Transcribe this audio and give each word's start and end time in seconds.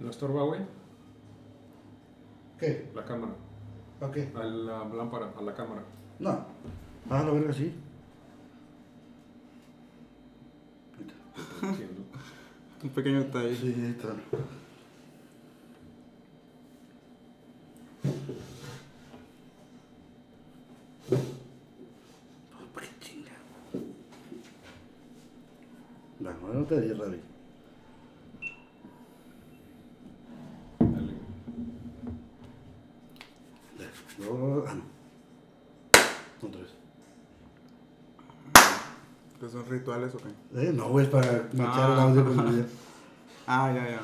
¿No 0.00 0.10
estorba, 0.10 0.42
güey? 0.44 0.60
¿Qué? 2.58 2.90
La 2.94 3.04
cámara. 3.04 3.32
¿A 4.00 4.10
qué? 4.10 4.30
A 4.34 4.42
la 4.44 4.84
lámpara, 4.84 5.32
a 5.36 5.42
la 5.42 5.54
cámara. 5.54 5.82
No. 6.18 6.30
Ah, 7.10 7.22
la 7.22 7.30
verga, 7.30 7.52
sí. 7.52 7.74
Entiendo. 11.62 12.02
Un 12.82 12.90
pequeño 12.90 13.20
detalle. 13.24 13.54
Sí, 13.56 13.94
está. 13.96 14.08
Oh, 21.10 22.78
qué 22.78 22.86
chinga. 23.00 23.32
Bueno, 26.18 26.38
no 26.60 26.64
te 26.66 26.80
di 26.80 26.92
Ravi. 26.92 27.20
Dale. 30.80 31.14
No, 34.18 34.64
ah, 34.66 34.74
no. 34.74 36.48
Otra 36.48 36.60
vez. 36.60 36.70
¿Qué 39.40 39.48
son 39.48 39.64
rituales 39.66 40.14
o 40.14 40.18
qué? 40.18 40.28
Eh, 40.68 40.72
no, 40.72 40.88
güey, 40.90 41.06
es 41.06 41.10
para 41.10 41.48
machar 41.54 41.90
el 41.92 41.98
Ah. 41.98 42.02
audio 42.02 42.24
con 42.26 42.38
el 42.46 42.52
video. 42.52 42.66
Ah, 43.46 43.72
ya, 43.74 43.88
ya. 43.88 44.00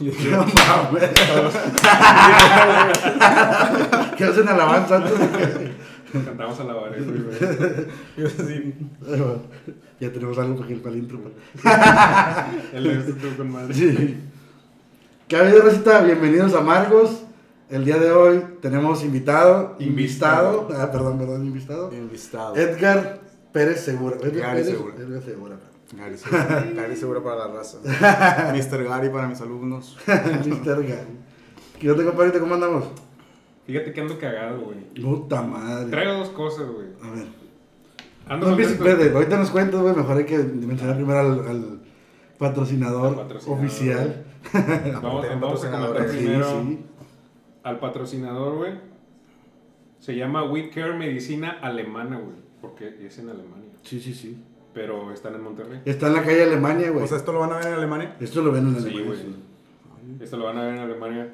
Yo 0.00 0.10
dije, 0.12 0.30
¿Qué 4.16 4.24
hacen 4.24 4.48
alabanza 4.48 4.96
antes 4.96 5.18
de 5.18 5.26
que- 5.28 5.78
Cantamos 6.24 6.58
a 6.58 6.64
la 6.64 6.72
vareta, 6.72 7.04
güey. 7.04 7.86
yo 8.16 8.28
sí. 8.30 8.74
Ya 10.00 10.10
tenemos 10.10 10.38
algo 10.38 10.56
para 10.56 10.70
el 10.72 10.80
palintro. 10.80 11.18
El 12.72 12.84
de 13.06 13.12
tú 13.12 13.36
con 13.36 13.52
madre. 13.52 13.74
Sí. 13.74 14.16
¿Qué 15.28 15.36
ha 15.36 15.40
habido, 15.40 15.60
Rosita? 15.60 16.00
Bienvenidos 16.00 16.54
a 16.54 16.62
Margos. 16.62 17.24
El 17.68 17.84
día 17.84 17.98
de 17.98 18.10
hoy 18.10 18.42
tenemos 18.62 19.04
invitado, 19.04 19.76
invitado, 19.78 20.62
Invistado. 20.62 20.82
ah, 20.82 20.90
perdón, 20.90 21.18
perdón, 21.18 21.44
invitado, 21.44 21.92
Invistado. 21.92 22.56
Edgar 22.56 23.20
Pérez 23.52 23.80
Segura. 23.84 24.16
Edgar 24.22 24.52
Pérez 24.52 24.66
Segura. 24.68 24.94
Edgar 24.96 25.22
Segura. 25.22 25.56
Gary 25.92 26.16
seguro. 26.16 26.44
Gary 26.74 26.96
seguro 26.96 27.22
para 27.22 27.36
la 27.36 27.54
raza. 27.54 27.78
Mr. 28.52 28.84
Gary 28.84 29.08
para 29.08 29.28
mis 29.28 29.40
alumnos. 29.40 29.96
Mr. 30.06 30.82
Gary. 30.82 31.18
¿Qué 31.78 31.90
onda, 31.90 32.04
compadrito? 32.04 32.40
¿Cómo 32.40 32.54
andamos? 32.54 32.84
Fíjate 33.66 33.92
que 33.92 34.00
ando 34.00 34.18
cagado, 34.18 34.60
güey. 34.60 34.78
Puta 34.94 35.42
madre. 35.42 35.90
Traigo 35.90 36.14
dos 36.14 36.30
cosas, 36.30 36.66
güey. 36.68 36.88
A 37.02 37.10
ver. 37.14 37.26
Ando 38.26 38.50
No 38.50 38.58
espérate, 38.58 39.10
ahorita 39.10 39.38
nos 39.38 39.50
cuentas, 39.50 39.80
güey. 39.80 39.94
Mejor 39.94 40.18
hay 40.18 40.24
que 40.24 40.38
mencionar 40.38 40.96
primero 40.96 41.18
al, 41.20 41.48
al 41.48 41.80
patrocinador, 42.38 43.08
Al 43.08 43.16
patrocinador, 43.16 43.64
oficial. 43.64 44.24
Vamos, 45.02 45.64
a 45.64 45.70
comentar. 45.70 46.08
Sí, 46.10 46.16
primero 46.16 46.62
sí. 46.62 46.78
al 47.62 47.78
patrocinador, 47.78 48.56
güey. 48.56 48.72
Se 49.98 50.14
llama 50.16 50.44
We 50.44 50.70
Care 50.70 50.96
Medicina 50.96 51.58
Alemana, 51.62 52.18
güey. 52.18 52.36
Porque 52.60 53.06
es 53.06 53.18
en 53.18 53.30
Alemania. 53.30 53.72
Sí, 53.82 54.00
sí, 54.00 54.14
sí. 54.14 54.42
Pero 54.78 55.12
están 55.12 55.34
en 55.34 55.42
Monterrey. 55.42 55.80
Está 55.84 56.06
en 56.06 56.12
la 56.14 56.22
calle 56.22 56.44
Alemania, 56.44 56.90
güey. 56.92 57.02
O 57.04 57.06
sea, 57.08 57.16
¿esto 57.16 57.32
lo 57.32 57.40
van 57.40 57.50
a 57.52 57.56
ver 57.56 57.66
en 57.66 57.72
Alemania? 57.74 58.16
Esto 58.20 58.42
lo 58.42 58.52
ven 58.52 58.68
en 58.68 58.74
Sí, 58.76 58.82
Alemania. 58.82 59.06
güey. 59.06 59.18
sí. 59.18 59.36
Esto 60.20 60.36
lo 60.36 60.44
van 60.44 60.56
a 60.58 60.62
ver 60.66 60.74
en 60.74 60.78
Alemania. 60.80 61.28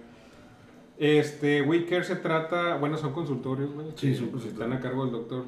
Este, 0.99 1.61
We 1.61 1.85
Care 1.85 2.05
se 2.05 2.17
trata, 2.17 2.77
bueno, 2.77 2.97
son 2.97 3.13
consultorios, 3.13 3.71
güey. 3.75 3.89
Sí, 3.97 4.15
son 4.15 4.29
consultorios. 4.31 4.55
Están 4.55 4.73
a 4.73 4.81
cargo 4.81 5.03
del 5.05 5.13
doctor. 5.13 5.45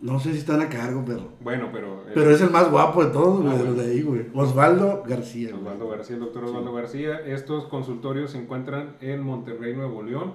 No 0.00 0.18
sé 0.18 0.32
si 0.32 0.38
están 0.38 0.60
a 0.60 0.68
cargo, 0.68 1.04
pero. 1.06 1.28
Bueno, 1.40 1.68
pero. 1.72 2.02
el- 2.08 2.12
Pero 2.14 2.30
es 2.30 2.40
el 2.40 2.50
más 2.50 2.70
guapo 2.70 3.04
de 3.04 3.12
todos, 3.12 3.40
güey, 3.42 3.54
Ah, 3.56 3.62
de 3.72 3.90
ahí, 3.92 4.02
güey. 4.02 4.26
Osvaldo 4.34 5.04
García, 5.06 5.50
güey. 5.50 5.62
Osvaldo 5.62 5.88
García, 5.88 6.16
el 6.16 6.20
doctor 6.22 6.44
Osvaldo 6.44 6.72
García. 6.72 7.20
Estos 7.24 7.66
consultorios 7.66 8.32
se 8.32 8.38
encuentran 8.38 8.96
en 9.00 9.20
Monterrey, 9.22 9.74
Nuevo 9.74 10.02
León. 10.02 10.34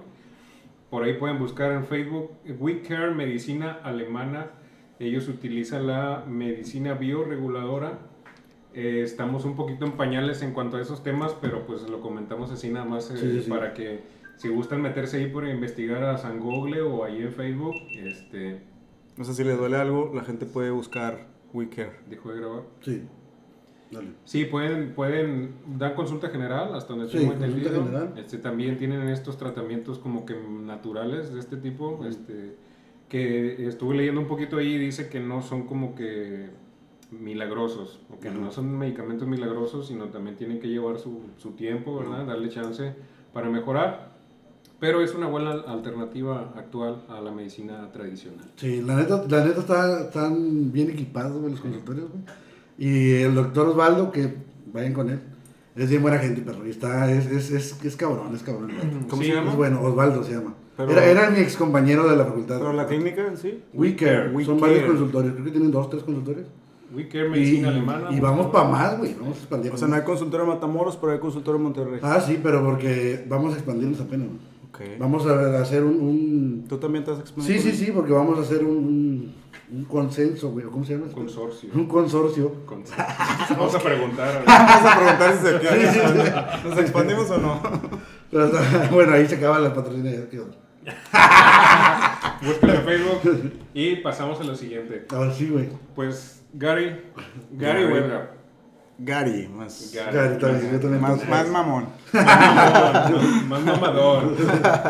Por 0.90 1.04
ahí 1.04 1.14
pueden 1.16 1.38
buscar 1.38 1.72
en 1.74 1.86
Facebook 1.86 2.32
We 2.60 2.82
Care 2.82 3.12
Medicina 3.14 3.80
Alemana. 3.84 4.48
Ellos 5.02 5.28
utilizan 5.28 5.88
la 5.88 6.24
medicina 6.28 6.94
bioreguladora. 6.94 7.98
Eh, 8.76 9.02
estamos 9.04 9.46
un 9.46 9.56
poquito 9.56 9.84
en 9.86 9.94
pañales 9.94 10.44
en 10.44 10.54
cuanto 10.54 10.78
a 10.78 10.82
esos 10.82 11.02
temas, 11.02 11.36
pero 11.42 11.66
pues 11.66 11.90
lo 11.90 12.02
comentamos 12.02 12.52
así 12.52 12.70
nada 12.70 12.86
más 12.86 13.10
eh, 13.10 13.18
Sí, 13.18 13.32
sí, 13.32 13.42
sí. 13.44 13.50
para 13.50 13.74
que 13.74 14.02
si 14.38 14.48
gustan 14.50 14.82
meterse 14.82 15.18
ahí 15.18 15.28
por 15.28 15.48
investigar 15.48 16.04
a 16.04 16.18
San 16.20 16.40
Google 16.40 16.82
o 16.84 17.04
ahí 17.04 17.18
en 17.24 17.32
Facebook, 17.34 17.74
este, 17.98 18.62
No 19.18 19.24
sé 19.26 19.34
si 19.34 19.44
le 19.44 19.54
duele 19.56 19.78
algo, 19.78 20.12
la 20.14 20.24
gente 20.24 20.46
puede 20.46 20.70
buscar 20.70 21.28
We 21.52 21.68
Care. 21.70 21.94
dejó 22.08 22.32
de 22.32 22.40
grabar. 22.40 22.62
Sí. 22.82 23.02
Dale. 23.90 24.08
Sí, 24.24 24.46
pueden, 24.46 24.94
pueden 24.94 25.56
dar 25.80 25.96
consulta 25.96 26.30
general, 26.30 26.76
hasta 26.76 26.94
donde 26.94 27.10
Sí, 27.10 27.18
tengo 27.18 27.32
consulta 27.34 27.48
entendido. 27.70 27.84
general. 27.86 28.14
Este, 28.18 28.38
también 28.38 28.78
tienen 28.78 29.10
estos 29.10 29.38
tratamientos 29.38 29.98
como 30.00 30.26
que 30.28 30.36
naturales 30.36 31.34
de 31.34 31.40
este 31.40 31.58
tipo, 31.58 32.06
este, 32.08 32.56
que 33.12 33.68
estuve 33.68 33.94
leyendo 33.96 34.22
un 34.22 34.28
poquito 34.28 34.56
ahí 34.56 34.76
y 34.76 34.78
dice 34.78 35.10
que 35.10 35.20
no 35.20 35.42
son 35.42 35.64
como 35.68 35.96
que 35.96 36.48
milagrosos, 37.12 38.00
o 38.10 38.20
que 38.22 38.30
Ajá. 38.30 38.38
no 38.38 38.52
son 38.52 38.78
medicamentos 38.78 39.28
milagrosos, 39.28 39.88
sino 39.90 40.06
también 40.06 40.38
tienen 40.38 40.62
que 40.62 40.70
llevar 40.70 40.98
su, 40.98 41.20
su 41.38 41.52
tiempo, 41.52 41.98
¿verdad? 42.00 42.26
Darle 42.26 42.48
chance 42.48 42.94
para 43.34 43.50
mejorar. 43.50 44.12
Pero 44.80 45.02
es 45.04 45.14
una 45.14 45.28
buena 45.28 45.52
alternativa 45.52 46.54
actual 46.56 47.04
a 47.10 47.20
la 47.20 47.32
medicina 47.32 47.92
tradicional. 47.92 48.50
Sí, 48.56 48.82
la 48.82 48.96
neta, 48.96 49.24
la 49.30 49.46
neta 49.46 49.60
está, 49.60 50.02
están 50.06 50.72
bien 50.72 50.90
equipados, 50.90 51.40
los 51.52 51.60
consultorios, 51.60 52.10
güey. 52.10 52.24
Y 52.80 53.22
el 53.24 53.36
doctor 53.36 53.68
Osvaldo, 53.68 54.10
que 54.12 54.34
vayan 54.74 54.94
con 54.94 55.10
él. 55.10 55.20
Es 55.76 55.90
bien 55.90 56.02
buena 56.02 56.18
gente, 56.18 56.42
perro. 56.42 56.66
Y 56.66 56.70
está, 56.72 57.12
es, 57.12 57.28
es, 57.28 57.52
es, 57.52 57.84
es 57.86 57.96
cabrón, 57.98 58.34
es 58.34 58.42
cabrón. 58.42 58.72
¿Cómo 59.10 59.22
Sí, 59.22 59.28
se 59.28 59.34
Es 59.34 59.38
llama? 59.38 59.54
bueno, 59.56 59.82
Osvaldo 59.82 60.24
se 60.24 60.34
llama. 60.34 60.56
Pero- 60.88 61.02
era, 61.02 61.22
era 61.24 61.30
mi 61.30 61.40
ex 61.40 61.56
compañero 61.58 62.08
de 62.10 62.16
la 62.16 62.26
facultad. 62.26 62.58
Pero 62.60 62.74
la 62.74 62.88
clínica 62.88 63.26
en 63.28 63.38
sí. 63.38 63.64
We 63.74 63.96
Care. 63.96 64.30
We 64.30 64.44
Son 64.46 64.60
Care. 64.60 64.72
varios 64.72 64.90
consultorios. 64.90 65.34
Creo 65.34 65.46
que 65.46 65.52
tienen 65.52 65.72
dos, 65.72 65.90
tres 65.90 66.04
consultorios. 66.04 66.48
We 66.94 67.08
Care 67.08 67.28
Y, 67.28 67.30
Medicina 67.32 67.70
Alemana. 67.70 68.08
y 68.12 68.20
vamos 68.20 68.48
para 68.48 68.68
más, 68.68 68.98
güey. 68.98 69.14
Vamos 69.20 69.38
a 69.38 69.40
expandir. 69.40 69.72
O 69.72 69.78
sea, 69.78 69.88
no 69.88 69.96
hay 69.96 70.02
consultorio 70.04 70.44
en 70.46 70.50
Matamoros, 70.54 70.98
pero 70.98 71.14
hay 71.14 71.20
consultorio 71.20 71.58
en 71.58 71.64
Monterrey. 71.64 72.00
Ah, 72.04 72.20
sí, 72.20 72.40
pero 72.44 72.64
porque 72.64 73.24
vamos 73.30 73.54
a 73.54 73.58
expandirnos 73.58 74.02
apenas. 74.02 74.28
güey. 74.28 74.40
Ok. 74.70 75.00
Vamos 75.00 75.26
a 75.28 75.62
hacer 75.62 75.84
un, 75.84 75.96
un- 76.02 76.66
¿Tú 76.68 76.78
también 76.78 77.04
te 77.04 77.12
has 77.12 77.20
expandido? 77.20 77.62
Sí, 77.62 77.72
sí, 77.72 77.78
sí, 77.86 77.92
porque 77.92 78.12
vamos 78.14 78.38
a 78.40 78.42
hacer 78.42 78.64
un, 78.64 78.78
un, 78.78 79.34
un 79.74 79.86
consenso, 79.86 80.50
güey. 80.52 80.66
¿Cómo 80.66 80.84
se 80.86 80.94
llama? 80.98 81.12
Consorcio. 81.14 81.70
Un 81.76 81.86
consorcio. 81.88 82.54
Consorcio. 82.66 83.06
Vamos 83.58 83.76
a 83.76 83.80
preguntar. 83.80 84.44
a. 84.46 84.68
Vamos 84.68 84.86
a 84.92 84.98
preguntar 84.98 85.34
si 85.34 85.42
se 85.44 85.60
Sí, 85.60 86.00
sí, 86.00 86.24
queda. 86.24 86.62
¿Nos 86.68 86.78
expandimos 86.80 87.30
o 87.32 87.38
no? 87.38 87.62
Pero 88.32 88.50
bueno, 88.92 89.14
ahí 89.14 89.28
se 89.28 89.36
acaba 89.36 89.60
la 89.60 89.74
patrocina. 89.74 90.10
ya 90.12 90.30
quedó. 90.30 90.46
Búsquenlo 92.42 92.76
en 92.76 92.84
Facebook 92.84 93.52
y 93.74 93.96
pasamos 93.98 94.40
a 94.42 94.44
lo 94.44 94.56
siguiente. 94.56 95.06
Ahora 95.14 95.32
sí, 95.34 95.48
güey. 95.50 95.70
Pues 95.96 96.42
Gary, 96.54 97.00
Gary 97.52 97.84
Gary. 97.84 97.94
Weber. 97.94 98.42
Gary, 99.04 99.48
más. 99.48 99.92
Gary. 99.96 100.34
Está 100.34 100.48
bien, 100.50 100.72
yo 100.74 100.80
también. 100.80 101.02
Más, 101.02 101.28
más 101.30 101.48
mamón. 101.50 101.88
Más, 102.14 103.10
más 103.48 103.62
mamador. 103.64 104.36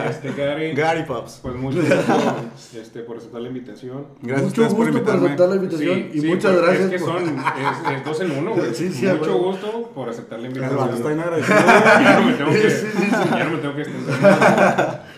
Este 0.09 0.33
Gary. 0.33 0.73
Gary 0.73 1.03
Pops. 1.03 1.39
Pues 1.41 1.55
mucho 1.55 1.77
gusto 1.77 2.35
este, 2.81 2.99
por 3.01 3.17
aceptar 3.17 3.41
la 3.41 3.47
invitación. 3.47 4.07
Gracias 4.21 4.49
Mucho 4.49 4.75
por 4.75 4.91
gusto 4.91 5.03
por 5.05 5.15
aceptar 5.15 5.49
la 5.49 5.55
invitación 5.55 5.95
Sí, 5.95 6.09
y 6.13 6.19
sí, 6.21 6.27
muchas 6.27 6.51
pues, 6.51 6.63
gracias. 6.65 6.85
Es 6.85 6.91
que 6.91 6.99
por- 7.07 7.19
son 7.21 7.29
es, 7.39 7.97
es 7.97 8.05
dos 8.05 8.21
en 8.21 8.31
uno, 8.31 8.51
güey. 8.53 8.73
Sí, 8.75 8.91
sí, 8.91 9.05
Mucho 9.07 9.37
güey. 9.37 9.43
gusto 9.51 9.91
por 9.95 10.09
aceptar 10.09 10.39
la 10.39 10.47
invitación. 10.47 10.77
ya 10.77 12.19
no 12.19 12.25
me 12.25 12.33
tengo 12.33 12.51
que, 12.51 12.69
Sí, 12.69 12.87
sí, 12.91 13.03
sí. 13.05 13.29
ya 13.29 13.43
no 13.45 13.51
me 13.51 13.57
tengo 13.59 13.75
que 13.75 13.81
extender. 13.81 15.10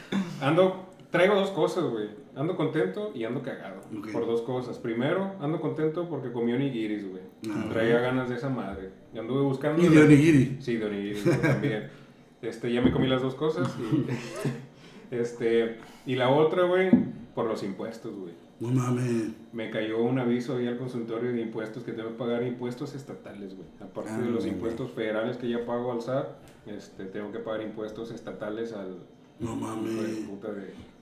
Ando, 0.43 0.89
traigo 1.11 1.35
dos 1.35 1.49
cosas, 1.51 1.85
güey. 1.85 2.09
Ando 2.35 2.55
contento 2.55 3.11
y 3.13 3.23
ando 3.25 3.41
cagado. 3.43 3.81
Por 4.11 4.25
dos 4.25 4.41
cosas. 4.41 4.77
Primero, 4.79 5.33
ando 5.39 5.61
contento 5.61 6.09
porque 6.09 6.31
comí 6.31 6.51
onigiris, 6.53 7.07
güey. 7.09 7.21
Ah. 7.49 7.67
Traía 7.69 7.99
ganas 7.99 8.29
de 8.29 8.35
esa 8.35 8.49
madre. 8.49 8.89
Y 9.13 9.19
anduve 9.19 9.41
buscando. 9.41 9.81
Y 9.83 9.87
de 9.87 10.01
onigiri. 10.03 10.57
Sí, 10.59 10.77
de 10.77 10.85
onigiris 10.85 11.25
güey, 11.25 11.41
también. 11.41 11.89
Este, 12.43 12.73
ya 12.73 12.81
me 12.81 12.91
comí 12.91 13.07
las 13.07 13.21
dos 13.21 13.35
cosas. 13.35 13.73
Y, 13.79 15.15
este, 15.15 15.77
y 16.05 16.15
la 16.15 16.29
otra, 16.29 16.63
güey, 16.63 16.89
por 17.33 17.45
los 17.45 17.63
impuestos, 17.63 18.13
güey. 18.13 18.33
No 18.59 18.67
mames. 18.69 19.29
Me 19.53 19.69
cayó 19.69 19.99
un 20.03 20.19
aviso 20.19 20.57
ahí 20.57 20.67
al 20.67 20.77
consultorio 20.77 21.31
de 21.31 21.39
impuestos 21.41 21.83
que 21.83 21.93
tengo 21.93 22.09
que 22.09 22.15
pagar 22.15 22.43
impuestos 22.43 22.95
estatales, 22.95 23.55
güey. 23.55 23.67
Aparte 23.81 24.11
Ah, 24.13 24.17
de 24.19 24.25
los 24.29 24.43
güey. 24.43 24.55
impuestos 24.55 24.91
federales 24.91 25.37
que 25.37 25.47
ya 25.47 25.65
pago 25.65 25.93
al 25.93 26.01
SAT, 26.01 26.27
este, 26.67 27.05
tengo 27.05 27.31
que 27.31 27.39
pagar 27.39 27.61
impuestos 27.61 28.11
estatales 28.11 28.73
al... 28.73 28.97
No 29.43 29.55
mames. 29.55 29.93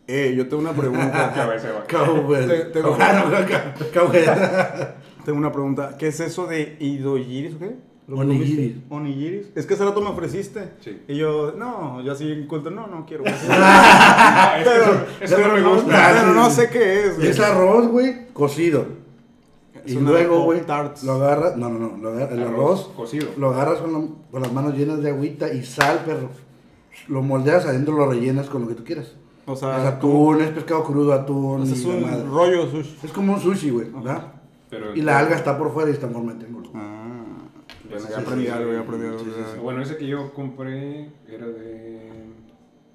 Eh, 0.08 0.34
yo 0.36 0.48
tengo 0.50 0.62
una 0.62 0.74
pregunta. 0.74 1.34
Te- 2.48 2.66
tengo- 2.66 2.98
no. 2.98 3.32
Tengo 5.26 5.38
una 5.38 5.52
pregunta. 5.52 5.96
¿Qué 5.98 6.08
es 6.08 6.20
eso 6.20 6.48
de 6.48 6.76
idoyiris 6.80 7.56
o 7.56 7.60
qué? 7.60 7.76
¿Lo 8.08 8.18
Onigiris. 8.18 8.76
Onigiris. 8.90 9.48
Es 9.56 9.66
que 9.66 9.76
hace 9.76 9.86
rato 9.86 10.02
me 10.02 10.10
ofreciste. 10.10 10.72
Sí. 10.82 11.02
Y 11.08 11.16
yo, 11.16 11.54
no, 11.58 12.02
yo 12.02 12.12
así 12.12 12.30
encuentro, 12.30 12.72
no, 12.72 12.88
no 12.88 13.06
quiero. 13.06 13.24
Es 13.26 13.34
que 13.34 13.48
Pero- 14.64 15.06
eso, 15.22 15.22
eso 15.22 15.38
no 15.38 15.48
me 15.54 15.62
pero 15.62 15.74
gusta. 15.76 16.12
Pero 16.20 16.34
no 16.34 16.50
sé 16.50 16.70
qué 16.70 17.06
es. 17.06 17.16
güey. 17.18 17.28
Es 17.30 17.40
arroz, 17.40 17.88
güey, 17.88 18.28
cocido. 18.34 18.86
Y 19.86 19.96
una 19.96 20.12
luego, 20.12 20.44
güey, 20.44 20.62
lo 20.68 21.14
agarras, 21.14 21.56
no, 21.58 21.70
no, 21.70 21.80
no, 21.80 21.98
lo 21.98 22.10
agarras- 22.10 22.32
el 22.34 22.44
arroz, 22.44 22.92
cocido. 22.96 23.30
lo 23.38 23.50
agarras 23.52 23.80
con, 23.80 23.94
la- 23.94 24.08
con 24.32 24.42
las 24.42 24.52
manos 24.54 24.76
llenas 24.76 25.02
de 25.02 25.10
agüita 25.12 25.52
y 25.54 25.64
sal, 25.64 26.02
perro. 26.06 26.30
Lo 27.12 27.22
moldeas 27.22 27.66
adentro, 27.66 27.96
lo 27.96 28.10
rellenas 28.10 28.48
con 28.50 28.62
lo 28.62 28.68
que 28.70 28.76
tú 28.76 28.84
quieras. 28.84 29.14
O 29.46 29.54
es 29.54 29.60
sea, 29.60 29.88
atún, 29.88 30.42
es 30.42 30.50
pescado 30.52 30.84
crudo, 30.84 31.12
atún. 31.14 31.62
o 31.62 31.66
sea, 31.66 31.76
y 31.76 31.80
es 31.80 31.86
un 31.86 32.02
madre. 32.04 32.24
rollo 32.24 32.70
sushi. 32.72 32.98
Es 33.04 33.12
como 33.12 33.34
un 33.34 33.40
sushi, 33.40 33.70
güey, 33.70 33.90
¿verdad? 33.90 34.34
Pero 34.70 34.96
Y 34.96 35.02
la 35.02 35.20
alga 35.20 35.36
está 35.36 35.58
por 35.58 35.74
fuera 35.74 35.90
y 35.90 35.94
está 35.94 36.08
en 36.08 36.14
forma 36.14 36.32
de 36.34 36.40
triángulo. 36.40 36.70
Ah, 36.74 37.24
bueno, 37.90 38.08
ya 38.10 38.16
sí, 38.16 38.22
aprendí 38.22 38.46
sí, 38.46 38.50
algo, 38.52 38.72
ya 38.72 38.78
sí, 38.80 38.84
aprendí 38.86 39.06
algo. 39.08 39.20
sí, 39.20 39.26
sí, 39.36 39.42
ya. 39.56 39.62
Bueno, 39.62 39.82
ese 39.82 39.98
que 39.98 40.08
yo 40.08 40.34
compré 40.34 41.12
era 41.28 41.48
de 41.48 42.10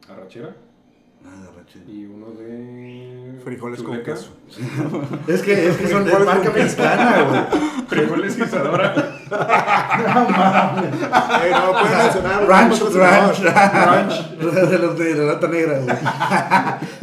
arrachera 0.08 0.56
Nada, 1.22 1.50
Rachel. 1.56 1.82
y 1.88 2.04
uno 2.06 2.30
de 2.30 3.38
Frijoles 3.42 3.82
con 3.82 4.02
queso. 4.02 4.30
Es 5.26 5.42
que, 5.42 5.68
es 5.68 5.76
que 5.76 5.88
son 5.88 6.02
Frijoles 6.04 6.26
marca 6.26 6.50
mexicana, 6.50 7.22
güey. 7.22 7.86
Frijoles 7.88 8.38
Isadora. 8.38 9.12
Eh, 11.42 11.50
no 11.50 11.72
pueden 11.72 11.98
mencionar. 11.98 12.46
Ranch, 12.46 12.80
no, 12.80 12.90
ranch, 12.90 13.40
Ranch. 13.40 14.30
De 14.38 14.78
los 14.78 14.98
de 14.98 15.14
la 15.16 15.24
lata 15.24 15.48
negra, 15.48 15.80
güey. 15.80 15.96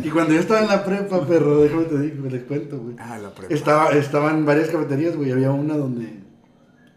Y 0.08 0.10
cuando 0.10 0.34
yo 0.34 0.40
estaba 0.40 0.62
en 0.62 0.68
la 0.68 0.86
prepa, 0.86 1.26
perro, 1.28 1.62
déjame 1.62 1.84
te 1.84 2.00
digo, 2.00 2.28
te 2.30 2.44
cuento, 2.46 2.78
güey. 2.80 2.96
Ah, 2.98 3.18
la 3.18 3.30
prepa. 3.30 3.54
Estaba, 3.54 3.90
estaban 3.92 4.46
varias 4.46 4.70
cafeterías, 4.70 5.18
güey. 5.18 5.32
Había 5.32 5.52
una 5.52 5.76
donde. 5.76 6.22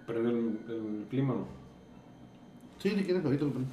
Prende 0.07 0.31
el, 0.31 0.37
el 0.69 1.07
clima, 1.11 1.35
¿no? 1.35 1.49
Sí, 2.79 2.91
si 2.91 3.03
quieres, 3.05 3.25
ahorita 3.25 3.45
lo 3.45 3.51
pongo. 3.53 3.67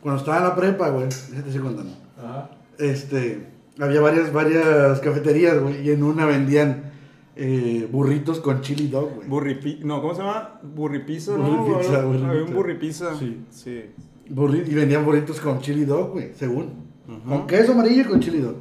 Cuando 0.00 0.20
estaba 0.20 0.38
en 0.38 0.44
la 0.44 0.56
prepa, 0.56 0.88
güey, 0.88 1.06
déjate 1.06 1.48
estoy 1.50 1.62
contando. 1.62 1.92
Ajá. 2.18 2.50
Este, 2.80 3.46
había 3.78 4.00
varias, 4.00 4.32
varias 4.32 5.00
cafeterías, 5.00 5.60
güey, 5.60 5.86
y 5.86 5.90
en 5.90 6.02
una 6.02 6.26
vendían 6.26 6.90
eh, 7.36 7.88
burritos 7.90 8.40
con 8.40 8.60
chili 8.60 8.88
dog, 8.88 9.14
güey. 9.16 9.28
Burripi... 9.28 9.80
No, 9.84 10.00
¿cómo 10.00 10.14
se 10.14 10.22
llama? 10.22 10.60
Burripizza, 10.62 11.36
¿no? 11.36 11.64
Burripizza, 11.64 12.00
Había 12.02 12.44
un 12.44 12.54
burripizza. 12.54 13.14
Sí. 13.16 13.42
Sí. 13.50 13.84
Burri- 14.28 14.66
y 14.66 14.74
vendían 14.74 15.04
burritos 15.04 15.40
con 15.40 15.60
chili 15.60 15.84
dog, 15.84 16.12
güey, 16.12 16.32
según. 16.34 16.90
Con 17.28 17.46
queso 17.46 17.72
amarillo 17.72 18.02
y 18.02 18.04
con 18.04 18.20
chili 18.20 18.38
dog. 18.38 18.56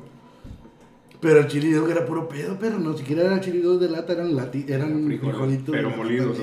Pero 1.22 1.40
el 1.42 1.48
chili 1.48 1.74
dog 1.74 1.90
era 1.92 2.06
puro 2.06 2.30
pedo, 2.30 2.56
pero 2.58 2.80
no 2.80 2.96
siquiera 2.96 3.24
era 3.24 3.42
chili 3.42 3.62
dog 3.62 3.78
de 3.80 3.90
lata, 3.90 4.14
eran, 4.14 4.38
lati 4.38 4.66
eran 4.70 5.04
Frijoles, 5.06 5.20
frijolitos. 5.36 5.76
pero 5.76 5.90
molidos. 5.90 6.38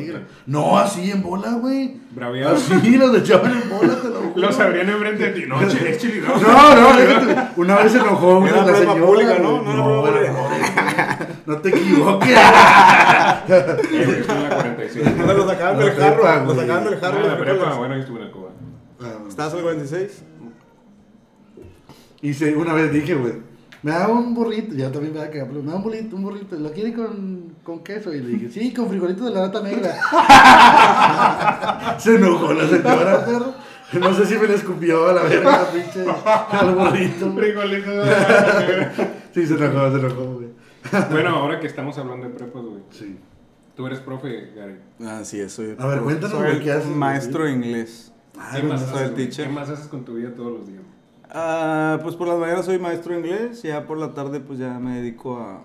No, 0.44 0.76
así 0.78 1.10
en 1.10 1.22
bola, 1.22 1.52
güey. 1.54 1.96
Braviados. 2.10 2.70
Así 2.70 2.96
los 2.98 3.16
echaban 3.16 3.52
en 3.52 3.70
bola, 3.70 3.96
te 4.02 4.08
lo 4.08 4.14
juro. 4.20 4.32
Los 4.36 4.60
abrían 4.60 4.90
enfrente 4.90 5.30
de 5.30 5.40
ti. 5.40 5.46
No, 5.48 5.66
chile, 5.68 5.90
es 5.92 5.98
chile, 5.98 6.20
no. 6.26 6.36
No, 6.38 6.74
no, 6.92 6.96
déjate. 6.98 7.52
Una 7.58 7.76
vez 7.76 7.92
se 7.92 7.98
enojó 8.00 8.38
una 8.38 8.66
la 8.66 8.74
señora. 8.76 9.00
pública, 9.06 9.38
¿no? 9.38 9.62
No 9.62 10.06
era 10.08 10.32
No, 10.32 10.46
era 10.46 11.36
No 11.46 11.56
te 11.58 11.68
equivoques. 11.70 12.36
Eh, 13.48 14.04
güey, 14.04 14.20
estoy 14.20 14.36
en 14.36 14.42
la 14.42 14.56
46. 14.56 15.06
O 15.06 15.24
sea, 15.24 15.34
lo 15.34 15.46
sacaban 15.48 15.78
del 15.78 15.90
jarro. 15.92 16.22
Lo 16.40 16.44
güey. 16.46 16.56
sacaban 16.58 16.84
del 16.84 16.94
Ah, 16.94 16.98
jarro. 17.00 17.20
la 17.20 17.26
los 17.28 17.38
prepa, 17.38 17.74
bueno, 17.76 17.94
yo 17.94 18.00
estuve 18.00 18.18
en 18.20 18.26
el 18.26 18.30
Coba. 18.32 18.50
¿Estabas 19.28 19.52
en 19.52 19.58
el 19.58 19.64
46? 19.64 20.22
Y 22.22 22.34
se, 22.34 22.56
una 22.56 22.72
vez 22.72 22.92
dije, 22.92 23.14
güey, 23.14 23.34
me 23.82 23.92
da 23.92 24.08
un 24.08 24.34
burrito, 24.34 24.74
ya 24.74 24.90
también 24.90 25.14
me 25.14 25.20
da 25.20 25.30
que 25.30 25.44
me 25.44 25.70
da 25.70 25.76
un 25.76 25.82
burrito, 25.82 26.16
un 26.16 26.22
burrito, 26.22 26.56
¿lo 26.56 26.72
quiere 26.72 26.92
con, 26.92 27.54
con 27.62 27.84
queso? 27.84 28.12
Y 28.12 28.20
le 28.20 28.28
dije, 28.28 28.50
sí, 28.50 28.72
con 28.72 28.88
frijolitos 28.88 29.26
de 29.26 29.32
la 29.34 29.42
lata 29.42 29.60
negra. 29.62 29.94
se 31.98 32.16
enojó 32.16 32.52
la 32.52 32.68
señora, 32.68 33.24
perro. 33.24 33.54
No 34.00 34.12
sé 34.14 34.26
si 34.26 34.36
me 34.36 34.48
le 34.48 34.54
escupió 34.54 35.08
a 35.08 35.12
la 35.12 35.22
verga, 35.22 35.66
pinche, 35.72 36.04
al 36.50 36.74
burrito. 36.74 37.32
Frijolitos. 37.36 38.08
Sí, 39.32 39.46
se 39.46 39.54
enojó, 39.54 39.90
se 39.92 39.98
enojó, 39.98 40.34
güey. 40.34 40.48
Bueno, 41.10 41.36
ahora 41.36 41.60
que 41.60 41.66
estamos 41.66 41.96
hablando 41.98 42.28
de 42.28 42.34
prepas, 42.34 42.62
güey. 42.62 42.82
Sí. 42.90 43.18
Tú 43.76 43.86
eres 43.86 44.00
profe, 44.00 44.52
Gary. 44.56 44.76
Ah, 45.04 45.20
sí, 45.22 45.46
soy. 45.48 45.76
A 45.78 45.86
ver, 45.86 46.00
cuéntanos, 46.00 46.38
güey, 46.38 46.60
¿qué 46.60 46.72
haces? 46.72 46.88
Maestro 46.88 47.44
de 47.44 47.52
inglés. 47.52 48.12
Ay, 48.38 48.62
¿Qué 48.62 48.66
más, 48.66 48.82
haces, 48.82 49.00
el 49.02 49.10
güey? 49.12 49.26
teacher. 49.26 49.46
¿Qué 49.46 49.52
más 49.52 49.68
haces 49.68 49.86
con 49.88 50.04
tu 50.04 50.14
vida 50.14 50.30
todos 50.34 50.60
los 50.60 50.66
días? 50.66 50.82
Ah, 51.30 51.98
pues 52.02 52.14
por 52.16 52.28
las 52.28 52.38
mañanas 52.38 52.64
soy 52.66 52.78
maestro 52.78 53.12
de 53.12 53.20
inglés, 53.20 53.62
ya 53.62 53.86
por 53.86 53.98
la 53.98 54.14
tarde 54.14 54.40
pues 54.40 54.58
ya 54.58 54.78
me 54.78 54.96
dedico 55.00 55.38
a 55.38 55.60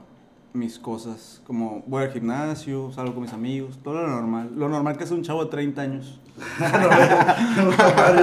mis 0.54 0.80
cosas, 0.80 1.42
como 1.48 1.82
voy 1.88 2.04
al 2.04 2.12
gimnasio, 2.12 2.92
salgo 2.92 3.14
con 3.14 3.24
mis 3.24 3.32
amigos, 3.32 3.80
todo 3.84 3.94
lo 4.02 4.08
normal, 4.08 4.52
lo 4.56 4.68
normal 4.68 4.98
que 4.98 5.06
es 5.06 5.12
un 5.12 5.22
chavo 5.24 5.46
de 5.46 5.52
30 5.52 5.82
años. 5.82 6.20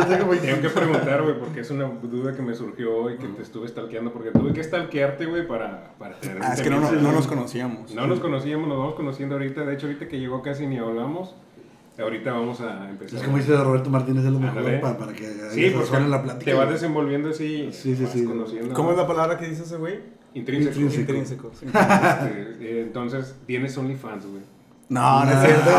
Tengo 0.09 0.29
20. 0.29 0.47
Tengo 0.47 0.61
que 0.63 0.69
preguntar, 0.71 1.23
güey, 1.23 1.39
porque 1.39 1.61
es 1.61 1.71
una 1.71 1.85
duda 2.03 2.35
que 2.35 2.43
me 2.43 2.55
surgió 2.55 2.97
hoy 2.97 3.17
que 3.17 3.29
te 3.29 3.43
estuve 3.43 3.69
stalkeando, 3.69 4.13
porque 4.13 4.31
tuve 4.31 4.53
que 4.53 4.63
stalkearte, 4.63 5.27
güey, 5.27 5.47
para, 5.47 5.95
para 5.99 6.19
tener 6.19 6.39
Ah, 6.43 6.55
es 6.55 6.61
que 6.63 6.71
no, 6.71 6.81
no, 6.81 6.89
temita. 6.89 7.09
no 7.09 7.15
nos 7.15 7.27
conocíamos. 7.27 7.95
No 7.95 8.07
nos 8.07 8.21
conocíamos, 8.21 8.69
nos 8.69 8.79
vamos 8.79 8.95
conociendo 8.95 9.37
ahorita. 9.37 9.65
De 9.65 9.75
hecho, 9.75 9.87
ahorita 9.87 10.09
que 10.09 10.19
llegó 10.19 10.43
casi 10.43 10.67
ni 10.67 10.79
hablamos. 10.79 11.35
Ahorita 11.99 12.33
vamos 12.33 12.61
a 12.61 12.89
empezar. 12.89 13.19
Es 13.19 13.25
como 13.25 13.39
dice 13.39 13.57
Roberto 13.57 13.91
Martínez, 13.91 14.25
es 14.25 14.31
lo 14.33 14.39
mejor 14.39 14.81
para, 14.81 14.97
para 14.97 15.13
que 15.13 15.27
Sí, 15.51 15.75
la 16.09 16.23
plática. 16.23 16.45
te 16.45 16.55
vas 16.55 16.71
desenvolviendo 16.71 17.31
así. 17.31 17.71
Sí, 17.73 17.97
sí, 17.97 18.05
vas 18.05 18.13
sí. 18.13 18.25
Conociendo, 18.25 18.73
¿Cómo 18.73 18.93
es 18.93 18.97
la 18.97 19.07
palabra 19.07 19.37
que 19.37 19.49
dice 19.49 19.65
ese 19.65 19.77
güey? 19.77 19.99
Intrínseco. 20.35 20.79
Intrínseco. 20.79 21.13
Intrínseco. 21.13 21.51
sí. 21.59 21.67
Este, 21.67 21.75
eh, 22.61 22.83
entonces, 22.83 23.35
tienes 23.47 23.77
OnlyFans, 23.77 24.27
güey. 24.27 24.43
No, 24.91 25.25
no 25.25 25.31
es 25.31 25.41
cierto. 25.41 25.71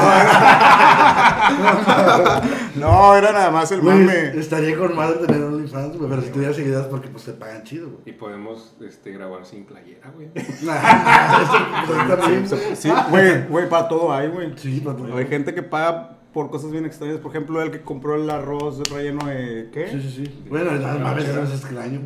No, 2.75 3.15
era 3.15 3.31
nada 3.31 3.51
más 3.51 3.71
el 3.71 3.81
mame. 3.81 4.37
estaría 4.39 4.77
con 4.77 4.95
madre 4.95 5.25
tener 5.25 5.41
OnlyFans, 5.59 5.97
güey, 5.97 6.09
pero 6.09 6.21
si 6.21 6.29
tuviera 6.29 6.53
seguidas 6.53 6.87
porque 6.87 7.09
pues 7.09 7.25
te 7.25 7.33
pagan 7.33 7.63
chido, 7.63 7.89
güey. 7.89 8.01
Y 8.05 8.11
podemos 8.13 8.75
este, 8.81 9.11
grabar 9.11 9.45
sin 9.45 9.65
playera, 9.65 10.11
güey. 10.11 10.29
También. 12.07 12.47
Sí, 12.75 12.89
güey, 13.09 13.47
güey, 13.47 13.69
para 13.69 13.87
todo 13.87 14.11
hay, 14.13 14.29
güey. 14.29 14.53
Sí, 14.57 14.79
para 14.79 14.97
todo. 14.97 15.15
Hay 15.15 15.27
gente 15.27 15.53
que 15.53 15.63
paga 15.63 16.17
por 16.33 16.49
cosas 16.49 16.71
bien 16.71 16.85
extrañas. 16.85 17.19
Por 17.19 17.31
ejemplo, 17.31 17.61
el 17.61 17.71
que 17.71 17.81
compró 17.81 18.15
el 18.15 18.29
arroz 18.29 18.81
relleno 18.89 19.25
de. 19.27 19.69
¿Qué? 19.71 19.89
Sí, 19.89 20.01
sí, 20.01 20.25
sí. 20.25 20.43
Bueno, 20.49 20.71
no 20.71 20.99
mames, 20.99 21.27
eso 21.27 21.43
es 21.43 21.51
extraño. 21.51 22.01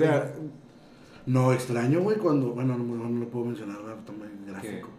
No, 1.25 1.53
extraño, 1.53 2.01
güey, 2.01 2.17
cuando. 2.17 2.51
Bueno, 2.53 2.77
no, 2.77 2.83
no, 2.83 3.09
no 3.09 3.19
lo 3.19 3.29
puedo 3.29 3.45
mencionar, 3.45 3.77
muy 3.77 4.51
gráfico. 4.51 4.89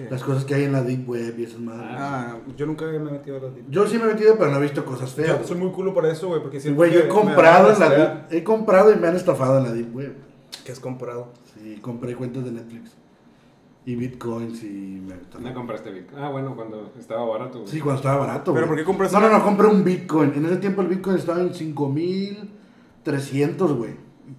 ¿Qué? 0.00 0.10
Las 0.10 0.22
cosas 0.22 0.44
que 0.44 0.54
hay 0.54 0.64
en 0.64 0.72
la 0.72 0.82
Deep 0.82 1.08
Web 1.08 1.38
y 1.38 1.44
esas 1.44 1.60
madres. 1.60 1.86
Ah, 1.90 2.38
yo 2.56 2.66
nunca 2.66 2.86
me 2.86 2.96
he 2.96 2.98
metido 2.98 3.36
a 3.36 3.40
la 3.40 3.50
deep. 3.50 3.66
Yo 3.68 3.86
sí 3.86 3.98
me 3.98 4.04
he 4.04 4.14
metido, 4.14 4.36
pero 4.38 4.50
no 4.50 4.58
he 4.58 4.62
visto 4.62 4.84
cosas 4.84 5.12
feas. 5.12 5.40
Yo 5.40 5.46
soy 5.46 5.58
muy 5.58 5.70
culo 5.70 5.92
por 5.92 6.06
eso, 6.06 6.28
güey, 6.28 6.40
porque 6.40 6.60
siento 6.60 6.78
Güey, 6.78 6.92
yo 6.92 7.00
he 7.00 7.08
comprado 7.08 7.72
en 7.72 7.80
la. 7.80 7.90
Deep. 7.90 8.32
He 8.32 8.44
comprado 8.44 8.92
y 8.92 8.96
me 8.96 9.08
han 9.08 9.16
estafado 9.16 9.58
en 9.58 9.64
la 9.64 9.72
Deep 9.72 9.94
Web. 9.94 10.14
¿Qué 10.64 10.72
has 10.72 10.80
comprado? 10.80 11.28
Sí, 11.54 11.78
compré 11.80 12.14
cuentas 12.14 12.44
de 12.44 12.52
Netflix. 12.52 12.92
Y 13.86 13.94
bitcoins 13.94 14.62
y 14.62 15.02
me 15.06 15.14
¿Dónde 15.32 15.54
compraste 15.54 15.90
Bitcoin? 15.90 16.22
Ah, 16.22 16.28
bueno, 16.28 16.54
cuando 16.54 16.92
estaba 16.98 17.24
barato, 17.24 17.60
güey. 17.60 17.70
Sí, 17.70 17.80
cuando 17.80 18.00
estaba 18.00 18.26
barato. 18.26 18.52
¿Pero 18.52 18.66
güey. 18.66 18.68
por 18.68 18.78
qué 18.78 18.84
compraste 18.84 19.18
No, 19.18 19.22
no, 19.22 19.30
no, 19.38 19.42
compré 19.42 19.68
un 19.68 19.82
Bitcoin. 19.82 20.34
En 20.34 20.44
ese 20.44 20.58
tiempo 20.58 20.82
el 20.82 20.88
Bitcoin 20.88 21.16
estaba 21.16 21.40
en 21.40 21.54
5300, 21.54 23.72
güey. 23.72 23.92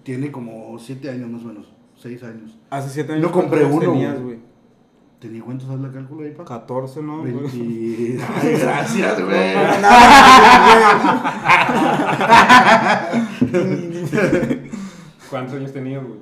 Tiene 0.04 0.30
como 0.30 0.78
7 0.78 1.10
años 1.10 1.28
más 1.28 1.42
o 1.42 1.46
menos. 1.46 1.66
6 1.96 2.22
años. 2.22 2.56
Hace 2.70 2.90
7 2.90 3.14
años. 3.14 3.24
No 3.24 3.32
compré 3.32 3.62
¿cuántos 3.62 3.82
uno, 3.82 3.92
tenías, 3.92 4.22
güey. 4.22 4.38
Güey? 5.22 5.30
¿Tenía 5.32 5.44
cuántos 5.44 5.68
haz 5.70 5.80
la 5.80 5.90
cálculo 5.92 6.24
ahí, 6.24 6.32
pa? 6.32 6.44
14, 6.44 7.02
¿no? 7.02 7.22
20... 7.22 7.48
Ay, 8.42 8.56
gracias, 8.60 9.24
güey. 9.24 9.54
¿Cuántos 15.30 15.54
años 15.56 15.72
tenías, 15.72 16.02
güey? 16.04 16.18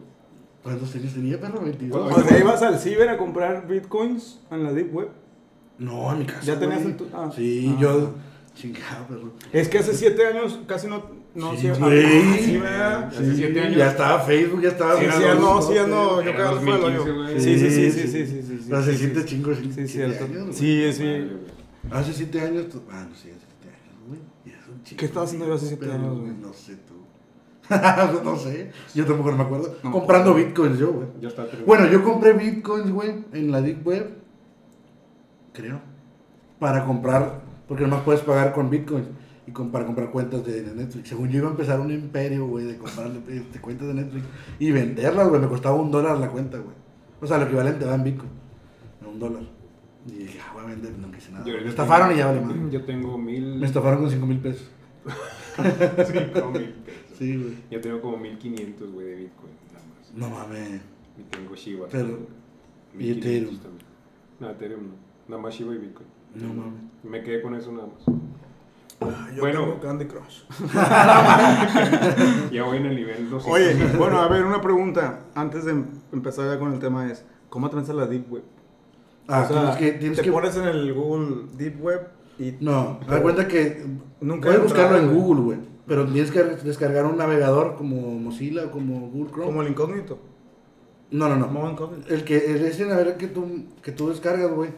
¿Cuántos 0.62 0.94
años 0.94 1.14
tenía, 1.14 1.40
perro? 1.40 1.60
22. 1.62 2.12
O 2.12 2.22
sea, 2.22 2.38
ibas 2.38 2.62
al 2.62 2.78
ciber 2.78 3.08
a 3.08 3.16
comprar 3.16 3.66
bitcoins 3.66 4.40
en 4.50 4.64
la 4.64 4.72
deep 4.72 4.94
web. 4.94 5.08
No, 5.78 6.12
en 6.12 6.18
mi 6.20 6.26
casa. 6.26 6.42
¿Ya 6.42 6.58
tenías 6.58 6.82
en 6.82 6.96
tu- 6.96 7.08
ah. 7.14 7.30
Sí, 7.34 7.72
Ah. 7.76 7.80
yo. 7.80 8.14
Chingado, 8.54 9.06
perro. 9.08 9.32
Es 9.52 9.68
que 9.68 9.78
hace 9.78 9.94
7 9.94 10.26
años 10.26 10.60
casi 10.66 10.86
no. 10.86 11.02
No 11.34 11.52
sí, 11.52 11.58
sí, 11.58 11.68
güey. 11.78 12.66
Hace 12.66 13.34
siete 13.36 13.60
años. 13.60 13.76
Ya 13.76 13.90
estaba 13.90 14.20
Facebook, 14.20 14.60
ya 14.62 14.68
estaba. 14.70 14.96
Sí, 14.98 15.04
Sí, 15.10 15.22
no, 15.40 15.62
sí, 15.62 15.74
ya 15.74 15.86
no. 15.86 16.22
Yo 16.22 16.30
Era 16.30 16.32
creo 16.34 16.58
que 16.58 16.64
fue 16.66 16.74
el 16.74 16.80
2015, 16.80 17.10
hoyo. 17.10 17.22
güey. 17.22 17.40
Sí, 17.40 17.58
sí, 17.58 17.70
sí, 17.70 17.90
sí, 17.90 18.08
sí, 18.08 18.26
sí, 18.26 18.42
sí. 18.42 18.66
Pero 18.68 18.82
se 18.82 18.92
sí, 18.92 18.98
sí. 18.98 19.14
sí, 19.14 19.22
Sí, 19.28 19.64
siete 19.64 19.88
cierto. 19.88 20.24
años, 20.24 20.42
güey. 20.42 20.52
Sí, 20.54 20.92
sí. 20.92 21.02
Madre, 21.04 21.24
güey. 21.24 21.60
Hace 22.00 22.12
7 22.12 22.40
años. 22.40 22.68
tú- 22.68 22.82
Ah, 22.90 23.06
no, 23.08 23.14
sí, 23.16 23.30
hace 23.30 23.46
7 23.60 23.68
años, 23.68 24.08
güey. 24.08 24.20
Y 24.44 24.50
es 24.50 24.68
un 24.68 24.82
chingo, 24.82 24.98
¿Qué 24.98 25.04
estaba 25.06 25.24
haciendo 25.24 25.46
yo 25.46 25.54
hace 25.54 25.66
siete 25.66 25.90
años, 25.92 26.18
güey? 26.20 26.32
No 26.32 26.52
sé 26.52 26.76
tú. 26.76 26.94
no 28.24 28.36
sé. 28.36 28.70
Yo 28.94 29.06
tampoco 29.06 29.30
no 29.30 29.36
me 29.38 29.44
acuerdo. 29.44 29.76
No. 29.84 29.92
Comprando 29.92 30.34
bitcoins 30.34 30.78
yo, 30.78 30.92
güey. 30.92 31.06
Ya 31.20 31.28
está 31.28 31.42
terminado. 31.44 31.66
Bueno, 31.66 31.86
yo 31.90 32.02
compré 32.02 32.32
bitcoins, 32.32 32.90
güey, 32.90 33.24
en 33.32 33.52
la 33.52 33.60
Deep 33.62 33.86
Web. 33.86 34.10
Creo. 35.52 35.80
Para 36.58 36.84
comprar, 36.84 37.40
porque 37.68 37.84
nomás 37.84 38.02
puedes 38.02 38.20
pagar 38.22 38.52
con 38.52 38.68
bitcoins. 38.70 39.06
Y 39.50 39.52
con- 39.52 39.70
para 39.72 39.84
comprar 39.84 40.10
cuentas 40.12 40.44
de, 40.46 40.62
de 40.62 40.74
Netflix. 40.74 41.08
Según 41.08 41.28
yo 41.28 41.38
iba 41.38 41.48
a 41.48 41.50
empezar 41.50 41.80
un 41.80 41.90
imperio, 41.90 42.46
güey, 42.46 42.66
de 42.66 42.76
comprar 42.78 43.10
cuentas 43.60 43.88
de 43.88 43.94
Netflix. 43.94 44.24
Y 44.60 44.70
venderlas, 44.70 45.28
güey. 45.28 45.40
Me 45.40 45.48
costaba 45.48 45.74
un 45.76 45.90
dólar 45.90 46.18
la 46.18 46.28
cuenta, 46.30 46.58
güey. 46.58 46.76
O 47.20 47.26
sea, 47.26 47.38
lo 47.38 47.44
equivalente 47.46 47.84
va 47.84 47.96
en 47.96 48.04
bitcoin. 48.04 48.30
A 49.04 49.08
un 49.08 49.18
dólar. 49.18 49.42
Y 50.06 50.12
dije, 50.12 50.38
ah, 50.40 50.52
voy 50.54 50.62
a 50.62 50.66
vender, 50.68 50.96
no 50.98 51.10
quise 51.10 51.32
nada. 51.32 51.44
Yo 51.44 51.54
Me 51.54 51.68
estafaron 51.68 52.08
tengo- 52.08 52.16
y 52.16 52.18
ya 52.20 52.26
vale 52.26 52.40
más. 52.40 52.72
Yo 52.72 52.84
tengo 52.84 53.18
mil. 53.18 53.56
Me 53.58 53.66
estafaron 53.66 54.00
con 54.00 54.10
5 54.10 54.26
mil 54.26 54.38
pesos. 54.38 54.70
Cinco 55.56 56.50
mil 56.52 56.72
pesos. 56.84 57.18
Sí, 57.18 57.36
güey. 57.36 57.54
Yo 57.70 57.80
tengo 57.80 58.00
como 58.00 58.16
1500, 58.18 58.92
güey, 58.92 59.06
de 59.08 59.14
Bitcoin, 59.16 59.52
nada 59.72 59.84
más. 59.86 60.14
No 60.14 60.30
mames. 60.30 60.80
Y 61.18 61.22
tengo 61.24 61.54
Shiba. 61.54 61.86
Pero-. 61.90 62.18
¿y 62.94 62.96
1500 62.98 63.16
Ethereum? 63.26 63.58
también. 63.62 63.86
No, 64.40 64.50
Ethereum 64.50 64.82
no. 64.86 64.94
Nada 65.28 65.42
más 65.42 65.54
Shiba 65.54 65.74
y 65.74 65.78
Bitcoin. 65.78 66.08
No 66.36 66.54
mames. 66.54 66.80
Me 67.02 67.22
quedé 67.22 67.42
con 67.42 67.54
eso 67.54 67.72
nada 67.72 67.88
más. 67.88 68.04
Yo 69.00 69.40
Bueno. 69.40 69.60
tengo 69.64 69.80
Candy 69.80 70.04
Crush. 70.06 70.42
Ya 72.52 72.64
voy 72.64 72.78
en 72.78 72.86
el 72.86 72.96
nivel 72.96 73.30
200. 73.30 73.46
Oye, 73.46 73.96
bueno, 73.96 74.20
a 74.20 74.28
ver, 74.28 74.44
una 74.44 74.60
pregunta. 74.60 75.20
Antes 75.34 75.64
de 75.64 75.72
em- 75.72 75.86
empezar 76.12 76.46
ya 76.46 76.58
con 76.58 76.72
el 76.72 76.78
tema 76.78 77.10
es, 77.10 77.24
¿cómo 77.48 77.66
atraviesas 77.66 77.96
la 77.96 78.06
Deep 78.06 78.30
Web? 78.30 78.42
Ah, 79.28 79.46
o 79.48 79.52
sea, 79.52 79.60
tienes 79.60 79.76
que. 79.76 79.92
Tienes 79.98 80.18
te 80.18 80.24
que 80.24 80.32
pones 80.32 80.56
en 80.56 80.64
el 80.64 80.92
Google 80.92 81.46
Deep 81.56 81.82
Web 81.82 82.08
y... 82.38 82.56
No, 82.60 82.98
da 83.08 83.22
cuenta 83.22 83.46
que. 83.48 83.86
Nunca 84.20 84.48
puedes 84.48 84.62
buscarlo 84.64 84.98
en. 84.98 85.14
Google, 85.14 85.40
güey. 85.42 85.58
Pero 85.86 86.06
tienes 86.06 86.30
que 86.30 86.42
descargar 86.42 87.06
un 87.06 87.16
navegador 87.16 87.76
como 87.76 87.96
Mozilla 88.18 88.66
o 88.66 88.70
como 88.70 89.08
Google 89.08 89.30
Chrome. 89.30 89.46
Como 89.46 89.62
el 89.62 89.68
incógnito. 89.68 90.18
No, 91.10 91.28
no, 91.28 91.36
no. 91.36 91.96
El 92.08 92.24
que 92.24 92.52
el 92.52 92.64
ese 92.64 92.84
navegador 92.86 93.16
que 93.16 93.26
tú, 93.28 93.64
que 93.82 93.92
tú 93.92 94.10
descargas, 94.10 94.50
güey. 94.52 94.70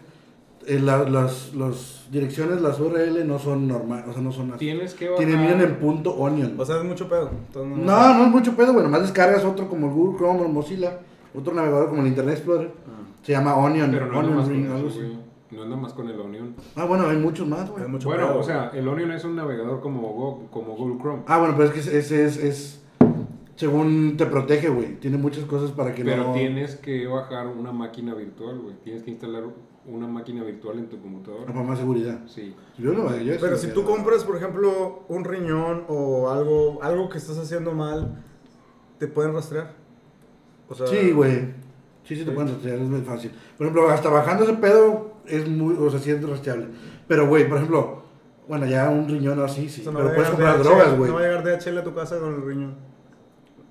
Eh, 0.67 0.79
la- 0.81 1.09
las, 1.09 1.55
las 1.55 2.07
direcciones, 2.11 2.61
las 2.61 2.79
URL 2.81 3.27
no 3.27 3.39
son 3.39 3.67
normales, 3.69 4.07
o 4.09 4.13
sea, 4.13 4.23
no 4.23 4.33
son 4.33 4.51
así. 4.51 4.59
Tienes 4.61 4.95
que 4.95 5.09
bajar. 5.09 5.25
Tienen 5.27 5.61
en 5.61 5.77
punto 5.77 6.15
onion. 6.15 6.55
O 6.59 6.65
sea, 6.65 6.79
es 6.79 6.85
mucho 6.85 7.09
pedo. 7.09 7.31
Entonces, 7.49 7.79
No, 7.85 8.15
no 8.19 8.25
es 8.25 8.31
mucho 8.31 8.55
pedo, 8.57 8.73
güey. 8.73 8.85
Nomás 8.85 9.03
descargas 9.03 9.45
otro 9.45 9.69
como 9.69 9.87
el 9.89 9.93
Google 9.95 10.19
Chrome 10.19 10.41
o 10.41 10.47
el 10.47 10.53
Mozilla. 10.53 10.99
Otro 11.35 11.55
navegador 11.55 11.89
como 11.89 12.03
el 12.03 12.09
Internet 12.09 12.35
Explorer. 12.37 12.71
Ah. 12.87 13.07
Se 13.23 13.33
llama 13.33 13.55
Onion. 13.57 13.91
Pero 13.91 14.07
no 14.07 14.19
Onion 14.19 14.37
más 14.37 14.49
Ring, 14.49 14.71
algo 14.71 14.89
así. 14.89 15.19
No 15.51 15.63
es 15.63 15.69
nada 15.69 15.81
más 15.83 15.93
con 15.93 16.09
el 16.09 16.19
Onion. 16.21 16.55
Ah, 16.77 16.85
bueno, 16.85 17.07
hay 17.09 17.17
muchos 17.19 17.47
más, 17.47 17.71
güey. 17.71 17.87
Mucho 17.87 18.09
Bueno, 18.09 18.29
pedo. 18.29 18.39
o 18.39 18.43
sea, 18.43 18.71
el 18.75 18.87
Onion 18.89 19.13
es 19.13 19.25
un 19.25 19.37
navegador 19.37 19.81
como, 19.81 20.01
Go- 20.13 20.49
como 20.51 20.75
Google 20.77 20.99
Chrome. 21.01 21.23
Ah, 21.27 21.39
bueno, 21.39 21.55
pero 21.57 21.69
es 21.69 21.75
que 21.75 21.81
ese 21.99 22.25
es, 22.27 22.37
es 22.37 22.83
según 23.57 24.17
te 24.17 24.27
protege, 24.27 24.69
güey. 24.69 24.97
Tiene 24.99 25.19
muchas 25.19 25.45
cosas 25.45 25.71
para 25.73 25.95
que 25.95 26.05
Pero 26.05 26.25
no... 26.29 26.33
tienes 26.33 26.77
que 26.77 27.07
bajar 27.07 27.47
una 27.47 27.71
máquina 27.73 28.15
virtual, 28.15 28.59
güey. 28.61 28.75
Tienes 28.83 29.03
que 29.03 29.11
instalar 29.11 29.45
una 29.87 30.07
máquina 30.07 30.45
virtual 30.45 30.79
en 30.79 30.89
tu 30.89 31.01
computadora. 31.01 31.47
Para 31.47 31.63
más 31.63 31.79
seguridad. 31.79 32.21
Sí. 32.27 32.55
Yo 32.79 32.93
lo 32.93 33.17
yo 33.19 33.35
Pero 33.41 33.57
si 33.57 33.69
tú 33.69 33.85
compras, 33.85 34.25
por 34.25 34.37
ejemplo, 34.37 35.05
un 35.09 35.25
riñón 35.25 35.85
o 35.89 36.31
algo, 36.31 36.83
algo 36.83 37.09
que 37.09 37.19
estás 37.19 37.39
haciendo 37.39 37.73
mal, 37.73 38.23
te 38.99 39.09
pueden 39.09 39.33
rastrear. 39.33 39.75
O 40.69 40.75
sea, 40.75 40.87
Sí, 40.87 41.11
güey. 41.11 41.63
Sí, 42.05 42.17
sí 42.17 42.25
te 42.25 42.27
Sí. 42.27 42.31
pueden 42.31 42.53
rastrear, 42.53 42.79
es 42.79 42.89
muy 42.89 43.01
fácil. 43.03 43.33
Por 43.59 43.67
ejemplo, 43.67 43.91
hasta 43.91 44.09
bajando 44.09 44.45
ese 44.45 44.55
pedo 44.55 45.13
es 45.27 45.49
muy, 45.49 45.75
o 45.75 45.91
sea, 45.91 45.99
sí 46.01 46.11
es 46.11 46.29
rastreable. 46.29 46.69
Pero, 47.09 47.27
güey, 47.27 47.49
por 47.49 47.59
ejemplo, 47.59 48.03
bueno, 48.49 48.67
ya 48.67 48.89
un 48.89 49.09
riñón 49.09 49.39
o 49.39 49.45
así, 49.45 49.69
sí. 49.69 49.81
o 49.81 49.85
sea, 49.85 49.93
no 49.93 49.99
pero 49.99 50.15
puedes 50.15 50.31
comprar 50.31 50.57
DHL, 50.59 50.63
drogas, 50.65 50.97
güey. 50.99 51.11
No 51.11 51.17
va 51.17 51.21
a 51.23 51.25
llegar 51.25 51.45
DHL 51.45 51.79
a 51.79 51.85
tu 51.85 51.95
casa 51.95 52.19
con 52.19 52.35
el 52.35 52.43
riñón. 52.43 52.75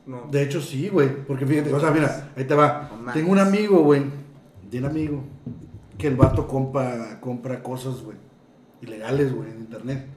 No. 0.06 0.28
De 0.30 0.42
hecho, 0.44 0.60
sí, 0.62 0.90
güey. 0.90 1.10
Porque 1.26 1.46
fíjate, 1.46 1.74
o 1.74 1.80
sea, 1.80 1.92
mira, 1.92 2.32
ahí 2.36 2.44
te 2.46 2.56
va. 2.56 2.92
No. 3.06 3.14
Tengo 3.14 3.32
un 3.32 3.40
amigo, 3.40 3.82
güey. 3.84 4.04
Tiene 4.70 4.88
amigo. 4.88 5.24
Que 6.02 6.08
el 6.08 6.16
vato 6.16 6.48
compra, 6.48 7.20
compra 7.22 7.62
cosas, 7.62 8.02
güey. 8.02 8.18
Ilegales, 8.82 9.36
güey, 9.36 9.52
en 9.52 9.60
internet. 9.60 10.08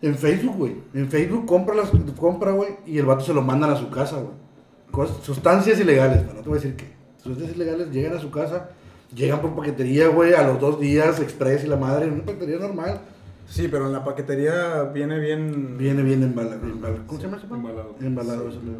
En 0.00 0.14
Facebook, 0.14 0.56
güey. 0.56 0.76
En 0.94 1.10
Facebook 1.10 1.46
compra, 1.46 1.74
las, 1.74 1.90
compra, 2.16 2.52
güey. 2.52 2.76
Y 2.86 2.96
el 2.98 3.06
vato 3.06 3.24
se 3.24 3.34
lo 3.34 3.42
mandan 3.42 3.70
a 3.70 3.76
su 3.76 3.90
casa, 3.90 4.20
güey. 4.20 5.08
Sustancias 5.24 5.80
ilegales, 5.80 6.18
pero 6.20 6.34
no 6.34 6.42
te 6.42 6.48
voy 6.48 6.58
a 6.58 6.60
decir 6.60 6.76
qué. 6.76 6.92
Sustancias 7.20 7.56
ilegales 7.56 7.90
llegan 7.90 8.16
a 8.16 8.20
su 8.20 8.30
casa. 8.30 8.68
Llegan 9.12 9.40
por 9.40 9.56
paquetería, 9.56 10.06
güey, 10.06 10.32
a 10.34 10.46
los 10.46 10.60
dos 10.60 10.78
días, 10.78 11.18
express 11.18 11.64
y 11.64 11.66
la 11.66 11.76
madre. 11.76 12.06
Una 12.06 12.24
paquetería 12.24 12.60
normal. 12.60 13.00
Sí, 13.48 13.66
pero 13.66 13.86
en 13.86 13.92
la 13.92 14.04
paquetería 14.04 14.84
viene 14.94 15.18
bien. 15.18 15.76
Viene 15.76 16.04
bien 16.04 16.22
embalado. 16.22 16.60
¿Cómo 17.08 17.18
se 17.18 17.26
llama 17.26 17.38
eso? 17.38 17.52
Embalado. 17.52 17.96
Embalado, 18.00 18.48
eso, 18.48 18.60
¿no? 18.62 18.78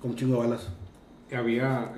Con 0.00 0.16
chingo 0.16 0.40
de 0.40 0.48
balas. 0.48 0.70
Había. 1.36 1.92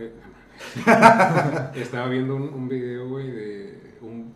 estaba 1.75 2.09
viendo 2.09 2.37
un, 2.37 2.43
un 2.43 2.69
video, 2.69 3.09
güey, 3.09 3.31
de 3.31 3.79
un 4.03 4.33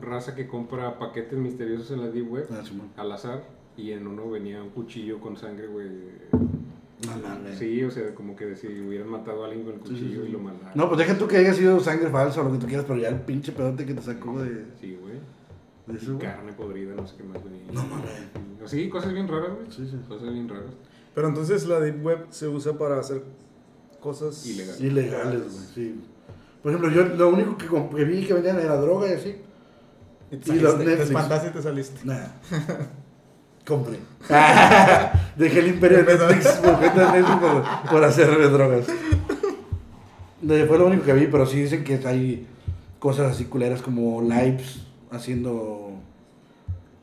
raza 0.00 0.34
que 0.34 0.46
compra 0.46 0.98
paquetes 0.98 1.38
misteriosos 1.38 1.90
en 1.92 2.00
la 2.02 2.10
Deep 2.10 2.30
Web 2.30 2.48
Ah, 2.50 2.62
al 3.00 3.12
azar. 3.12 3.44
Y 3.76 3.92
en 3.92 4.06
uno 4.06 4.30
venía 4.30 4.62
un 4.62 4.70
cuchillo 4.70 5.20
con 5.20 5.36
sangre, 5.36 5.66
güey. 5.66 5.88
No 7.06 7.18
mames. 7.22 7.58
Sí, 7.58 7.84
o 7.84 7.90
sea, 7.90 8.14
como 8.14 8.34
que 8.34 8.56
si 8.56 8.66
hubieran 8.80 9.08
matado 9.08 9.44
a 9.44 9.48
alguien 9.48 9.64
con 9.66 9.74
el 9.74 9.80
Sí, 9.80 9.86
sí, 9.88 9.92
cuchillo 10.04 10.22
sí. 10.22 10.28
y 10.28 10.32
lo 10.32 10.38
mataron. 10.38 10.72
No, 10.74 10.88
pues 10.88 10.98
deja 10.98 11.18
tú 11.18 11.28
que 11.28 11.36
haya 11.36 11.52
sido 11.52 11.78
sangre 11.80 12.08
falsa 12.10 12.40
o 12.40 12.44
lo 12.44 12.52
que 12.52 12.58
tú 12.58 12.66
quieras, 12.66 12.86
pero 12.88 12.98
ya 12.98 13.08
el 13.08 13.20
pinche 13.20 13.52
pedote 13.52 13.84
que 13.84 13.92
te 13.94 14.00
sacó 14.02 14.42
de, 14.42 14.64
Sí, 14.80 14.96
güey. 15.00 15.14
de 15.86 16.02
eso. 16.02 16.18
Carne 16.18 16.52
podrida, 16.54 16.94
no 16.94 17.06
sé 17.06 17.16
qué 17.18 17.24
más 17.24 17.44
venía. 17.44 17.64
No 17.72 17.84
mames. 17.84 18.10
Sí, 18.64 18.88
cosas 18.88 19.12
bien 19.12 19.28
raras, 19.28 19.50
güey. 19.54 19.70
Sí, 19.70 19.86
sí. 19.86 19.98
Cosas 20.08 20.32
bien 20.32 20.48
raras. 20.48 20.72
Pero 21.14 21.28
entonces 21.28 21.66
la 21.68 21.78
Deep 21.80 22.02
Web 22.04 22.26
se 22.30 22.48
usa 22.48 22.76
para 22.78 22.98
hacer 22.98 23.22
cosas 24.00 24.46
Ilegales. 24.46 24.80
Ilegales, 24.80 25.42
güey, 25.42 25.66
sí. 25.74 26.00
Por 26.62 26.72
ejemplo, 26.72 26.90
yo 26.90 27.04
lo 27.16 27.28
único 27.28 27.56
que, 27.56 27.66
que 27.96 28.04
vi 28.04 28.26
que 28.26 28.34
vendían 28.34 28.58
era 28.58 28.76
droga 28.76 29.08
y 29.08 29.12
así. 29.12 29.36
Y 30.30 30.36
te, 30.36 30.54
Y 30.54 30.58
los 30.58 30.72
saliste, 30.72 30.84
te 30.84 30.84
Netflix. 30.84 31.08
espantaste 31.08 31.48
y 31.48 31.50
te 31.52 31.62
saliste. 31.62 32.00
Nada. 32.04 32.34
Compré. 33.66 33.98
Dejé 35.36 35.58
el 35.58 35.68
imperio 35.68 35.98
de 35.98 36.04
Netflix 36.04 36.46
por 36.56 36.80
Netflix 36.80 37.90
por, 37.90 38.04
hacer 38.04 38.50
drogas. 38.50 38.86
Fue 40.66 40.78
lo 40.78 40.86
único 40.86 41.04
que 41.04 41.12
vi, 41.12 41.26
pero 41.26 41.46
sí 41.46 41.62
dicen 41.62 41.82
que 41.82 42.00
hay 42.06 42.46
cosas 42.98 43.32
así 43.32 43.46
culeras 43.46 43.82
como 43.82 44.22
lives 44.22 44.86
haciendo... 45.10 45.92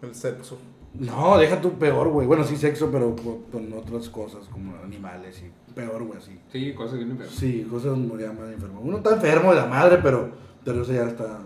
El 0.01 0.15
sexo. 0.15 0.57
No, 0.93 1.37
deja 1.37 1.59
tú 1.59 1.73
peor, 1.73 2.09
güey. 2.09 2.27
Bueno, 2.27 2.43
sí 2.43 2.55
sexo, 2.55 2.89
pero 2.91 3.15
con, 3.15 3.43
con 3.43 3.73
otras 3.73 4.09
cosas 4.09 4.45
como 4.51 4.75
animales 4.83 5.41
y 5.41 5.62
peor, 5.73 6.03
güey, 6.03 6.19
así. 6.19 6.39
Sí, 6.51 6.73
cosas 6.73 6.97
bien 6.97 7.11
enfermas. 7.11 7.35
Sí, 7.35 7.67
cosas 7.69 7.97
ya 8.19 8.31
más 8.33 8.51
enfermo. 8.51 8.81
Uno 8.81 8.97
está 8.97 9.13
enfermo 9.15 9.53
de 9.53 9.61
la 9.61 9.65
madre, 9.65 9.99
pero, 10.01 10.31
pero 10.63 10.81
eso 10.81 10.93
ya 10.93 11.03
está... 11.03 11.39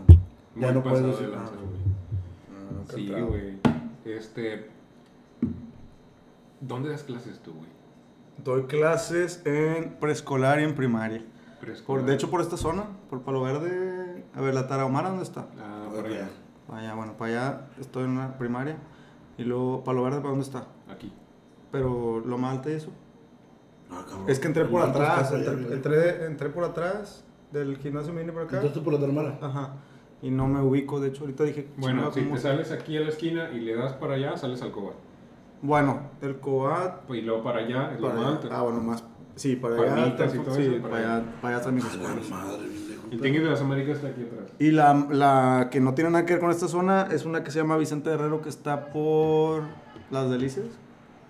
Ya 0.56 0.68
Muy 0.68 0.76
no 0.76 0.84
puedes 0.84 1.06
decir 1.06 1.30
de 1.30 1.36
nada. 1.36 1.52
qué 2.90 2.96
Sí, 2.96 3.12
güey. 3.12 3.58
Este. 4.06 4.70
¿Dónde 6.62 6.90
das 6.90 7.04
clases 7.04 7.40
tú, 7.40 7.54
güey? 7.54 7.70
Doy 8.44 8.64
clases 8.64 9.42
en 9.46 9.96
preescolar 10.00 10.60
y 10.60 10.64
en 10.64 10.74
primaria. 10.74 11.24
Por, 11.86 12.06
de 12.06 12.14
hecho, 12.14 12.30
por 12.30 12.42
esta 12.42 12.56
zona, 12.56 12.86
por 13.10 13.22
Palo 13.22 13.42
Verde. 13.42 14.24
A 14.36 14.42
ver, 14.42 14.54
la 14.54 14.68
Tarahumara, 14.68 15.10
¿dónde 15.10 15.24
está? 15.24 15.48
Ah, 15.60 15.88
por 15.94 16.06
allá. 16.06 16.30
Para 16.68 16.82
allá, 16.82 16.94
bueno, 16.96 17.14
para 17.18 17.32
allá 17.32 17.68
estoy 17.80 18.06
en 18.06 18.12
una 18.12 18.38
primaria. 18.38 18.78
Y 19.38 19.44
luego, 19.44 19.84
Palo 19.84 20.04
Verde, 20.04 20.18
¿para 20.18 20.30
dónde 20.30 20.46
está? 20.46 20.68
Aquí. 20.90 21.12
Pero 21.72 22.22
lo 22.26 22.38
más 22.38 22.58
alto 22.58 22.70
y 22.70 22.74
eso. 22.74 22.92
Cabrón. 24.18 24.30
Es 24.32 24.40
que 24.40 24.48
entré 24.48 24.66
por 24.66 24.82
atrás. 24.82 25.32
allá, 25.32 25.52
Entré, 25.52 25.74
entré, 25.76 26.26
entré 26.26 26.50
por 26.50 26.64
atrás 26.64 27.24
del 27.52 27.78
gimnasio, 27.78 28.14
me 28.14 28.22
vine 28.22 28.34
por 28.34 28.44
acá. 28.44 28.58
Entraste 28.58 28.82
por 28.82 28.94
la 28.94 29.00
Tarmara. 29.00 29.38
Ajá. 29.42 29.74
Y 30.22 30.32
no 30.32 30.48
me 30.48 30.62
ubico, 30.62 31.00
de 31.00 31.10
hecho, 31.10 31.22
ahorita 31.22 31.44
dije. 31.44 31.68
Bueno, 31.78 32.12
si 32.12 32.22
¿cómo 32.24 32.36
te 32.36 32.42
sales 32.42 32.72
aquí 32.72 32.98
a 32.98 33.02
la 33.02 33.10
esquina 33.10 33.50
y 33.52 33.60
le 33.60 33.76
das 33.76 33.94
para 33.94 34.16
allá, 34.16 34.36
sales 34.38 34.62
al 34.62 34.72
cobar. 34.72 34.94
Bueno, 35.62 36.02
el 36.22 36.38
Coat. 36.40 37.10
Y 37.10 37.22
luego 37.22 37.44
para 37.44 37.60
allá 37.60 37.92
es 37.94 38.00
lo 38.00 38.08
para 38.10 38.20
más 38.20 38.26
allá. 38.28 38.36
alto. 38.38 38.50
Ah, 38.52 38.62
bueno, 38.64 38.82
más. 38.82 39.04
Sí, 39.36 39.56
para 39.56 39.76
allá. 39.76 40.08
Y 40.08 40.12
todo 40.18 40.56
sí, 40.56 40.62
eso, 40.64 40.72
para 40.82 40.90
para 40.90 40.98
allá, 41.18 41.26
para 41.42 41.48
allá 41.50 41.58
están 41.60 41.76
mis 41.76 41.86
A 41.86 41.88
la 41.88 41.94
escuelas. 41.94 42.30
madre, 42.30 42.68
bien 42.68 42.90
lejos. 42.90 43.06
El 43.12 43.22
Tianguis 43.22 43.44
de 43.44 43.50
las 43.50 43.62
Américas 43.62 43.96
está 43.98 44.08
aquí 44.08 44.22
atrás. 44.24 44.52
Y 44.60 44.72
la, 44.72 45.08
la 45.12 45.70
que 45.72 45.80
no 45.80 45.94
tiene 45.94 46.10
nada 46.10 46.26
que 46.26 46.34
ver 46.34 46.42
con 46.42 46.50
esta 46.52 46.68
zona 46.68 47.08
es 47.12 47.26
una 47.26 47.44
que 47.44 47.52
se 47.52 47.60
llama 47.60 47.78
Vicente 47.78 48.10
Herrero, 48.10 48.42
que 48.42 48.50
está 48.50 48.88
por 48.92 49.62
Las 50.10 50.30
Delicias. 50.32 50.66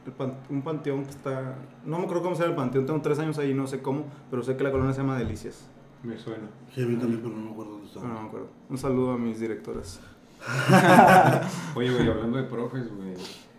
El 0.07 0.13
pan- 0.13 0.37
un 0.49 0.61
panteón 0.63 1.03
que 1.03 1.11
está. 1.11 1.55
No 1.85 1.97
me 1.99 2.05
acuerdo 2.05 2.23
cómo 2.23 2.35
se 2.35 2.41
llama 2.41 2.51
el 2.53 2.55
panteón, 2.57 2.85
tengo 2.87 3.01
tres 3.01 3.19
años 3.19 3.37
ahí, 3.37 3.53
no 3.53 3.67
sé 3.67 3.81
cómo, 3.81 4.05
pero 4.31 4.41
sé 4.41 4.55
que 4.57 4.63
la 4.63 4.71
colonia 4.71 4.93
se 4.93 5.01
llama 5.01 5.17
Delicias. 5.19 5.67
Me 6.01 6.17
suena. 6.17 6.47
Sí, 6.73 6.81
a 6.83 6.85
mí 6.87 6.95
también, 6.95 7.21
pero 7.21 7.35
no 7.35 7.43
me 7.45 7.51
acuerdo 7.51 7.71
dónde 7.73 7.87
está. 7.87 7.99
Pero 7.99 8.13
no 8.13 8.21
me 8.21 8.27
acuerdo. 8.27 8.47
Un 8.69 8.77
saludo 8.77 9.11
a 9.11 9.17
mis 9.17 9.39
directoras. 9.39 9.99
Oye, 11.75 11.91
güey, 11.91 12.07
hablando 12.09 12.37
de 12.37 12.43
profes, 12.43 12.87
güey. 12.95 13.13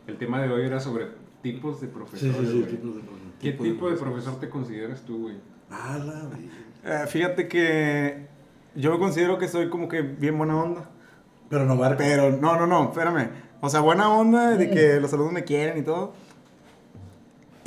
El 0.07 0.17
tema 0.17 0.41
de 0.43 0.51
hoy 0.51 0.65
era 0.65 0.81
sobre 0.81 1.09
tipos 1.43 1.81
de 1.81 1.89
profesores. 1.89 2.37
sí, 2.37 2.47
sí, 2.47 2.61
güey. 2.61 2.71
tipos 2.71 2.95
de 2.97 3.03
profesor. 3.03 3.29
¿Qué 3.41 3.53
tipo 3.53 3.91
de 3.91 3.97
profesor 3.97 4.41
te 4.41 4.49
consideras 4.49 5.03
tú, 5.03 5.23
güey? 5.23 5.37
Ah, 5.71 5.99
la 5.99 6.25
vida. 6.37 6.53
Eh, 6.85 7.07
fíjate 7.09 7.47
que 7.49 8.27
yo 8.75 8.93
me 8.93 8.99
considero 8.99 9.39
que 9.39 9.49
soy 9.49 9.69
como 9.69 9.89
que 9.89 10.01
bien 10.03 10.39
buena 10.39 10.57
onda. 10.63 10.89
Pero 11.51 11.65
no 11.67 11.75
marca. 11.77 11.99
Pero 11.99 12.31
no, 12.37 12.57
no, 12.57 12.67
no, 12.67 12.85
espérame. 12.85 13.29
O 13.61 13.69
sea, 13.69 13.81
buena 13.81 14.09
onda 14.11 14.57
de 14.57 14.71
que 14.71 15.01
los 15.01 15.13
alumnos 15.13 15.35
me 15.35 15.45
quieren 15.45 15.79
y 15.79 15.83
todo. 15.83 16.13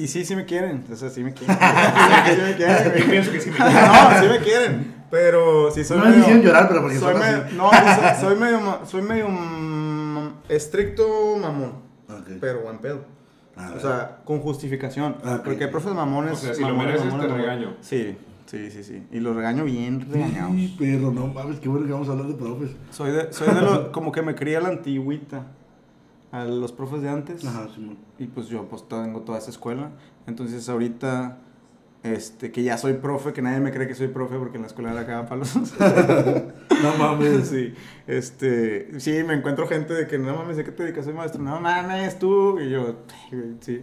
Y 0.01 0.07
sí, 0.07 0.25
sí 0.25 0.35
me 0.35 0.45
quieren. 0.45 0.83
O 0.91 0.95
sea, 0.95 1.09
sí 1.09 1.23
me 1.23 1.33
quieren. 1.33 1.55
sí 2.35 2.41
me 2.41 2.55
quieren. 2.55 2.93
Yo 2.97 3.05
pienso 3.09 3.31
que 3.31 3.39
sí 3.41 3.51
me 3.51 3.57
No, 3.59 4.21
sí 4.21 4.27
me 4.29 4.37
quieren. 4.39 5.01
Pero 5.11 5.69
sí 5.71 5.83
soy 5.83 5.97
No 5.97 6.03
me 6.05 6.09
medio... 6.11 6.21
hicieron 6.23 6.41
llorar, 6.43 6.67
pero 6.69 6.81
porque 6.81 6.97
soy 6.97 7.13
así. 7.15 7.55
No, 7.55 7.69
soy, 7.69 8.21
soy 8.21 8.35
medio... 8.37 8.61
ma- 8.61 8.79
Soy 8.85 9.01
medio... 9.01 9.27
mm, 9.29 10.27
estricto 10.49 11.37
mamón. 11.41 11.73
Pero 12.39 12.61
buen 12.61 12.79
pedo. 12.79 13.03
Ah, 13.55 13.73
O 13.75 13.79
sea, 13.79 14.17
con 14.25 14.39
justificación. 14.39 15.17
Ah. 15.23 15.41
Porque 15.43 15.65
hay 15.65 15.69
profes 15.69 15.93
mamones... 15.93 16.33
O 16.33 16.35
sea, 16.37 16.53
si 16.53 16.61
lo 16.61 16.73
mereces, 16.75 17.05
mamones, 17.05 17.27
te 17.27 17.33
regaño. 17.35 17.73
Sí, 17.81 18.17
sí, 18.45 18.71
sí, 18.71 18.83
sí. 18.83 19.03
Y 19.11 19.19
los 19.19 19.35
regaño 19.35 19.65
bien 19.65 20.07
regañados. 20.11 20.53
Sí, 20.55 20.75
pero 20.79 21.11
no 21.11 21.27
mames, 21.27 21.59
qué 21.59 21.67
bueno 21.69 21.85
que 21.85 21.91
vamos 21.91 22.07
a 22.07 22.13
hablar 22.13 22.27
de 22.27 22.33
profes. 22.35 22.71
Soy 22.91 23.11
de, 23.11 23.31
soy 23.33 23.53
de 23.53 23.61
los, 23.61 23.79
como 23.89 24.11
que 24.11 24.21
me 24.21 24.33
cría 24.35 24.61
la 24.61 24.69
antigüita 24.69 25.43
a 26.31 26.45
los 26.45 26.71
profes 26.71 27.01
de 27.01 27.09
antes. 27.09 27.45
Ajá, 27.45 27.67
Simón. 27.73 27.97
Y 28.19 28.27
pues 28.27 28.47
yo 28.47 28.65
pues 28.69 28.87
tengo 28.87 29.21
toda 29.21 29.37
esa 29.37 29.49
escuela. 29.49 29.91
Entonces 30.27 30.67
ahorita, 30.69 31.39
este, 32.03 32.51
que 32.51 32.63
ya 32.63 32.77
soy 32.77 32.93
profe, 32.93 33.33
que 33.33 33.41
nadie 33.41 33.59
me 33.59 33.71
cree 33.71 33.87
que 33.87 33.95
soy 33.95 34.07
profe 34.07 34.37
porque 34.37 34.57
en 34.57 34.61
la 34.63 34.67
escuela 34.67 34.91
era 34.91 35.05
cada 35.05 35.27
palos. 35.27 35.53
No 36.81 36.95
mames. 36.97 37.47
Sí, 37.51 37.73
este, 38.07 38.99
sí, 38.99 39.23
me 39.23 39.33
encuentro 39.35 39.67
gente 39.67 39.93
de 39.93 40.07
que 40.07 40.17
no 40.17 40.35
mames, 40.35 40.57
¿de 40.57 40.63
qué 40.63 40.71
te 40.71 40.83
dedicas? 40.83 41.05
Soy 41.05 41.13
maestro. 41.13 41.41
No 41.43 41.59
mames, 41.59 42.17
tú. 42.17 42.59
Y 42.59 42.69
yo, 42.71 42.95
sí. 43.59 43.81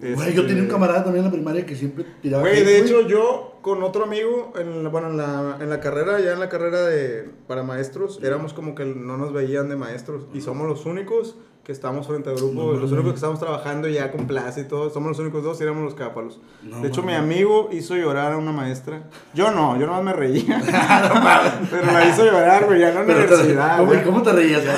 Güey, 0.00 0.32
yo 0.34 0.42
tenía 0.42 0.56
un 0.58 0.60
Este, 0.62 0.68
camarada 0.68 1.02
también 1.02 1.24
en 1.24 1.30
la 1.30 1.36
primaria 1.36 1.66
que 1.66 1.74
siempre 1.74 2.04
tiraba. 2.22 2.42
Güey, 2.44 2.64
de 2.64 2.78
hecho, 2.78 3.00
yo 3.08 3.58
con 3.62 3.82
otro 3.82 4.04
amigo, 4.04 4.52
en, 4.56 4.84
la- 4.84 4.88
bueno, 4.90 5.08
en 5.10 5.16
la, 5.16 5.58
en 5.60 5.68
la 5.68 5.80
carrera, 5.80 6.20
ya 6.20 6.32
en 6.34 6.38
la 6.40 6.48
carrera 6.48 6.82
de, 6.82 7.28
para 7.48 7.64
maestros, 7.64 8.20
éramos 8.22 8.52
como 8.52 8.74
que 8.76 8.84
no 8.84 9.16
nos 9.16 9.32
veían 9.32 9.68
de 9.68 9.74
maestros. 9.76 10.28
Y 10.32 10.40
somos 10.40 10.68
los 10.68 10.86
únicos 10.86 11.36
que 11.68 11.72
estamos 11.72 12.06
frente 12.06 12.30
al 12.30 12.36
grupo, 12.36 12.72
No 12.72 12.78
los 12.80 12.90
únicos 12.92 13.10
que 13.10 13.16
estamos 13.16 13.38
trabajando 13.38 13.88
ya 13.88 14.10
con 14.10 14.26
plaza 14.26 14.58
y 14.58 14.64
todo. 14.64 14.88
Somos 14.88 15.10
los 15.10 15.18
únicos 15.18 15.44
dos 15.44 15.60
y 15.60 15.64
éramos 15.64 15.84
los 15.84 15.94
cápalos. 15.94 16.40
No 16.62 16.80
de 16.80 16.88
hecho, 16.88 17.02
mi 17.02 17.12
mames. 17.12 17.24
amigo 17.30 17.68
hizo 17.72 17.94
llorar 17.94 18.32
a 18.32 18.38
una 18.38 18.52
maestra. 18.52 19.02
Yo 19.34 19.50
no, 19.50 19.78
yo 19.78 19.84
nomás 19.86 20.02
me 20.02 20.14
reía. 20.14 20.62
Pero 21.70 21.92
la 21.92 22.06
hizo 22.08 22.24
llorar, 22.24 22.64
güey, 22.64 22.80
ya 22.80 22.88
en 22.88 22.94
la 22.94 23.04
Pero 23.04 23.18
te- 23.18 23.26
universidad. 23.34 23.76
¿cómo, 23.76 23.88
güey. 23.90 24.02
¿Cómo 24.02 24.22
te 24.22 24.32
reías? 24.32 24.62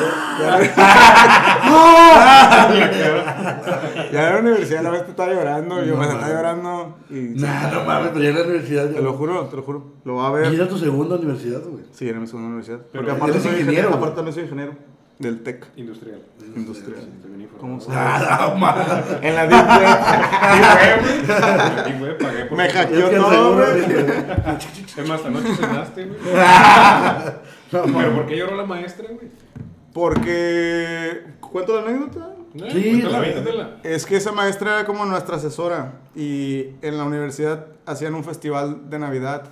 Ya 4.12 4.28
en 4.28 4.34
la 4.34 4.40
universidad 4.40 4.82
la 4.82 4.90
vez 4.90 5.04
te 5.04 5.10
estaba 5.10 5.32
llorando, 5.32 5.84
yo 5.84 5.94
No 5.94 6.00
me 6.00 6.06
estaba 6.06 6.28
llorando. 6.28 6.96
Y, 7.08 7.14
Nah, 7.40 7.70
no 7.70 7.84
mames, 7.84 8.08
pero 8.12 8.24
ya 8.24 8.30
en 8.30 8.34
la 8.36 8.42
universidad. 8.42 8.90
Te 8.90 9.00
lo 9.00 9.12
juro, 9.12 9.46
te 9.46 9.54
lo 9.56 9.62
juro. 9.62 9.84
Lo 10.04 10.16
va 10.16 10.26
a 10.28 10.30
ver. 10.32 10.52
Y 10.52 10.56
era 10.56 10.66
tu 10.68 10.76
segunda 10.78 11.14
universidad, 11.14 11.60
güey. 11.64 11.84
Sí, 11.92 12.08
era 12.08 12.18
mi 12.18 12.26
segunda 12.26 12.48
universidad. 12.48 12.78
Pero 12.90 13.04
Porque 13.04 13.10
aparte 13.12 13.38
eres 13.38 13.42
soy 13.48 13.60
ingeniero. 13.60 13.90
Aparte 13.94 14.16
también 14.16 14.34
soy 14.34 14.42
ingeniero. 14.44 14.72
Del 15.20 15.42
TEC. 15.42 15.66
Industrial. 15.76 16.22
Industrial. 16.56 17.06
¿Cómo 17.60 17.78
se 17.78 17.90
Ah, 17.92 18.48
no 18.52 18.56
mames. 18.56 18.86
En 19.20 19.34
la 19.34 19.46
Deep 19.46 19.66
Y, 21.88 21.98
güey, 21.98 22.16
pagué 22.18 22.46
por 22.46 22.56
Me 22.56 22.70
hackeó. 22.70 22.98
Es 22.98 23.04
que 23.10 23.16
el 23.16 23.22
todo, 23.22 23.54
güey. 23.54 23.80
Es 24.96 25.08
más, 25.08 25.22
anoche 25.26 25.54
cenaste, 25.54 26.06
güey. 26.06 26.18
No, 27.72 27.82
Pero. 27.84 28.14
¿por 28.14 28.26
qué 28.26 28.36
lloró 28.38 28.56
la 28.56 28.64
maestra, 28.64 29.08
güey? 29.08 29.28
Porque. 29.92 31.22
¿Cuento 31.38 31.78
la 31.78 31.88
anécdota? 31.88 32.34
Sí. 32.72 33.04
Es 33.84 34.06
que 34.06 34.16
esa 34.16 34.32
maestra 34.32 34.76
era 34.78 34.86
como 34.86 35.04
nuestra 35.04 35.36
asesora. 35.36 36.00
Y 36.16 36.68
en 36.80 36.96
la 36.96 37.04
universidad 37.04 37.66
hacían 37.84 38.14
un 38.14 38.24
festival 38.24 38.88
de 38.88 38.98
Navidad. 38.98 39.50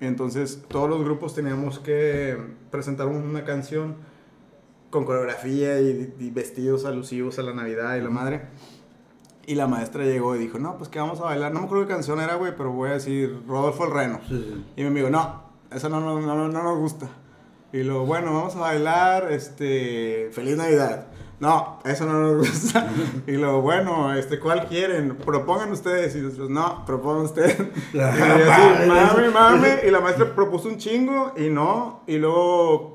Entonces 0.00 0.62
todos 0.68 0.90
los 0.90 1.02
grupos 1.02 1.34
teníamos 1.34 1.78
que 1.78 2.36
presentar 2.70 3.06
una 3.06 3.44
canción 3.44 3.96
con 4.94 5.04
coreografía 5.04 5.80
y, 5.80 6.14
y 6.20 6.30
vestidos 6.30 6.84
alusivos 6.84 7.40
a 7.40 7.42
la 7.42 7.52
Navidad 7.52 7.96
y 7.96 8.00
la 8.00 8.10
madre. 8.10 8.42
Y 9.44 9.56
la 9.56 9.66
maestra 9.66 10.04
llegó 10.04 10.36
y 10.36 10.38
dijo, 10.38 10.60
no, 10.60 10.78
pues 10.78 10.88
que 10.88 11.00
vamos 11.00 11.20
a 11.20 11.24
bailar. 11.24 11.52
No 11.52 11.58
me 11.58 11.66
acuerdo 11.66 11.84
qué 11.88 11.92
canción 11.92 12.20
era, 12.20 12.36
güey, 12.36 12.56
pero 12.56 12.70
voy 12.70 12.90
a 12.90 12.92
decir 12.92 13.42
Rodolfo 13.48 13.86
el 13.86 13.90
Reno. 13.90 14.20
Sí, 14.28 14.46
sí. 14.48 14.64
Y 14.76 14.82
mi 14.82 14.86
amigo, 14.86 15.10
no, 15.10 15.42
esa 15.72 15.88
no, 15.88 15.98
no, 15.98 16.20
no, 16.20 16.48
no 16.48 16.62
nos 16.62 16.78
gusta. 16.78 17.08
Y 17.72 17.82
luego, 17.82 18.06
bueno, 18.06 18.32
vamos 18.32 18.54
a 18.54 18.60
bailar, 18.60 19.32
este, 19.32 20.30
Feliz 20.30 20.56
Navidad. 20.56 21.08
No, 21.40 21.80
eso 21.84 22.06
no 22.06 22.20
nos 22.20 22.48
gusta. 22.48 22.88
Y 23.26 23.32
luego, 23.32 23.62
bueno, 23.62 24.14
este, 24.14 24.38
¿cuál 24.38 24.68
quieren? 24.68 25.16
Propongan 25.16 25.72
ustedes. 25.72 26.14
Y 26.14 26.20
nosotros, 26.20 26.50
no, 26.50 26.84
propongan 26.86 27.24
ustedes. 27.24 27.58
Y 27.92 27.98
así, 27.98 28.88
mame, 28.88 29.30
mame. 29.30 29.80
Y 29.84 29.90
la 29.90 29.98
maestra 29.98 30.32
propuso 30.36 30.68
un 30.68 30.78
chingo 30.78 31.32
y 31.36 31.50
no. 31.50 32.04
Y 32.06 32.18
luego 32.18 32.93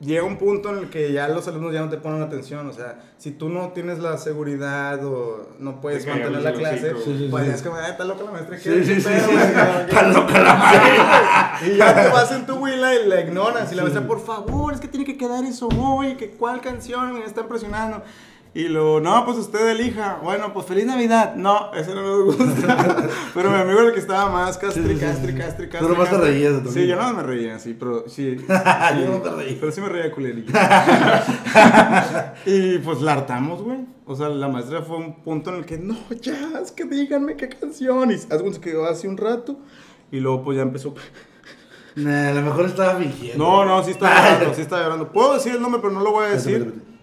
llega 0.00 0.24
un 0.24 0.36
punto 0.36 0.70
en 0.70 0.78
el 0.78 0.90
que 0.90 1.12
ya 1.12 1.28
los 1.28 1.46
alumnos 1.48 1.72
ya 1.72 1.80
no 1.80 1.88
te 1.88 1.96
ponen 1.96 2.20
atención. 2.22 2.66
O 2.68 2.72
sea, 2.72 2.98
si 3.18 3.30
tú 3.30 3.48
no 3.48 3.70
tienes 3.70 3.98
la 4.00 4.18
seguridad 4.18 5.04
o 5.04 5.48
no 5.58 5.80
puedes 5.80 6.04
Te 6.04 6.10
mantener 6.10 6.42
la 6.42 6.52
clase, 6.52 6.92
hocico. 6.92 7.04
Sí, 7.12 7.18
sí, 7.18 7.28
pues 7.30 7.44
sí. 7.46 7.50
es 7.52 7.62
como, 7.62 7.76
"Ay, 7.76 7.90
está 7.92 8.04
loca 8.04 8.24
la 8.24 8.30
maestra. 8.32 8.56
¿qué- 8.56 8.62
Sí, 8.62 8.84
sí, 8.84 9.00
sí? 9.00 9.08
Está 9.10 10.02
loca 10.08 10.40
la 10.40 10.54
madre. 11.60 11.72
Y 11.72 11.76
ya 11.76 11.94
te 11.94 12.08
vas 12.10 12.32
en 12.32 12.46
tu 12.46 12.54
huila 12.56 12.94
y 12.94 13.06
la 13.06 13.20
ignoras. 13.20 13.72
Y 13.72 13.76
la 13.76 13.82
maestra, 13.82 14.06
por 14.06 14.20
favor, 14.20 14.74
es 14.74 14.80
que 14.80 14.88
tiene 14.88 15.06
que 15.06 15.16
quedar 15.16 15.44
eso 15.44 15.68
hoy. 15.68 16.16
Que 16.16 16.30
cuál 16.30 16.60
canción 16.60 17.12
me 17.14 17.24
está 17.24 17.42
impresionando. 17.42 18.02
Y 18.56 18.68
lo, 18.68 19.00
no, 19.00 19.24
pues 19.24 19.36
usted 19.38 19.68
elija. 19.70 20.20
Bueno, 20.22 20.52
pues 20.52 20.66
feliz 20.66 20.86
Navidad. 20.86 21.34
No, 21.34 21.72
ese 21.74 21.92
no 21.92 22.02
nos 22.02 22.36
gusta. 22.36 23.08
pero 23.34 23.50
mi 23.50 23.56
amigo 23.56 23.80
era 23.80 23.88
el 23.88 23.94
que 23.94 23.98
estaba 23.98 24.30
más 24.30 24.56
castri, 24.58 24.96
castri, 24.96 25.34
castri, 25.34 25.68
castri. 25.68 25.88
nomás 25.88 26.08
te 26.08 26.16
castri. 26.16 26.30
reías 26.30 26.52
de 26.54 26.60
tu 26.60 26.70
Sí, 26.70 26.86
yo 26.86 26.94
no 26.94 27.12
me 27.14 27.24
reía, 27.24 27.58
sí, 27.58 27.74
pero 27.76 28.08
sí. 28.08 28.38
sí, 28.38 28.44
Yo 28.46 29.10
no 29.10 29.18
me 29.18 29.42
reí. 29.42 29.56
Pero 29.58 29.72
sí 29.72 29.80
me 29.80 29.88
reía 29.88 30.12
culerillo. 30.12 30.52
y 32.46 32.78
pues 32.78 33.00
la 33.02 33.14
hartamos, 33.14 33.60
güey. 33.60 33.78
O 34.06 34.14
sea, 34.14 34.28
la 34.28 34.46
maestra 34.46 34.82
fue 34.82 34.98
un 34.98 35.16
punto 35.22 35.50
en 35.50 35.56
el 35.56 35.64
que, 35.66 35.78
no, 35.78 35.96
ya, 36.20 36.60
es 36.62 36.70
que 36.70 36.84
díganme 36.84 37.36
qué 37.36 37.48
canción. 37.48 38.12
Y 38.12 38.18
se 38.18 38.28
quedó 38.60 38.86
así 38.86 39.08
un 39.08 39.16
rato. 39.16 39.58
Y 40.12 40.20
luego 40.20 40.44
pues 40.44 40.58
ya 40.58 40.62
empezó. 40.62 40.94
Nah, 41.96 42.28
a 42.28 42.34
lo 42.34 42.42
mejor 42.42 42.66
estaba 42.66 43.00
fingiendo. 43.00 43.44
No, 43.44 43.64
no, 43.64 43.82
sí 43.82 43.90
estaba 43.90 44.14
llorando, 44.14 44.54
sí 44.54 44.60
estaba 44.60 44.82
llorando. 44.82 45.10
Puedo 45.10 45.34
decir 45.34 45.56
el 45.56 45.60
nombre, 45.60 45.80
pero 45.82 45.92
no 45.92 46.02
lo 46.02 46.12
voy 46.12 46.26
a 46.26 46.28
decir. 46.30 46.93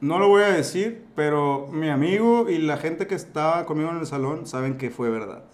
No 0.00 0.18
lo 0.18 0.28
voy 0.28 0.42
a 0.42 0.48
decir, 0.48 1.04
pero 1.14 1.68
mi 1.72 1.88
amigo 1.88 2.48
y 2.48 2.58
la 2.58 2.76
gente 2.76 3.06
que 3.06 3.14
estaba 3.14 3.64
conmigo 3.64 3.90
en 3.90 3.98
el 3.98 4.06
salón 4.06 4.46
saben 4.46 4.76
que 4.76 4.90
fue 4.90 5.10
verdad. 5.10 5.44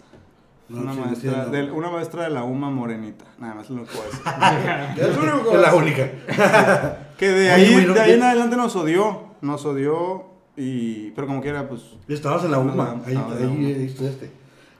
No, 0.69 0.81
una, 0.81 0.93
sí, 0.93 0.99
maestra 0.99 1.31
sí, 1.31 1.37
no. 1.45 1.49
de, 1.51 1.71
una 1.71 1.89
maestra 1.89 2.23
de 2.23 2.29
la 2.29 2.43
UMA 2.43 2.69
morenita. 2.69 3.25
Nada 3.37 3.55
más 3.55 3.69
lo 3.69 3.85
que 3.85 3.91
voy 3.95 4.05
a 4.25 4.95
decir. 4.95 5.53
es 5.53 5.61
la 5.61 5.75
única. 5.75 6.11
Que 7.17 7.29
de 7.29 7.41
Oye, 7.41 7.51
ahí, 7.51 7.73
güey, 7.73 7.85
no, 7.85 7.93
de 7.93 7.99
ahí 8.01 8.13
en 8.13 8.23
adelante 8.23 8.57
nos 8.57 8.75
odió. 8.75 9.21
Nos 9.41 9.63
odió 9.65 10.25
y... 10.57 11.11
Pero 11.11 11.27
como 11.27 11.41
quiera, 11.41 11.69
pues... 11.69 11.81
Estabas 12.07 12.43
en 12.43 12.51
la 12.51 12.59
UMA. 12.59 13.01
Ahí, 13.05 13.13
en 13.13 13.21
la 13.21 13.35
ahí, 13.37 13.45
UMA. 13.45 13.67
ahí 13.67 13.85
estudiaste. 13.85 14.31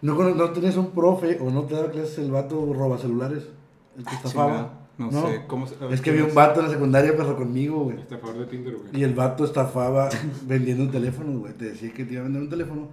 ¿No, 0.01 0.15
¿No 0.15 0.49
tenías 0.49 0.75
un 0.75 0.91
profe 0.91 1.37
o 1.39 1.51
no 1.51 1.63
te 1.63 1.75
daba 1.75 1.91
clases 1.91 2.17
el 2.17 2.31
vato 2.31 2.73
roba 2.73 2.97
celulares? 2.97 3.43
El 3.97 4.03
que 4.03 4.15
estafaba. 4.15 4.82
No 4.97 5.09
sé, 5.11 5.41
¿cómo 5.47 5.65
se- 5.67 5.73
Es 5.91 6.01
que 6.01 6.11
¿quién 6.11 6.15
había 6.17 6.25
un 6.29 6.35
vato 6.35 6.59
en 6.59 6.67
la 6.67 6.71
secundaria, 6.71 7.13
pero 7.17 7.35
conmigo, 7.35 7.85
güey. 7.85 7.97
Este 7.99 8.15
a 8.15 8.17
favor 8.19 8.37
de 8.37 8.45
Tinder, 8.45 8.75
güey. 8.75 8.87
Y 9.01 9.03
el 9.03 9.13
vato 9.15 9.43
estafaba 9.43 10.09
vendiendo 10.47 10.83
un 10.83 10.91
teléfono, 10.91 11.39
güey. 11.39 11.53
Te 11.53 11.65
decía 11.65 11.91
que 11.91 12.05
te 12.05 12.13
iba 12.13 12.21
a 12.21 12.23
vender 12.25 12.41
un 12.43 12.49
teléfono. 12.49 12.89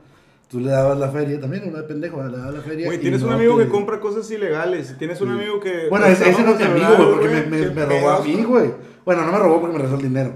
Tú 0.48 0.58
le 0.60 0.70
dabas 0.70 0.98
la 0.98 1.08
feria 1.10 1.38
también, 1.40 1.68
una 1.68 1.78
de 1.82 1.84
pendejo, 1.84 2.22
le 2.24 2.36
dabas 2.36 2.54
la 2.54 2.60
feria. 2.62 2.86
Güey, 2.86 2.98
y 2.98 3.00
tienes 3.02 3.22
un 3.22 3.28
no 3.28 3.34
amigo 3.36 3.56
te- 3.58 3.64
que 3.64 3.70
compra 3.70 4.00
cosas 4.00 4.28
ilegales. 4.30 4.96
Tienes 4.98 5.20
un 5.20 5.28
Sí. 5.28 5.34
amigo 5.34 5.60
que... 5.60 5.88
Bueno, 5.88 6.06
ese, 6.06 6.28
ese 6.30 6.42
no 6.42 6.52
es 6.52 6.58
mi 6.58 6.64
amigo, 6.64 6.96
güey, 6.96 7.10
porque 7.12 7.28
me, 7.28 7.42
me, 7.46 7.58
¿Qué 7.68 7.70
me 7.70 7.84
robó 7.86 8.10
a 8.10 8.22
mí, 8.24 8.42
güey? 8.42 8.70
Bueno, 9.04 9.24
no 9.26 9.30
me 9.32 9.38
robó 9.38 9.60
porque 9.60 9.72
me 9.76 9.78
regresó 9.82 9.96
el 10.00 10.08
dinero. 10.08 10.32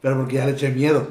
Pero 0.00 0.18
porque 0.18 0.36
ya 0.36 0.46
le 0.46 0.52
eché 0.52 0.70
miedo. 0.70 1.08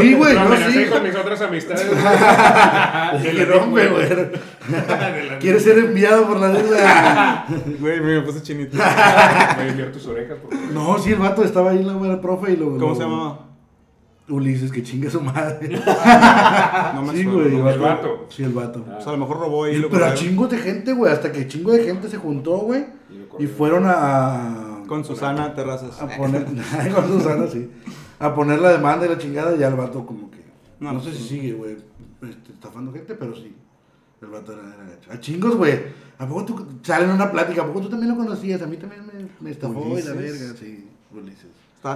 Sí, 0.00 0.14
güey, 0.14 0.34
no, 0.34 0.40
amenacé 0.40 0.84
sí. 0.84 0.90
con 0.90 1.02
mis 1.02 1.14
otras 1.14 1.40
amistades. 1.42 1.86
Le 3.22 3.30
dije, 3.32 3.46
no, 3.46 3.70
güey. 3.70 3.88
¿Quieres 5.40 5.64
ser 5.64 5.78
enviado 5.78 6.26
por 6.26 6.38
la 6.38 6.48
deuda? 6.50 7.46
Güey, 7.80 8.00
me 8.00 8.20
puse 8.22 8.42
chinito. 8.42 8.76
Voy 8.76 8.86
a 8.86 9.68
enviar 9.68 9.90
tus 9.92 10.06
orejas, 10.06 10.38
por 10.38 10.52
favor. 10.52 10.72
No, 10.72 10.98
sí, 10.98 11.12
el 11.12 11.18
vato 11.18 11.42
estaba 11.44 11.70
ahí, 11.70 11.82
la 11.82 11.94
güey, 11.94 12.10
el 12.10 12.20
profe, 12.20 12.52
y 12.52 12.56
lo... 12.56 12.66
¿Cómo 12.70 12.88
lo- 12.90 12.94
se 12.94 13.02
llamaba? 13.02 13.48
Ulises, 14.28 14.70
que 14.70 14.82
chingue 14.82 15.10
su 15.10 15.20
madre. 15.20 15.80
No 16.94 17.02
me 17.02 17.12
sí, 17.12 17.24
güey. 17.24 17.56
no 17.56 17.64
me 17.64 17.72
el 17.72 17.78
vato. 17.80 18.26
Sí, 18.30 18.44
el 18.44 18.52
vato. 18.52 18.84
O 18.96 19.00
sea, 19.00 19.10
a 19.10 19.16
lo 19.16 19.18
mejor 19.18 19.40
robó 19.40 19.64
ahí. 19.64 19.76
lo 19.78 19.90
Pero 19.90 20.06
a 20.06 20.14
chingos 20.14 20.48
de 20.48 20.58
gente, 20.58 20.92
güey, 20.92 21.12
hasta 21.12 21.32
que 21.32 21.48
chingo 21.48 21.72
de 21.72 21.84
gente 21.84 22.08
se 22.08 22.16
juntó, 22.18 22.58
güey. 22.58 22.86
Y 23.38 23.44
Y 23.44 23.46
fueron 23.48 23.84
a... 23.86 24.84
Con 24.86 25.04
Susana 25.04 25.54
Terrazas. 25.54 26.00
A 26.00 26.06
poner... 26.06 26.44
con 26.94 27.08
Susana, 27.08 27.46
sí. 27.48 27.68
A 28.22 28.34
poner 28.34 28.58
la 28.60 28.70
demanda 28.72 29.06
y 29.06 29.08
la 29.08 29.18
chingada, 29.18 29.54
y 29.54 29.58
ya 29.58 29.68
el 29.68 29.74
vato 29.74 30.04
como 30.06 30.30
que... 30.30 30.42
No, 30.80 30.92
No, 30.92 31.00
sé 31.00 31.10
pues, 31.10 31.18
si 31.22 31.28
sigue, 31.28 31.52
güey, 31.54 31.72
este, 32.22 32.52
estafando 32.52 32.92
gente, 32.92 33.14
pero 33.14 33.34
sí. 33.34 33.54
El 34.20 34.28
vato 34.28 34.52
era, 34.52 34.62
era 34.74 34.84
gacho. 34.90 35.10
A 35.12 35.18
chingos, 35.20 35.56
güey. 35.56 35.80
¿A 36.18 36.26
poco 36.28 36.44
tú 36.44 36.66
salen 36.82 37.08
en 37.10 37.16
una 37.16 37.30
plática? 37.32 37.62
¿A 37.62 37.66
poco 37.66 37.80
tú 37.80 37.88
también 37.90 38.10
lo 38.12 38.16
conocías? 38.16 38.62
A 38.62 38.66
mí 38.66 38.76
también 38.76 39.04
me, 39.06 39.28
me 39.40 39.50
estafó 39.50 39.80
y 39.80 40.02
la 40.02 40.12
Ulises. 40.12 40.16
verga, 40.16 40.56
sí. 40.58 40.88
Ulises. 41.12 41.46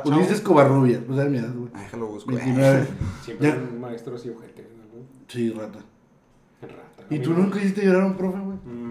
Ulises 0.05 0.41
Covarrubia, 0.41 1.01
pues 1.07 1.17
era 1.21 1.31
mi 1.31 1.39
edad, 1.39 1.53
güey. 1.55 1.71
Ay, 1.75 1.85
déjalo 1.85 2.07
busco. 2.09 2.33
29. 2.33 2.87
Siempre 3.25 3.49
Ya. 3.49 3.55
un 3.57 3.81
maestro 3.81 4.17
así 4.17 4.29
ojete, 4.31 4.63
¿no? 4.63 5.03
Sí, 5.29 5.51
rata. 5.53 5.79
Rata. 6.61 7.05
¿Y 7.15 7.21
tú 7.21 7.33
nunca 7.35 7.61
hiciste 7.61 7.85
llorar 7.85 8.03
a 8.03 8.07
un 8.07 8.17
profe, 8.17 8.39
güey? 8.41 8.57
Mm, 8.65 8.86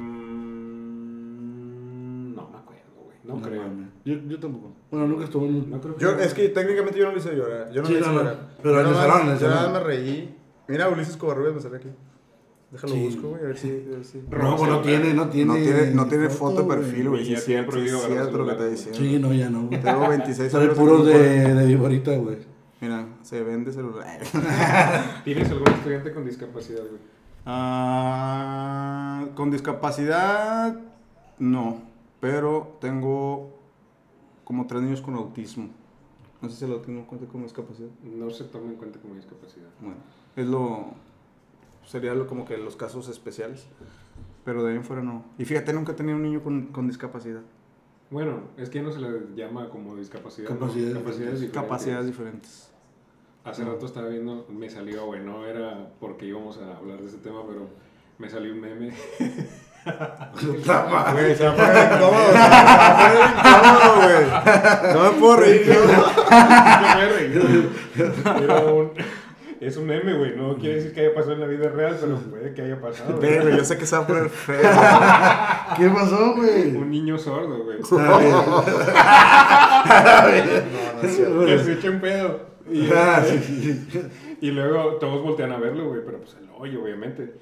No, 3.28 3.42
creo. 3.42 3.64
Yo, 4.06 4.16
yo 4.28 4.40
tampoco. 4.40 4.72
Bueno, 4.92 5.08
nunca 5.08 5.24
estuve 5.26 5.48
en 5.48 5.56
un... 5.56 5.70
No 5.72 5.82
creo 5.82 5.96
que 5.96 6.02
Yo, 6.04 6.12
es 6.20 6.34
que 6.34 6.50
técnicamente 6.50 7.00
yo 7.00 7.06
no 7.06 7.12
le 7.12 7.18
hice 7.20 7.36
llorar. 7.36 7.72
Yo 7.72 7.82
no 7.82 7.88
Sí, 7.88 7.94
le 7.94 8.00
hice 8.00 8.12
llorar. 8.12 8.50
Pero 8.62 8.82
Yo 8.82 9.50
nada 9.50 9.70
me 9.72 9.80
reí. 9.80 10.36
Mira, 10.68 10.90
Ulises 10.90 11.18
Covarrubias 11.18 11.56
me 11.56 11.62
sale 11.62 11.78
aquí. 11.78 11.90
Déjalo 12.72 12.94
Sí. 12.94 13.06
busco, 13.06 13.30
güey, 13.30 13.42
a 13.42 13.48
ver 13.48 13.58
si. 13.58 13.70
A 13.70 13.96
ver 13.96 14.04
si. 14.04 14.18
No, 14.30 14.56
pues 14.58 14.70
no 14.70 14.82
tiene, 14.82 15.14
no 15.14 15.30
tiene... 15.30 15.46
No 15.46 15.54
tiene, 15.56 15.92
no 15.92 16.08
tiene 16.08 16.30
foto 16.30 16.64
de 16.64 16.76
perfil, 16.76 17.10
güey. 17.10 17.26
Sí, 17.26 17.34
es 17.34 17.46
cierto, 17.46 17.72
prohibido 17.72 17.98
sí, 18.00 18.04
es 18.06 18.12
agarrar 18.12 18.26
cierto 18.30 18.44
lo 18.46 18.50
que 18.52 18.64
te 18.64 18.70
diciendo. 18.70 19.00
Sí, 19.00 19.20
no, 19.20 19.34
ya 19.34 19.50
no. 19.50 19.68
güey. 19.68 19.82
Tengo 19.82 20.10
26 20.10 20.52
Sale 20.52 20.66
años. 20.66 20.78
puros 20.78 21.06
de, 21.06 21.54
de 21.54 21.66
viborita, 21.68 22.16
güey. 22.18 22.38
Mira, 22.82 23.08
se 23.22 23.44
vende 23.44 23.72
celular. 23.72 24.20
¿Tienes 25.24 25.50
algún 25.50 25.68
estudiante 25.70 26.12
con 26.12 26.26
discapacidad, 26.26 26.82
güey? 26.82 27.02
Ah, 27.46 29.26
con 29.36 29.52
discapacidad, 29.52 30.76
no. 31.40 31.82
Pero 32.20 32.78
tengo 32.80 33.52
como 34.44 34.68
tres 34.68 34.82
niños 34.82 35.02
con 35.02 35.16
autismo. 35.16 35.70
No 36.42 36.50
sé 36.50 36.58
si 36.58 36.66
el 36.66 36.74
autismo 36.74 37.06
cuenta 37.08 37.28
como 37.28 37.44
discapacidad. 37.44 37.90
No 38.04 38.30
se 38.30 38.44
toma 38.46 38.68
en 38.68 38.76
cuenta 38.76 39.00
como 39.00 39.16
discapacidad. 39.16 39.70
Bueno, 39.80 39.98
es 40.36 40.46
lo. 40.48 40.94
Sería 41.86 42.14
lo, 42.14 42.28
como 42.28 42.46
que 42.46 42.58
los 42.58 42.76
casos 42.76 43.08
especiales. 43.10 43.68
Pero 44.44 44.64
de 44.64 44.72
ahí 44.72 44.78
en 44.78 44.84
fuera 44.84 45.02
no. 45.02 45.24
Y 45.38 45.46
fíjate, 45.46 45.74
nunca 45.74 45.94
he 45.94 45.96
tenido 45.96 46.18
un 46.18 46.24
niño 46.24 46.44
con, 46.44 46.68
con 46.68 46.88
discapacidad. 46.88 47.42
Bueno, 48.12 48.42
es 48.58 48.70
que 48.70 48.82
no 48.82 48.92
se 48.92 49.00
le 49.00 49.36
llama 49.36 49.70
como 49.70 49.96
discapacidad. 49.96 50.50
¿no? 50.50 50.60
Capacidades 50.60 50.94
capacidades 50.94 51.42
diferentes. 51.42 51.54
Capacidades 51.54 52.06
diferentes. 52.06 52.72
Hace 53.44 53.64
rato 53.64 53.86
estaba 53.86 54.08
viendo, 54.08 54.48
me 54.50 54.70
salió, 54.70 55.06
güey, 55.06 55.24
no 55.24 55.46
era 55.46 55.92
porque 56.00 56.26
íbamos 56.26 56.58
a 56.58 56.78
hablar 56.78 57.00
de 57.00 57.08
ese 57.08 57.18
tema, 57.18 57.46
pero 57.48 57.68
me 58.18 58.30
salió 58.30 58.52
un 58.52 58.60
meme. 58.60 58.92
Puta 59.86 60.86
madre. 60.92 61.22
Güey, 61.24 61.36
se 61.36 61.44
va 61.46 61.52
a 61.52 61.56
poner 61.56 61.94
incómodo. 61.94 62.28
Se 62.32 62.38
va 62.38 62.46
a 62.86 62.98
poner 62.98 63.18
incómodo, 63.36 63.90
güey. 64.02 64.94
No 64.94 65.00
me 65.04 65.10
puedo 65.20 65.36
reír. 65.38 65.62
Yo 65.66 65.74
me 66.98 67.06
reí. 67.10 67.70
Era 68.44 68.56
un- 68.66 68.92
es 69.62 69.78
un 69.78 69.86
meme, 69.88 70.14
güey, 70.14 70.36
no 70.36 70.58
quiere 70.58 70.76
decir 70.76 70.94
que 70.94 71.00
haya 71.00 71.14
pasado 71.16 71.34
en 71.34 71.40
la 71.40 71.48
vida 71.48 71.70
real, 71.70 71.98
pero 72.00 72.18
puede 72.18 72.54
que 72.54 72.62
haya 72.62 72.80
pasado. 72.80 73.18
güey, 73.18 73.58
yo 73.58 73.64
sé 73.64 73.78
que 73.78 73.86
se 73.88 73.96
va 73.96 74.04
a 74.04 74.08
poner 74.08 74.30
feo. 74.30 74.60
¿Qué 75.78 75.90
pasó, 75.90 76.36
güey? 76.36 76.76
Un 76.76 76.92
niño 76.92 77.18
sordo, 77.18 77.64
güey. 77.64 77.78
A 79.86 80.26
ver. 80.26 80.64
Que 81.02 81.60
se 81.64 81.74
echa 81.74 81.90
un 81.90 82.00
pedo. 82.02 82.40
Y, 82.72 82.90
Ah, 82.92 83.22
sí, 83.26 83.40
sí, 83.46 83.88
sí. 83.92 84.02
y 84.42 84.52
luego 84.52 84.96
todos 84.96 85.22
voltean 85.24 85.52
a 85.52 85.58
verlo, 85.58 85.88
güey, 85.90 86.02
pero 86.06 86.18
pues 86.20 86.36
el 86.40 86.48
hoyo, 86.58 86.84
obviamente. 86.84 87.36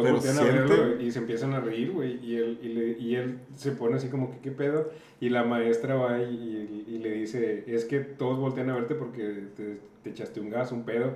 Todos 0.00 0.10
voltean 0.12 0.36
a 0.38 0.40
siente- 0.42 0.60
verlo 0.60 0.94
güey, 0.94 1.06
y 1.06 1.10
se 1.12 1.18
empiezan 1.20 1.52
a 1.54 1.60
reír, 1.60 1.90
güey. 1.92 2.18
Y 2.24 2.36
él, 2.36 2.58
y, 2.62 2.68
le- 2.68 2.98
y 2.98 3.14
él 3.16 3.38
se 3.56 3.72
pone 3.72 3.96
así 3.96 4.08
como 4.08 4.30
que, 4.30 4.38
¿qué 4.38 4.50
pedo? 4.50 4.90
Y 5.20 5.28
la 5.30 5.44
maestra 5.44 5.94
va 5.94 6.20
y, 6.22 6.84
y 6.88 6.98
le 6.98 7.10
dice, 7.12 7.64
es 7.66 7.84
que 7.84 8.00
todos 8.00 8.38
voltean 8.38 8.70
a 8.70 8.74
verte 8.74 8.94
porque 8.94 9.44
te, 9.56 9.78
te 10.02 10.10
echaste 10.10 10.40
un 10.40 10.50
gas, 10.50 10.72
un 10.72 10.84
pedo. 10.84 11.14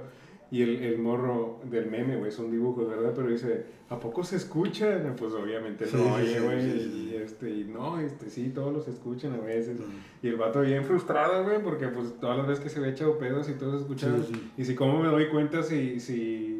Y 0.50 0.62
el, 0.62 0.82
el 0.82 0.98
morro 0.98 1.60
del 1.70 1.90
meme, 1.90 2.16
güey, 2.16 2.32
son 2.32 2.50
dibujos, 2.50 2.88
¿verdad? 2.88 3.12
Pero 3.14 3.28
dice, 3.28 3.64
¿a 3.90 4.00
poco 4.00 4.24
se 4.24 4.36
escuchan? 4.36 5.14
Pues 5.18 5.34
obviamente 5.34 5.84
Sí, 5.84 5.94
no, 5.94 6.14
oye, 6.14 6.40
güey. 6.40 6.62
sí. 6.62 7.10
Y, 7.12 7.16
este, 7.16 7.50
y 7.50 7.64
no, 7.64 8.00
este, 8.00 8.30
sí, 8.30 8.48
todos 8.54 8.72
los 8.72 8.88
escuchan 8.88 9.34
a 9.34 9.40
veces. 9.44 9.76
Y 10.22 10.28
el 10.28 10.36
vato 10.36 10.62
bien 10.62 10.84
frustrado, 10.86 11.44
güey, 11.44 11.62
porque 11.62 11.88
pues 11.88 12.18
todas 12.18 12.38
las 12.38 12.46
veces 12.46 12.64
que 12.64 12.70
se 12.70 12.78
había 12.78 12.92
echado 12.92 13.18
pedos 13.18 13.46
y 13.50 13.54
todos 13.54 13.84
sí. 14.00 14.50
Y 14.56 14.64
si 14.64 14.74
cómo 14.74 15.02
me 15.02 15.08
doy 15.08 15.28
cuenta 15.28 15.62
si, 15.62 16.00
si, 16.00 16.57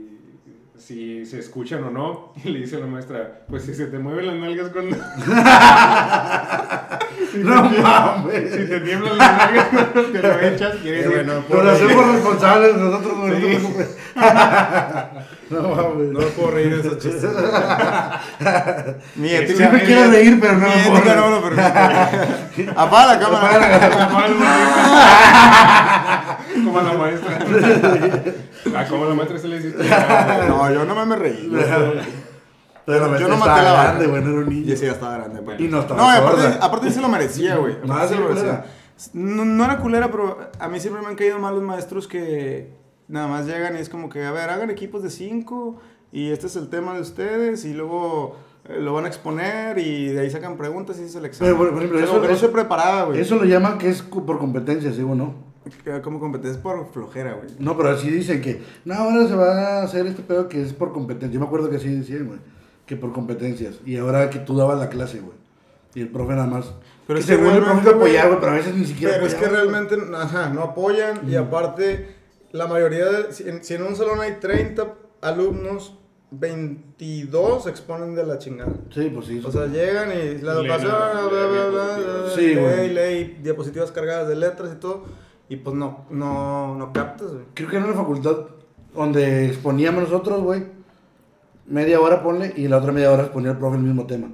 si 0.78 1.26
se 1.26 1.38
escuchan 1.40 1.84
o 1.84 1.90
no. 1.90 2.32
Y 2.44 2.48
le 2.50 2.60
dice 2.60 2.76
a 2.76 2.80
la 2.80 2.86
maestra, 2.86 3.40
pues 3.48 3.64
si 3.64 3.74
se 3.74 3.86
te 3.86 3.98
mueven 3.98 4.26
las 4.26 4.36
nalgas 4.36 4.70
cuando... 4.70 4.96
No 7.34 7.62
mames. 7.62 8.50
si 8.52 8.64
te 8.66 8.80
tiemblan 8.80 9.18
las 9.18 9.36
nalgas 9.36 9.66
cuando 9.68 10.02
te 10.12 10.22
lo 10.22 10.40
echas, 10.40 10.76
quiere 10.76 11.02
decir... 11.02 11.12
bueno, 11.26 11.44
Nos 11.48 11.66
hacemos 11.66 12.12
responsables 12.14 12.76
nosotros. 12.76 13.18
No 13.18 13.24
te 13.34 13.40
Sí. 13.40 13.58
No 15.50 15.62
mames. 15.62 16.08
No 16.12 16.20
puedo 16.20 16.50
reír 16.50 16.74
de 16.74 16.80
esos 16.80 16.98
chistes. 16.98 17.30
Sí, 19.14 19.34
ética. 19.34 19.70
Sí 19.70 19.72
me 19.72 19.82
quiero 19.82 20.10
reír, 20.10 20.38
pero 20.40 20.52
no 20.54 20.66
me 20.66 20.72
puedo 20.72 20.96
ética 20.96 21.14
no 21.14 21.24
me 21.26 21.30
lo 21.30 21.42
permite. 21.42 22.70
Apaga 22.76 23.14
la 23.14 23.18
cámara. 23.18 23.58
Como 26.78 26.92
la 26.92 26.98
maestra. 26.98 27.38
ah, 28.76 28.86
como 28.88 29.04
la 29.06 29.14
maestra 29.14 29.38
se 29.38 29.48
le 29.48 29.56
hiciste. 29.58 29.82
No, 30.48 30.70
yo 30.72 30.84
no 30.84 31.06
me 31.06 31.16
reí. 31.16 31.50
Pero 32.86 33.18
Yo 33.18 33.28
no 33.28 33.36
maté 33.36 33.62
la 33.62 33.72
grande, 33.82 34.06
güey, 34.06 34.22
no 34.22 34.30
era 34.30 34.38
un 34.40 34.52
Y 34.52 34.60
niño. 34.60 34.72
ese 34.72 34.86
ya 34.86 34.92
estaba 34.92 35.18
grande, 35.18 35.40
güey. 35.40 35.62
Y 35.62 35.68
no 35.68 35.80
estaba 35.80 36.00
No, 36.02 36.14
y 36.14 36.16
aparte, 36.16 36.58
aparte 36.58 36.88
sí 36.88 36.94
se 36.94 37.00
lo 37.02 37.08
merecía, 37.08 37.56
güey. 37.56 37.76
No, 37.84 37.92
Aparte 37.92 38.08
sí, 38.08 38.14
se 38.14 38.20
lo 38.20 38.28
merecía. 38.28 38.50
culera. 38.62 38.66
No, 39.12 39.44
no 39.44 39.64
era 39.64 39.78
culera, 39.78 40.10
pero 40.10 40.38
a 40.58 40.68
mí 40.68 40.80
siempre 40.80 41.02
me 41.02 41.08
han 41.08 41.14
caído 41.14 41.38
mal 41.38 41.54
los 41.54 41.62
maestros 41.62 42.08
que 42.08 42.72
nada 43.06 43.26
más 43.28 43.46
llegan 43.46 43.76
y 43.76 43.80
es 43.80 43.90
como 43.90 44.08
que, 44.08 44.24
a 44.24 44.32
ver, 44.32 44.48
hagan 44.48 44.70
equipos 44.70 45.02
de 45.02 45.10
cinco 45.10 45.76
y 46.12 46.30
este 46.30 46.46
es 46.46 46.56
el 46.56 46.70
tema 46.70 46.94
de 46.94 47.02
ustedes 47.02 47.66
y 47.66 47.74
luego 47.74 48.36
eh, 48.66 48.78
lo 48.80 48.94
van 48.94 49.04
a 49.04 49.08
exponer 49.08 49.78
y 49.78 50.06
de 50.08 50.20
ahí 50.22 50.30
sacan 50.30 50.56
preguntas 50.56 50.98
y 50.98 51.02
es 51.04 51.14
el 51.14 51.26
examen. 51.26 51.54
Pero, 51.58 51.70
por- 51.70 51.76
ejemplo, 51.78 51.98
eso- 52.00 52.18
no 52.20 52.24
eso- 52.24 52.46
se 52.46 52.48
preparaba, 52.48 53.04
güey. 53.04 53.20
Eso 53.20 53.36
lo 53.36 53.44
llaman 53.44 53.76
que 53.76 53.90
es 53.90 54.00
por 54.00 54.38
competencia, 54.38 54.92
¿sí 54.94 55.02
o 55.02 55.14
no? 55.14 55.34
Como 56.02 56.20
competencia 56.20 56.62
por 56.62 56.90
flojera, 56.92 57.34
güey. 57.34 57.48
No, 57.58 57.76
pero 57.76 57.90
así 57.90 58.10
dicen 58.10 58.40
que, 58.40 58.62
no, 58.84 58.94
ahora 58.94 59.26
se 59.26 59.34
va 59.34 59.80
a 59.80 59.82
hacer 59.82 60.06
este 60.06 60.22
pedo 60.22 60.48
que 60.48 60.62
es 60.62 60.72
por 60.72 60.92
competencia. 60.92 61.34
Yo 61.34 61.40
me 61.40 61.46
acuerdo 61.46 61.68
que 61.68 61.76
así 61.76 61.88
decían, 61.88 62.26
güey, 62.26 62.38
que 62.86 62.96
por 62.96 63.12
competencias. 63.12 63.76
Y 63.84 63.96
ahora 63.96 64.30
que 64.30 64.38
tú 64.38 64.56
dabas 64.56 64.78
la 64.78 64.88
clase, 64.88 65.20
güey. 65.20 65.36
Y 65.94 66.00
el 66.02 66.08
profe 66.08 66.34
nada 66.34 66.46
más. 66.46 66.72
Pero 67.06 67.18
es 67.18 67.26
que 67.26 67.34
según 67.34 67.52
el 67.52 67.62
profe 67.62 67.90
apoyaba, 67.90 68.28
güey, 68.28 68.40
pero 68.40 68.52
a 68.52 68.54
veces 68.56 68.74
ni 68.74 68.84
siquiera 68.84 69.14
Pero 69.14 69.26
es 69.26 69.34
que 69.34 69.46
apoyaba, 69.46 69.70
realmente, 69.70 69.96
ajá, 70.16 70.48
no 70.50 70.62
apoyan 70.62 71.28
y 71.28 71.34
aparte, 71.34 72.14
la 72.52 72.66
mayoría, 72.66 73.06
de, 73.06 73.32
si, 73.32 73.48
en, 73.48 73.64
si 73.64 73.74
en 73.74 73.82
un 73.82 73.96
salón 73.96 74.20
hay 74.20 74.36
30 74.40 74.94
alumnos, 75.22 75.94
22 76.30 77.64
se 77.64 77.70
exponen 77.70 78.14
de 78.14 78.24
la 78.24 78.38
chingada. 78.38 78.72
Sí, 78.94 79.10
pues 79.12 79.26
sí. 79.26 79.42
O 79.44 79.50
sea, 79.50 79.66
llegan 79.66 80.10
y 80.12 80.38
la 80.42 80.52
educación, 80.52 80.90
bla, 80.90 81.46
bla, 81.46 81.66
bla, 81.68 82.30
Sí, 82.34 82.54
lee 82.54 82.54
güey. 82.56 82.86
y 82.86 82.94
lee 82.94 83.36
y 83.38 83.42
diapositivas 83.42 83.90
cargadas 83.92 84.28
de 84.28 84.36
letras 84.36 84.70
y 84.74 84.78
todo, 84.78 85.04
y 85.48 85.56
pues 85.56 85.74
no, 85.76 86.04
no, 86.10 86.74
no 86.74 86.92
captas, 86.92 87.32
güey. 87.32 87.44
Creo 87.54 87.68
que 87.68 87.76
en 87.76 87.84
una 87.84 87.94
facultad 87.94 88.36
donde 88.94 89.46
exponíamos 89.46 90.02
nosotros, 90.04 90.42
güey, 90.42 90.64
media 91.66 92.00
hora 92.00 92.22
ponle 92.22 92.52
y 92.56 92.68
la 92.68 92.78
otra 92.78 92.92
media 92.92 93.12
hora 93.12 93.24
exponía 93.24 93.52
el 93.52 93.58
profe 93.58 93.76
el 93.76 93.82
mismo 93.82 94.06
tema. 94.06 94.28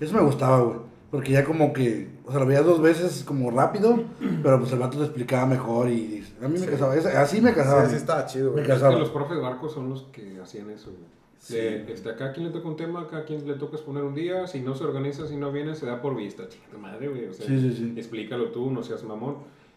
Eso 0.00 0.14
me 0.14 0.22
gustaba, 0.22 0.60
güey. 0.60 0.78
Porque 1.10 1.32
ya 1.32 1.44
como 1.44 1.72
que, 1.72 2.08
o 2.26 2.30
sea, 2.30 2.40
lo 2.40 2.46
veías 2.46 2.64
dos 2.64 2.80
veces 2.82 3.22
como 3.24 3.50
rápido, 3.50 4.00
pero 4.42 4.58
pues 4.58 4.72
el 4.72 4.78
vato 4.78 4.98
te 4.98 5.04
explicaba 5.04 5.46
mejor 5.46 5.88
y 5.88 6.24
a 6.42 6.48
mí 6.48 6.58
me 6.58 6.66
casaba. 6.66 6.94
Esa- 6.96 7.20
Así 7.22 7.40
me 7.40 7.54
casaba. 7.54 7.84
Sí, 7.84 7.90
sí 7.92 7.96
estaba 7.96 8.26
chido, 8.26 8.52
güey. 8.52 8.56
Me 8.56 8.62
Es 8.62 8.68
casaba. 8.74 8.94
que 8.94 9.00
los 9.00 9.10
profes 9.10 9.40
barcos 9.40 9.72
son 9.72 9.88
los 9.88 10.02
que 10.12 10.38
hacían 10.42 10.70
eso, 10.70 10.90
güey. 10.90 11.16
De, 11.48 11.92
este, 11.92 12.10
a 12.10 12.16
cada 12.16 12.32
quien 12.32 12.46
le 12.46 12.52
toca 12.52 12.66
un 12.66 12.76
tema, 12.76 13.02
a 13.02 13.06
cada 13.06 13.24
quien 13.24 13.46
le 13.46 13.54
toca 13.54 13.76
exponer 13.76 14.02
un 14.02 14.14
día, 14.14 14.48
si 14.48 14.60
no 14.60 14.74
se 14.74 14.82
organiza, 14.82 15.28
si 15.28 15.36
no 15.36 15.52
viene, 15.52 15.76
se 15.76 15.86
da 15.86 16.02
por 16.02 16.16
vista. 16.16 16.48
Chinga 16.48 16.66
tu 16.72 16.78
madre, 16.78 17.08
güey. 17.08 17.26
O 17.26 17.32
sea, 17.32 17.46
Sí, 17.46 17.60
sí, 17.60 17.72
sí. 17.76 17.94
explícalo 17.96 18.50
tú, 18.50 18.70
no 18.70 18.82
seas 18.82 19.04
mamón. 19.04 19.36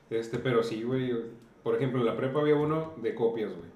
Este, 0.09 0.39
pero 0.39 0.63
sí, 0.63 0.83
güey. 0.83 1.13
Por 1.63 1.75
ejemplo, 1.75 1.99
en 1.99 2.05
la 2.05 2.15
prepa 2.15 2.39
había 2.39 2.55
uno 2.55 2.93
de 3.01 3.13
copias, 3.13 3.49
güey. 3.51 3.69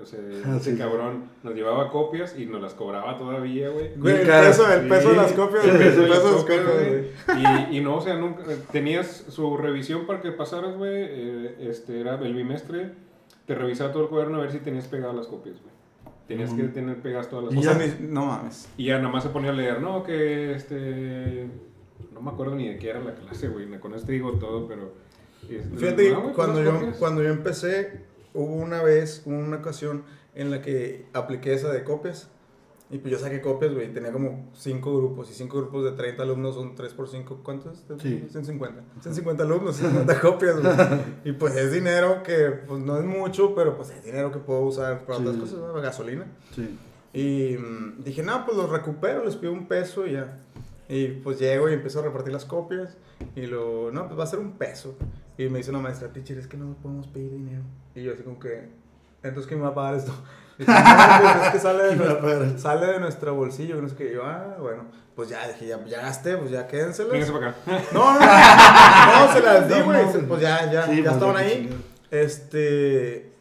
O 0.00 0.06
sea, 0.06 0.20
Ah, 0.46 0.56
ese 0.60 0.72
sí. 0.72 0.78
cabrón 0.78 1.24
nos 1.42 1.54
llevaba 1.54 1.90
copias 1.90 2.38
y 2.38 2.46
nos 2.46 2.62
las 2.62 2.74
cobraba 2.74 3.18
todavía, 3.18 3.68
güey. 3.70 3.90
Güey, 3.96 4.20
el 4.20 4.26
peso, 4.28 4.72
el 4.72 4.88
peso 4.88 5.10
de 5.10 5.16
las 5.16 5.32
copias, 5.32 5.64
el 5.64 5.76
peso 5.78 6.02
de 6.02 6.08
las 6.08 6.20
copias, 6.20 6.60
güey. 6.64 7.70
Y, 7.72 7.78
y 7.78 7.80
no, 7.80 7.96
o 7.96 8.00
sea, 8.00 8.14
nunca, 8.16 8.44
tenías 8.70 9.24
su 9.28 9.56
revisión 9.56 10.06
para 10.06 10.20
que 10.20 10.30
pasaras, 10.30 10.76
güey. 10.76 10.92
eh, 10.94 11.56
este 11.70 12.00
era 12.00 12.14
el 12.14 12.32
bimestre, 12.34 12.92
te 13.46 13.54
revisaba 13.56 13.90
todo 13.92 14.04
el 14.04 14.08
cuaderno 14.08 14.38
a 14.38 14.42
ver 14.42 14.52
si 14.52 14.58
tenías 14.60 14.86
pegadas 14.86 15.16
las 15.16 15.26
copias, 15.26 15.56
güey. 15.60 15.74
Tenías 16.28 16.52
que 16.52 16.64
tener 16.64 17.00
pegadas 17.02 17.28
todas 17.30 17.46
las 17.46 17.54
O 17.54 17.56
copias. 17.56 17.90
sea, 17.90 18.06
no 18.08 18.26
mames. 18.26 18.68
Y 18.76 18.84
ya 18.84 18.98
nada 18.98 19.08
más 19.08 19.24
se 19.24 19.30
ponía 19.30 19.50
a 19.50 19.54
leer, 19.54 19.80
no, 19.80 20.04
que 20.04 20.52
este. 20.54 21.48
No 22.12 22.20
me 22.20 22.30
acuerdo 22.30 22.54
ni 22.54 22.68
de 22.68 22.76
qué 22.78 22.90
era 22.90 23.00
la 23.00 23.14
clase, 23.14 23.48
güey. 23.48 23.66
Con 23.80 23.94
esto 23.94 24.12
digo 24.12 24.32
todo, 24.34 24.68
pero. 24.68 24.92
Este, 25.56 25.76
Fíjate 25.76 26.10
no, 26.12 26.32
cuando 26.34 26.62
yo, 26.62 26.92
cuando 26.98 27.22
yo 27.22 27.30
empecé, 27.30 28.00
hubo 28.34 28.54
una 28.54 28.82
vez, 28.82 29.22
una 29.24 29.56
ocasión 29.58 30.04
en 30.34 30.50
la 30.50 30.62
que 30.62 31.06
apliqué 31.12 31.54
esa 31.54 31.70
de 31.72 31.84
copias. 31.84 32.30
Y 32.90 32.96
pues 32.98 33.12
yo 33.12 33.18
saqué 33.18 33.42
copias, 33.42 33.74
güey. 33.74 33.92
Tenía 33.92 34.12
como 34.12 34.48
5 34.54 34.96
grupos. 34.96 35.30
Y 35.30 35.34
5 35.34 35.58
grupos 35.58 35.84
de 35.84 35.92
30 35.92 36.22
alumnos 36.22 36.54
son 36.54 36.74
3 36.74 36.94
por 36.94 37.06
5. 37.06 37.40
¿Cuántos? 37.42 37.84
Sí. 38.00 38.24
150. 38.30 38.82
150 39.02 39.42
alumnos, 39.42 39.76
50 39.76 40.20
copias, 40.22 40.58
güey. 40.62 40.74
Y 41.24 41.32
pues 41.32 41.54
es 41.56 41.70
dinero 41.70 42.22
que, 42.22 42.48
pues 42.66 42.80
no 42.80 42.96
es 42.98 43.04
mucho, 43.04 43.54
pero 43.54 43.76
pues 43.76 43.90
es 43.90 44.02
dinero 44.02 44.32
que 44.32 44.38
puedo 44.38 44.60
usar 44.62 45.04
para 45.04 45.18
Sí. 45.18 45.26
otras 45.26 45.36
cosas, 45.42 45.58
¿no? 45.58 45.74
gasolina. 45.82 46.26
Sí. 46.54 46.78
Y 47.12 47.56
mm, 47.58 48.04
dije, 48.04 48.22
no, 48.22 48.46
pues 48.46 48.56
los 48.56 48.70
recupero, 48.70 49.22
les 49.22 49.36
pido 49.36 49.52
un 49.52 49.68
peso 49.68 50.06
y 50.06 50.12
ya. 50.12 50.40
Y 50.88 51.08
pues 51.08 51.38
llego 51.38 51.68
y 51.68 51.74
empiezo 51.74 52.00
a 52.00 52.02
repartir 52.02 52.32
las 52.32 52.44
copias. 52.44 52.96
Y 53.36 53.46
lo, 53.46 53.90
no, 53.92 54.06
pues 54.06 54.18
va 54.18 54.24
a 54.24 54.26
ser 54.26 54.38
un 54.38 54.52
peso. 54.52 54.96
Y 55.36 55.48
me 55.48 55.58
dice 55.58 55.70
una 55.70 55.80
maestra, 55.80 56.08
teacher, 56.08 56.38
es 56.38 56.46
que 56.46 56.56
no 56.56 56.74
podemos 56.82 57.06
pedir 57.08 57.30
dinero. 57.30 57.62
Y 57.94 58.02
yo 58.02 58.12
así 58.12 58.22
como 58.22 58.38
que, 58.38 58.68
entonces, 59.22 59.46
¿quién 59.46 59.60
me 59.60 59.66
va 59.66 59.72
a 59.72 59.74
pagar 59.74 59.94
esto? 59.96 60.12
Dice, 60.58 60.72
no, 60.72 61.32
pues 61.32 61.46
es 61.46 61.52
que 61.52 61.58
sale 61.60 61.82
de, 61.84 61.88
¿Quién 61.96 62.00
me 62.00 62.06
va 62.06 62.18
a 62.18 62.36
nuestro, 62.36 62.58
sale 62.58 62.86
de 62.86 63.00
nuestro 63.00 63.34
bolsillo. 63.34 63.76
que 63.76 63.82
No 63.82 63.88
sé 63.88 63.94
qué. 63.94 64.10
Y 64.10 64.14
yo, 64.14 64.24
ah, 64.24 64.56
bueno, 64.58 64.86
pues 65.14 65.28
ya, 65.28 65.46
dije, 65.46 65.66
ya, 65.68 65.84
ya 65.84 66.00
gasté, 66.00 66.36
pues 66.36 66.50
ya 66.50 66.66
quédenselas. 66.66 67.12
Véngase 67.12 67.32
para 67.32 67.50
acá. 67.50 67.58
No, 67.92 68.14
no, 68.14 68.20
no, 68.20 69.26
no, 69.26 69.32
se 69.32 69.40
las 69.40 69.68
di, 69.68 69.74
No, 69.78 69.84
güey. 69.84 70.26
pues 70.26 70.40
ya, 70.40 70.72
ya, 70.72 70.86
Sí, 70.86 70.96
ya 70.96 71.02
pues, 71.02 71.14
estaban 71.14 71.36
ahí. 71.36 71.70
Este. 72.10 73.32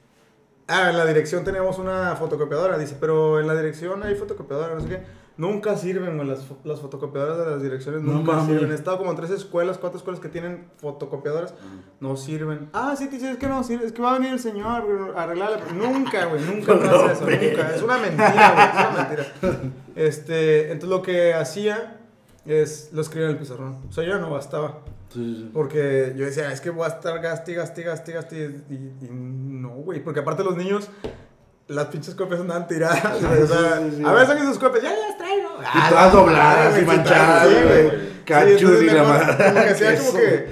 Ah, 0.67 0.89
en 0.89 0.97
la 0.97 1.05
dirección 1.05 1.43
teníamos 1.43 1.79
una 1.79 2.15
fotocopiadora. 2.15 2.77
Dice, 2.77 2.97
pero 2.99 3.39
en 3.39 3.47
la 3.47 3.55
dirección 3.55 4.03
hay 4.03 4.15
fotocopiadora, 4.15 4.75
no 4.75 4.81
sé 4.81 4.87
qué. 4.89 4.99
Nunca 5.37 5.77
sirven, 5.77 6.15
güey. 6.17 6.27
Las, 6.27 6.45
las 6.63 6.79
fotocopiadoras 6.81 7.37
de 7.37 7.45
las 7.51 7.61
direcciones 7.61 8.01
nunca 8.01 8.43
sirven. 8.45 8.71
He 8.71 8.75
estado 8.75 8.97
como 8.97 9.11
en 9.11 9.17
tres 9.17 9.29
escuelas, 9.29 9.77
cuatro 9.77 9.97
escuelas 9.97 10.19
que 10.19 10.29
tienen 10.29 10.67
fotocopiadoras. 10.77 11.53
No 11.99 12.17
sirven. 12.17 12.69
Ah, 12.73 12.95
sí, 12.97 13.07
teacher, 13.07 13.31
es 13.33 13.37
que 13.37 13.47
no 13.47 13.63
sirve. 13.63 13.85
Es 13.85 13.91
que 13.91 14.01
va 14.01 14.11
a 14.11 14.17
venir 14.17 14.33
el 14.33 14.39
señor 14.39 15.13
a 15.15 15.23
arreglarla. 15.23 15.59
Nunca, 15.73 16.25
güey. 16.25 16.41
Nunca 16.43 16.73
No, 16.75 16.81
pasa 16.81 17.11
eso. 17.13 17.25
Nunca. 17.25 17.75
Es 17.75 17.81
una 17.83 17.97
mentira, 17.99 18.53
güey. 18.53 18.67
Es 18.67 18.89
una 18.89 19.07
mentira. 19.09 19.73
Este, 19.95 20.71
entonces 20.71 20.89
lo 20.89 21.01
que 21.01 21.33
hacía 21.33 21.97
es 22.45 22.89
lo 22.93 23.01
escribía 23.01 23.27
en 23.27 23.33
el 23.33 23.39
pizarrón. 23.39 23.77
O 23.89 23.91
sea, 23.91 24.03
yo 24.03 24.17
no 24.19 24.29
bastaba. 24.31 24.79
Sí, 25.13 25.19
sí, 25.23 25.35
sí. 25.43 25.49
Porque 25.53 26.13
yo 26.17 26.25
decía, 26.25 26.51
es 26.51 26.61
que 26.61 26.69
voy 26.69 26.85
a 26.85 26.89
estar 26.89 27.19
gasti, 27.21 27.53
gasti, 27.53 27.83
gasti, 27.83 28.11
gasti. 28.11 28.35
Y, 28.69 28.73
y 28.73 29.09
no, 29.11 29.69
güey. 29.69 30.03
Porque 30.03 30.19
aparte 30.19 30.43
los 30.43 30.55
niños, 30.57 30.89
las 31.67 31.87
pinches 31.87 32.13
copias 32.15 32.39
andaban 32.41 32.67
tiradas. 32.67 33.21
güey, 33.25 33.41
o 33.41 33.47
sea, 33.47 33.77
Sí, 33.79 33.89
sí, 33.91 33.97
sí. 33.97 34.03
a 34.05 34.11
ver, 34.13 34.27
saquen 34.27 34.45
sus 34.45 34.59
copias. 34.59 34.83
Ya, 34.83 34.89
ya 34.91 35.07
las 35.09 35.17
Y 35.73 35.89
todas 35.89 36.13
dobladas 36.13 36.81
y 36.81 36.85
manchadas, 36.85 37.47
güey. 37.47 38.07
Sí, 38.27 38.33
entonces 38.33 38.83
y 38.83 38.95
la 38.95 39.03
madre. 39.03 39.37
Como 39.37 39.53
que 39.53 39.69
hacía 39.69 39.97
como 39.99 40.13
que 40.13 40.47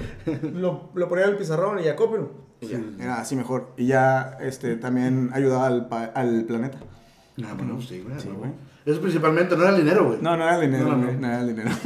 lo, 0.54 0.90
lo 0.94 1.08
ponía 1.08 1.24
en 1.24 1.30
el 1.30 1.36
pizarrón 1.36 1.78
y 1.78 1.84
ya 1.84 1.96
cópialo. 1.96 2.30
Y 2.60 2.68
ya. 2.68 2.80
Era 2.98 3.20
así 3.20 3.36
mejor. 3.36 3.72
Y 3.76 3.86
ya 3.86 4.38
este, 4.40 4.76
también 4.76 5.30
ayudaba 5.34 5.66
al, 5.66 5.88
al 6.14 6.44
planeta. 6.44 6.78
Ah, 7.44 7.54
bueno, 7.56 7.80
sí, 7.82 8.00
güey. 8.00 8.18
Sí, 8.18 8.28
güey. 8.34 8.50
Eso 8.86 9.00
principalmente, 9.00 9.56
no 9.56 9.62
era 9.64 9.72
el 9.72 9.78
dinero, 9.78 10.06
güey. 10.06 10.18
No, 10.22 10.36
no 10.36 10.44
era 10.44 10.54
el 10.54 10.60
dinero, 10.70 10.84
No, 10.86 10.96
no, 10.96 11.06
güey, 11.06 11.16
no. 11.16 11.20
no 11.22 11.26
era 11.26 11.40
el 11.40 11.48
dinero. 11.48 11.70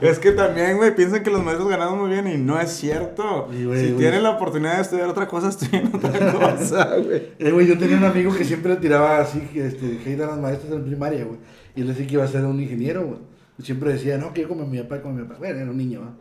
Es 0.00 0.18
que 0.18 0.32
también, 0.32 0.76
güey, 0.76 0.94
piensan 0.94 1.22
que 1.22 1.30
los 1.30 1.42
maestros 1.42 1.68
ganaban 1.68 1.98
muy 1.98 2.10
bien 2.10 2.26
y 2.28 2.36
no 2.38 2.58
es 2.60 2.70
cierto. 2.70 3.48
Sí, 3.52 3.64
güey, 3.64 3.80
si 3.80 3.86
güey. 3.92 3.98
tienen 3.98 4.22
la 4.22 4.30
oportunidad 4.30 4.76
de 4.76 4.82
estudiar 4.82 5.08
otra 5.08 5.26
cosa, 5.26 5.48
estudian 5.50 5.90
otra 5.94 6.32
cosa, 6.32 6.96
güey. 6.96 7.28
Eh, 7.38 7.50
güey, 7.50 7.66
yo 7.66 7.78
tenía 7.78 7.96
un 7.96 8.04
amigo 8.04 8.34
que 8.34 8.44
siempre 8.44 8.74
le 8.74 8.80
tiraba 8.80 9.18
así, 9.20 9.40
que, 9.52 9.66
este, 9.66 9.98
hate 10.04 10.20
a 10.22 10.26
las 10.28 10.38
maestras 10.38 10.72
en 10.72 10.84
primaria, 10.84 11.24
güey. 11.24 11.38
Y 11.74 11.82
él 11.82 11.88
decía 11.88 12.06
que 12.06 12.14
iba 12.14 12.24
a 12.24 12.28
ser 12.28 12.44
un 12.44 12.60
ingeniero, 12.60 13.04
güey. 13.04 13.18
Y 13.58 13.62
siempre 13.62 13.92
decía, 13.92 14.16
no, 14.16 14.32
que 14.32 14.42
yo 14.42 14.48
como 14.48 14.66
mi 14.66 14.78
papá, 14.78 15.02
como 15.02 15.14
mi 15.14 15.22
papá. 15.24 15.36
Bueno, 15.38 15.58
era 15.58 15.70
un 15.70 15.76
niño, 15.76 16.00
¿va? 16.00 16.12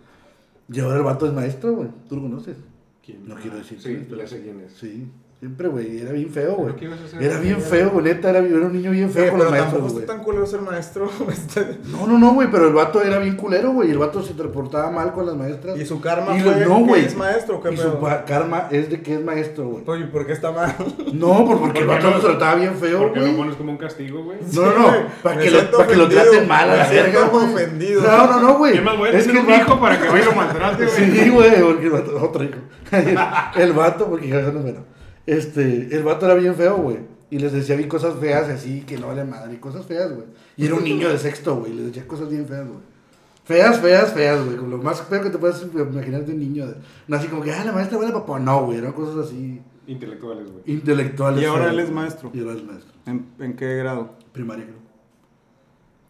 Y 0.71 0.79
ahora 0.81 0.97
el 0.97 1.03
vato 1.03 1.25
es 1.25 1.33
maestro, 1.33 1.73
güey. 1.73 1.89
¿Tú 2.07 2.15
lo 2.17 2.23
conoces? 2.23 2.57
¿Quién? 3.05 3.27
No 3.27 3.35
quiero 3.35 3.57
decir 3.57 3.79
Sí, 3.79 3.89
quién, 3.89 4.05
pero- 4.09 4.21
ya 4.21 4.27
sé 4.27 4.41
quién 4.41 4.59
es. 4.61 4.73
Sí, 4.73 5.07
siempre, 5.39 5.67
güey. 5.69 6.01
Era 6.01 6.11
bien 6.11 6.29
feo, 6.29 6.55
güey. 6.55 6.73
Era 7.19 7.39
bien 7.39 7.61
feo, 7.61 7.89
güey. 7.91 8.03
Neta, 8.05 8.29
era, 8.29 8.39
era 8.39 8.65
un 8.65 8.73
niño 8.73 8.91
bien 8.91 9.09
feo 9.09 9.25
Eh, 9.25 9.29
con 9.29 9.39
los 9.39 9.49
maestros, 9.49 9.93
güey. 9.93 10.05
tan 10.05 10.19
culero 10.21 10.45
ser 10.45 10.61
maestro. 10.61 11.09
No, 11.91 12.07
no, 12.07 12.19
no, 12.19 12.33
güey, 12.33 12.49
pero 12.51 12.67
el 12.67 12.73
vato 12.73 13.01
era 13.01 13.19
bien 13.19 13.35
culero, 13.37 13.71
güey. 13.71 13.87
y 13.87 13.91
El 13.91 13.97
vato 13.99 14.21
se 14.21 14.33
reportaba 14.33 14.91
mal 14.91 15.13
con 15.13 15.25
las 15.25 15.35
maestras. 15.35 15.77
y 15.79 15.85
su 15.85 16.01
karma 16.01 16.35
Y 16.37 16.41
fue 16.41 16.55
no, 16.65 16.77
que 16.77 16.83
güey. 16.83 17.05
es 17.05 17.15
maestro. 17.15 17.61
¿qué 17.61 17.73
Y 17.73 17.77
su 17.77 17.83
pedo? 17.83 17.99
pa- 18.01 18.25
karma 18.25 18.67
es 18.71 18.89
de 18.89 19.01
que 19.01 19.13
es 19.15 19.23
maestro, 19.23 19.67
güey. 19.69 19.83
Oye, 19.87 20.05
¿por 20.07 20.25
qué 20.25 20.33
está 20.33 20.51
mal? 20.51 20.75
No, 21.13 21.45
por- 21.45 21.59
porque 21.59 21.79
el 21.79 21.85
¿Por 21.87 21.97
qué 21.99 22.05
vato 22.05 22.17
no? 22.17 22.17
lo 22.17 22.29
trataba 22.29 22.55
bien 22.55 22.75
feo, 22.75 22.99
¿Por 22.99 23.13
qué 23.13 23.19
lo 23.19 23.25
güey. 23.27 23.37
pones 23.37 23.55
como 23.55 23.71
un 23.71 23.77
castigo, 23.77 24.23
güey? 24.23 24.37
No, 24.53 24.61
no, 24.65 24.73
no, 24.77 24.87
güey, 24.89 25.01
para 25.23 25.35
me 25.37 25.43
que, 25.43 25.51
lo, 25.51 25.71
para 25.71 25.87
que 25.87 25.95
lo 25.95 26.09
traten 26.09 26.47
mal 26.47 26.69
a 26.69 26.75
la 26.75 26.83
me 26.87 26.93
verga, 26.93 27.23
güey. 27.29 27.45
ofendido. 27.53 28.01
No, 28.01 28.27
no, 28.27 28.39
no, 28.41 28.57
güey. 28.57 28.73
¿Qué 28.73 28.81
más 28.81 28.97
voy 28.97 29.09
a 29.09 29.11
Es 29.13 29.27
que 29.27 29.37
un 29.37 29.49
hijo 29.49 29.79
para 29.79 30.01
que 30.01 30.07
vaya 30.09 30.21
y 30.21 30.25
lo 30.25 30.33
maltrate, 30.33 30.85
güey? 30.85 31.11
Sí, 31.11 31.29
güey, 31.29 31.61
porque 31.61 31.85
el 31.85 31.91
vato, 31.91 32.21
otro 32.23 32.43
hijo. 32.43 32.57
El 33.55 33.73
vato, 33.73 34.07
porque 34.09 34.27
ya 34.27 34.41
no 34.41 34.47
es 34.49 34.61
bueno. 34.63 34.98
Este, 35.37 35.95
el 35.95 36.03
vato 36.03 36.25
era 36.25 36.35
bien 36.35 36.55
feo, 36.55 36.77
güey. 36.77 36.97
Y 37.29 37.37
les 37.37 37.51
decía 37.53 37.75
vi 37.75 37.87
cosas 37.87 38.15
feas 38.19 38.47
y 38.49 38.51
así, 38.51 38.81
que 38.81 38.97
no 38.97 39.07
vale 39.07 39.23
madre, 39.23 39.53
y 39.53 39.57
cosas 39.57 39.85
feas, 39.85 40.11
güey. 40.11 40.25
Y 40.57 40.65
era 40.65 40.73
un 40.75 40.83
niño 40.83 41.07
de 41.09 41.17
sexto, 41.19 41.57
güey, 41.57 41.73
les 41.73 41.85
decía 41.87 42.07
cosas 42.07 42.29
bien 42.29 42.47
feas, 42.47 42.65
güey. 42.67 42.79
Feas, 43.43 43.79
feas, 43.79 44.11
feas, 44.13 44.43
güey. 44.43 44.57
Como 44.57 44.69
lo 44.77 44.77
más 44.83 45.01
feo 45.03 45.21
que 45.21 45.29
te 45.29 45.37
puedes 45.37 45.61
imaginar 45.73 46.25
de 46.25 46.33
un 46.33 46.39
niño. 46.39 46.67
de- 46.67 46.75
No 47.07 47.17
así 47.17 47.27
como 47.27 47.41
que, 47.43 47.51
ah, 47.51 47.63
la 47.65 47.71
maestra 47.71 47.97
huele 47.99 48.11
a 48.11 48.13
papá. 48.15 48.39
No, 48.39 48.65
güey, 48.65 48.79
eran 48.79 48.93
cosas 48.93 49.27
así 49.27 49.61
Intelectuales, 49.87 50.51
güey. 50.51 50.63
intelectuales. 50.67 51.41
Y 51.41 51.45
ahora 51.45 51.63
feas, 51.65 51.73
él 51.73 51.79
es 51.81 51.91
maestro. 51.91 52.31
Y 52.33 52.39
ahora 52.39 52.53
es 52.53 52.63
maestro. 52.63 52.93
¿En, 53.05 53.25
en 53.39 53.55
qué 53.55 53.75
grado? 53.77 54.15
Primaria, 54.31 54.65
creo. 54.65 54.77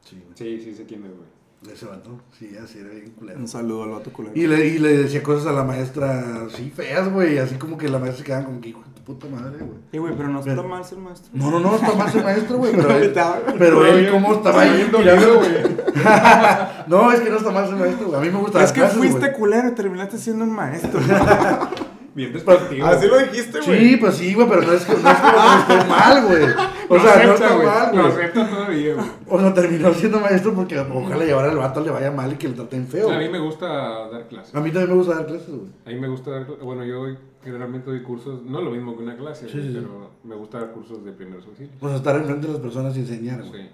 Sí, 0.06 0.22
güey. 0.24 0.38
Sí, 0.58 0.64
sí 0.64 0.76
sé 0.76 0.86
quién 0.86 1.04
es, 1.06 1.12
güey. 1.12 1.28
Ese 1.68 1.86
vato. 1.86 2.22
Sí, 2.38 2.56
así 2.64 2.80
era 2.80 2.90
bien 2.90 3.12
culero. 3.12 3.38
Un 3.38 3.48
saludo 3.48 3.84
al 3.84 3.90
vato 3.90 4.14
culero. 4.14 4.34
Y 4.36 4.48
le, 4.48 4.66
y 4.68 4.78
le 4.80 4.98
decía 4.98 5.22
cosas 5.22 5.48
a 5.48 5.52
la 5.52 5.64
maestra 5.64 6.46
así 6.46 6.70
feas, 6.70 7.12
güey. 7.12 7.38
Así 7.38 7.56
como 7.56 7.78
que 7.78 7.90
la 7.90 8.00
maestra 8.00 8.20
se 8.20 8.24
quedaba 8.24 8.46
como 8.46 8.62
que, 8.62 8.70
hijo 8.70 8.80
de 8.80 8.94
tu 8.96 9.02
puta 9.02 9.28
madre, 9.28 9.58
güey. 9.60 9.78
Y 9.92 9.98
güey, 9.98 10.16
pero 10.16 10.30
no 10.30 10.40
está 10.40 10.62
mal 10.64 10.86
ser 10.86 11.00
maestro. 11.00 11.30
No, 11.34 11.52
no, 11.52 11.60
no, 11.60 11.76
está 11.76 11.94
mal 11.96 12.10
ser 12.10 12.24
maestro, 12.24 12.58
güey. 12.58 12.72
Pero 12.72 12.90
él, 12.96 13.14
pero 13.58 13.86
él, 13.86 14.10
¿cómo 14.10 14.36
estaba 14.36 14.62
ahí? 14.62 14.90
güey. 14.92 15.80
No, 16.88 17.12
es 17.12 17.20
que 17.20 17.30
no 17.30 17.38
está 17.38 17.52
mal 17.52 17.68
ser 17.68 17.76
maestro, 17.76 18.08
güey. 18.08 18.20
A 18.20 18.24
mí 18.24 18.30
me 18.30 18.40
gusta 18.40 18.64
Es 18.64 18.72
que 18.72 18.80
clases, 18.80 18.98
fuiste 18.98 19.34
culero 19.34 19.68
y 19.68 19.76
terminaste 19.76 20.18
siendo 20.18 20.46
un 20.46 20.54
maestro. 20.54 21.00
Bien 22.16 22.34
despectivo. 22.34 22.86
Así 22.88 23.08
lo 23.08 23.18
dijiste, 23.20 23.60
güey. 23.62 23.80
Sí, 23.90 23.98
pues 23.98 24.16
sí, 24.16 24.34
güey, 24.34 24.48
pero 24.50 24.62
no 24.64 24.74
es, 24.74 24.84
que, 24.86 24.94
no 24.94 25.10
es 25.10 25.18
como 25.20 25.68
que 25.68 25.74
esté 25.74 25.90
mal, 25.90 26.26
güey. 26.26 26.44
O 26.90 26.96
Lo 26.96 27.00
sea, 27.04 27.26
no 27.26 27.34
está 27.34 27.56
mal, 27.58 27.96
Lo 27.96 28.02
güey. 28.02 28.14
acepta 28.14 28.50
todavía, 28.50 28.94
güey. 28.96 29.06
O 29.28 29.40
sea, 29.40 29.54
terminó 29.54 29.94
siendo 29.94 30.20
maestro 30.20 30.54
porque 30.54 30.80
ojalá 30.80 31.26
y 31.26 31.30
ahora 31.30 31.52
el 31.52 31.58
vato 31.58 31.82
le 31.82 31.92
vaya 31.92 32.12
mal 32.12 32.34
y 32.34 32.36
que 32.36 32.48
le 32.50 32.56
traten 32.56 32.88
feo. 32.88 33.12
A 33.12 33.18
mí 33.20 33.30
me 33.30 33.40
gusta 33.40 33.68
dar 34.10 34.28
clases. 34.28 34.56
A 34.56 34.60
mí 34.60 34.72
también 34.72 34.90
me 34.90 34.96
gusta 34.96 35.16
dar 35.16 35.28
clases, 35.28 35.50
güey. 35.50 35.70
A 35.86 35.90
mí 35.90 36.00
me 36.00 36.08
gusta 36.08 36.32
dar 36.32 36.48
cl- 36.48 36.60
Bueno, 36.62 36.84
yo 36.84 37.06
generalmente 37.44 37.90
doy 37.92 38.02
cursos, 38.02 38.42
no 38.44 38.60
lo 38.62 38.72
mismo 38.72 38.98
que 38.98 39.04
una 39.04 39.16
clase, 39.16 39.48
Sí, 39.48 39.62
sí. 39.62 39.72
pero 39.74 40.10
me 40.24 40.36
gusta 40.36 40.60
dar 40.60 40.72
cursos 40.72 41.06
de 41.06 41.12
primeros 41.12 41.46
auxilios. 41.46 41.74
Pues 41.80 41.94
estar 41.94 42.16
enfrente 42.16 42.48
de 42.48 42.54
las 42.54 42.62
personas 42.62 42.98
y 42.98 43.02
enseñar, 43.02 43.44
güey. 43.44 43.62
Sí. 43.62 43.70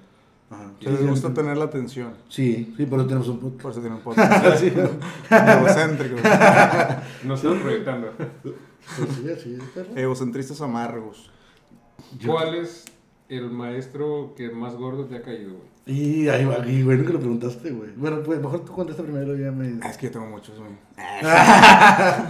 Ajá. 0.49 0.71
Que 0.79 0.89
les 0.91 1.07
gusta 1.07 1.33
tener 1.33 1.57
la 1.57 1.65
atención. 1.65 2.13
Sí, 2.29 2.73
sí, 2.77 2.85
por 2.85 2.99
eso 2.99 3.07
tenemos 3.07 3.27
un 3.29 3.39
podcast. 3.39 3.61
Por 3.61 3.71
eso 3.71 3.81
tiene 3.81 3.95
un 3.95 4.01
podcast. 4.01 4.57
Sí, 4.59 4.71
Egocéntrico. 5.31 6.15
No 7.23 7.33
estoy 7.35 7.57
proyectando. 7.59 8.11
pues 8.43 9.09
sí, 9.15 9.29
así 9.31 9.53
es, 9.55 9.63
perro. 9.73 9.89
Egocentristas 9.95 10.61
amargos. 10.61 11.31
¿Cuál 12.25 12.55
es 12.55 12.85
el 13.29 13.49
maestro 13.49 14.33
que 14.37 14.49
más 14.51 14.75
gordo 14.75 15.05
te 15.05 15.15
ha 15.17 15.21
caído, 15.21 15.53
güey? 15.53 15.75
Y 15.87 16.27
ahí 16.29 16.45
va, 16.45 16.65
y 16.67 16.81
bueno 16.81 17.05
que 17.05 17.13
lo 17.13 17.19
preguntaste, 17.19 17.69
güey. 17.71 17.91
Bueno, 17.95 18.21
pues 18.23 18.39
mejor 18.41 18.65
tú 18.65 18.73
contesta 18.73 19.03
primero, 19.03 19.35
ya 19.35 19.51
me... 19.51 19.79
Ah, 19.83 19.89
es 19.89 19.97
que 19.97 20.07
yo 20.07 20.13
tengo 20.13 20.25
muchos, 20.25 20.57
güey. 20.57 20.71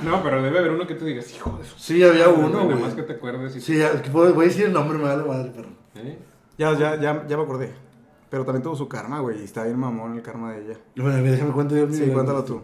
No, 0.04 0.22
pero 0.24 0.42
debe 0.44 0.60
haber 0.60 0.72
uno 0.72 0.86
que 0.86 0.96
te 0.96 1.06
digas, 1.06 1.34
hijo 1.34 1.58
de 1.58 1.64
su... 1.66 1.78
Sí, 1.80 2.04
había 2.04 2.28
uno, 2.28 2.66
Nada 2.66 2.76
más 2.76 2.94
que 2.94 3.04
te 3.04 3.14
acuerdes 3.14 3.56
y... 3.56 3.62
Sí, 3.62 3.80
es 3.80 4.02
que 4.02 4.10
puedo- 4.10 4.34
voy 4.34 4.46
a 4.46 4.48
decir 4.50 4.66
el 4.66 4.74
nombre, 4.74 4.98
me 4.98 5.06
vale 5.06 5.24
madre, 5.24 5.52
perro. 5.52 5.70
¿Eh? 5.96 6.18
Ya, 6.58 6.74
ya, 6.78 7.00
ya, 7.00 7.26
ya 7.28 7.38
me 7.38 7.44
acordé. 7.44 7.74
Pero 8.30 8.44
también 8.44 8.64
tuvo 8.64 8.76
su 8.76 8.88
karma, 8.88 9.20
güey. 9.20 9.42
Y 9.42 9.44
está 9.44 9.64
bien 9.64 9.78
mamón 9.80 10.16
el 10.16 10.22
karma 10.22 10.54
de 10.54 10.66
ella. 10.66 10.80
Bueno, 10.96 11.22
déjame 11.24 11.52
cuento 11.52 11.76
yo. 11.76 11.88
mi- 11.88 11.96
Sí, 11.96 12.06
cuéntalo 12.08 12.44
tú. 12.44 12.62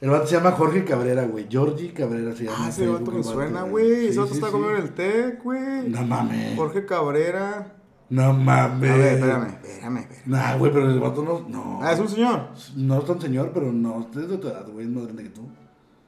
El 0.00 0.10
vato 0.10 0.26
se 0.26 0.36
llama 0.36 0.50
Jorge 0.52 0.84
Cabrera, 0.84 1.24
güey. 1.24 1.46
Georgie 1.48 1.92
Cabrera 1.94 2.34
se 2.34 2.44
llama. 2.44 2.56
Ah, 2.60 2.68
ese 2.68 2.86
vato 2.86 3.10
me 3.10 3.22
suena, 3.22 3.62
güey. 3.62 4.08
Ese 4.08 4.18
vato 4.20 4.34
está 4.34 4.50
comiendo 4.50 4.76
en 4.76 4.82
el 4.84 4.90
TEC, 4.94 5.42
güey. 5.42 5.88
No 5.88 6.02
mames. 6.02 6.56
Jorge 6.56 6.84
Cabrera. 6.84 7.76
No 8.10 8.32
mames. 8.34 8.90
A 8.90 8.96
ver, 8.96 9.14
espérame, 9.14 9.46
espérame, 9.64 9.96
espérame. 9.98 10.22
Nah, 10.26 10.56
güey, 10.56 10.70
pero 10.72 10.90
el 10.90 11.00
vato 11.00 11.22
no. 11.22 11.48
No. 11.48 11.78
Ah, 11.82 11.92
es 11.92 12.00
un 12.00 12.08
señor. 12.08 12.48
No 12.76 12.98
es 12.98 13.04
tan 13.06 13.20
señor, 13.20 13.50
pero 13.54 13.72
no. 13.72 14.06
Es 14.14 14.28
de 14.28 14.36
tu 14.36 14.48
edad, 14.48 14.66
güey. 14.70 14.84
Es 14.84 14.92
más 14.92 15.04
grande 15.04 15.22
que 15.22 15.30
tú. 15.30 15.48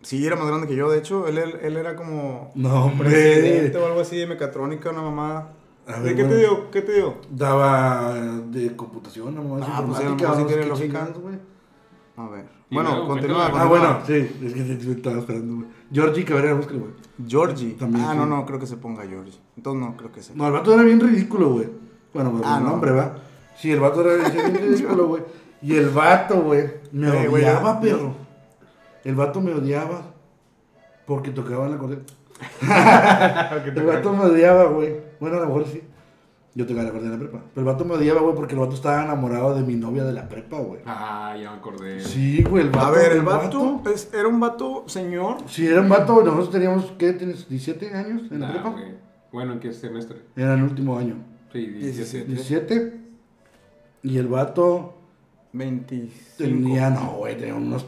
Sí, 0.03 0.25
era 0.27 0.37
más 0.37 0.47
grande 0.47 0.67
que 0.69 0.77
yo. 0.77 0.91
De 0.91 0.99
hecho, 0.99 1.27
él, 1.27 1.39
él, 1.39 1.55
él 1.62 1.77
era 1.79 1.97
como 1.97 2.53
No, 2.55 2.85
hombre. 2.85 3.09
presidente 3.09 3.79
o 3.79 3.87
algo 3.87 4.01
así 4.01 4.17
de 4.19 4.27
mecatrónica, 4.27 4.91
una 4.91 5.03
mamá. 5.03 5.49
A 5.87 6.01
¿De 6.01 6.14
qué 6.16 6.25
te 6.25 6.37
dio? 6.38 6.70
¿Qué 6.70 6.83
te 6.83 6.94
dio? 6.94 7.14
Daba 7.31 8.14
de 8.49 8.75
computación, 8.75 9.35
no 9.35 9.42
mames. 9.42 9.66
Ah, 9.70 9.85
pues, 9.87 10.01
informática, 10.01 10.46
tiene 10.49 10.66
lógica. 10.66 10.99
chingados, 10.99 11.22
güey. 11.22 11.38
A 12.16 12.29
ver. 12.29 12.46
Bueno, 12.70 12.90
luego, 12.90 13.07
continúa. 13.09 13.46
Ah, 13.55 13.66
bueno, 13.66 13.99
sí. 14.07 14.14
Es 14.14 14.53
que 14.55 14.64
sí, 14.81 14.90
estaba 14.90 15.18
esperando, 15.18 15.55
güey. 15.57 15.68
Georgie 15.92 16.25
Cabrera, 16.25 16.55
búscalo, 16.55 16.81
güey. 16.81 16.92
Georgie. 17.29 17.75
También, 17.79 18.05
ah, 18.05 18.12
sí. 18.12 18.18
no, 18.18 18.27
no, 18.27 18.44
creo 18.46 18.59
que 18.59 18.66
se 18.66 18.77
ponga 18.77 19.05
Georgie. 19.07 19.38
Entonces 19.57 19.81
no, 19.81 19.96
creo 19.96 20.11
que 20.11 20.22
se. 20.22 20.35
No, 20.35 20.46
el 20.49 20.53
vato 20.53 20.75
era 20.75 20.83
bien 20.83 20.99
ridículo, 20.99 21.51
güey. 21.51 21.68
Bueno, 22.12 22.33
pues 22.33 22.42
Ah, 22.46 22.57
el 22.59 22.64
no. 22.64 22.70
nombre, 22.70 22.90
¿va? 22.90 23.14
Sí, 23.57 23.70
el 23.70 23.79
vato 23.81 24.01
era 24.09 24.29
bien 24.29 24.55
ridículo, 24.55 25.07
güey. 25.07 25.22
Y 25.62 25.77
el 25.77 25.90
vato, 25.90 26.40
güey, 26.42 26.68
me 26.92 27.09
Eh, 27.25 27.29
odiaba, 27.29 27.81
perro. 27.81 28.14
El 29.05 29.14
vato 29.14 29.40
me 29.40 29.53
odiaba 29.55 30.03
porque 31.07 31.31
tocaba 31.31 31.66
en 31.66 31.72
la 31.72 31.79
corriente. 31.79 32.12
El 33.77 33.87
vato 33.87 34.12
me 34.12 34.25
odiaba, 34.25 34.64
güey. 34.66 34.94
Bueno, 35.20 35.37
a 35.37 35.40
lo 35.40 35.46
mejor 35.46 35.66
sí. 35.66 35.83
Yo 36.55 36.64
tocaba 36.66 36.85
la 36.85 36.90
corriente 36.90 37.14
en 37.14 37.22
la 37.22 37.29
prepa. 37.29 37.44
Pero 37.55 37.66
el 37.68 37.72
vato 37.75 37.85
me 37.85 37.94
odiaba, 37.96 38.20
güey, 38.22 38.35
porque 38.35 38.55
el 38.55 38.61
vato 38.61 38.75
estaba 38.75 39.05
enamorado 39.05 39.55
de 39.55 39.62
mi 39.62 39.75
novia 39.75 40.05
de 40.05 40.12
la 40.14 40.27
prepa, 40.27 40.59
güey. 40.59 40.81
Ah, 40.87 41.37
ya 41.38 41.51
me 41.51 41.59
acordé. 41.59 42.01
Sí, 42.01 42.42
güey, 42.44 42.64
el 42.64 42.70
vato. 42.70 42.87
A 42.87 42.90
ver, 42.92 43.12
el 43.12 43.20
vato 43.22 43.83
era 44.14 44.27
un 44.29 44.40
vato 44.40 44.85
señor. 44.87 45.37
Sí, 45.49 45.66
era 45.66 45.83
un 45.83 45.88
vato, 45.90 46.14
güey. 46.14 46.25
Nosotros 46.25 46.51
teníamos, 46.53 46.92
¿qué? 46.99 47.12
¿Tienes 47.12 47.46
17 47.49 47.94
años 47.94 48.22
en 48.31 48.40
la 48.40 48.46
Nah, 48.46 48.53
prepa? 48.55 48.70
güey. 48.70 48.85
Bueno, 49.33 49.53
¿en 49.53 49.61
qué 49.61 49.70
semestre? 49.72 50.18
Era 50.35 50.55
el 50.55 50.62
último 50.62 50.96
año. 50.99 51.16
Sí, 51.53 51.66
17. 51.66 52.25
17. 52.27 53.01
Y 54.05 54.16
el 54.16 54.29
vato 54.29 54.94
25. 55.53 56.14
tenía, 56.38 56.88
no, 56.88 57.16
güey, 57.18 57.37
tenía 57.37 57.55
unos 57.55 57.87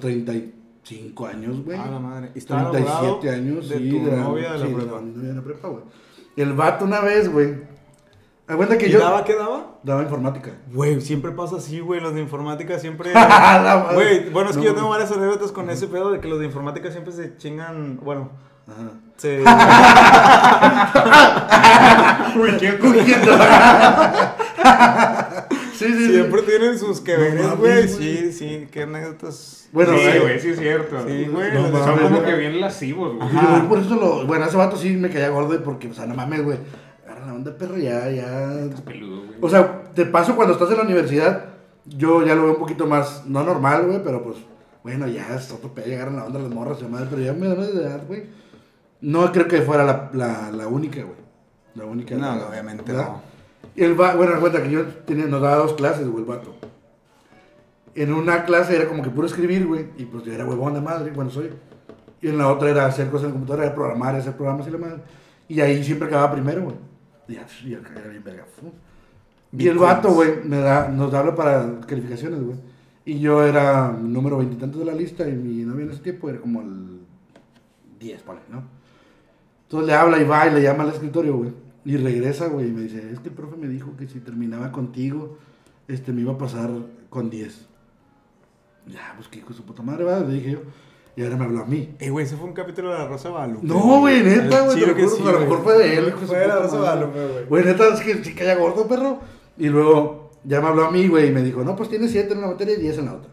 35 0.89 1.27
años, 1.27 1.65
güey. 1.65 1.79
A 1.79 1.87
la 1.87 1.99
madre. 1.99 2.31
Y 2.35 2.39
estaba 2.39 2.71
37 2.71 2.97
enamorado 2.97 3.37
años, 3.37 3.69
de 3.69 3.79
sí. 3.79 3.91
tu 3.91 4.05
de 4.07 4.13
la- 4.17 4.23
novia 4.23 4.53
de 4.53 4.59
la 4.59 4.67
sí, 4.67 4.73
prepa. 4.75 5.01
mi 5.01 5.11
novia 5.13 5.29
de 5.29 5.35
la 5.35 5.43
prepa, 5.43 5.69
güey. 5.69 5.83
El 6.37 6.53
vato 6.55 6.85
una 6.85 7.01
vez, 7.01 7.31
güey. 7.33 7.57
Aguanta 8.47 8.79
que 8.79 8.87
¿Y 8.87 8.91
yo. 8.93 9.01
daba 9.01 9.25
qué 9.25 9.35
daba? 9.37 9.79
Daba 9.83 10.03
informática. 10.03 10.53
Güey, 10.73 11.01
siempre 11.03 11.33
pasa 11.33 11.57
así, 11.57 11.81
güey. 11.81 12.01
Los 12.01 12.15
de 12.15 12.21
informática 12.23 12.79
siempre. 12.79 13.13
Güey, 13.95 14.31
bueno, 14.31 14.49
es 14.51 14.57
que 14.57 14.63
No, 14.63 14.69
yo 14.71 14.75
tengo 14.75 14.89
varias 14.89 15.13
anécdotas 15.13 15.53
con 15.53 15.69
ese 15.69 15.87
pedo 15.89 16.11
de 16.13 16.21
que 16.21 16.29
los 16.29 16.39
de 16.39 16.47
informática 16.47 16.91
siempre 16.91 17.13
se 17.13 17.37
chingan. 17.37 17.99
Bueno, 18.03 18.31
Ajá. 18.67 18.93
se. 19.19 19.41
Uy, 22.41 22.57
¿qué? 22.59 22.79
sí, 22.81 23.13
sí, 25.79 25.93
sí. 25.93 26.13
siempre 26.13 26.43
tienen 26.43 26.79
sus 26.79 27.01
que 27.01 27.17
veres, 27.17 27.57
güey. 27.57 27.89
Sí, 27.89 28.33
sí, 28.33 28.69
qué 28.71 28.83
anécdotas. 28.83 29.69
Bueno, 29.73 29.93
sí, 29.99 30.19
güey, 30.21 30.41
sí 30.41 30.49
es 30.51 30.59
cierto. 30.59 30.97
Sí, 31.07 31.27
güey. 31.27 31.53
No 31.53 31.63
Son 31.69 31.73
mames, 31.73 32.03
como 32.03 32.23
que 32.25 32.35
bien 32.35 32.61
lascivos, 32.61 33.17
güey. 33.17 33.69
Por 33.69 33.79
eso 33.79 33.97
lo. 33.97 34.27
Bueno, 34.27 34.45
ese 34.47 34.57
vato 34.57 34.77
sí 34.77 34.91
me 34.97 35.11
caía 35.11 35.29
gordo 35.31 35.63
porque, 35.63 35.89
o 35.89 35.95
sea, 35.95 36.07
no 36.07 36.15
mames, 36.15 36.43
güey. 36.45 36.59
Agarra 37.05 37.27
la 37.27 37.35
onda, 37.35 37.57
perro, 37.57 37.77
ya, 37.77 38.11
ya. 38.11 38.53
Estás 38.65 38.81
peludo, 38.83 39.23
güey. 39.27 39.39
O 39.41 39.49
sea, 39.49 39.85
te 39.95 40.05
paso 40.07 40.37
cuando 40.37 40.55
estás 40.55 40.71
en 40.71 40.77
la 40.79 40.83
universidad, 40.85 41.45
yo 41.87 42.25
ya 42.25 42.35
lo 42.35 42.43
veo 42.45 42.53
un 42.53 42.59
poquito 42.59 42.87
más, 42.87 43.25
no 43.27 43.43
normal, 43.45 43.87
güey, 43.87 44.03
pero 44.03 44.23
pues, 44.23 44.37
bueno, 44.83 45.07
ya 45.09 45.35
es 45.35 45.51
otro 45.53 45.73
pedo, 45.75 45.87
llegar 45.87 46.09
a 46.09 46.13
la 46.13 46.25
onda 46.25 46.39
las 46.39 46.51
morras, 46.51 46.79
y 46.81 46.85
madre, 46.85 47.07
pero 47.11 47.23
ya 47.23 47.33
me 47.33 47.49
da 47.49 47.55
de 47.55 47.83
edad, 47.83 48.03
güey. 48.07 48.25
No 49.01 49.31
creo 49.33 49.47
que 49.49 49.63
fuera 49.63 49.85
la, 49.85 50.11
la, 50.13 50.51
la 50.51 50.67
única, 50.67 51.01
güey. 51.03 51.17
La 51.75 51.85
única. 51.85 52.15
No, 52.17 52.35
la- 52.37 52.49
obviamente 52.49 52.83
¿verdad? 52.93 53.09
no. 53.09 53.23
Y 53.79 53.85
el 53.85 53.95
vato, 53.95 54.17
bueno, 54.17 54.41
cuenta 54.41 54.61
que 54.61 54.73
yo 54.73 54.85
tenía, 55.07 55.27
nos 55.27 55.41
daba 55.41 55.55
dos 55.59 55.75
clases, 55.75 56.09
güey, 56.09 56.25
el 56.25 56.29
vato. 56.29 56.53
En 57.95 58.13
una 58.13 58.45
clase 58.45 58.75
era 58.75 58.89
como 58.89 59.05
que 59.05 59.11
puro 59.11 59.29
escribir, 59.29 59.69
güey, 59.69 59.87
y 59.97 60.05
pues 60.05 60.25
yo 60.25 60.33
era 60.33 60.45
huevón 60.45 60.75
de 60.75 60.81
madre, 60.81 61.13
bueno, 61.13 61.31
soy. 61.31 61.51
Y 62.21 62.27
en 62.27 62.39
la 62.39 62.51
otra 62.51 62.71
era 62.71 62.87
hacer 62.87 63.09
cosas 63.09 63.27
en 63.27 63.29
la 63.29 63.33
computadora, 63.35 63.67
era 63.67 63.75
programar, 63.77 64.17
hacer 64.17 64.35
programas 64.35 64.67
y 64.67 64.71
la 64.73 64.79
madre. 64.79 64.97
Y 65.47 65.61
ahí 65.61 65.85
siempre 65.85 66.09
acababa 66.09 66.33
primero, 66.33 66.63
güey. 66.63 66.75
Y 67.29 67.35
ya, 67.35 67.47
era 67.95 68.09
bien 68.09 68.25
verga. 68.25 68.47
Y 69.53 69.69
el 69.69 69.79
vato, 69.79 70.11
güey, 70.13 70.43
me 70.43 70.59
da, 70.59 70.89
nos 70.89 71.15
habla 71.15 71.37
para 71.37 71.79
calificaciones, 71.87 72.43
güey. 72.43 72.57
Y 73.05 73.21
yo 73.21 73.45
era 73.45 73.93
número 73.93 74.39
veintitantos 74.39 74.81
de 74.81 74.87
la 74.87 74.93
lista 74.93 75.29
y 75.29 75.35
mi 75.35 75.65
novia 75.65 75.85
en 75.85 75.93
ese 75.93 76.01
tiempo 76.01 76.29
era 76.29 76.41
como 76.41 76.63
el 76.63 76.99
10, 78.01 78.23
ponle, 78.23 78.43
¿no? 78.51 78.65
Entonces 79.67 79.87
le 79.87 79.95
habla 79.95 80.19
y 80.19 80.25
va 80.25 80.49
y 80.49 80.55
le 80.55 80.63
llama 80.63 80.83
al 80.83 80.91
escritorio, 80.91 81.37
güey. 81.37 81.68
Y 81.89 81.97
regresa, 81.97 82.49
güey, 82.49 82.69
y 82.69 82.71
me 82.71 82.83
dice, 82.83 82.99
es 83.11 83.19
que 83.19 83.31
el 83.31 83.35
profe 83.35 83.57
me 83.57 83.67
dijo 83.67 83.97
que 83.97 84.07
si 84.07 84.21
terminaba 84.21 84.73
contigo, 84.73 85.39
este, 85.89 86.13
me 86.13 86.21
iba 86.21 86.35
a 86.35 86.37
pasar 86.37 86.71
con 87.09 87.31
10. 87.31 87.67
Ya, 88.89 89.15
pues 89.17 89.29
que 89.29 89.39
hijo 89.39 89.49
de 89.49 89.55
su 89.55 89.63
puta 89.63 89.83
madre, 89.83 90.05
va, 90.05 90.21
le 90.21 90.35
dije 90.35 90.51
yo. 90.51 90.59
Y 91.17 91.23
ahora 91.23 91.39
me 91.39 91.45
habló 91.47 91.63
a 91.63 91.65
mí. 91.65 91.95
Eh, 91.99 92.11
güey, 92.11 92.27
ese 92.27 92.37
fue 92.37 92.47
un 92.47 92.53
capítulo 92.53 92.93
de 92.93 92.99
La 92.99 93.09
Rosa 93.09 93.31
Guadalupe. 93.31 93.67
No, 93.67 94.01
güey, 94.01 94.23
neta, 94.23 94.67
güey, 94.67 94.79
te 94.79 94.87
lo 94.87 94.95
juro, 94.95 95.09
sí, 95.09 95.23
a 95.27 95.33
lo 95.33 95.41
mejor 95.41 95.63
fue 95.63 95.79
de 95.79 95.97
él. 95.97 96.13
Fue 96.13 96.39
de 96.39 96.47
la 96.49 96.59
Rosa. 96.59 96.77
Guadalupe, 96.77 97.27
güey. 97.27 97.45
Güey, 97.47 97.65
neta, 97.65 97.89
es 97.95 98.01
que 98.01 98.23
sí 98.23 98.35
calla 98.35 98.57
gordo, 98.57 98.87
perro. 98.87 99.21
Y 99.57 99.71
luego 99.71 100.33
ya 100.45 100.61
me 100.61 100.67
habló 100.67 100.85
a 100.85 100.91
mí, 100.91 101.09
güey, 101.09 101.29
y 101.29 101.33
me 101.33 101.43
dijo, 101.43 101.65
no, 101.65 101.75
pues 101.75 101.89
tienes 101.89 102.11
7 102.11 102.31
en 102.31 102.39
una 102.41 102.49
materia 102.49 102.77
y 102.77 102.83
10 102.83 102.99
en 102.99 103.05
la 103.07 103.15
otra. 103.15 103.31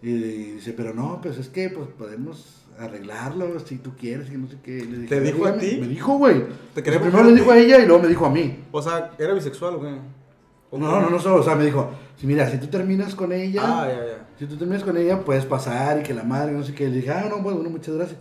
Y 0.00 0.12
dice, 0.52 0.72
pero 0.72 0.94
no, 0.94 1.20
pues 1.20 1.36
es 1.36 1.50
que 1.50 1.68
pues 1.68 1.88
podemos 1.98 2.57
arreglarlo 2.78 3.58
si 3.60 3.76
tú 3.78 3.92
quieres 3.98 4.30
y 4.32 4.36
no 4.36 4.46
sé 4.48 4.56
qué. 4.62 4.84
Le 4.84 4.98
dije, 4.98 5.08
¿Te 5.08 5.20
dijo 5.20 5.46
a 5.46 5.56
ti? 5.58 5.78
Me 5.80 5.88
dijo, 5.88 6.16
güey. 6.18 6.44
¿Te 6.74 6.82
quería 6.82 7.00
Primero 7.00 7.24
le 7.24 7.34
dijo 7.34 7.50
a 7.50 7.58
ella 7.58 7.78
y 7.80 7.86
luego 7.86 8.02
me 8.02 8.08
dijo 8.08 8.26
a 8.26 8.30
mí. 8.30 8.64
O 8.70 8.80
sea, 8.82 9.10
¿era 9.18 9.32
bisexual 9.34 9.74
o 9.76 9.80
qué? 9.80 9.88
¿O 10.70 10.78
No, 10.78 10.86
cómo? 10.86 11.00
no, 11.00 11.10
no, 11.10 11.18
solo, 11.18 11.36
o 11.36 11.42
sea, 11.42 11.54
me 11.54 11.64
dijo, 11.64 11.90
si 12.16 12.26
mira, 12.26 12.48
si 12.50 12.58
tú 12.58 12.66
terminas 12.66 13.14
con 13.14 13.32
ella, 13.32 13.62
Ah, 13.64 13.88
ya, 13.88 13.94
ya. 14.06 14.26
si 14.38 14.46
tú 14.46 14.56
terminas 14.56 14.84
con 14.84 14.96
ella, 14.96 15.24
puedes 15.24 15.46
pasar 15.46 16.00
y 16.00 16.02
que 16.02 16.12
la 16.14 16.24
madre, 16.24 16.52
no 16.52 16.62
sé 16.62 16.74
qué. 16.74 16.88
Le 16.88 16.96
dije, 16.96 17.10
ah, 17.10 17.26
no, 17.30 17.38
bueno, 17.38 17.60
muchas 17.70 17.94
gracias. 17.94 18.18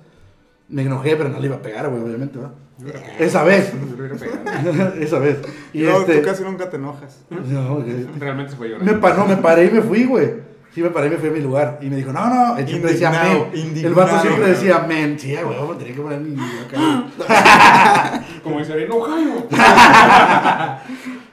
Me 0.69 0.81
enojé, 0.83 1.15
pero 1.15 1.29
no 1.29 1.39
le 1.39 1.47
iba 1.47 1.57
a 1.57 1.61
pegar, 1.61 1.89
güey, 1.89 2.01
obviamente, 2.01 2.39
¿va? 2.39 2.53
Esa 3.19 3.43
vez. 3.43 3.71
Esa 4.99 5.19
vez. 5.19 5.39
Y 5.73 5.83
no, 5.83 5.99
este... 6.01 6.17
tú 6.19 6.25
casi 6.25 6.43
nunca 6.43 6.69
te 6.69 6.77
enojas. 6.77 7.19
No, 7.29 7.83
que- 7.83 8.05
Realmente 8.19 8.51
se 8.51 8.57
fue 8.57 8.67
me, 8.69 8.73
llorando. 8.75 9.01
pa- 9.01 9.13
no, 9.13 9.25
me 9.27 9.37
paré 9.37 9.65
y 9.65 9.71
me 9.71 9.81
fui, 9.81 10.05
güey. 10.05 10.46
Sí, 10.77 10.83
me 10.83 10.91
paré 10.91 11.07
y 11.07 11.09
me 11.09 11.17
fui 11.17 11.29
a 11.29 11.31
mi 11.31 11.41
lugar. 11.41 11.79
Y 11.81 11.89
me 11.89 11.95
dijo, 11.95 12.13
no, 12.13 12.29
no, 12.29 12.55
él 12.55 12.67
siempre 12.67 12.91
decía 12.91 13.09
Indignado, 13.09 13.47
men. 13.51 13.85
El 13.87 13.93
vato 13.95 14.21
siempre 14.21 14.47
decía 14.49 14.85
men. 14.87 15.17
Sí, 15.17 15.35
güey, 15.35 15.69
me 15.69 15.75
tenía 15.75 15.95
que 15.95 16.01
poner 16.01 16.19
mi 16.19 16.39
acá. 16.39 18.23
Como 18.43 18.59
dice 18.59 18.87
no, 18.87 19.01
Jairo. 19.01 19.47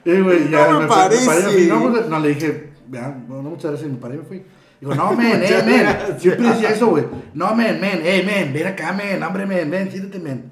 Y, 0.06 0.20
güey, 0.22 0.48
ya 0.50 0.68
No 0.70 0.80
me 0.80 0.86
fui- 0.86 0.96
paré 0.96 1.22
y 1.22 1.26
parece. 1.26 1.48
fui. 1.50 1.66
No, 1.66 1.90
pues, 1.90 2.08
no, 2.08 2.20
le 2.20 2.28
dije, 2.30 2.70
vean, 2.88 3.26
no, 3.28 3.42
no, 3.42 3.50
muchas 3.50 3.72
gracias, 3.72 3.90
me 3.90 3.98
paré 3.98 4.14
y 4.14 4.18
me 4.18 4.24
fui. 4.24 4.42
Digo, 4.80 4.94
no, 4.94 5.12
men, 5.12 5.42
eh, 5.42 5.62
men. 5.66 6.18
Siempre 6.18 6.48
decía 6.48 6.70
eso, 6.70 6.86
güey. 6.86 7.04
No, 7.34 7.54
men, 7.54 7.78
men, 7.82 8.00
eh, 8.02 8.22
men, 8.24 8.50
ven 8.50 8.66
acá, 8.66 8.94
men, 8.94 9.22
hombre, 9.22 9.44
men, 9.44 9.70
ven, 9.70 9.90
siéntate, 9.90 10.20
men. 10.20 10.50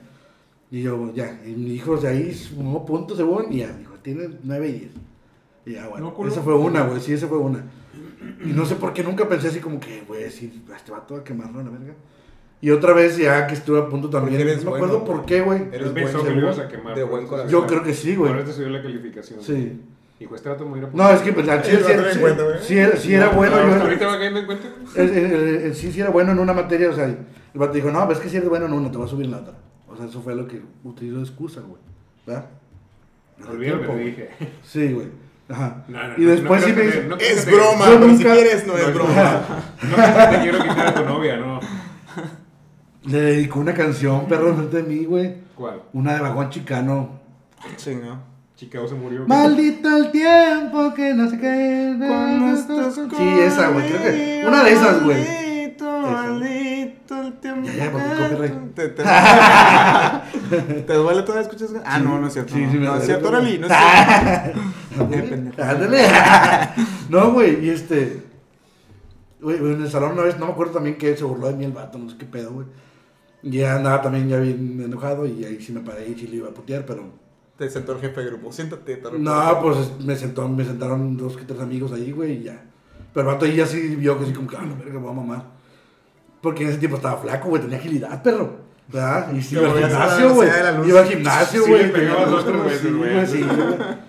Y 0.71 0.83
yo, 0.83 1.15
ya, 1.15 1.41
y 1.47 1.53
mi 1.53 1.73
hijo 1.77 1.97
de 1.97 2.09
ahí 2.09 2.35
sumó 2.35 2.85
puntos 2.85 3.17
según, 3.17 3.51
y 3.51 3.61
ya, 3.61 3.69
dijo, 3.69 3.95
tiene 4.03 4.29
9 4.43 4.69
y 4.69 4.73
10. 4.73 4.91
Y 5.65 5.73
ya, 5.77 5.89
bueno, 5.89 6.15
No, 6.19 6.29
esa 6.29 6.43
fue 6.43 6.55
una, 6.55 6.83
güey, 6.83 7.01
sí, 7.01 7.15
esa 7.15 7.27
fue 7.27 7.39
una. 7.39 7.65
Y 8.45 8.53
no 8.53 8.65
sé 8.65 8.77
por 8.77 8.93
qué 8.93 9.03
nunca 9.03 9.29
pensé 9.29 9.49
así 9.49 9.61
como 9.61 9.79
que, 9.81 10.03
güey, 10.07 10.31
sí, 10.31 10.63
este 10.75 10.93
vato 10.93 11.15
va 11.15 11.21
a 11.21 11.25
quemarlo 11.25 11.61
a 11.61 11.65
la 11.65 11.71
verga. 11.71 11.95
Y 12.61 12.71
otra 12.71 12.93
vez 12.93 13.17
ya 13.17 13.47
que 13.47 13.55
estuve 13.55 13.81
a 13.81 13.89
punto 13.89 14.09
también, 14.09 14.41
eres 14.41 14.65
no 14.65 14.71
me 14.73 14.79
bueno, 14.79 14.95
acuerdo 14.95 15.05
por 15.05 15.27
qué, 15.27 15.41
güey. 15.41 15.63
Eres 15.73 15.91
pensó 15.91 16.19
buen 16.21 16.35
que 16.35 16.41
lo 16.41 16.47
ibas 16.47 16.59
a 16.61 16.69
quemar. 16.69 16.95
de 16.95 17.03
buen 17.03 17.27
corazón. 17.27 17.51
Yo 17.51 17.67
creo 17.67 17.83
que 17.83 17.93
sí, 17.93 18.15
güey. 18.15 18.33
eso 18.41 18.53
subió 18.53 18.69
la 18.71 18.83
calificación. 18.83 19.43
Sí. 19.43 19.81
Este 20.21 20.49
dato 20.49 20.65
me 20.65 20.81
voy 20.81 20.89
a 20.89 20.91
No, 20.95 21.11
es 21.11 21.21
que 21.21 21.33
pues, 21.33 21.47
sí, 21.65 21.77
sí, 21.77 21.93
en 21.93 22.21
cuenta, 22.21 22.45
güey. 22.45 22.59
sí 22.63 22.79
era, 22.79 22.97
sí 22.97 23.13
era 23.15 23.31
bueno. 23.31 23.57
Ahora, 23.57 23.77
yo- 23.77 23.83
ahorita 23.83 24.07
va 24.07 24.13
cayendo 24.19 24.39
en 24.41 24.47
cuenta. 24.47 24.69
sí, 25.75 25.93
sí 25.93 26.01
era 26.01 26.11
bueno 26.11 26.31
en 26.31 26.39
una 26.39 26.53
materia, 26.53 26.91
o 26.91 26.95
sea, 26.95 27.07
el 27.07 27.17
vato 27.55 27.73
dijo, 27.73 27.91
no, 27.91 28.07
ves 28.07 28.19
que 28.19 28.29
si 28.29 28.37
eres 28.37 28.49
bueno 28.49 28.67
en 28.67 28.73
una, 28.73 28.91
te 28.91 28.99
vas 28.99 29.09
a 29.09 29.11
subir 29.11 29.25
en 29.27 29.33
la 29.33 29.39
otra. 29.39 29.55
O 29.89 29.97
sea, 29.97 30.07
eso 30.07 30.23
fue 30.23 30.37
lo 30.37 30.47
que 30.47 30.63
utilizó 30.85 31.17
de 31.17 31.23
excusa, 31.23 31.61
güey. 31.63 31.81
¿Verdad? 32.25 32.47
Olvídame, 33.51 33.87
te 33.87 33.97
dije. 33.99 34.29
Sí, 34.63 34.93
güey. 34.93 35.09
Ajá. 35.49 35.85
No, 35.89 36.09
no, 36.09 36.15
y 36.17 36.25
después 36.25 36.65
sí 36.65 36.73
me 36.73 36.83
dice, 36.83 37.09
Es 37.21 37.47
broma, 37.47 37.85
pero 37.87 38.01
si 38.05 38.07
nunca- 38.13 38.33
quieres 38.35 38.67
no 38.67 38.77
es 38.77 38.95
broma. 38.95 39.41
No 39.83 40.31
te 40.31 40.41
quiero 40.43 40.59
quitar 40.63 40.87
a 40.87 40.95
tu 40.95 41.05
novia, 41.05 41.37
no. 41.37 41.61
le 43.05 43.21
dedicó 43.21 43.61
una 43.61 43.75
canción, 43.75 44.27
perro, 44.27 44.51
enfrente 44.51 44.77
de 44.79 44.83
mí, 44.85 45.05
güey. 45.05 45.35
¿Cuál? 45.55 45.83
Una 45.93 46.15
de 46.15 46.21
vagón 46.21 46.51
chicano. 46.51 47.21
Sí, 47.77 47.95
¿no? 47.97 48.21
Chicago 48.57 48.87
se 48.87 48.95
murió. 48.95 49.27
Maldito 49.27 49.97
el 49.97 50.11
tiempo 50.13 50.95
que 50.95 51.13
no 51.15 51.29
se 51.29 51.39
cae. 51.41 51.97
Cuando 51.99 52.55
estás 52.55 52.95
Sí, 52.95 53.39
esa, 53.41 53.69
güey. 53.69 53.89
Creo 53.89 54.03
que 54.03 54.45
una 54.47 54.63
de 54.65 54.73
esas, 54.73 55.03
güey. 55.03 55.19
Maldito, 55.19 56.01
maldito 56.93 57.23
el 57.23 57.33
tiempo. 57.41 57.67
Ya, 57.67 57.75
ya, 57.75 57.93
porque 57.93 58.09
copyright. 58.09 58.75
Te, 58.75 58.89
te, 60.67 60.83
¿Te 60.83 60.95
duele 60.95 61.23
todavía 61.27 61.43
escuchas? 61.43 61.71
Ah, 61.85 61.99
no, 61.99 62.21
no 62.21 62.27
es 62.27 62.33
cierto. 62.33 62.55
Sí, 62.55 62.61
no, 62.61 62.73
sí, 62.73 62.79
me 62.79 62.87
no 62.87 62.97
es 62.97 63.05
cierto, 63.05 63.29
Orali, 63.29 63.59
no 63.59 63.67
es 63.67 63.73
cierto. 65.09 65.63
Ándale. 65.63 66.09
no, 67.09 67.33
güey, 67.33 67.65
y 67.65 67.71
este. 67.71 68.23
Güey, 69.41 69.59
en 69.59 69.83
el 69.83 69.91
salón 69.91 70.13
una 70.13 70.23
vez, 70.23 70.39
no 70.39 70.47
me 70.47 70.53
acuerdo 70.53 70.75
también 70.75 70.97
que 70.97 71.17
se 71.17 71.25
burló 71.25 71.49
de 71.49 71.55
mí 71.55 71.65
el 71.65 71.73
vato, 71.73 71.99
no 71.99 72.09
sé 72.09 72.17
qué 72.17 72.27
pedo, 72.27 72.53
güey. 72.53 72.67
Ya 73.43 73.75
andaba 73.75 74.01
también 74.01 74.29
ya 74.29 74.39
bien 74.39 74.81
enojado 74.81 75.27
y 75.27 75.45
ahí 75.45 75.61
sí 75.61 75.73
me 75.73 75.81
paré 75.81 76.09
y 76.09 76.15
sí 76.15 76.29
le 76.29 76.37
iba 76.37 76.49
a 76.49 76.55
putear, 76.55 76.87
pero. 76.87 77.21
Te 77.59 77.69
sentó 77.69 77.93
el 77.93 78.01
jefe 78.01 78.21
de 78.23 78.27
grupo. 78.29 78.51
Siéntate, 78.51 78.97
te 78.97 79.19
No, 79.19 79.61
pues 79.61 79.77
me, 80.01 80.17
sentó, 80.17 80.49
me 80.49 80.65
sentaron 80.65 81.17
dos 81.17 81.37
que 81.37 81.45
tres 81.45 81.61
amigos 81.61 81.93
ahí, 81.93 82.11
güey, 82.11 82.39
y 82.39 82.43
ya. 82.45 82.65
Pero 83.13 83.29
el 83.29 83.35
vato 83.35 83.45
ahí 83.45 83.57
ya 83.57 83.67
sí 83.67 83.95
vio 83.95 84.19
que 84.19 84.25
sí, 84.27 84.33
como 84.33 84.49
que, 84.49 84.57
ah, 84.57 84.65
no, 84.65 84.77
verga, 84.77 84.99
voy 84.99 85.11
a 85.11 85.15
mamar. 85.15 85.62
Porque 86.43 86.65
en 86.65 86.71
ese 86.71 86.79
tiempo 86.79 86.97
estaba 86.97 87.17
flaco, 87.19 87.49
güey, 87.49 87.63
tenía 87.63 87.79
agilidad, 87.79 88.23
perro. 88.23 88.51
¿Verdad? 88.89 89.33
Y 89.33 89.41
sí, 89.41 89.55
iba 89.57 89.71
al 89.71 89.79
gimnasio, 89.79 90.35
güey. 90.35 90.49
Iba 90.89 91.01
al 91.01 91.07
gimnasio, 91.07 91.63
Sí, 91.65 91.71
güey. 91.71 91.83
le 91.85 91.89
pegabas 91.91 92.45
tenía 92.45 92.59
dos, 92.59 92.65
veces, 92.67 92.81
sí, 92.83 92.91
güey. 92.91 93.27
sí, 93.27 93.43
güey. 93.43 94.03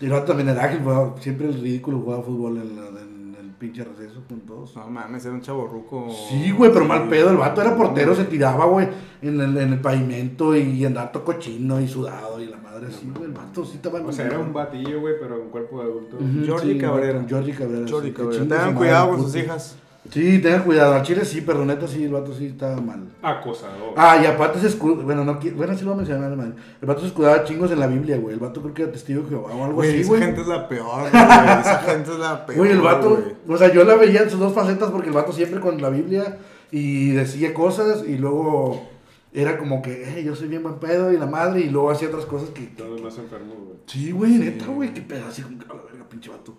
Y 0.00 0.04
el 0.06 0.10
vato 0.12 0.26
también 0.26 0.48
era 0.50 0.64
ágil, 0.64 0.80
jugaba, 0.82 1.14
siempre 1.20 1.46
el 1.48 1.54
ridículo 1.54 1.98
jugaba 2.00 2.22
fútbol 2.22 2.58
en, 2.58 2.76
la- 2.76 3.00
en 3.00 3.36
el 3.40 3.50
pinche 3.58 3.82
receso 3.84 4.22
con 4.28 4.40
todos. 4.40 4.76
No 4.76 4.86
mames, 4.88 5.24
era 5.24 5.34
un 5.34 5.40
chavo 5.40 5.66
ruco. 5.66 6.08
Sí, 6.28 6.50
güey, 6.50 6.70
pero 6.72 6.84
mal 6.84 7.08
pedo. 7.08 7.30
El 7.30 7.36
vato 7.38 7.62
era 7.62 7.74
portero, 7.76 8.14
se 8.14 8.24
tiraba, 8.24 8.66
güey, 8.66 8.88
en 9.22 9.40
el, 9.40 9.56
en 9.56 9.72
el 9.72 9.80
pavimento 9.80 10.54
y 10.54 10.84
andaba 10.84 11.10
todo 11.10 11.24
cochino 11.24 11.80
y 11.80 11.88
sudado 11.88 12.40
y 12.42 12.46
la 12.46 12.58
madre 12.58 12.88
así, 12.88 13.10
güey. 13.14 13.24
El 13.24 13.32
vato 13.32 13.64
sí 13.64 13.76
estaba 13.76 14.00
O 14.00 14.12
sea, 14.12 14.26
era 14.26 14.38
un 14.38 14.52
batillo, 14.52 15.00
güey, 15.00 15.14
pero 15.18 15.40
en 15.42 15.48
cuerpo 15.48 15.78
de 15.82 15.84
adulto. 15.90 16.16
Ujú, 16.16 16.46
Jordi 16.52 16.72
sí, 16.74 16.78
Cabrera. 16.78 17.24
Jordi 17.28 17.52
Cabrera. 17.52 17.86
Jordi 17.88 18.08
sí, 18.08 18.14
Cabrera. 18.14 18.42
Tengan 18.44 18.74
cuidado 18.74 19.08
con 19.10 19.22
sus 19.22 19.36
hijas. 19.36 19.76
Sí, 20.10 20.38
tengan 20.38 20.62
cuidado. 20.64 20.94
Al 20.94 21.02
chile 21.02 21.24
sí, 21.24 21.40
pero 21.40 21.64
neta 21.64 21.88
sí, 21.88 22.04
el 22.04 22.12
vato 22.12 22.32
sí 22.34 22.46
estaba 22.46 22.80
mal. 22.80 23.08
Acosador. 23.22 23.94
Ah, 23.96 24.18
y 24.22 24.26
aparte 24.26 24.60
se 24.60 24.66
escudaba, 24.68 25.02
bueno, 25.02 25.24
no, 25.24 25.40
qui- 25.40 25.54
bueno, 25.54 25.72
sí 25.76 25.80
lo 25.84 25.92
voy 25.92 25.94
a 25.94 26.06
mencionar, 26.06 26.36
man. 26.36 26.54
El 26.80 26.86
vato 26.86 27.00
se 27.00 27.06
escudaba 27.06 27.42
chingos 27.44 27.70
en 27.70 27.80
la 27.80 27.86
Biblia, 27.86 28.18
güey. 28.18 28.34
El 28.34 28.40
vato 28.40 28.60
creo 28.60 28.74
que 28.74 28.82
era 28.82 28.92
testigo 28.92 29.22
de 29.22 29.30
Jehová 29.30 29.52
o 29.54 29.64
algo 29.64 29.76
Güey, 29.76 29.88
así, 29.90 30.00
esa 30.00 30.08
güey. 30.08 30.20
gente 30.20 30.40
es 30.42 30.46
la 30.46 30.68
peor, 30.68 31.00
güey. 31.10 31.22
Esa 31.22 31.78
gente 31.86 32.10
es 32.12 32.18
la 32.18 32.46
peor. 32.46 32.58
Güey, 32.58 32.70
el 32.72 32.80
vato, 32.82 33.10
güey. 33.10 33.22
o 33.48 33.56
sea, 33.58 33.72
yo 33.72 33.84
la 33.84 33.96
veía 33.96 34.22
en 34.22 34.30
sus 34.30 34.38
dos 34.38 34.52
facetas 34.52 34.90
porque 34.90 35.08
el 35.08 35.14
vato 35.14 35.32
siempre 35.32 35.58
con 35.60 35.80
la 35.80 35.88
Biblia 35.88 36.38
y 36.70 37.12
decía 37.12 37.54
cosas 37.54 38.04
y 38.06 38.18
luego 38.18 38.88
era 39.32 39.56
como 39.58 39.80
que, 39.82 40.18
eh, 40.18 40.22
yo 40.22 40.36
soy 40.36 40.48
bien 40.48 40.62
buen 40.62 40.76
pedo 40.76 41.12
y 41.12 41.16
la 41.16 41.26
madre 41.26 41.60
y 41.60 41.70
luego 41.70 41.90
hacía 41.90 42.08
otras 42.08 42.24
cosas 42.26 42.50
que... 42.50 42.62
Todos 42.76 43.00
más 43.00 43.16
enfermos, 43.18 43.56
güey. 43.56 43.76
Sí, 43.86 44.12
güey, 44.12 44.32
neta, 44.32 44.66
güey, 44.66 44.92
qué 44.94 45.00
pedo, 45.00 45.26
así 45.28 45.42
como 45.42 45.58
que 45.58 45.64
a 45.64 45.74
la 45.74 45.82
verga, 45.82 46.04
pinche 46.08 46.30
vato. 46.30 46.54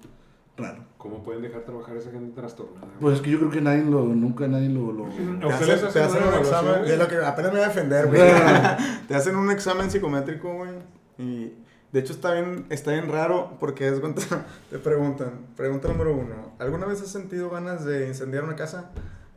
Raro. 0.57 0.85
¿Cómo 0.97 1.21
pueden 1.23 1.41
dejar 1.41 1.63
trabajar 1.63 1.95
a 1.95 1.99
esa 1.99 2.11
gente 2.11 2.33
trastornada? 2.33 2.87
güey? 2.87 2.99
Pues 2.99 3.15
es 3.15 3.21
que 3.21 3.31
yo 3.31 3.39
creo 3.39 3.51
que 3.51 3.61
nadie 3.61 3.83
lo, 3.83 4.05
nunca 4.05 4.47
nadie 4.47 4.69
lo... 4.69 4.91
lo... 4.91 5.05
¿A 5.05 5.09
Te 5.09 5.53
hacen, 5.53 5.91
te 5.91 5.99
hacen 5.99 6.23
un 6.23 6.33
examen. 6.33 6.85
Es 6.85 6.97
lo 6.97 7.07
que 7.07 7.17
apenas 7.17 7.51
me 7.51 7.59
voy 7.59 7.65
a 7.65 7.67
defender, 7.67 8.07
güey. 8.07 8.21
Te 9.07 9.15
hacen 9.15 9.35
un 9.35 9.51
examen 9.51 9.91
psicométrico, 9.91 10.53
güey. 10.53 10.71
Y 11.17 11.53
de 11.91 11.99
hecho 11.99 12.13
está 12.13 12.33
bien, 12.33 12.65
está 12.69 12.91
bien 12.91 13.09
raro 13.09 13.57
porque 13.59 13.87
es 13.87 13.99
cuando 13.99 14.21
te 14.69 14.79
preguntan. 14.79 15.47
Pregunta 15.55 15.87
número 15.87 16.13
uno. 16.13 16.53
¿Alguna 16.59 16.85
vez 16.85 17.01
has 17.01 17.09
sentido 17.09 17.49
ganas 17.49 17.85
de 17.85 18.07
incendiar 18.07 18.43
una 18.43 18.55
casa? 18.55 18.91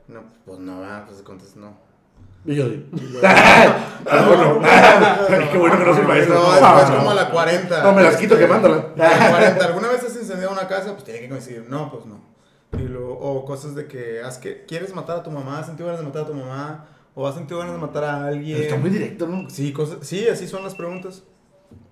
No, 0.07 0.23
pues 0.45 0.59
no, 0.59 0.81
va, 0.81 1.05
pues 1.07 1.23
contestas 1.23 1.57
no. 1.57 1.88
Y 2.49 2.55
yo 2.57 2.69
digo... 2.69 2.85
Ah, 4.11 4.25
bueno. 4.27 4.61
Qué 5.53 5.59
bueno 5.59 5.79
que 5.79 5.85
no 5.85 5.95
soy 5.95 6.07
maestro. 6.07 6.35
No, 6.35 6.51
Ah, 6.51 6.77
después 6.79 6.99
como 6.99 7.11
a 7.11 7.15
la 7.15 7.31
40. 7.31 7.83
No, 7.83 7.93
me 7.93 8.03
las 8.03 8.17
quito 8.17 8.35
este, 8.35 8.47
quemándolas. 8.47 8.85
a 8.99 9.19
la 9.19 9.31
40. 9.31 9.65
¿Alguna 9.67 9.89
vez 9.89 10.03
has 10.03 10.17
incendiado 10.17 10.53
una 10.53 10.67
casa? 10.67 10.93
Pues 10.93 11.05
tiene 11.05 11.21
que 11.21 11.29
coincidir. 11.29 11.67
No, 11.69 11.91
pues 11.91 12.07
no. 12.07 12.23
Y 12.79 12.89
luego, 12.89 13.19
o 13.19 13.45
cosas 13.45 13.75
de 13.75 13.87
que, 13.87 14.23
has 14.23 14.39
que 14.39 14.65
quieres 14.65 14.95
matar 14.95 15.19
a 15.19 15.23
tu 15.23 15.31
mamá, 15.31 15.59
has 15.59 15.67
sentido 15.67 15.89
ganas 15.89 16.01
de 16.01 16.07
matar 16.07 16.23
a 16.23 16.27
tu 16.27 16.33
mamá, 16.35 16.87
o 17.15 17.29
has 17.29 17.35
sentido 17.35 17.59
ganas 17.59 17.75
de 17.75 17.81
matar 17.83 18.05
a 18.05 18.27
alguien. 18.29 18.63
Está 18.63 18.77
muy 18.79 18.89
directo, 18.89 19.27
¿no? 19.27 19.51
Sí, 19.51 19.75
cosas, 19.75 19.99
sí, 20.01 20.27
así 20.27 20.49
son 20.49 20.65
las 20.65 20.75
preguntas. 20.75 21.25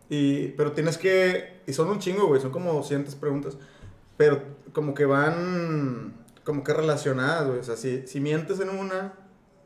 Y, 0.08 0.48
pero 0.48 0.72
tienes 0.72 0.96
que, 0.96 1.60
y 1.66 1.72
son 1.74 1.90
un 1.90 1.98
chingo, 1.98 2.28
güey, 2.28 2.40
son 2.40 2.50
como 2.50 2.72
200 2.72 3.14
preguntas, 3.16 3.58
pero 4.16 4.40
como 4.72 4.94
que 4.94 5.04
van, 5.04 6.14
como 6.44 6.64
que 6.64 6.72
relacionadas, 6.72 7.46
güey. 7.46 7.58
O 7.58 7.64
sea, 7.64 7.76
si, 7.76 8.06
si 8.06 8.20
mientes 8.20 8.58
en 8.60 8.70
una, 8.70 9.14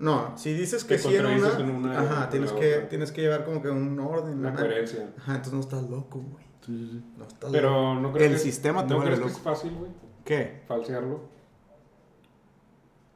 No, 0.00 0.36
si 0.36 0.52
dices 0.54 0.82
que 0.82 0.98
sí 0.98 1.14
en 1.14 1.26
una, 1.26 1.58
en 1.60 1.86
ajá, 1.86 2.24
en 2.24 2.30
tienes 2.30 2.52
que, 2.52 2.74
otra. 2.76 2.88
tienes 2.88 3.12
que 3.12 3.20
llevar 3.20 3.44
como 3.44 3.60
que 3.62 3.68
un 3.68 4.00
orden. 4.00 4.42
La 4.42 4.52
coherencia. 4.54 5.10
Ajá, 5.18 5.32
entonces 5.36 5.52
no 5.52 5.60
estás 5.60 5.82
loco, 5.88 6.18
güey. 6.20 6.44
Sí, 6.66 6.76
sí, 6.76 6.88
sí. 6.90 7.04
No 7.18 7.24
estás 7.24 7.42
loco. 7.42 7.52
Pero 7.52 7.94
no 8.00 8.12
creo 8.12 8.26
El 8.26 8.32
que, 8.32 8.38
sistema 8.38 8.86
te 8.86 8.94
¿no 8.94 9.00
crees 9.00 9.18
que 9.18 9.26
loco. 9.26 9.30
es 9.36 9.38
fácil, 9.40 9.72
güey, 9.74 9.90
¿Qué? 10.24 10.62
falsearlo? 10.66 11.20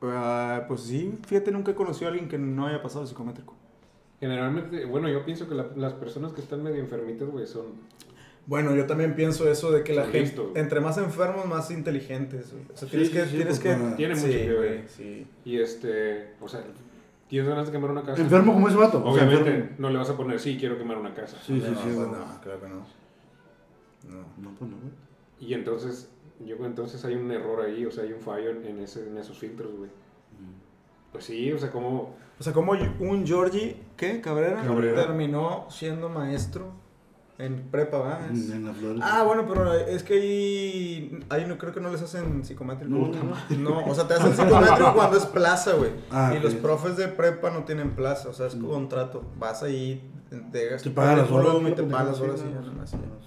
Ah, 0.03 0.65
pues 0.69 0.83
sí, 0.83 1.19
fíjate, 1.27 1.51
nunca 1.51 1.71
he 1.71 1.75
conocido 1.75 2.09
a 2.09 2.11
alguien 2.13 2.29
que 2.29 2.37
no 2.39 2.67
haya 2.67 2.83
pasado 2.83 3.03
el 3.03 3.09
psicométrico. 3.09 3.55
Generalmente, 4.21 4.85
bueno, 4.85 5.09
yo 5.09 5.25
pienso 5.25 5.49
que 5.49 5.55
la- 5.55 5.71
las 5.77 5.95
personas 5.95 6.33
que 6.33 6.41
están 6.43 6.63
medio 6.63 6.81
enfermitas, 6.81 7.29
güey, 7.29 7.47
son... 7.47 7.65
Bueno, 8.47 8.75
yo 8.75 8.87
también 8.87 9.15
pienso 9.15 9.49
eso 9.51 9.71
de 9.71 9.83
que 9.83 9.95
la 9.95 10.05
gente, 10.07 10.39
entre 10.55 10.81
más 10.81 10.99
enfermos, 10.99 11.47
más 11.47 11.71
inteligentes. 11.71 12.53
güey. 12.53 12.65
O 12.73 12.77
sea, 12.77 12.89
Sí, 12.89 12.97
tienes 12.97 13.09
sí, 13.09 13.15
que, 13.15 13.25
sí, 13.25 13.31
tienes 13.37 13.47
pues, 13.47 13.61
que, 13.61 13.69
bueno. 13.81 13.97
Tiene 13.97 14.15
mucho 14.15 14.27
sí, 14.27 14.33
que 14.33 14.53
ver. 14.53 14.57
güey, 14.57 14.89
sí. 14.89 15.27
Y 15.45 15.59
este, 15.59 16.35
o 16.41 16.49
sea, 16.49 16.63
tienes 17.29 17.49
ganas 17.49 17.67
de 17.67 17.73
quemar 17.73 17.91
una 17.91 18.03
casa. 18.03 18.21
Enfermo 18.21 18.53
como 18.53 18.69
ese 18.69 18.77
vato. 18.77 19.03
o 19.05 19.15
sea, 19.15 19.27
Obviamente 19.27 19.75
no 19.79 19.89
le 19.89 19.99
vas 19.99 20.11
a 20.11 20.17
poner, 20.17 20.39
sí, 20.39 20.57
quiero 20.59 20.77
quemar 20.77 20.99
una 20.99 21.15
casa. 21.15 21.39
Sí, 21.45 21.59
sí, 21.61 21.67
no, 21.71 21.77
sí. 21.77 21.83
pues 21.85 21.95
güey. 21.95 22.07
no, 22.11 22.41
claro 22.43 22.61
que 22.61 22.69
no. 22.69 22.77
No. 24.11 24.19
No, 24.37 24.51
pues 24.59 24.71
no, 24.71 24.77
güey. 24.77 24.93
Y 25.41 25.55
entonces, 25.55 26.11
yo 26.45 26.57
creo 26.57 26.69
entonces 26.69 27.03
hay 27.05 27.15
un 27.15 27.31
error 27.31 27.63
ahí, 27.63 27.87
o 27.87 27.91
sea, 27.91 28.05
hay 28.05 28.13
un 28.13 28.21
fallo 28.21 28.51
en, 28.51 28.65
en 28.67 28.79
ese, 28.81 29.07
en 29.09 29.17
esos 29.17 29.39
filtros, 29.39 29.75
güey. 29.75 29.91
Pues 31.13 31.25
sí, 31.25 31.53
o 31.53 31.59
sea, 31.59 31.71
como... 31.71 32.15
O 32.39 32.43
sea, 32.43 32.53
como 32.53 32.73
un 32.73 33.25
Georgie, 33.25 33.77
¿qué? 33.97 34.21
Cabrera, 34.21 34.63
Cabrera. 34.65 35.07
terminó 35.07 35.67
siendo 35.71 36.09
maestro 36.09 36.73
en 37.39 37.63
prepa, 37.71 37.99
¿va? 37.99 38.21
Es- 38.33 38.51
En, 38.51 38.57
en 38.59 38.67
la 38.67 38.73
flor. 38.73 38.97
Ah, 39.03 39.23
bueno, 39.25 39.45
pero 39.49 39.73
es 39.75 40.03
que 40.03 40.15
ahí, 40.15 41.21
ahí 41.31 41.45
no 41.47 41.59
creo 41.59 41.73
que 41.73 41.81
no 41.81 41.91
les 41.91 42.01
hacen 42.03 42.45
psicométrico. 42.45 42.95
No, 42.95 43.09
No, 43.09 43.71
no, 43.81 43.87
o 43.87 43.95
sea, 43.95 44.07
te 44.07 44.15
hacen 44.15 44.35
psicométrico 44.35 44.93
cuando 44.95 45.17
es 45.17 45.27
plaza, 45.27 45.73
güey. 45.75 45.91
Ah, 46.11 46.35
y 46.37 46.41
los 46.43 46.55
profes 46.55 46.97
de 46.97 47.09
prepa 47.09 47.51
no 47.51 47.65
tienen 47.65 47.91
plaza, 47.91 48.29
o 48.29 48.33
sea, 48.33 48.47
es 48.47 48.55
contrato. 48.55 49.25
Vas 49.39 49.63
ahí, 49.63 50.09
te, 50.53 50.77
Te 50.77 50.91
pagan 50.91 51.19
las 51.19 51.31
horas. 51.31 51.55
y 51.69 51.73
te 51.73 51.83
pagan 51.83 52.07
las 52.07 52.21
horas 52.21 52.41
sí, 52.41 52.47
ya. 52.53 52.63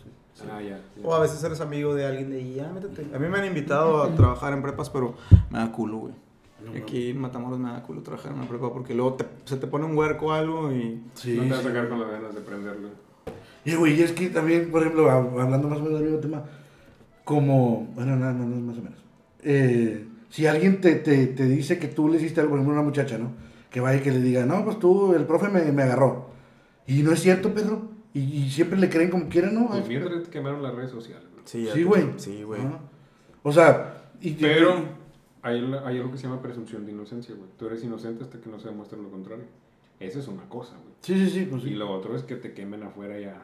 sí. 0.03 0.10
Ah. 0.49 0.60
O 1.03 1.16
a 1.16 1.20
veces 1.20 1.43
eres 1.43 1.60
amigo 1.62 1.95
de 1.95 2.05
alguien 2.05 2.30
de 2.30 2.38
ahí, 2.38 2.53
ya, 2.55 2.72
métete. 2.72 3.08
A 3.16 3.18
mí 3.20 3.28
me 3.28 3.39
han 3.39 3.45
invitado 3.45 4.03
a 4.03 4.14
trabajar 4.16 4.53
en 4.53 4.62
prepas, 4.62 4.89
pero 4.91 5.16
me 5.49 5.58
da 5.60 5.72
culo, 5.72 5.97
güey. 5.97 6.14
No, 6.64 6.72
Aquí 6.80 7.10
en 7.12 7.20
Matamoros 7.22 7.58
me 7.60 7.70
da 7.72 7.82
culo 7.84 8.01
trabajar 8.03 8.32
en 8.34 8.39
una 8.39 8.47
prepa 8.47 8.72
porque 8.72 8.93
luego 8.93 9.14
te- 9.16 9.26
se 9.45 9.58
te 9.58 9.68
pone 9.68 9.86
un 9.86 9.97
huerco 9.97 10.28
o 10.28 10.32
algo 10.32 10.72
y... 10.72 11.01
Sí, 11.16 11.36
no 11.38 11.43
te 11.43 11.49
vas 11.49 11.60
a 11.60 11.62
sí. 11.64 11.68
sacar 11.70 11.89
con 11.89 11.99
las 11.99 12.10
ganas 12.12 12.36
de 12.36 12.41
prenderlo. 12.41 12.89
Y 13.68 13.76
güey, 13.76 13.99
y 13.99 14.01
es 14.03 14.11
que 14.13 14.30
también, 14.30 14.72
por 14.72 14.82
ejemplo, 14.82 15.07
hab- 15.09 15.41
hablando 15.41 15.68
más 15.68 15.80
o 15.80 15.84
menos 15.84 15.99
del 15.99 16.09
mismo 16.09 16.20
tema, 16.22 16.43
como, 17.24 17.88
bueno, 17.95 18.15
nada, 18.15 18.34
no, 18.34 18.45
no, 18.45 18.55
más 18.61 18.78
o 18.78 18.82
menos. 18.82 18.99
Eh, 19.43 20.05
si 20.30 20.45
alguien 20.47 20.80
te, 20.82 20.95
te, 20.95 21.28
te 21.28 21.45
dice 21.47 21.78
que 21.78 21.88
tú 21.88 22.07
le 22.09 22.18
hiciste 22.18 22.39
algo, 22.39 22.51
por 22.51 22.59
ejemplo, 22.59 22.78
a 22.78 22.80
una 22.82 22.88
muchacha, 22.89 23.18
¿no? 23.18 23.32
Que 23.70 23.80
vaya 23.80 23.99
y 23.99 24.03
que 24.03 24.11
le 24.11 24.22
diga, 24.22 24.45
no, 24.45 24.63
pues 24.63 24.80
tú, 24.80 25.13
el 25.13 25.26
profe 25.26 25.49
me, 25.49 25.72
me 25.72 25.84
agarró. 25.84 26.30
Y 26.86 27.03
no 27.03 27.11
es 27.11 27.20
cierto, 27.20 27.53
Pedro. 27.53 27.89
Y, 28.13 28.22
y 28.22 28.49
siempre 28.49 28.80
le 28.80 28.89
creen 28.89 29.09
como 29.09 29.28
quieran, 29.28 29.53
¿no? 29.55 29.68
Pues 29.68 29.82
Es- 29.82 29.88
mientras 29.89 30.24
te 30.24 30.30
quemaron 30.30 30.63
las 30.63 30.74
redes 30.74 30.91
sociales. 30.91 31.26
Sí, 31.45 31.68
Sí, 31.74 31.84
güey. 31.84 32.03
Sí, 32.18 32.43
güey. 32.43 32.61
O 33.43 33.51
sea, 33.51 34.03
y, 34.22 34.32
Pero 34.32 34.76
hay, 35.41 35.59
hay 35.86 35.97
algo 35.97 36.11
que 36.11 36.18
se 36.18 36.24
llama 36.24 36.41
presunción 36.41 36.86
de 36.86 36.91
inocencia, 36.93 37.36
güey. 37.36 37.49
Tú 37.57 37.68
eres 37.68 37.84
inocente 37.84 38.24
hasta 38.24 38.39
que 38.39 38.49
no 38.49 38.59
se 38.59 38.70
demuestre 38.70 38.97
lo 39.01 39.09
contrario. 39.09 39.45
Esa 39.99 40.20
es 40.20 40.28
una 40.28 40.43
cosa, 40.49 40.74
güey. 40.74 40.93
Sí, 41.01 41.15
sí, 41.26 41.30
sí, 41.39 41.47
pues 41.49 41.63
Y 41.63 41.68
sí. 41.70 41.74
lo 41.76 41.89
otro 41.91 42.15
es 42.15 42.24
que 42.24 42.36
te 42.36 42.53
quemen 42.53 42.84
afuera 42.84 43.20
ya. 43.20 43.41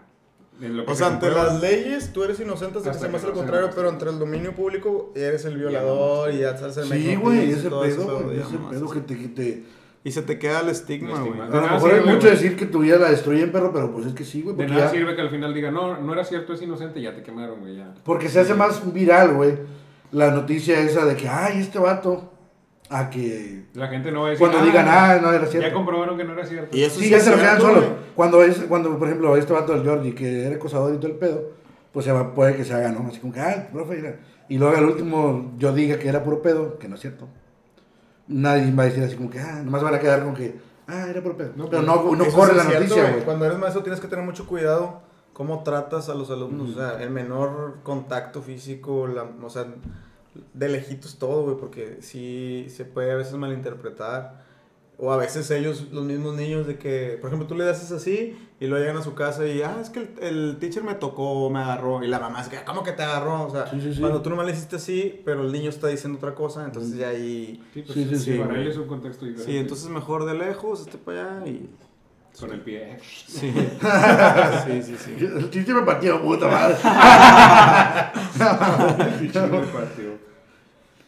O 0.86 0.92
se 0.92 0.96
sea, 0.96 1.08
ante 1.08 1.30
las 1.30 1.60
leyes 1.62 2.14
tú 2.14 2.24
eres 2.24 2.40
inocente 2.40 2.78
hasta 2.78 2.92
que 2.92 2.96
Hasta 2.96 3.00
se 3.00 3.06
que 3.08 3.12
muestre 3.12 3.32
lo 3.32 3.38
contrario, 3.38 3.70
pero 3.76 3.90
entre 3.90 4.10
el 4.12 4.20
dominio 4.20 4.54
público 4.56 5.12
eres 5.16 5.44
el 5.46 5.58
violador 5.58 6.32
y 6.34 6.40
ya 6.40 6.52
estás 6.52 6.78
el 6.78 6.86
Sí, 6.86 7.16
güey, 7.16 7.50
y 7.50 7.52
ese 7.52 7.70
pedo, 7.70 8.32
ese 8.32 8.58
pedo 8.70 8.90
que 8.90 9.00
te... 9.02 9.18
que 9.18 9.28
te- 9.30 9.64
Y 10.06 10.12
se 10.12 10.22
te 10.22 10.38
queda 10.38 10.60
el 10.60 10.70
estigma, 10.70 11.20
güey. 11.22 11.40
a 11.40 11.46
De 11.46 11.50
lo 11.50 11.62
nada 11.62 11.74
mejor 11.74 11.92
es 11.92 11.98
sirve, 11.98 12.14
mucho 12.14 12.28
decir 12.30 12.56
que 12.58 12.66
tu 12.66 12.80
vida 12.80 12.98
la 12.98 13.10
destruyen, 13.10 13.52
perro, 13.54 13.72
pero 13.74 13.92
pues 13.94 14.06
es 14.08 14.14
que 14.14 14.26
sí, 14.26 14.42
güey. 14.42 14.56
De 14.56 14.68
nada 14.68 14.86
ya- 14.86 14.90
sirve 14.92 15.16
que 15.16 15.22
al 15.22 15.30
final 15.30 15.54
diga, 15.54 15.72
no, 15.72 15.98
no 16.02 16.12
era 16.14 16.26
cierto, 16.26 16.54
es 16.54 16.62
inocente, 16.62 17.02
ya 17.02 17.16
te 17.16 17.24
quemaron, 17.24 17.62
güey, 17.62 17.78
ya. 17.78 17.94
porque 18.04 18.28
se 18.30 18.42
hace 18.42 18.54
más 18.54 18.94
viral, 18.94 19.34
güey, 19.34 19.54
la 20.12 20.32
noticia 20.32 20.78
esa 20.82 21.06
de 21.06 21.16
que, 21.16 21.28
ay, 21.30 21.60
este 21.62 21.80
vato, 21.80 22.33
a 22.90 23.10
que... 23.10 23.66
La 23.74 23.88
gente 23.88 24.12
no 24.12 24.22
va 24.22 24.28
a 24.28 24.30
decir, 24.32 24.48
Cuando 24.48 24.66
digan, 24.66 24.86
ah, 24.88 25.20
no 25.22 25.32
era 25.32 25.46
ya 25.46 25.52
cierto. 25.52 25.74
comprobaron 25.74 26.18
que 26.18 26.24
no 26.24 26.34
era 26.34 26.46
cierto. 26.46 26.76
Y 26.78 26.84
eso 26.84 27.00
Sí, 27.00 27.06
sí 27.06 27.10
ya 27.12 27.20
se 27.20 27.32
lo 27.32 27.38
quedan 27.38 27.58
cierto, 27.60 27.68
solo. 27.68 27.80
güey. 27.82 27.94
Cuando, 28.16 28.44
es, 28.44 28.58
cuando, 28.68 28.98
por 29.00 29.08
ejemplo, 29.08 29.36
este 29.38 29.54
vato 29.54 29.74
del 29.74 29.88
Jordi, 29.88 30.14
que 30.14 30.46
era 30.46 30.56
acosador 30.56 30.94
y 30.94 30.98
todo 30.98 31.08
el 31.12 31.18
pedo, 31.18 31.52
pues 31.92 32.06
se 32.06 32.12
va, 32.12 32.34
puede 32.34 32.56
que 32.56 32.66
se 32.66 32.74
haga, 32.74 32.92
¿no? 32.92 33.08
Así 33.08 33.20
como 33.20 33.34
que, 33.34 33.40
ah, 33.40 33.70
profe, 33.72 33.96
mira. 33.96 34.20
Y 34.50 34.58
luego 34.58 34.76
al 34.78 34.86
último 34.86 35.54
yo 35.58 35.74
diga 35.74 35.98
que 35.98 36.10
era 36.10 36.24
puro 36.24 36.42
pedo, 36.42 36.78
que 36.78 36.88
no 36.88 36.96
es 36.96 37.02
cierto. 37.02 37.28
Nadie 38.28 38.72
va 38.74 38.84
a 38.84 38.86
decir 38.88 39.04
así 39.04 39.16
como 39.16 39.30
que, 39.30 39.40
ah, 39.40 39.62
nomás 39.64 39.84
van 39.84 39.96
a 39.96 40.00
quedar 40.00 40.24
con 40.24 40.34
que, 40.34 40.56
ah, 40.88 41.08
era 41.10 41.22
puro 41.22 41.36
pedo. 41.38 41.52
No, 41.56 41.70
Pero 41.70 41.84
pues, 41.86 42.18
no, 42.20 42.26
no 42.26 42.32
corre 42.32 42.56
la 42.56 42.64
cierto, 42.64 42.80
noticia, 42.82 43.12
güey. 43.12 43.24
Cuando 43.24 43.46
eres 43.46 43.58
maestro 43.58 43.84
tienes 43.84 44.00
que 44.00 44.08
tener 44.08 44.24
mucho 44.24 44.46
cuidado 44.48 45.02
cómo 45.34 45.64
tratas 45.64 46.10
a 46.10 46.14
los 46.16 46.30
alumnos. 46.32 46.72
O 46.72 46.74
sea, 46.80 47.02
el 47.02 47.10
menor 47.10 47.78
contacto 47.84 48.42
físico, 48.42 49.08
la, 49.08 49.24
o 49.44 49.50
sea, 49.50 49.66
de 50.54 50.70
lejitos 50.70 51.18
todo, 51.18 51.44
güey, 51.44 51.58
porque 51.58 51.98
sí 52.02 52.68
se 52.70 52.86
puede 52.86 53.12
a 53.12 53.16
veces 53.16 53.34
malinterpretar. 53.36 54.44
O 55.00 55.12
a 55.12 55.18
veces 55.18 55.50
ellos, 55.50 55.88
los 55.92 56.06
mismos 56.06 56.36
niños, 56.36 56.68
de 56.68 56.78
que, 56.78 57.18
por 57.20 57.30
ejemplo, 57.30 57.48
tú 57.48 57.56
le 57.56 57.68
haces 57.68 57.92
así 57.92 58.38
y 58.60 58.68
luego 58.68 58.84
llegan 58.86 58.98
a 58.98 59.04
su 59.04 59.16
casa 59.16 59.46
y, 59.48 59.62
ah, 59.64 59.80
es 59.82 59.90
que 59.90 60.00
el, 60.00 60.10
el 60.22 60.58
teacher 60.60 60.84
me 60.84 60.94
tocó, 60.94 61.50
me 61.50 61.60
agarró. 61.60 62.04
Y 62.04 62.08
la 62.08 62.20
mamá 62.20 62.42
es 62.42 62.48
que, 62.48 62.64
¿cómo 62.64 62.84
que 62.84 62.92
te 62.92 63.02
agarró? 63.02 63.48
O 63.48 63.50
sea, 63.50 63.68
Sí, 63.68 63.82
sí, 63.82 63.96
sí. 63.96 64.00
cuando 64.00 64.22
tú 64.22 64.30
nomás 64.30 64.46
le 64.46 64.52
hiciste 64.54 64.76
así, 64.76 65.22
pero 65.26 65.42
el 65.44 65.52
niño 65.52 65.70
está 65.72 65.88
diciendo 65.88 66.20
otra 66.20 66.36
cosa, 66.36 66.64
entonces 66.64 66.96
ya 66.96 67.10
ahí... 67.10 67.60
Sí, 67.74 67.82
pues, 67.82 67.94
Sí, 67.98 68.06
sí, 68.06 68.16
sí, 68.18 68.32
sí, 68.34 68.38
para 68.38 68.56
él 68.62 68.68
es 68.68 68.78
un 68.78 68.88
contexto 68.88 69.26
diferente. 69.26 69.52
Sí, 69.52 69.58
entonces 69.58 69.90
mejor 69.90 70.26
de 70.26 70.36
lejos, 70.36 70.82
este 70.82 70.98
para 71.00 71.38
allá 71.38 71.48
y... 71.48 71.70
Con 72.40 72.52
el 72.52 72.62
pie. 72.62 72.98
Sí. 73.28 73.52
sí, 74.66 74.84
sí, 74.84 74.96
sí. 74.98 75.16
El 75.20 75.50
chiste 75.52 75.74
me 75.74 75.82
partió, 75.84 76.22
puta 76.22 76.48
madre. 76.48 76.76
Pinche 79.20 79.42
me 79.42 79.60
partió. 79.68 80.14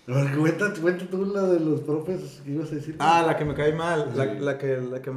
A 0.07 0.11
ver, 0.11 0.37
cuenta, 0.37 0.65
cuenta 0.79 1.05
tú 1.09 1.25
la 1.25 1.41
de 1.43 1.59
los 1.59 1.81
profes 1.81 2.41
que 2.45 2.51
ibas 2.51 2.71
a 2.71 2.75
decir. 2.75 2.95
Ah, 2.99 3.23
la 3.25 3.35
que 3.35 3.43
me 3.45 3.55
cae 3.55 3.73
mal. 3.73 4.11
La, 4.15 4.23
Sí. 4.25 4.39
la 4.39 4.57
que, 4.57 4.77
la 4.77 5.01
que. 5.01 5.11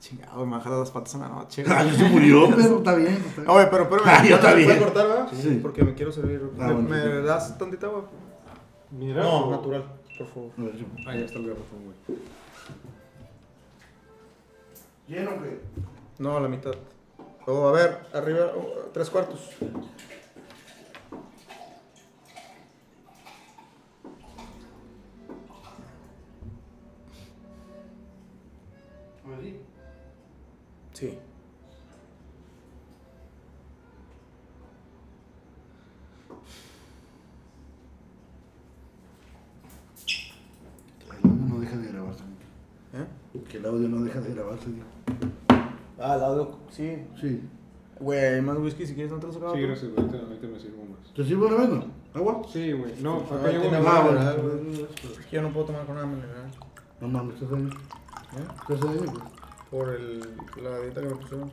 Chingado, 0.00 0.44
me 0.46 0.56
baja 0.56 0.70
las 0.70 0.90
patas 0.90 1.14
en 1.14 1.20
la 1.22 1.28
noche. 1.28 1.64
Ah, 1.68 1.84
ya 1.84 1.92
se 1.94 2.04
murió, 2.08 2.48
pero 2.56 2.78
está 2.78 2.94
bien. 2.94 3.12
está 3.14 3.40
bien. 3.42 3.50
Oye, 3.50 3.66
pero 3.70 3.82
espérame. 3.84 4.06
Ah, 4.06 4.24
yo 4.24 4.36
¿se 4.36 4.42
también. 4.42 4.66
puede 4.68 4.80
cortar, 4.80 5.06
va? 5.10 5.28
Sí. 5.32 5.58
Porque 5.62 5.84
me 5.84 5.94
quiero 5.94 6.10
servir. 6.12 6.40
Ah, 6.58 6.66
¿Me, 6.68 6.72
bueno, 6.74 6.88
me 6.88 7.20
sí. 7.20 7.26
das 7.26 7.58
tantita 7.58 7.86
agua? 7.88 8.08
Mira. 8.90 9.22
No, 9.22 9.50
natural, 9.50 9.84
por 10.18 10.26
favor. 10.28 10.50
A 10.58 10.62
ver, 10.62 10.76
yo- 10.76 10.86
Ahí 11.10 11.22
está 11.22 11.38
el 11.38 11.46
garrafón, 11.48 11.78
güey. 11.84 12.18
¿Lleno 15.08 15.42
qué? 15.42 15.60
No, 16.18 16.36
a 16.36 16.40
la 16.40 16.48
mitad. 16.48 16.74
Oh, 17.46 17.68
a 17.68 17.72
ver, 17.72 18.06
arriba, 18.12 18.52
oh, 18.56 18.90
tres 18.92 19.10
cuartos. 19.10 19.50
Sí. 19.58 19.68
Sí. 30.92 31.18
El 41.04 41.16
audio 41.16 41.48
no 41.48 41.60
deja 41.60 41.76
de 41.76 41.88
grabarse. 41.88 42.22
¿Eh? 42.92 43.21
Que 43.48 43.56
el 43.58 43.66
audio 43.66 43.88
no 43.88 44.02
deja 44.04 44.20
de 44.20 44.34
grabarse. 44.34 44.66
tío. 44.66 44.84
Ah, 45.98 46.16
el 46.16 46.22
audio, 46.22 46.58
sí. 46.70 47.02
Sí. 47.20 47.42
Güey, 48.00 48.18
hay 48.20 48.42
más 48.42 48.58
whisky 48.58 48.86
si 48.86 48.94
quieres, 48.94 49.12
no 49.12 49.18
te 49.18 49.28
lo 49.28 49.32
sacaba. 49.32 49.54
Sí, 49.54 49.60
gracias, 49.62 49.90
güey. 49.92 50.04
Ahorita, 50.06 50.24
ahorita 50.26 50.46
me 50.48 50.58
sirvo 50.60 50.84
más. 50.84 51.14
¿Te 51.14 51.24
sirve 51.24 51.46
una 51.46 51.56
vez, 51.56 51.68
no? 51.68 51.84
¿Agua? 52.14 52.42
Sí, 52.52 52.72
güey. 52.72 52.94
No, 53.00 53.18
acá 53.18 53.36
güey. 53.36 54.82
Es 55.18 55.26
que 55.26 55.36
yo 55.36 55.42
no 55.42 55.50
puedo 55.52 55.66
tomar 55.66 55.86
con 55.86 55.96
agua 55.96 56.10
mineral. 56.10 56.50
No 57.00 57.08
mames, 57.08 57.34
¿estás 57.40 57.52
ahí? 57.52 57.64
¿Eh? 57.64 58.48
¿Estás 58.68 58.90
ahí? 58.90 58.96
güey? 58.98 59.10
Por 59.70 59.88
el, 59.88 60.20
la 60.62 60.78
dieta 60.80 61.00
que 61.00 61.08
me 61.08 61.14
pusieron. 61.14 61.50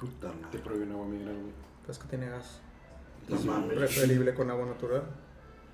Puta 0.00 0.30
Te 0.30 0.42
madre. 0.42 0.58
prohíben 0.64 0.92
agua 0.92 1.06
mineral, 1.06 1.34
güey. 1.34 1.52
Es 1.88 1.98
que 1.98 2.08
tiene 2.08 2.28
gas. 2.28 2.60
No 3.28 3.40
mames. 3.40 3.76
Preferible 3.76 4.34
con 4.34 4.50
agua 4.50 4.66
natural. 4.66 5.02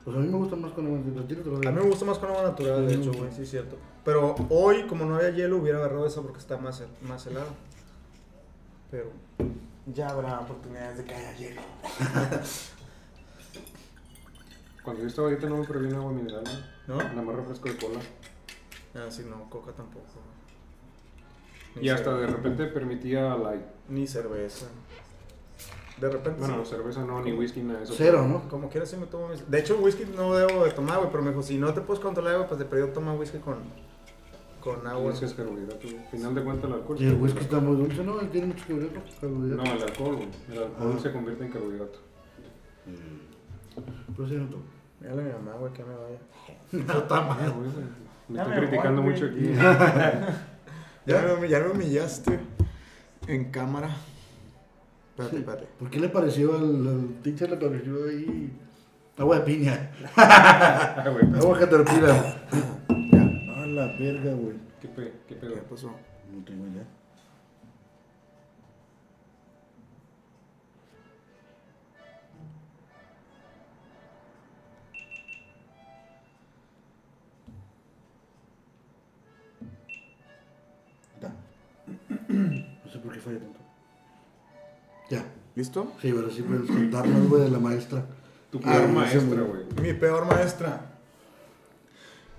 Pues 0.05 0.17
a 0.17 0.21
mí 0.21 0.29
me 0.29 0.37
gusta 0.37 0.57
más 0.57 0.73
con 0.73 0.87
agua. 0.87 0.99
¿Te 1.01 1.11
tiro, 1.23 1.43
te 1.43 1.51
lo 1.51 1.57
A 1.57 1.73
mí 1.73 1.81
me 1.81 1.89
gusta 1.89 2.05
más 2.05 2.19
con 2.19 2.31
agua 2.31 2.43
natural, 2.43 2.87
de 2.87 2.95
hecho, 2.95 3.13
güey, 3.13 3.31
sí 3.33 3.43
es 3.43 3.51
cierto. 3.51 3.77
Pero 4.05 4.35
hoy, 4.49 4.87
como 4.87 5.05
no 5.05 5.17
había 5.17 5.31
hielo, 5.31 5.59
hubiera 5.59 5.79
agarrado 5.79 6.07
esa 6.07 6.23
porque 6.23 6.39
está 6.39 6.57
más, 6.57 6.83
más 7.03 7.27
helada. 7.27 7.49
Pero 8.91 9.11
ya 9.87 10.11
habrá 10.11 10.41
oportunidades 10.41 10.99
de 10.99 11.05
que 11.05 11.15
haya 11.15 11.37
hielo. 11.37 11.61
Cuando 14.83 15.03
yo 15.03 15.09
estaba 15.09 15.29
ahorita 15.29 15.49
no 15.49 15.59
me 15.59 15.65
prohibían 15.65 15.97
agua 15.97 16.13
mineral, 16.13 16.45
güey. 16.45 16.57
¿No? 16.87 16.97
Nada 16.97 17.23
más 17.23 17.37
refresco 17.37 17.69
de 17.69 17.77
cola. 17.77 18.01
Ah, 18.95 19.11
sí, 19.11 19.27
no, 19.29 19.51
coca 19.51 19.73
tampoco. 19.73 20.07
Ni 21.75 21.87
Y 21.87 21.91
hasta 21.91 22.15
de 22.17 22.27
repente 22.27 22.67
permitía 22.67 23.37
light. 23.37 23.67
Ni 23.89 24.07
cerveza. 24.07 24.67
De 26.01 26.09
repente. 26.11 26.39
Bueno, 26.41 26.65
sí. 26.65 26.71
cerveza 26.71 27.05
no, 27.05 27.23
ni 27.23 27.33
whisky, 27.33 27.61
nada 27.63 27.79
de 27.81 27.85
eso. 27.85 27.95
Cero, 27.97 28.27
¿no? 28.29 28.49
Como 28.49 28.69
quieras, 28.69 28.89
sí 28.91 28.97
me 28.97 29.07
tomo 29.07 29.29
mis... 29.29 29.51
De 29.51 29.59
hecho, 29.59 29.77
whisky 29.79 30.05
no 30.17 30.35
debo 30.35 30.65
de 30.65 30.71
tomar, 30.73 30.99
güey, 30.99 31.11
pero 31.11 31.23
me 31.23 31.31
dijo, 31.31 31.43
si 31.43 31.59
no 31.59 31.73
te 31.75 31.81
puedes 31.81 32.03
controlar, 32.03 32.37
güey, 32.37 32.47
pues 32.49 32.59
de 32.59 32.65
perdido 32.67 32.89
toma 32.89 33.15
whisky 33.15 33.39
con, 33.39 33.57
con 34.61 34.87
agua. 34.87 35.13
Ese 35.13 35.25
es 35.27 35.35
carbohidrato. 35.35 35.81
güey. 35.89 35.97
Al 35.99 36.07
final 36.09 36.35
de 36.35 36.45
cuentas, 36.45 36.71
el 36.71 36.77
alcohol. 36.77 36.97
Y 37.01 37.07
el 37.07 37.15
whisky 37.15 37.41
está 37.41 37.59
muy 37.61 37.77
dulce, 37.77 38.05
¿no? 38.05 38.17
Tiene 38.17 38.47
mucho 38.49 38.65
carbohidrato. 39.21 39.65
No, 39.65 39.73
el 39.75 39.83
alcohol, 39.83 40.17
güey. 40.17 40.29
El 40.53 40.63
alcohol 40.63 40.95
Ah. 40.97 41.01
se 41.03 41.13
convierte 41.13 41.45
en 41.45 41.51
carbohidrato. 41.53 41.99
Pero 44.17 44.29
sí, 44.29 44.35
no 44.35 44.47
tomo. 44.49 44.63
Mírale 45.01 45.23
a 45.23 45.25
mi 45.27 45.33
mamá, 45.33 45.53
güey, 45.59 45.73
que 45.73 45.85
me 45.85 45.95
vaya. 45.95 46.19
No 46.73 46.99
está 47.01 47.21
mal. 47.23 47.53
Güey, 47.53 47.71
Me 48.29 48.37
Ya 48.37 48.43
estoy 48.43 48.55
me 48.61 48.67
criticando 48.67 49.03
voy, 49.03 49.11
mucho 49.13 49.27
aquí. 49.27 49.53
Ya, 51.07 51.37
me, 51.41 51.49
ya 51.49 51.61
me 51.61 51.71
humillaste 51.71 52.39
en 53.29 53.51
cámara. 53.51 53.97
Espérate, 55.19 55.37
Sí. 55.37 55.41
espérate. 55.43 55.67
¿Por 55.79 55.91
qué 55.91 55.99
le 56.01 56.09
pareció 56.09 56.55
al, 56.55 56.87
al 56.87 57.09
teacher? 57.23 57.51
Le 57.51 57.57
pareció 57.57 58.05
ahí 58.09 58.53
agua 59.17 59.39
de 59.41 59.45
piña. 59.45 59.91
Agua 60.17 61.59
caterpillar. 61.59 62.47
A 62.89 63.67
la 63.67 63.87
verga, 63.99 64.33
güey. 64.35 64.55
¿Qué, 64.81 64.87
pe- 64.89 65.13
qué 65.27 65.35
pedo? 65.35 65.55
¿Qué 65.55 65.61
pasó? 65.63 65.89
No 66.33 66.45
tengo 66.45 66.67
idea. 66.69 66.85
No 82.29 82.91
sé 82.93 82.99
por 82.99 83.13
qué 83.13 83.21
falla 83.21 83.39
tanto. 83.41 83.61
Ya. 85.11 85.25
¿Listo? 85.55 85.93
Sí, 86.01 86.13
pero 86.15 86.31
sí 86.31 86.43
puedes 86.43 86.67
contarnos, 86.71 87.29
güey, 87.29 87.43
de 87.43 87.51
la 87.51 87.59
maestra. 87.59 88.05
Tu 88.51 88.59
Ah, 88.59 88.73
peor 88.73 88.87
sé, 88.87 88.93
maestra, 88.93 89.43
güey. 89.43 89.63
Mi 89.83 89.93
peor 89.93 90.25
maestra. 90.27 90.85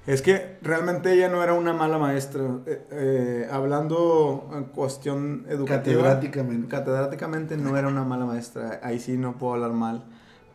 Es 0.07 0.21
que 0.21 0.57
realmente 0.61 1.13
ella 1.13 1.27
no 1.29 1.43
era 1.43 1.53
una 1.53 1.73
mala 1.73 1.97
maestra. 1.97 2.43
Eh, 2.65 2.87
eh, 2.91 3.47
hablando 3.51 4.49
en 4.53 4.63
cuestión 4.65 5.45
educativa. 5.49 6.01
Catedráticamente. 6.01 6.67
Catedráticamente 6.67 7.57
no 7.57 7.77
era 7.77 7.89
una 7.89 8.03
mala 8.05 8.25
maestra. 8.25 8.79
Ahí 8.81 8.99
sí 8.99 9.17
no 9.17 9.37
puedo 9.37 9.53
hablar 9.55 9.73
mal. 9.73 10.05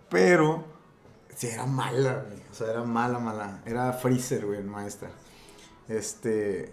Pero 0.08 0.64
sí 1.36 1.48
era 1.48 1.66
mala, 1.66 2.24
güey. 2.26 2.40
O 2.50 2.54
sea, 2.54 2.70
era 2.70 2.82
mala, 2.82 3.18
mala. 3.18 3.60
Era 3.66 3.92
freezer, 3.92 4.46
güey, 4.46 4.62
maestra. 4.64 5.10
Este. 5.88 6.72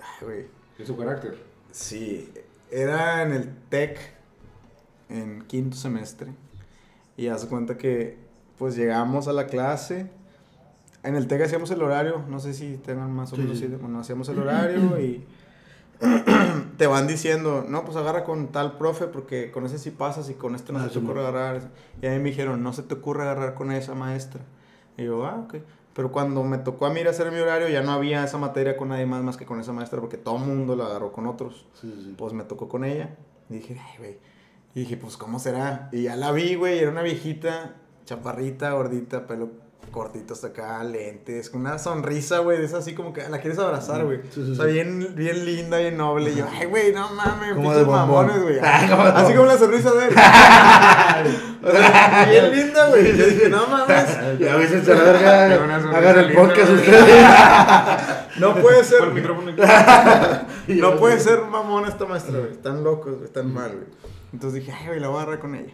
Ay, 0.00 0.26
güey. 0.26 0.46
Es 0.78 0.88
su 0.88 0.96
carácter. 0.96 1.38
Sí, 1.70 2.32
era 2.70 3.22
en 3.22 3.32
el 3.32 3.48
TEC, 3.70 3.98
en 5.08 5.42
quinto 5.42 5.76
semestre. 5.76 6.32
Y 7.16 7.28
haz 7.28 7.42
de 7.42 7.48
cuenta 7.48 7.76
que, 7.76 8.18
pues 8.58 8.76
llegamos 8.76 9.28
a 9.28 9.32
la 9.32 9.46
clase. 9.46 10.10
En 11.02 11.16
el 11.16 11.26
TEC 11.28 11.42
hacíamos 11.42 11.70
el 11.70 11.82
horario, 11.82 12.24
no 12.28 12.40
sé 12.40 12.54
si 12.54 12.76
tengan 12.78 13.12
más 13.12 13.32
o 13.32 13.36
menos 13.36 13.58
sí. 13.58 13.66
Bueno, 13.66 14.00
hacíamos 14.00 14.28
el 14.28 14.38
horario 14.38 14.98
y 15.00 15.24
te 16.78 16.86
van 16.86 17.06
diciendo, 17.06 17.64
no, 17.68 17.84
pues 17.84 17.96
agarra 17.96 18.24
con 18.24 18.48
tal 18.48 18.78
profe 18.78 19.06
porque 19.06 19.50
con 19.50 19.66
ese 19.66 19.78
sí 19.78 19.90
pasas 19.90 20.28
y 20.30 20.34
con 20.34 20.54
este 20.54 20.72
no 20.72 20.80
Ah, 20.80 20.84
se 20.84 20.90
te 20.90 20.98
ocurre 20.98 21.20
agarrar. 21.20 21.70
Y 22.02 22.06
a 22.06 22.10
mí 22.10 22.18
me 22.18 22.30
dijeron, 22.30 22.62
no 22.62 22.72
se 22.72 22.82
te 22.82 22.94
ocurre 22.94 23.22
agarrar 23.22 23.54
con 23.54 23.70
esa 23.70 23.94
maestra. 23.94 24.40
Y 24.96 25.04
yo, 25.04 25.24
ah, 25.26 25.40
ok. 25.44 25.56
Pero 25.94 26.10
cuando 26.10 26.42
me 26.42 26.58
tocó 26.58 26.86
a 26.86 26.90
mí 26.90 27.00
ir 27.00 27.06
a 27.06 27.10
hacer 27.10 27.30
mi 27.30 27.38
horario, 27.38 27.68
ya 27.68 27.82
no 27.82 27.92
había 27.92 28.24
esa 28.24 28.36
materia 28.38 28.76
con 28.76 28.88
nadie 28.88 29.06
más 29.06 29.22
más 29.22 29.36
que 29.36 29.46
con 29.46 29.60
esa 29.60 29.72
maestra 29.72 30.00
porque 30.00 30.16
todo 30.16 30.36
el 30.38 30.42
mundo 30.42 30.74
la 30.74 30.86
agarró 30.86 31.12
con 31.12 31.26
otros. 31.26 31.66
Sí. 31.80 32.14
Pues 32.18 32.32
me 32.32 32.42
tocó 32.44 32.68
con 32.68 32.84
ella. 32.84 33.14
Y 33.48 33.54
dije, 33.54 33.80
ay, 33.80 33.98
güey. 33.98 34.18
Y 34.74 34.80
dije, 34.80 34.96
pues, 34.96 35.16
¿cómo 35.16 35.38
será? 35.38 35.88
Y 35.92 36.02
ya 36.02 36.16
la 36.16 36.32
vi, 36.32 36.56
güey. 36.56 36.80
Era 36.80 36.90
una 36.90 37.02
viejita, 37.02 37.74
chaparrita, 38.04 38.72
gordita, 38.72 39.26
pelo 39.26 39.50
cortito 39.92 40.34
hasta 40.34 40.48
acá, 40.48 40.82
lentes, 40.82 41.48
con 41.48 41.60
una 41.60 41.78
sonrisa, 41.78 42.40
güey. 42.40 42.64
Es 42.64 42.74
así 42.74 42.94
como 42.94 43.12
que 43.12 43.28
la 43.28 43.38
quieres 43.38 43.60
abrazar, 43.60 44.04
güey. 44.04 44.22
Sí, 44.32 44.44
sí, 44.44 44.50
o 44.50 44.54
sea, 44.56 44.64
bien, 44.64 45.14
bien 45.14 45.44
linda, 45.44 45.78
bien 45.78 45.96
noble. 45.96 46.32
Y 46.32 46.34
yo, 46.34 46.46
ay, 46.52 46.66
güey, 46.66 46.92
no 46.92 47.08
mames, 47.10 47.54
Como 47.54 47.70
pinches 47.70 47.86
mamones, 47.86 48.42
güey. 48.42 48.58
Ah, 48.62 49.12
Así 49.16 49.34
como 49.34 49.46
la 49.46 49.56
sonrisa 49.56 49.92
de 49.92 50.08
él. 50.08 50.14
O 51.64 51.70
sea, 51.70 52.26
bien 52.28 52.50
linda, 52.50 52.88
güey. 52.88 53.16
Yo 53.16 53.26
dije, 53.26 53.48
no 53.48 53.66
mames. 53.68 54.18
Ya 54.40 54.56
ves, 54.56 54.88
a 54.88 54.94
la 54.94 55.02
verga. 55.02 55.96
Hagan 55.96 56.18
el 56.18 56.32
podcast 56.34 56.70
ustedes. 56.72 57.26
No 58.40 58.54
puede 58.56 58.82
ser. 58.82 59.00
No 60.66 60.96
puede 60.96 61.20
ser 61.20 61.42
mamón 61.42 61.86
esta 61.86 62.04
maestra, 62.04 62.40
güey. 62.40 62.50
Están 62.50 62.82
locos, 62.82 63.14
güey. 63.14 63.24
Están 63.24 63.54
mal, 63.54 63.70
güey. 63.70 64.13
Entonces 64.34 64.64
dije, 64.64 64.72
ay, 64.72 64.88
güey, 64.88 65.00
la 65.00 65.08
voy 65.08 65.18
a 65.18 65.22
agarrar 65.22 65.38
con 65.38 65.54
ella. 65.54 65.72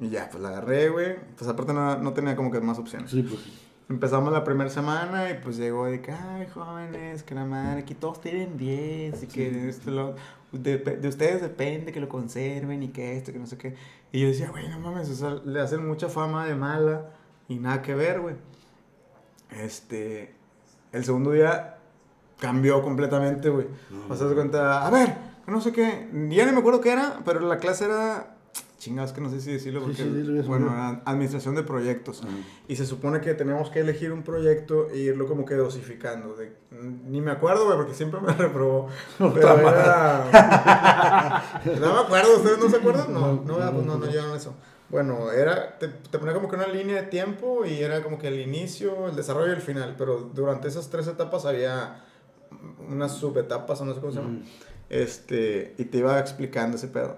Y 0.00 0.10
ya, 0.10 0.28
pues 0.28 0.42
la 0.42 0.48
agarré, 0.48 0.88
güey. 0.88 1.16
Pues 1.38 1.48
aparte 1.48 1.72
no, 1.72 1.96
no 1.98 2.12
tenía 2.12 2.34
como 2.34 2.50
que 2.50 2.60
más 2.60 2.76
opciones. 2.76 3.12
Sí, 3.12 3.22
pues. 3.22 3.40
Empezamos 3.88 4.32
la 4.32 4.42
primera 4.42 4.70
semana 4.70 5.30
y 5.30 5.34
pues 5.34 5.56
llegó 5.56 5.86
de 5.86 6.00
que, 6.00 6.10
ay, 6.10 6.48
jóvenes, 6.52 7.22
que 7.22 7.36
la 7.36 7.44
madre, 7.44 7.82
aquí 7.82 7.94
todos 7.94 8.20
tienen 8.20 8.56
10 8.56 9.22
y 9.22 9.26
que 9.28 9.68
esto 9.68 9.90
lo, 9.92 10.16
de, 10.50 10.78
de 10.78 11.08
ustedes 11.08 11.42
depende 11.42 11.92
que 11.92 12.00
lo 12.00 12.08
conserven 12.08 12.82
y 12.82 12.88
que 12.88 13.16
esto, 13.16 13.32
que 13.32 13.38
no 13.38 13.46
sé 13.46 13.56
qué. 13.56 13.76
Y 14.10 14.20
yo 14.20 14.26
decía, 14.26 14.50
güey, 14.50 14.68
no 14.68 14.80
mames, 14.80 15.08
o 15.08 15.14
sea, 15.14 15.30
le 15.44 15.60
hacen 15.60 15.86
mucha 15.86 16.08
fama 16.08 16.44
de 16.46 16.56
mala 16.56 17.10
y 17.48 17.56
nada 17.56 17.82
que 17.82 17.94
ver, 17.94 18.20
güey. 18.20 18.34
Este, 19.50 20.34
el 20.90 21.04
segundo 21.04 21.30
día 21.30 21.76
cambió 22.40 22.82
completamente, 22.82 23.48
güey. 23.48 23.68
O 24.08 24.16
sea, 24.16 24.28
se 24.28 24.34
cuenta, 24.34 24.84
a 24.84 24.90
ver, 24.90 25.14
no 25.46 25.60
sé 25.60 25.72
qué, 25.72 26.08
ya 26.30 26.46
ni 26.46 26.52
me 26.52 26.58
acuerdo 26.58 26.80
qué 26.80 26.92
era, 26.92 27.20
pero 27.24 27.40
la 27.40 27.58
clase 27.58 27.84
era, 27.86 28.36
chingados 28.82 29.12
que 29.12 29.20
no 29.20 29.30
sé 29.30 29.40
si 29.40 29.52
decirlo 29.52 29.80
Sí, 29.80 29.86
porque, 29.86 30.02
sí, 30.02 30.34
ya 30.34 30.42
se 30.42 30.48
bueno, 30.48 30.72
era 30.72 31.02
administración 31.04 31.54
de 31.54 31.62
proyectos. 31.62 32.22
Y 32.66 32.74
se 32.74 32.84
supone 32.84 33.20
que 33.20 33.32
teníamos 33.34 33.70
que 33.70 33.78
elegir 33.78 34.12
un 34.12 34.24
proyecto 34.24 34.90
e 34.90 34.98
irlo 34.98 35.28
como 35.28 35.44
que 35.44 35.54
dosificando. 35.54 36.34
De, 36.34 36.52
ni 36.70 37.20
me 37.20 37.30
acuerdo, 37.30 37.66
güey, 37.66 37.76
porque 37.76 37.94
siempre 37.94 38.20
me 38.20 38.32
reprobó. 38.38 38.88
Pero 39.18 39.68
era... 39.68 41.42
no 41.64 41.94
me 41.94 42.00
acuerdo, 42.00 42.36
¿ustedes 42.38 42.58
no 42.58 42.68
se 42.68 42.76
acuerdan? 42.76 43.12
No, 43.12 43.20
No, 43.20 43.42
no, 43.44 43.58
no, 43.58 43.72
pues 43.72 43.86
no, 43.86 43.98
no. 43.98 43.98
no 43.98 44.06
llegaron 44.06 44.32
a 44.32 44.36
eso. 44.36 44.54
Bueno, 44.88 45.30
era, 45.30 45.78
te, 45.78 45.88
te 45.88 46.18
ponía 46.18 46.34
como 46.34 46.48
que 46.48 46.56
una 46.56 46.66
línea 46.66 46.96
de 46.96 47.08
tiempo 47.08 47.64
y 47.64 47.80
era 47.80 48.02
como 48.02 48.18
que 48.18 48.28
el 48.28 48.40
inicio, 48.40 49.08
el 49.08 49.14
desarrollo 49.16 49.52
y 49.52 49.54
el 49.54 49.62
final. 49.62 49.94
Pero 49.96 50.30
durante 50.34 50.66
esas 50.66 50.90
tres 50.90 51.06
etapas 51.06 51.46
había 51.46 52.04
unas 52.88 53.12
subetapas, 53.12 53.80
o 53.80 53.84
no 53.84 53.94
sé 53.94 54.00
cómo 54.00 54.12
se 54.12 54.18
llama. 54.18 54.40
Este, 54.92 55.74
y 55.78 55.84
te 55.86 55.98
iba 55.98 56.18
explicando 56.20 56.76
ese 56.76 56.86
pedo. 56.88 57.16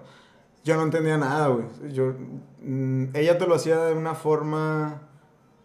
Yo 0.63 0.77
no 0.77 0.83
entendía 0.83 1.17
nada, 1.17 1.47
güey. 1.49 1.65
Yo, 1.93 2.13
mm, 2.61 3.07
ella 3.13 3.37
te 3.37 3.45
lo 3.45 3.53
hacía 3.55 3.77
de 3.85 3.93
una 3.93 4.15
forma 4.15 5.01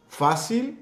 fácil 0.09 0.81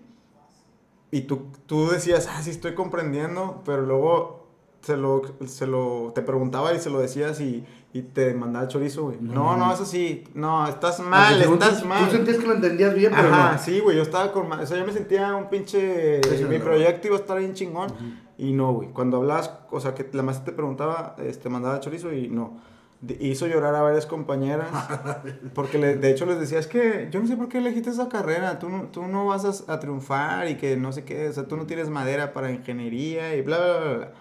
y 1.10 1.22
tú, 1.22 1.48
tú 1.66 1.88
decías, 1.90 2.28
ah, 2.30 2.42
sí 2.42 2.50
estoy 2.50 2.74
comprendiendo, 2.74 3.62
pero 3.64 3.82
luego 3.82 4.48
se 4.80 4.96
lo, 4.96 5.22
se 5.46 5.66
lo, 5.66 6.12
te 6.14 6.22
preguntaba 6.22 6.72
y 6.74 6.78
se 6.80 6.88
lo 6.90 6.98
decías 6.98 7.40
y, 7.40 7.64
y 7.92 8.02
te 8.02 8.32
mandaba 8.34 8.64
el 8.64 8.70
chorizo, 8.70 9.04
güey. 9.04 9.18
No, 9.20 9.34
No. 9.34 9.56
no, 9.56 9.72
es 9.74 9.80
así. 9.80 10.24
No, 10.34 10.66
estás 10.66 11.00
mal, 11.00 11.40
estás 11.40 11.82
tú, 11.82 11.86
mal. 11.88 12.06
Tú 12.06 12.12
sentías 12.16 12.38
que 12.38 12.46
lo 12.46 12.54
entendías 12.54 12.94
bien, 12.94 13.12
pero 13.14 13.28
Ajá, 13.28 13.52
no. 13.52 13.58
sí, 13.58 13.80
güey, 13.80 13.96
yo 13.96 14.02
estaba 14.02 14.32
con... 14.32 14.50
O 14.50 14.66
sea, 14.66 14.78
yo 14.78 14.86
me 14.86 14.92
sentía 14.92 15.34
un 15.34 15.48
pinche... 15.50 16.20
Sí, 16.22 16.38
sí, 16.38 16.44
mi 16.44 16.58
proyecto 16.58 17.06
iba 17.08 17.16
a 17.16 17.20
estar 17.20 17.38
bien 17.38 17.54
chingón. 17.54 17.92
Y 18.38 18.52
no, 18.52 18.72
güey. 18.72 18.88
Cuando 18.90 19.18
hablabas, 19.18 19.50
o 19.70 19.80
sea, 19.80 19.94
que 19.94 20.08
la 20.12 20.22
maestra 20.22 20.46
te 20.46 20.52
preguntaba, 20.52 21.16
este, 21.18 21.48
mandaba 21.50 21.80
chorizo 21.80 22.12
y 22.12 22.28
no. 22.28 22.56
De- 23.00 23.16
hizo 23.20 23.46
llorar 23.46 23.74
a 23.74 23.82
varias 23.82 24.06
compañeras. 24.06 24.68
porque 25.54 25.78
le- 25.78 25.96
de 25.96 26.10
hecho 26.10 26.24
les 26.24 26.38
decía, 26.40 26.58
es 26.60 26.66
que 26.68 27.08
yo 27.10 27.20
no 27.20 27.26
sé 27.26 27.36
por 27.36 27.48
qué 27.48 27.58
elegiste 27.58 27.90
esa 27.90 28.08
carrera. 28.08 28.58
Tú 28.60 28.68
no, 28.68 28.84
tú 28.92 29.06
no 29.08 29.26
vas 29.26 29.44
a, 29.68 29.72
a 29.74 29.80
triunfar 29.80 30.48
y 30.48 30.56
que 30.56 30.76
no 30.76 30.92
sé 30.92 31.04
qué. 31.04 31.28
O 31.28 31.32
sea, 31.32 31.44
tú 31.48 31.56
no 31.56 31.66
tienes 31.66 31.90
madera 31.90 32.32
para 32.32 32.50
ingeniería 32.52 33.34
y 33.36 33.42
bla, 33.42 33.58
bla, 33.58 33.80
bla, 33.80 33.96
bla. 33.98 34.12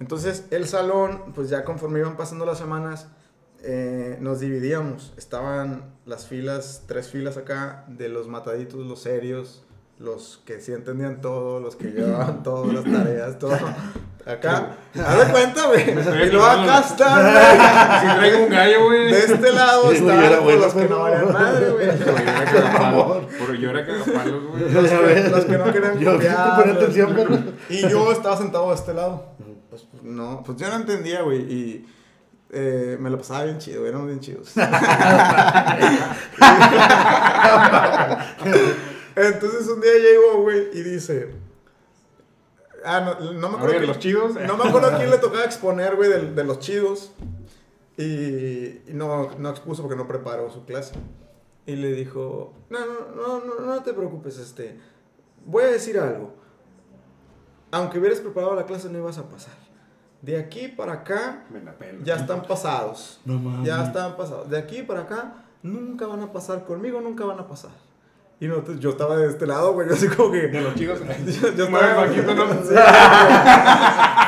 Entonces, 0.00 0.46
el 0.50 0.66
salón, 0.66 1.32
pues 1.34 1.48
ya 1.48 1.64
conforme 1.64 2.00
iban 2.00 2.16
pasando 2.16 2.44
las 2.44 2.58
semanas, 2.58 3.08
eh, 3.62 4.18
nos 4.20 4.40
dividíamos. 4.40 5.14
Estaban 5.16 5.84
las 6.06 6.26
filas, 6.26 6.84
tres 6.86 7.08
filas 7.08 7.36
acá, 7.36 7.84
de 7.88 8.08
los 8.08 8.26
mataditos, 8.28 8.84
los 8.86 9.00
serios, 9.00 9.64
los 10.02 10.40
que 10.44 10.60
sí 10.60 10.72
entendían 10.72 11.20
todo, 11.20 11.60
los 11.60 11.76
que 11.76 11.92
llevaban 11.92 12.42
todas 12.48 12.74
las 12.74 12.82
tareas, 12.84 13.38
todo. 13.38 13.56
Acá, 14.24 14.76
haz 15.04 15.26
de 15.26 15.32
cuenta, 15.32 15.66
güey. 15.66 15.90
Y 15.90 15.94
luego 16.30 16.44
acá 16.44 16.78
están, 16.78 18.00
Si 18.00 18.06
traigo 18.18 18.44
un 18.44 18.50
gallo, 18.50 18.84
güey. 18.84 19.10
De 19.10 19.18
este 19.18 19.52
lado 19.52 19.90
estaban 19.90 20.44
bueno, 20.44 20.60
los 20.60 20.74
que 20.74 20.82
no 20.82 20.86
pero- 20.88 21.02
valían 21.02 21.32
madre, 21.32 21.70
güey. 21.70 21.88
Pero 23.38 23.54
yo 23.54 23.70
era 23.70 23.84
cagapalos. 23.84 24.22
Pero 24.24 24.48
güey. 24.50 24.72
Los 24.72 24.88
que, 24.88 25.28
los 25.30 25.44
que 25.44 25.58
no 25.58 25.72
querían 25.72 26.04
copiar, 26.04 26.68
atención, 26.70 27.14
Carlos. 27.14 27.40
Y 27.68 27.80
yo 27.88 28.12
estaba 28.12 28.36
sentado 28.36 28.68
de 28.68 28.76
este 28.76 28.94
lado. 28.94 29.32
Pues, 29.70 29.82
pues, 29.90 30.02
no, 30.04 30.42
pues 30.46 30.56
yo 30.58 30.68
no 30.68 30.76
entendía, 30.76 31.22
güey. 31.22 31.40
Y 31.52 31.84
eh, 32.52 32.96
me 33.00 33.10
lo 33.10 33.18
pasaba 33.18 33.42
bien 33.44 33.58
chido, 33.58 33.84
eran 33.86 34.06
bien 34.06 34.20
chidos. 34.20 34.52
Entonces 39.16 39.68
un 39.68 39.80
día 39.80 39.92
llegó, 39.98 40.42
güey, 40.42 40.68
y 40.72 40.82
dice. 40.82 41.34
Ah, 42.84 43.00
no, 43.00 43.32
no 43.32 43.48
me 43.50 43.56
acuerdo. 43.56 43.76
quién- 43.76 43.86
los 43.86 43.98
chidos. 43.98 44.34
No 44.34 44.56
me 44.56 44.64
acuerdo 44.68 44.88
a 44.88 44.96
quién 44.98 45.10
le 45.10 45.18
tocaba 45.18 45.44
exponer, 45.44 45.96
güey, 45.96 46.10
de, 46.10 46.32
de 46.32 46.44
los 46.44 46.58
chidos. 46.58 47.12
Y, 47.96 48.04
y 48.04 48.92
no, 48.94 49.30
no 49.38 49.50
expuso 49.50 49.82
porque 49.82 49.96
no 49.96 50.08
preparó 50.08 50.50
su 50.50 50.64
clase. 50.64 50.94
Y 51.66 51.76
le 51.76 51.92
dijo, 51.92 52.54
no, 52.70 52.78
no, 52.80 53.14
no, 53.14 53.44
no, 53.44 53.60
no 53.60 53.82
te 53.84 53.92
preocupes, 53.92 54.36
este, 54.38 54.80
voy 55.44 55.62
a 55.62 55.66
decir 55.68 55.96
algo. 55.98 56.34
aunque 57.70 57.98
hubieras 58.00 58.18
preparado 58.20 58.56
la 58.56 58.66
clase, 58.66 58.88
no 58.88 58.98
ibas 58.98 59.18
a 59.18 59.28
pasar. 59.28 59.54
De 60.22 60.36
aquí 60.38 60.68
para 60.68 60.92
acá, 60.94 61.44
ya 62.04 62.16
están 62.16 62.42
pasados. 62.42 63.20
No 63.24 63.38
mames. 63.38 63.66
Ya 63.66 63.84
están 63.84 64.16
pasados. 64.16 64.48
De 64.50 64.56
aquí 64.58 64.82
para 64.82 65.02
acá, 65.02 65.44
nunca 65.62 66.06
van 66.06 66.20
a 66.22 66.32
pasar 66.32 66.64
conmigo, 66.64 67.00
nunca 67.00 67.24
van 67.24 67.38
a 67.38 67.46
pasar. 67.46 67.70
Y 68.42 68.48
nosotros, 68.48 68.80
yo 68.80 68.90
estaba 68.90 69.16
de 69.16 69.28
este 69.28 69.46
lado, 69.46 69.72
güey, 69.72 69.86
yo 69.86 69.94
así 69.94 70.08
como 70.08 70.32
que... 70.32 70.48
De 70.48 70.60
los 70.60 70.74
chicos. 70.74 70.98
Yo, 71.26 71.54
yo 71.54 71.64
estaba... 71.64 71.94
bajito, 71.94 72.34
¿no? 72.34 72.52
Sí, 72.54 72.74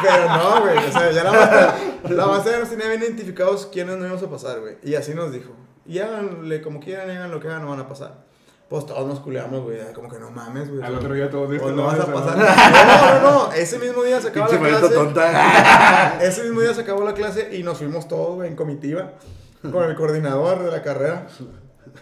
pero 0.02 0.28
no, 0.28 0.60
güey, 0.60 0.78
o 0.78 0.92
sea, 0.92 1.10
ya 1.10 1.24
la 1.24 1.32
maestra, 1.32 1.76
la 2.10 2.26
maestra 2.26 2.58
nos 2.60 2.70
tenía 2.70 2.86
bien 2.86 3.02
identificados 3.02 3.66
quiénes 3.72 3.96
no 3.96 4.06
íbamos 4.06 4.22
a 4.22 4.30
pasar, 4.30 4.60
güey. 4.60 4.76
Y 4.84 4.94
así 4.94 5.14
nos 5.14 5.32
dijo, 5.32 5.50
y 5.84 5.98
háganle 5.98 6.62
como 6.62 6.78
quieran, 6.78 7.10
hagan 7.10 7.32
lo 7.32 7.40
que 7.40 7.48
hagan, 7.48 7.62
no 7.62 7.70
van 7.70 7.80
a 7.80 7.88
pasar. 7.88 8.24
Pues 8.68 8.86
todos 8.86 9.04
nos 9.04 9.18
culeamos, 9.18 9.62
güey, 9.64 9.78
como 9.92 10.08
que 10.08 10.20
no 10.20 10.30
mames, 10.30 10.70
güey. 10.70 10.80
Al 10.80 10.94
otro 10.94 11.12
día 11.12 11.28
todos 11.28 11.48
O 11.48 11.52
este 11.52 11.72
no 11.72 11.82
vas 11.82 11.98
a 11.98 12.06
pasar. 12.06 12.36
No, 13.20 13.20
no, 13.20 13.46
no. 13.48 13.52
Ese 13.52 13.80
mismo 13.80 14.04
día 14.04 14.20
se 14.20 14.28
acabó 14.28 14.48
Pinche 14.48 14.70
la 14.70 14.78
clase. 14.78 14.94
tonta. 14.94 16.18
Ese 16.22 16.44
mismo 16.44 16.60
día 16.60 16.72
se 16.72 16.82
acabó 16.82 17.02
la 17.02 17.14
clase 17.14 17.56
y 17.56 17.64
nos 17.64 17.78
fuimos 17.78 18.06
todos, 18.06 18.36
güey, 18.36 18.48
en 18.48 18.54
comitiva. 18.54 19.14
Con 19.60 19.82
el 19.82 19.96
coordinador 19.96 20.62
de 20.62 20.70
la 20.70 20.82
carrera. 20.82 21.26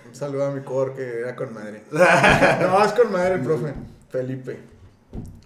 Un 0.07 0.15
saludo 0.15 0.47
a 0.47 0.51
mi 0.51 0.63
cor 0.63 0.95
que 0.95 1.21
era 1.21 1.37
con 1.37 1.53
madre. 1.53 1.83
No, 1.93 2.85
es 2.85 2.93
con 2.93 3.13
madre 3.13 3.35
el 3.35 3.41
profe. 3.43 3.75
Felipe. 4.11 4.59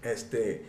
Este. 0.03 0.67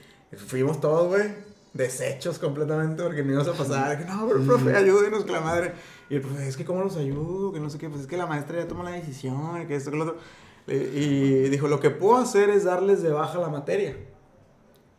Fuimos 0.48 0.80
todos, 0.82 1.08
güey. 1.08 1.48
Deshechos 1.74 2.40
completamente 2.40 3.04
porque 3.04 3.24
no 3.24 3.34
íbamos 3.34 3.48
a 3.48 3.54
pasar. 3.54 3.98
Que 3.98 4.06
no, 4.06 4.28
pero 4.28 4.42
profe, 4.42 4.76
ayúdenos 4.76 5.26
que 5.26 5.32
la 5.32 5.42
madre. 5.42 5.74
Y 6.10 6.16
el 6.16 6.22
profe, 6.22 6.48
es 6.48 6.58
que 6.58 6.66
cómo 6.66 6.84
los 6.84 6.98
ayudo, 6.98 7.54
que 7.54 7.60
no 7.60 7.70
sé 7.70 7.78
qué. 7.78 7.90
Pues 7.90 8.02
es 8.02 8.08
que 8.08 8.18
la 8.18 8.26
maestra 8.26 8.60
ya 8.60 8.68
tomó 8.68 8.84
la 8.84 8.92
decisión, 8.92 9.66
que 9.68 9.76
esto, 9.76 9.92
que 9.92 9.98
lo 9.98 10.04
otro. 10.04 10.18
Y 10.68 11.50
dijo, 11.50 11.68
lo 11.68 11.80
que 11.80 11.92
puedo 11.92 12.18
hacer 12.18 12.50
es 12.50 12.66
darles 12.66 13.02
de 13.02 13.12
baja 13.12 13.40
la 13.40 13.50
materia. 13.50 13.96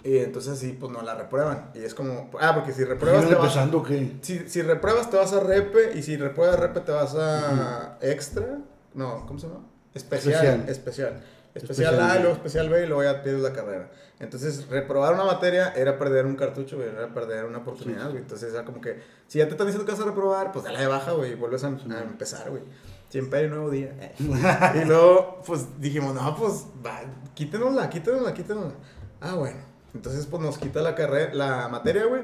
Y 0.04 0.18
entonces 0.18 0.58
sí, 0.58 0.76
pues 0.78 0.92
no 0.92 1.02
la 1.02 1.14
reprueban. 1.14 1.70
Y 1.74 1.80
es 1.80 1.94
como, 1.94 2.30
ah, 2.40 2.54
porque 2.54 2.72
si 2.72 2.84
repruebas 2.84 3.24
¿Iban 3.24 3.34
te 3.34 3.58
vas, 3.58 3.86
qué? 3.86 4.16
si, 4.22 4.48
si 4.48 4.62
repruebas 4.62 5.10
te 5.10 5.16
vas 5.16 5.32
a 5.32 5.40
repe 5.40 5.98
y 5.98 6.02
si 6.02 6.16
repruebas 6.16 6.58
repe 6.58 6.80
te 6.80 6.92
vas 6.92 7.14
a 7.16 7.98
extra. 8.00 8.58
No, 8.94 9.26
¿cómo 9.26 9.38
se 9.38 9.48
llama? 9.48 9.66
Especial. 9.94 10.64
Especial. 10.68 10.68
Especial. 10.68 11.22
Especial, 11.54 11.94
Especial 11.94 12.00
A 12.00 12.18
luego 12.20 12.34
especial 12.34 12.68
B 12.68 12.84
y 12.84 12.86
luego 12.86 13.02
ya 13.02 13.22
pierdes 13.22 13.42
la 13.42 13.52
carrera. 13.52 13.90
Entonces, 14.20 14.68
reprobar 14.68 15.14
una 15.14 15.24
materia 15.24 15.72
era 15.74 15.98
perder 15.98 16.26
un 16.26 16.36
cartucho, 16.36 16.76
güey, 16.76 16.88
era 16.88 17.12
perder 17.12 17.44
una 17.44 17.58
oportunidad, 17.58 18.10
güey. 18.10 18.18
Entonces, 18.18 18.52
era 18.52 18.64
como 18.64 18.80
que, 18.80 19.00
si 19.26 19.38
ya 19.38 19.46
te 19.46 19.52
están 19.52 19.66
diciendo 19.66 19.86
que 19.86 19.92
vas 19.92 20.00
a 20.00 20.04
reprobar, 20.04 20.52
pues 20.52 20.64
dale 20.64 20.78
de 20.78 20.86
baja, 20.86 21.12
güey, 21.12 21.32
y 21.32 21.34
vuelves 21.34 21.64
a, 21.64 21.68
a 21.68 22.02
empezar, 22.02 22.50
güey. 22.50 22.62
Siempre 23.08 23.40
hay 23.40 23.44
un 23.46 23.52
nuevo 23.52 23.70
día. 23.70 23.92
y 24.74 24.84
luego, 24.84 25.40
pues 25.46 25.80
dijimos, 25.80 26.14
no, 26.14 26.36
pues, 26.36 26.66
va, 26.84 27.00
quítenosla, 27.34 27.88
quítenosla, 27.88 28.34
quítenosla. 28.34 28.74
Ah, 29.20 29.34
bueno. 29.34 29.58
Entonces, 29.94 30.26
pues 30.26 30.42
nos 30.42 30.58
quita 30.58 30.80
la 30.80 30.94
carrera, 30.94 31.34
la 31.34 31.68
materia, 31.68 32.06
güey. 32.06 32.22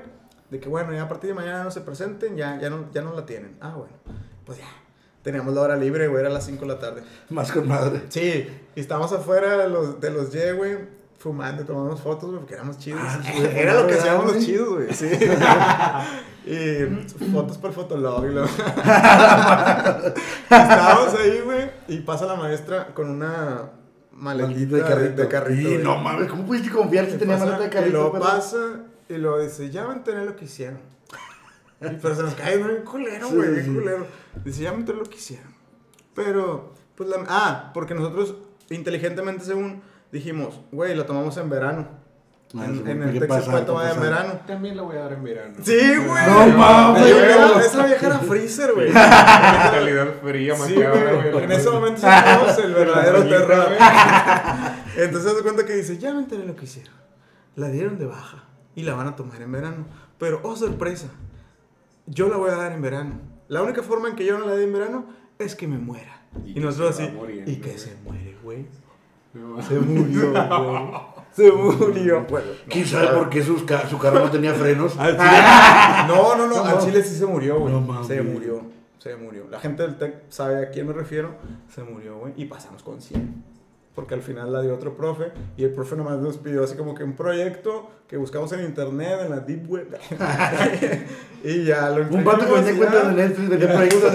De 0.50 0.60
que, 0.60 0.68
bueno, 0.68 0.92
ya 0.92 1.02
a 1.02 1.08
partir 1.08 1.28
de 1.28 1.34
mañana 1.34 1.64
no 1.64 1.70
se 1.70 1.80
presenten, 1.80 2.36
ya, 2.36 2.58
ya, 2.60 2.70
no, 2.70 2.86
ya 2.92 3.02
no 3.02 3.12
la 3.14 3.26
tienen. 3.26 3.56
Ah, 3.60 3.74
bueno. 3.76 3.92
Pues 4.44 4.58
ya. 4.58 4.66
Teníamos 5.22 5.54
la 5.54 5.62
hora 5.62 5.76
libre, 5.76 6.06
güey, 6.06 6.20
era 6.20 6.28
las 6.28 6.44
5 6.44 6.60
de 6.60 6.66
la 6.66 6.78
tarde. 6.78 7.02
Más 7.30 7.50
con 7.50 7.66
madre. 7.66 8.02
Sí, 8.10 8.46
y 8.74 8.80
estábamos 8.80 9.10
afuera 9.12 9.56
de 9.56 9.70
los, 9.70 9.98
de 9.98 10.10
los 10.10 10.34
Y, 10.34 10.52
güey, 10.52 10.76
fumando, 11.18 11.64
tomamos 11.64 12.02
fotos, 12.02 12.28
güey, 12.28 12.40
porque 12.40 12.52
éramos 12.54 12.76
chidos. 12.76 13.00
Ah, 13.02 13.22
Era 13.32 13.72
lo 13.72 13.86
que 13.86 13.94
¿verdad, 13.94 14.00
hacíamos 14.00 14.34
los 14.34 14.44
chidos, 14.44 14.68
güey, 14.68 14.92
sí. 14.92 15.06
y 16.46 16.84
fotos 17.32 17.56
por 17.56 17.72
Fotolog 17.72 18.26
y 18.26 18.34
lo... 18.34 18.44
Estábamos 20.44 21.14
ahí, 21.14 21.40
güey, 21.42 21.70
y 21.88 22.00
pasa 22.00 22.26
la 22.26 22.34
maestra 22.34 22.92
con 22.92 23.08
una 23.08 23.70
maletita 24.14 24.76
de 24.76 24.82
carrito. 24.82 25.22
De, 25.22 25.28
carrito 25.28 25.70
Y 25.70 25.78
no 25.78 25.98
mames, 25.98 26.28
¿cómo 26.28 26.46
pudiste 26.46 26.70
confiar 26.70 27.06
si 27.06 27.14
Y 27.14 27.18
tenía 27.18 27.36
maleta 27.36 27.58
de 27.60 27.66
Y 27.66 27.70
carrito? 27.70 27.92
luego 27.92 28.12
pero- 28.12 28.24
pasa 28.24 28.58
y 29.08 29.14
luego 29.18 29.38
dice, 29.40 29.70
ya 29.70 29.86
me 29.86 29.94
enteré 29.94 30.24
lo 30.24 30.34
que 30.36 30.44
hicieron. 30.46 30.78
Y, 31.80 31.88
pero 32.02 32.14
se 32.14 32.22
nos 32.22 32.34
cae, 32.34 32.56
bien 32.56 32.82
culero, 32.84 33.28
güey, 33.28 33.48
sí, 33.48 33.52
bien 33.52 33.64
sí. 33.66 33.74
culero. 33.74 34.06
Dice, 34.44 34.62
ya 34.62 34.72
me 34.72 34.78
enteré 34.78 34.98
lo 34.98 35.04
que 35.04 35.16
hicieron. 35.16 35.52
Pero, 36.14 36.72
pues 36.94 37.08
la... 37.08 37.16
Ah, 37.28 37.70
porque 37.74 37.94
nosotros 37.94 38.36
inteligentemente 38.70 39.44
según 39.44 39.82
dijimos, 40.10 40.60
güey, 40.72 40.94
la 40.94 41.04
tomamos 41.06 41.36
en 41.36 41.50
verano. 41.50 41.88
Ah, 42.56 42.66
en 42.66 42.74
sí, 42.74 42.82
en 42.90 43.10
¿qué 43.12 43.18
el 43.18 43.26
pasa? 43.26 43.50
puede 43.50 43.60
¿Qué 43.62 43.66
tomar 43.66 43.92
en 43.94 44.00
verano. 44.00 44.32
También 44.46 44.76
la 44.76 44.82
voy 44.82 44.96
a 44.96 45.00
dar 45.00 45.12
en 45.14 45.24
verano. 45.24 45.54
Sí, 45.62 45.76
güey. 45.96 46.26
No 46.26 46.46
mames, 46.58 47.02
Esa 47.06 47.16
vieja- 47.26 47.48
güey. 47.52 47.66
Esa 47.66 47.86
vieja 47.86 48.06
era 48.06 48.18
freezer, 48.20 48.72
güey. 48.74 48.86
Mentalidad 48.92 50.06
fría, 50.22 50.54
Sí, 50.56 50.74
güey. 50.74 51.30
güey. 51.32 51.44
En 51.44 51.52
ese 51.52 51.70
momento 51.70 52.00
sentimos 52.00 52.58
el 52.64 52.74
verdadero 52.74 53.24
terror. 53.28 53.66
Entonces 54.96 55.30
se 55.30 55.36
da 55.36 55.42
cuenta 55.42 55.64
que 55.66 55.72
dice, 55.74 55.98
ya 55.98 56.12
me 56.12 56.20
enteré 56.20 56.44
lo 56.46 56.54
que 56.54 56.64
hicieron. 56.64 56.94
La 57.56 57.68
dieron 57.68 57.98
de 57.98 58.06
baja 58.06 58.44
y 58.74 58.82
la 58.82 58.94
van 58.94 59.08
a 59.08 59.16
tomar 59.16 59.42
en 59.42 59.50
verano. 59.50 59.86
Pero, 60.18 60.40
oh 60.44 60.54
sorpresa, 60.56 61.08
yo 62.06 62.28
la 62.28 62.36
voy 62.36 62.50
a 62.50 62.54
dar 62.56 62.72
en 62.72 62.82
verano. 62.82 63.18
La 63.48 63.62
única 63.62 63.82
forma 63.82 64.08
en 64.08 64.16
que 64.16 64.24
yo 64.24 64.38
no 64.38 64.46
la 64.46 64.54
dé 64.54 64.64
en 64.64 64.72
verano 64.72 65.06
es 65.38 65.54
que 65.56 65.66
me 65.66 65.78
muera. 65.78 66.22
Y 66.44 66.60
nosotros 66.60 66.98
así, 66.98 67.08
muriendo, 67.12 67.50
y 67.50 67.56
que 67.56 67.70
güey. 67.70 67.78
se 67.78 67.96
muere, 68.04 68.36
güey. 68.42 68.66
No, 69.34 69.60
Se 69.62 69.74
murió, 69.74 70.30
güey. 70.30 71.13
Se 71.36 71.50
murió. 71.50 72.24
Bueno, 72.28 72.46
no, 72.66 72.72
¿Quién 72.72 72.86
sabe 72.86 73.08
por 73.16 73.28
qué 73.28 73.42
sus 73.42 73.64
ca- 73.64 73.88
su 73.88 73.98
carro 73.98 74.20
no 74.20 74.30
tenía 74.30 74.54
frenos? 74.54 74.96
Al 74.98 75.16
chile- 75.16 75.24
No, 76.08 76.36
no, 76.36 76.46
no, 76.46 76.56
No, 76.56 76.64
al 76.64 76.78
chile 76.78 77.02
sí 77.02 77.16
se 77.16 77.26
murió, 77.26 77.58
güey. 77.60 77.72
No 77.72 77.80
mames. 77.80 78.06
se 78.06 78.22
murió, 78.22 78.62
se 78.98 79.16
murió. 79.16 79.44
La 79.50 79.58
gente 79.58 79.82
del 79.82 79.96
TEC 79.96 80.24
sabe 80.28 80.62
a 80.66 80.70
quién 80.70 80.86
me 80.86 80.92
refiero. 80.92 81.34
Se 81.74 81.82
murió, 81.82 82.18
güey. 82.18 82.32
Y 82.36 82.44
pasamos 82.44 82.82
con 82.82 83.00
100. 83.00 83.42
Porque 83.94 84.14
al 84.14 84.22
final 84.22 84.52
la 84.52 84.60
dio 84.62 84.74
otro 84.74 84.96
profe. 84.96 85.30
Y 85.56 85.62
el 85.64 85.70
profe 85.72 85.94
nomás 85.94 86.18
nos 86.18 86.36
pidió 86.38 86.64
así 86.64 86.76
como 86.76 86.94
que 86.96 87.04
un 87.04 87.14
proyecto 87.14 87.90
que 88.08 88.16
buscamos 88.16 88.52
en 88.52 88.64
internet, 88.64 89.20
en 89.24 89.30
la 89.30 89.38
deep 89.40 89.70
web. 89.70 89.96
y 91.44 91.64
ya 91.64 91.90
lo 91.90 92.02
Un 92.14 92.24
vato 92.24 92.40
que 92.46 92.50
cuentas 92.74 92.92
ya. 93.04 93.08
de 93.10 93.14
Netflix, 93.14 93.48
vendía 93.48 93.72
proyectos. 93.74 94.12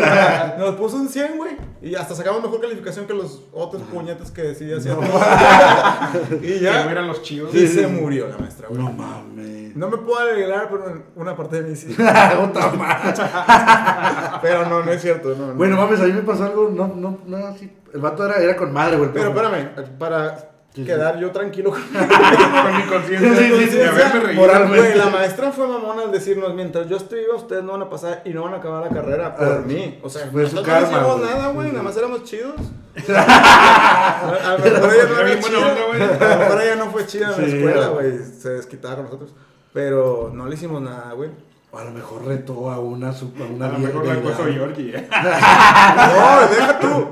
Nos 0.57 0.75
puso 0.75 0.97
un 0.97 1.07
100, 1.09 1.37
güey. 1.37 1.57
Y 1.81 1.95
hasta 1.95 2.13
sacamos 2.13 2.41
mejor 2.41 2.59
calificación 2.59 3.07
que 3.07 3.13
los 3.13 3.43
otros 3.53 3.81
puñetes 3.83 4.31
que 4.31 4.53
sí 4.53 4.71
hacían. 4.71 4.97
No. 4.99 5.07
y 6.37 6.39
Que 6.41 6.59
ya. 6.59 6.91
eran 6.91 7.07
los 7.07 7.21
chidos. 7.21 7.53
Y 7.55 7.59
Sí, 7.59 7.67
se 7.67 7.85
sí. 7.85 7.91
murió 7.91 8.27
la 8.27 8.37
maestra, 8.37 8.67
güey. 8.67 8.81
No 8.81 8.91
mames. 8.91 9.75
No 9.75 9.87
me 9.89 9.97
puedo 9.97 10.19
alegrar, 10.19 10.67
pero 10.69 11.03
una 11.15 11.35
parte 11.37 11.61
de 11.61 11.69
mí 11.69 11.75
sí. 11.75 11.93
Otra 11.93 12.71
más. 12.73 13.19
Pero 14.41 14.67
no, 14.67 14.83
no 14.83 14.91
es 14.91 15.01
cierto, 15.01 15.35
no. 15.35 15.47
no. 15.47 15.53
Bueno, 15.53 15.77
mames, 15.77 16.01
a 16.01 16.05
mí 16.05 16.11
me 16.11 16.21
pasó 16.23 16.43
algo, 16.45 16.69
no, 16.69 16.87
no, 16.95 17.19
no, 17.25 17.37
así. 17.47 17.71
El 17.93 18.01
vato 18.01 18.25
era, 18.25 18.37
era 18.37 18.55
con 18.55 18.71
madre, 18.71 18.97
güey. 18.97 19.11
Pero 19.13 19.29
espérame, 19.29 19.69
para 19.97 20.37
Sí, 20.71 20.81
sí. 20.81 20.85
quedar 20.85 21.17
yo 21.17 21.31
tranquilo 21.31 21.71
con 21.71 21.81
Con 21.89 22.77
mi 22.77 22.83
conciencia 22.83 23.35
Sí, 23.35 23.53
sí, 23.57 23.69
sí. 23.71 24.35
Güey, 24.35 24.95
la 24.95 25.09
maestra 25.09 25.51
fue 25.51 25.67
mamona 25.67 26.03
al 26.03 26.11
decirnos, 26.11 26.53
mientras 26.53 26.87
yo 26.87 26.97
estoy 26.97 27.21
viva, 27.21 27.35
ustedes 27.37 27.63
no 27.63 27.71
van 27.71 27.81
a 27.81 27.89
pasar 27.89 28.21
y 28.23 28.29
no 28.29 28.43
van 28.43 28.53
a 28.53 28.57
acabar 28.57 28.83
la 28.83 28.89
carrera 28.89 29.35
por 29.35 29.47
Ah, 29.47 29.61
mí. 29.65 29.99
O 30.03 30.09
sea, 30.09 30.27
fue 30.31 30.47
su 30.47 30.61
karma, 30.61 30.89
no 30.91 30.97
hicimos 31.17 31.21
nada, 31.21 31.47
güey, 31.53 31.71
nada 31.71 31.81
más 31.83 31.97
éramos 31.97 32.23
chidos. 32.23 32.53
a 33.09 34.57
lo 34.57 34.63
mejor 34.63 36.61
ella 36.61 36.75
no 36.75 36.91
fue 36.91 37.05
chida 37.07 37.25
en 37.35 37.41
la 37.41 37.47
Sí, 37.47 37.55
escuela, 37.57 37.87
güey. 37.87 38.19
Se 38.19 38.49
desquitaba 38.51 38.95
con 38.97 39.05
nosotros. 39.05 39.33
Pero 39.73 40.31
no 40.33 40.45
le 40.47 40.55
hicimos 40.55 40.81
nada, 40.81 41.13
güey. 41.13 41.29
A 41.73 41.83
lo 41.83 41.91
mejor 41.91 42.25
retó 42.25 42.71
a 42.71 42.79
una, 42.79 43.09
a 43.09 43.13
una 43.53 43.65
A 43.67 43.69
lo 43.73 43.79
mejor 43.79 44.05
la 44.05 44.15
puso 44.21 44.43
Georgie. 44.45 44.97
¿eh? 44.97 45.07
No, 45.11 46.47
deja 46.49 46.79
tú. 46.79 47.07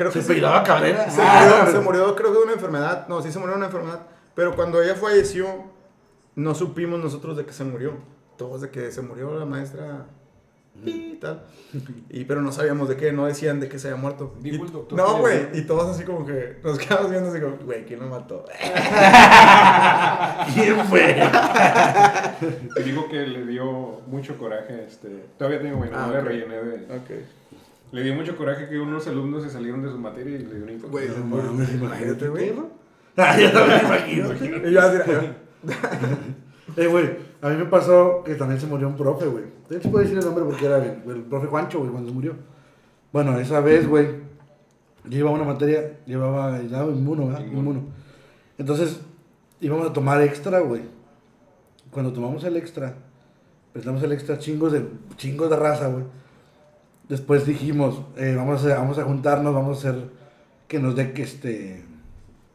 Creo 0.00 0.10
Se 0.12 0.20
que 0.20 0.24
sí. 0.24 0.32
peinaba 0.32 0.62
cabrera. 0.62 1.10
Se 1.10 1.20
murió, 1.20 1.72
se 1.72 1.80
murió, 1.80 2.16
creo 2.16 2.32
que 2.32 2.38
de 2.38 2.44
una 2.44 2.52
enfermedad. 2.54 3.06
No, 3.06 3.20
sí 3.20 3.30
se 3.30 3.38
murió 3.38 3.52
de 3.52 3.58
una 3.58 3.66
enfermedad. 3.66 4.00
Pero 4.34 4.56
cuando 4.56 4.82
ella 4.82 4.94
falleció, 4.94 5.46
no 6.36 6.54
supimos 6.54 6.98
nosotros 7.00 7.36
de 7.36 7.44
que 7.44 7.52
se 7.52 7.64
murió. 7.64 7.98
Todos 8.38 8.62
de 8.62 8.70
que 8.70 8.90
se 8.92 9.02
murió 9.02 9.38
la 9.38 9.44
maestra 9.44 10.06
y 10.82 11.16
tal. 11.16 11.42
Y, 12.08 12.24
pero 12.24 12.40
no 12.40 12.50
sabíamos 12.50 12.88
de 12.88 12.96
qué, 12.96 13.12
no 13.12 13.26
decían 13.26 13.60
de 13.60 13.68
qué 13.68 13.78
se 13.78 13.88
había 13.88 14.00
muerto. 14.00 14.34
Dijo 14.40 14.64
Y- 14.64 14.68
el 14.68 14.72
doctor 14.72 14.96
no, 14.98 15.18
güey. 15.18 15.48
Y 15.52 15.66
todos 15.66 15.94
así 15.94 16.04
como 16.04 16.24
que 16.24 16.56
nos 16.64 16.78
quedamos 16.78 17.10
viendo 17.10 17.28
así 17.28 17.38
como, 17.38 17.58
güey, 17.58 17.84
¿quién 17.84 18.00
lo 18.00 18.06
mató? 18.06 18.46
¿Quién 20.54 20.84
fue? 20.86 21.16
Y 22.76 22.82
dijo 22.82 23.08
que 23.08 23.26
le 23.26 23.46
dio 23.46 24.00
mucho 24.06 24.36
coraje. 24.38 24.84
Este, 24.86 25.08
todavía 25.36 25.60
tengo, 25.60 25.78
güey, 25.78 25.90
no 25.90 25.98
Ah, 25.98 26.08
le 26.10 26.18
ok. 26.20 26.24
rellené 26.24 26.56
de. 26.62 26.96
Ok. 26.96 27.10
Le 27.92 28.02
dio 28.02 28.14
mucho 28.14 28.36
coraje 28.36 28.68
que 28.68 28.78
unos 28.78 29.06
alumnos 29.08 29.42
se 29.42 29.50
salieron 29.50 29.82
de 29.82 29.90
su 29.90 29.98
materia 29.98 30.36
y 30.36 30.44
le 30.44 30.54
dio 30.54 30.62
una 30.62 30.72
infarto. 30.72 30.92
Güey, 30.92 31.08
No 31.08 31.24
mames, 31.24 31.74
imagínate, 31.74 32.28
güey. 32.28 32.52
Ah, 33.16 33.38
ya 33.38 33.52
no 33.52 33.66
me 33.66 33.78
imagino. 33.78 34.68
Y 34.68 34.72
yo 34.72 34.80
así, 34.80 34.98
Eh, 36.76 36.86
güey, 36.86 37.10
a 37.42 37.48
mí 37.48 37.56
me 37.56 37.66
pasó 37.66 38.22
que 38.24 38.34
también 38.36 38.60
se 38.60 38.66
murió 38.66 38.86
un 38.86 38.96
profe, 38.96 39.26
güey. 39.26 39.44
De 39.68 39.76
hecho, 39.76 39.90
puedo 39.90 40.04
decir 40.04 40.16
el 40.18 40.24
nombre 40.24 40.44
porque 40.44 40.64
era 40.64 40.76
el, 40.78 41.02
el 41.10 41.22
profe 41.22 41.48
Juancho, 41.48 41.80
güey, 41.80 41.90
cuando 41.90 42.08
se 42.08 42.14
murió. 42.14 42.34
Bueno, 43.12 43.38
esa 43.38 43.60
vez, 43.60 43.88
güey, 43.88 44.06
yo 45.04 45.10
llevaba 45.10 45.34
una 45.36 45.44
materia, 45.44 45.98
llevaba 46.06 46.54
aislado 46.54 46.92
inmuno, 46.92 47.26
¿verdad? 47.26 47.40
Inmuno. 47.40 47.70
Inmuno. 47.70 47.82
Entonces, 48.56 49.00
íbamos 49.60 49.90
a 49.90 49.92
tomar 49.92 50.22
extra, 50.22 50.60
güey. 50.60 50.82
Cuando 51.90 52.12
tomamos 52.12 52.44
el 52.44 52.56
extra, 52.56 52.94
prestamos 53.72 54.02
el 54.02 54.12
extra 54.12 54.38
chingos 54.38 54.72
de, 54.72 54.86
chingos 55.16 55.50
de 55.50 55.56
raza, 55.56 55.88
güey. 55.88 56.04
Después 57.10 57.44
dijimos, 57.44 58.00
eh, 58.16 58.34
vamos, 58.36 58.64
a, 58.64 58.76
vamos 58.78 58.96
a 58.98 59.02
juntarnos, 59.04 59.52
vamos 59.52 59.76
a 59.84 59.88
hacer 59.90 60.04
que 60.68 60.78
nos 60.78 60.94
dé 60.96 61.12
que 61.12 61.22
este... 61.24 61.84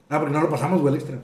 Ah, 0.10 0.18
porque 0.20 0.34
no 0.34 0.42
lo 0.42 0.50
pasamos, 0.50 0.82
güey, 0.82 0.94
el 0.96 1.00
extra. 1.02 1.20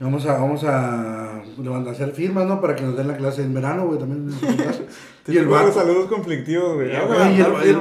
Vamos 0.00 0.26
a, 0.26 0.32
vamos 0.32 0.64
a 0.64 1.40
levantar, 1.56 1.94
hacer 1.94 2.10
firmas, 2.10 2.46
¿no? 2.46 2.60
Para 2.60 2.74
que 2.74 2.82
nos 2.82 2.96
den 2.96 3.06
la 3.06 3.16
clase 3.16 3.42
en 3.42 3.54
verano, 3.54 3.86
güey, 3.86 4.00
también. 4.00 4.28
y 5.28 5.36
el 5.38 5.46
vato. 5.46 5.72
saludos 5.72 6.06
conflictivos, 6.06 6.74
güey. 6.74 6.90
Y, 6.90 7.40
el, 7.40 7.78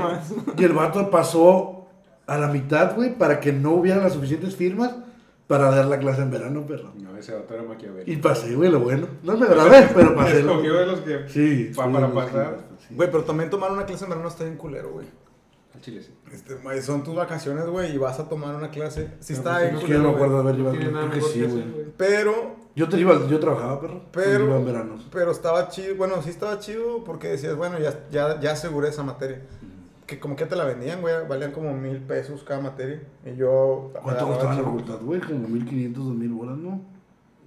y 0.57 0.63
el 0.63 0.73
vato 0.73 1.09
pasó 1.09 1.87
a 2.27 2.37
la 2.37 2.47
mitad, 2.49 2.95
güey, 2.95 3.17
para 3.17 3.39
que 3.39 3.51
no 3.51 3.71
hubieran 3.71 4.03
las 4.03 4.13
suficientes 4.13 4.55
firmas 4.55 4.95
para 5.47 5.71
dar 5.71 5.85
la 5.87 5.97
clase 5.97 6.21
en 6.21 6.29
verano, 6.29 6.65
perro. 6.67 6.93
No, 7.01 7.17
ese 7.17 7.33
vato 7.33 7.55
era 7.55 7.63
maquiavélico. 7.63 8.11
Y 8.11 8.17
pasé, 8.17 8.55
güey, 8.55 8.69
lo 8.69 8.79
bueno. 8.79 9.07
No 9.23 9.35
me 9.35 9.47
grabé, 9.47 9.89
pero 9.93 10.15
pasé. 10.15 10.43
lo- 10.43 10.51
Escogió 10.51 10.73
de 10.75 10.85
los 10.85 10.99
que. 11.01 11.27
Sí. 11.27 11.71
Pa- 11.75 11.91
para 11.91 12.13
pasar. 12.13 12.57
que-. 12.57 12.72
Güey, 12.95 13.11
pero 13.11 13.23
también 13.23 13.49
tomar 13.49 13.71
una 13.71 13.85
clase 13.85 14.03
en 14.05 14.09
verano 14.09 14.27
está 14.27 14.43
bien 14.43 14.57
culero, 14.57 14.91
güey. 14.91 15.07
Al 15.73 15.81
chile 15.81 16.01
sí. 16.01 16.13
Este, 16.31 16.53
güey, 16.55 16.81
son 16.81 17.03
tus 17.03 17.15
vacaciones, 17.15 17.65
güey, 17.65 17.95
y 17.95 17.97
vas 17.97 18.19
a 18.19 18.29
tomar 18.29 18.55
una 18.55 18.69
clase. 18.69 19.09
Sí 19.19 19.33
está 19.33 19.57
pues, 19.57 19.71
bien 19.71 19.75
que 19.75 19.81
yo 19.81 19.85
culero, 19.87 20.03
no 20.03 20.09
me 20.09 20.15
acuerdo 20.15 20.35
de 20.35 20.41
haber 20.41 20.55
llevado. 20.55 20.77
tiene 20.77 20.91
nada 20.91 21.09
creo 21.09 21.11
que 21.11 21.17
mejor 21.17 21.31
sí, 21.33 21.39
que 21.39 21.47
güey. 21.47 21.93
Pero, 21.97 22.55
Yo, 22.75 22.89
te 22.89 22.99
iba, 22.99 23.27
yo 23.27 23.39
trabajaba, 23.39 23.81
perro. 23.81 24.01
Pero- 24.11 24.45
Iba 24.45 24.57
en 24.57 24.65
veranos. 24.65 25.07
pero 25.11 25.31
estaba 25.31 25.69
chido, 25.69 25.95
bueno, 25.95 26.21
sí 26.21 26.29
estaba 26.29 26.59
chido 26.59 27.03
porque 27.03 27.27
decías, 27.29 27.55
bueno, 27.55 27.79
ya, 27.79 28.07
ya, 28.11 28.39
ya 28.39 28.51
aseguré 28.51 28.89
esa 28.89 29.03
materia. 29.03 29.41
Que 30.05 30.19
como 30.19 30.35
que 30.35 30.45
te 30.45 30.55
la 30.55 30.65
vendían, 30.65 31.01
güey, 31.01 31.15
valían 31.27 31.51
como 31.53 31.73
mil 31.73 31.99
pesos 32.01 32.43
cada 32.43 32.59
materia. 32.59 33.01
Y 33.25 33.35
yo... 33.35 33.91
¿Cuánto 34.03 34.27
costaba 34.27 34.53
la 34.53 34.63
facultad, 34.63 34.99
güey? 35.01 35.21
Como 35.21 35.47
1500, 35.47 36.05
2000 36.05 36.31
bolas, 36.33 36.57
¿no? 36.57 36.81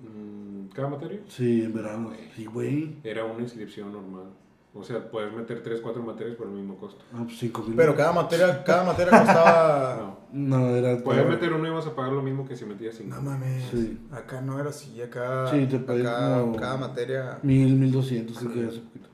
Mm, 0.03 0.69
¿Cada 0.75 0.89
materia? 0.89 1.21
Sí, 1.29 1.63
en 1.65 1.75
verano. 1.75 2.13
Sí, 2.35 2.47
güey. 2.47 2.97
Era 3.05 3.25
una 3.25 3.43
inscripción 3.43 3.93
normal. 3.93 4.33
O 4.79 4.83
sea, 4.83 5.11
puedes 5.11 5.33
meter 5.33 5.63
3, 5.63 5.81
4 5.81 6.03
materias 6.03 6.37
por 6.37 6.47
el 6.49 6.53
mismo 6.53 6.77
costo. 6.77 7.03
Ah, 7.15 7.23
pues 7.25 7.39
5000. 7.39 7.75
Pero 7.77 7.95
cada 7.97 8.13
materia, 8.13 8.63
cada 8.63 8.85
materia 8.85 9.11
costaba... 9.19 10.17
No. 10.33 10.59
No, 10.59 10.69
era. 10.69 11.03
Puedes 11.03 11.27
meter 11.27 11.53
uno 11.53 11.67
y 11.67 11.71
vas 11.71 11.87
a 11.87 11.95
pagar 11.95 12.13
lo 12.13 12.21
mismo 12.23 12.47
que 12.47 12.55
si 12.57 12.65
metías 12.67 12.95
5. 12.97 13.15
No 13.15 13.23
mames. 13.23 13.65
Sí. 13.71 13.99
Acá 14.13 14.41
no 14.43 14.59
era 14.61 14.69
así, 14.71 15.01
acá... 15.01 15.47
Sí, 15.51 15.67
te 15.67 15.79
pedí 15.79 16.03
acá 16.03 16.41
como- 16.41 16.57
cada 16.57 16.77
materia... 16.77 17.39
1000, 17.43 17.75
1200, 17.77 18.39
creo 18.39 18.53
que 18.53 18.67
hace 18.67 18.81
poquito. 18.81 19.09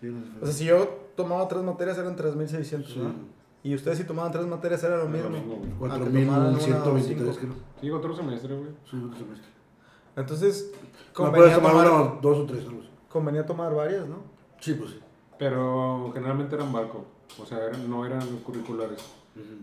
Sí, 0.00 0.06
no. 0.08 0.20
O 0.42 0.44
sea, 0.44 0.54
si 0.54 0.64
yo 0.66 0.86
tomaba 1.16 1.48
tres 1.48 1.62
materias 1.62 1.96
eran 1.98 2.14
3600, 2.16 2.92
Sí. 2.92 2.98
¿no? 2.98 3.12
Y 3.64 3.74
ustedes 3.76 3.96
si 3.98 4.04
tomaban 4.04 4.32
tres 4.32 4.44
materias 4.46 4.82
era 4.82 4.96
lo 4.96 5.04
Era 5.04 5.22
lo 5.22 5.30
mismo. 5.30 5.56
mismo, 5.56 5.76
güey. 5.78 5.92
Aunque 5.92 6.10
tomaran 6.10 6.46
una 6.48 6.56
o 6.58 6.60
4123, 6.60 7.36
cinco. 7.36 7.38
creo. 7.40 7.54
Sí, 7.80 7.90
otro 7.90 8.16
semestre, 8.16 8.54
güey. 8.56 8.70
Sí, 8.90 8.96
otro 9.06 9.18
semestre. 9.18 9.48
Entonces, 10.16 10.72
No 10.72 11.12
convenía, 11.14 11.38
puedes 11.38 11.54
tomar 11.54 11.72
tomar, 11.72 11.86
una, 11.86 12.02
o 12.02 12.18
dos 12.20 12.38
o 12.38 12.44
tres, 12.46 12.64
convenía 13.08 13.46
tomar 13.46 13.74
varias, 13.74 14.06
¿no? 14.08 14.16
Sí, 14.62 14.74
pues 14.74 14.90
sí. 14.92 15.00
Pero 15.38 16.10
generalmente 16.14 16.54
eran 16.54 16.72
barco. 16.72 17.04
O 17.40 17.44
sea, 17.44 17.58
eran- 17.64 17.90
no 17.90 18.06
eran 18.06 18.26
curriculares. 18.38 19.02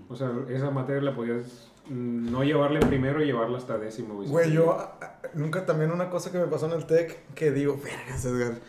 O 0.09 0.15
sea, 0.15 0.31
esa 0.49 0.69
materia 0.71 1.01
la 1.01 1.15
podías 1.15 1.67
mm, 1.87 2.31
no 2.31 2.43
llevarla 2.43 2.79
en 2.81 2.87
primero 2.87 3.21
y 3.21 3.25
llevarla 3.27 3.57
hasta 3.57 3.77
décimo, 3.77 4.15
güey. 4.15 4.27
Güey, 4.29 4.51
yo 4.51 4.73
a- 4.73 4.97
a- 5.01 5.19
nunca 5.35 5.65
también 5.65 5.91
una 5.91 6.09
cosa 6.09 6.31
que 6.31 6.37
me 6.37 6.45
pasó 6.47 6.65
en 6.67 6.73
el 6.73 6.85
TEC 6.85 7.25
que 7.33 7.51
digo, 7.51 7.79
vergas, 7.83 8.23
Edgar. 8.25 8.59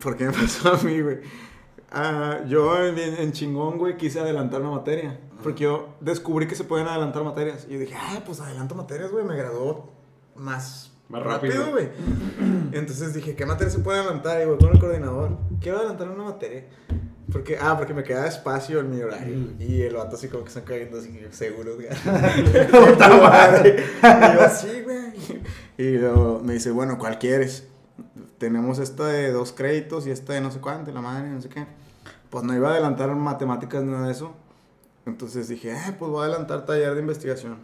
¿Por 0.00 0.16
qué 0.16 0.24
me 0.26 0.32
pasó 0.32 0.74
a 0.74 0.76
mí, 0.78 1.00
güey? 1.00 1.18
Ah, 1.90 2.40
yo 2.48 2.84
en, 2.84 2.98
en 2.98 3.32
chingón, 3.32 3.78
güey, 3.78 3.96
quise 3.96 4.18
adelantar 4.20 4.60
una 4.60 4.70
materia. 4.72 5.18
Porque 5.42 5.64
yo 5.64 5.94
descubrí 6.00 6.46
que 6.48 6.54
se 6.54 6.64
pueden 6.64 6.86
adelantar 6.88 7.22
materias. 7.22 7.66
Y 7.68 7.74
yo 7.74 7.78
dije, 7.80 7.94
ah, 7.96 8.20
pues 8.24 8.40
adelanto 8.40 8.74
materias, 8.74 9.10
güey. 9.12 9.24
Me 9.24 9.36
graduó 9.36 9.88
más, 10.34 10.92
Más 11.08 11.22
rápido, 11.22 11.54
rápido. 11.54 11.72
güey. 11.72 11.88
Entonces 12.72 13.14
dije, 13.14 13.36
¿qué 13.36 13.46
materia 13.46 13.72
se 13.72 13.78
puede 13.78 14.00
adelantar? 14.00 14.42
Y 14.42 14.46
voy 14.46 14.58
con 14.58 14.72
el 14.72 14.78
coordinador. 14.80 15.38
Quiero 15.60 15.78
adelantar 15.78 16.10
una 16.10 16.24
materia. 16.24 16.64
Porque, 17.32 17.58
ah, 17.60 17.76
porque 17.76 17.92
me 17.92 18.04
queda 18.04 18.26
espacio 18.26 18.80
en 18.80 18.90
mi 18.90 19.02
horario. 19.02 19.36
Mm. 19.36 19.56
Y 19.60 19.82
el 19.82 19.94
vato 19.94 20.16
así 20.16 20.28
como 20.28 20.44
que 20.44 20.48
están 20.48 20.64
cayendo 20.64 20.98
así 20.98 21.12
que 21.12 21.32
seguro, 21.32 21.74
güey. 21.74 21.88
Puta 22.70 23.08
madre. 23.20 23.84
Y 24.02 24.36
yo, 24.36 24.48
sí, 24.48 24.82
güey. 24.82 25.42
Y 25.78 25.98
luego 25.98 26.40
me 26.42 26.54
dice, 26.54 26.70
bueno, 26.70 26.98
¿cuál 26.98 27.18
quieres? 27.18 27.66
Tenemos 28.38 28.78
esta 28.78 29.06
de 29.06 29.32
dos 29.32 29.52
créditos 29.52 30.06
y 30.06 30.10
esta 30.10 30.34
de 30.34 30.40
no 30.40 30.50
sé 30.50 30.60
cuánto, 30.60 30.92
la 30.92 31.00
madre, 31.00 31.28
no 31.28 31.40
sé 31.40 31.48
qué. 31.48 31.66
Pues 32.30 32.44
no 32.44 32.54
iba 32.54 32.68
a 32.68 32.72
adelantar 32.72 33.14
matemáticas 33.14 33.82
ni 33.82 33.92
nada 33.92 34.06
de 34.06 34.12
eso. 34.12 34.34
Entonces 35.04 35.48
dije, 35.48 35.72
eh, 35.72 35.96
pues 35.98 36.10
voy 36.10 36.22
a 36.22 36.24
adelantar 36.26 36.64
taller 36.64 36.94
de 36.94 37.00
investigación. 37.00 37.58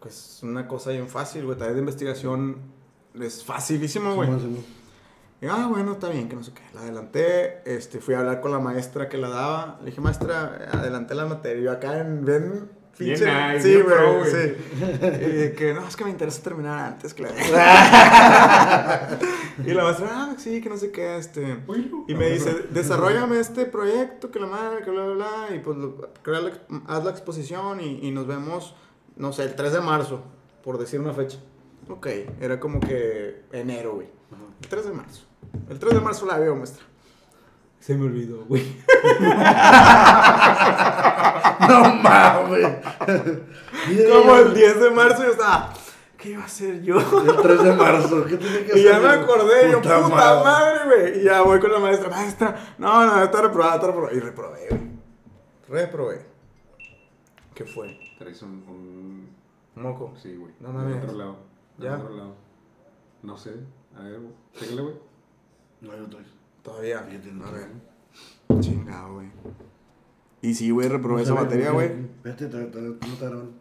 Pues 0.00 0.40
una 0.42 0.66
cosa 0.68 0.90
bien 0.90 1.08
fácil, 1.08 1.44
güey. 1.44 1.58
Taller 1.58 1.74
de 1.74 1.80
investigación 1.80 2.75
es 3.20 3.44
facilísimo, 3.44 4.14
güey. 4.14 4.28
Y, 5.40 5.46
ah, 5.46 5.66
bueno, 5.70 5.92
está 5.92 6.08
bien, 6.08 6.28
que 6.28 6.36
no 6.36 6.42
sé 6.42 6.52
qué. 6.52 6.62
La 6.74 6.80
adelanté, 6.80 7.60
este, 7.66 8.00
fui 8.00 8.14
a 8.14 8.20
hablar 8.20 8.40
con 8.40 8.50
la 8.52 8.58
maestra 8.58 9.08
que 9.08 9.18
la 9.18 9.28
daba. 9.28 9.78
Le 9.80 9.86
dije, 9.90 10.00
maestra, 10.00 10.68
adelanté 10.72 11.14
la 11.14 11.26
materia. 11.26 11.62
Yo 11.62 11.72
acá 11.72 11.98
en, 12.00 12.24
ven, 12.24 12.70
pinche. 12.96 13.26
sí, 13.60 13.76
güey, 13.82 14.30
sí. 14.30 14.54
Y 15.50 15.54
que, 15.54 15.74
no, 15.74 15.86
es 15.86 15.94
que 15.94 16.04
me 16.04 16.10
interesa 16.10 16.42
terminar 16.42 16.78
antes, 16.78 17.12
claro. 17.12 17.34
y 19.64 19.72
la 19.74 19.84
maestra, 19.84 20.08
ah, 20.10 20.34
sí, 20.38 20.60
que 20.62 20.70
no 20.70 20.78
sé 20.78 20.90
qué, 20.90 21.18
este. 21.18 21.58
Y 22.08 22.14
me 22.14 22.30
dice, 22.30 22.54
desarrollame 22.70 23.38
este 23.38 23.66
proyecto, 23.66 24.30
que 24.30 24.40
la 24.40 24.46
madre, 24.46 24.82
que 24.84 24.90
bla, 24.90 25.04
bla, 25.04 25.14
bla. 25.14 25.48
Y 25.54 25.58
pues, 25.60 25.76
lo- 25.76 25.96
crea 26.22 26.40
la 26.40 26.52
haz 26.88 27.04
la 27.04 27.10
exposición 27.10 27.78
y, 27.80 28.06
y 28.06 28.10
nos 28.10 28.26
vemos, 28.26 28.74
no 29.16 29.32
sé, 29.34 29.42
el 29.44 29.54
3 29.54 29.72
de 29.74 29.80
marzo, 29.80 30.22
por 30.64 30.78
decir 30.78 30.98
una 31.00 31.12
fecha. 31.12 31.38
Ok, 31.88 32.06
era 32.40 32.58
como 32.60 32.80
que 32.80 33.42
enero, 33.52 33.94
güey. 33.94 34.08
El 34.62 34.68
3 34.68 34.86
de 34.86 34.92
marzo. 34.92 35.24
El 35.70 35.78
3 35.78 35.94
de 35.94 36.00
marzo 36.00 36.26
la 36.26 36.38
veo, 36.38 36.56
maestra. 36.56 36.84
Se 37.80 37.94
me 37.94 38.04
olvidó, 38.06 38.44
güey. 38.46 38.62
No 41.68 41.94
mames. 41.94 42.76
Como 44.12 44.36
el 44.36 44.54
10 44.54 44.80
de 44.80 44.90
marzo 44.90 45.24
yo 45.24 45.30
estaba, 45.30 45.72
¿qué 46.18 46.30
iba 46.30 46.42
a 46.42 46.46
hacer 46.46 46.82
yo? 46.82 46.98
El 46.98 47.36
3 47.42 47.62
de 47.62 47.72
marzo. 47.72 48.24
¿Qué 48.26 48.36
tenía 48.36 48.58
que 48.66 48.72
hacer? 48.72 48.78
Y 48.78 48.82
ya 48.84 48.98
me 49.00 49.08
acordé, 49.08 49.70
yo, 49.70 49.80
puta, 49.80 50.00
madre. 50.08 50.44
madre, 50.44 50.78
güey. 50.84 51.20
Y 51.20 51.24
ya 51.24 51.42
voy 51.42 51.58
con 51.60 51.72
la 51.72 51.78
maestra, 51.78 52.10
maestra, 52.10 52.74
no, 52.78 53.06
no, 53.06 53.22
está 53.22 53.40
reprobada, 53.42 53.74
está 53.76 53.86
reprobada. 53.88 54.14
Y 54.14 54.20
reprobé, 54.20 54.66
güey. 54.70 54.80
Reprobé. 55.68 56.26
¿Qué 57.54 57.64
fue? 57.64 57.98
Traes 58.18 58.42
un, 58.42 58.50
un- 58.68 59.36
Moco. 59.82 60.14
Sí, 60.22 60.34
güey. 60.36 60.52
No 60.60 60.70
mames. 60.72 61.02
otro 61.02 61.16
lado. 61.16 61.36
¿Ya? 61.78 61.96
otro 61.96 62.16
lado. 62.16 62.34
No 63.22 63.36
sé. 63.36 63.54
A 63.96 64.02
ver, 64.02 64.20
güey. 64.20 64.32
Chécale, 64.54 64.82
güey. 64.82 64.94
No 65.80 65.92
hay 65.92 66.00
otro. 66.00 66.18
Todavía. 66.62 67.00
Fíjate, 67.00 67.32
no. 67.32 67.44
A 67.46 67.50
ver. 67.50 67.68
Chingado, 68.60 69.14
güey. 69.14 69.28
Y 70.42 70.54
sí, 70.54 70.70
güey, 70.70 70.88
reprobé 70.88 71.16
No 71.18 71.22
esa 71.24 71.34
materia, 71.34 71.70
güey. 71.70 71.90
Vete, 72.22 72.46
te- 72.46 72.64
te- 72.66 72.80
no 72.80 72.92
está 73.12 73.26
grabando. 73.26 73.52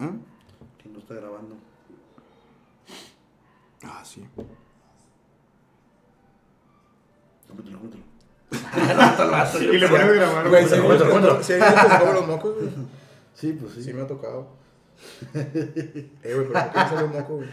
¿Eh? 0.00 0.10
Que 0.82 0.88
no 0.88 0.98
está 0.98 1.14
grabando. 1.14 1.54
Ah, 3.84 4.02
sí. 4.04 4.24
Cómetelo, 7.48 7.78
cómetelo. 7.78 8.04
Y 9.72 9.78
le 9.78 9.88
pones 9.88 10.04
a 10.04 10.12
grabar, 10.12 10.48
Güey, 10.48 10.64
güey. 10.66 10.74
se 10.74 10.82
come 10.82 12.12
los 12.14 12.26
mocos, 12.26 12.54
güey. 12.56 12.70
Sí, 13.34 13.52
pues 13.52 13.72
sí. 13.74 13.82
Sí 13.84 13.92
me 13.92 14.02
ha 14.02 14.06
tocado. 14.06 14.48
eh, 15.34 16.10
güey, 16.22 16.46
pero 16.48 16.52
¿por 16.52 16.72
qué 16.72 16.78
me 16.78 16.88
salió 16.88 17.08
moco, 17.08 17.36
güey? 17.36 17.48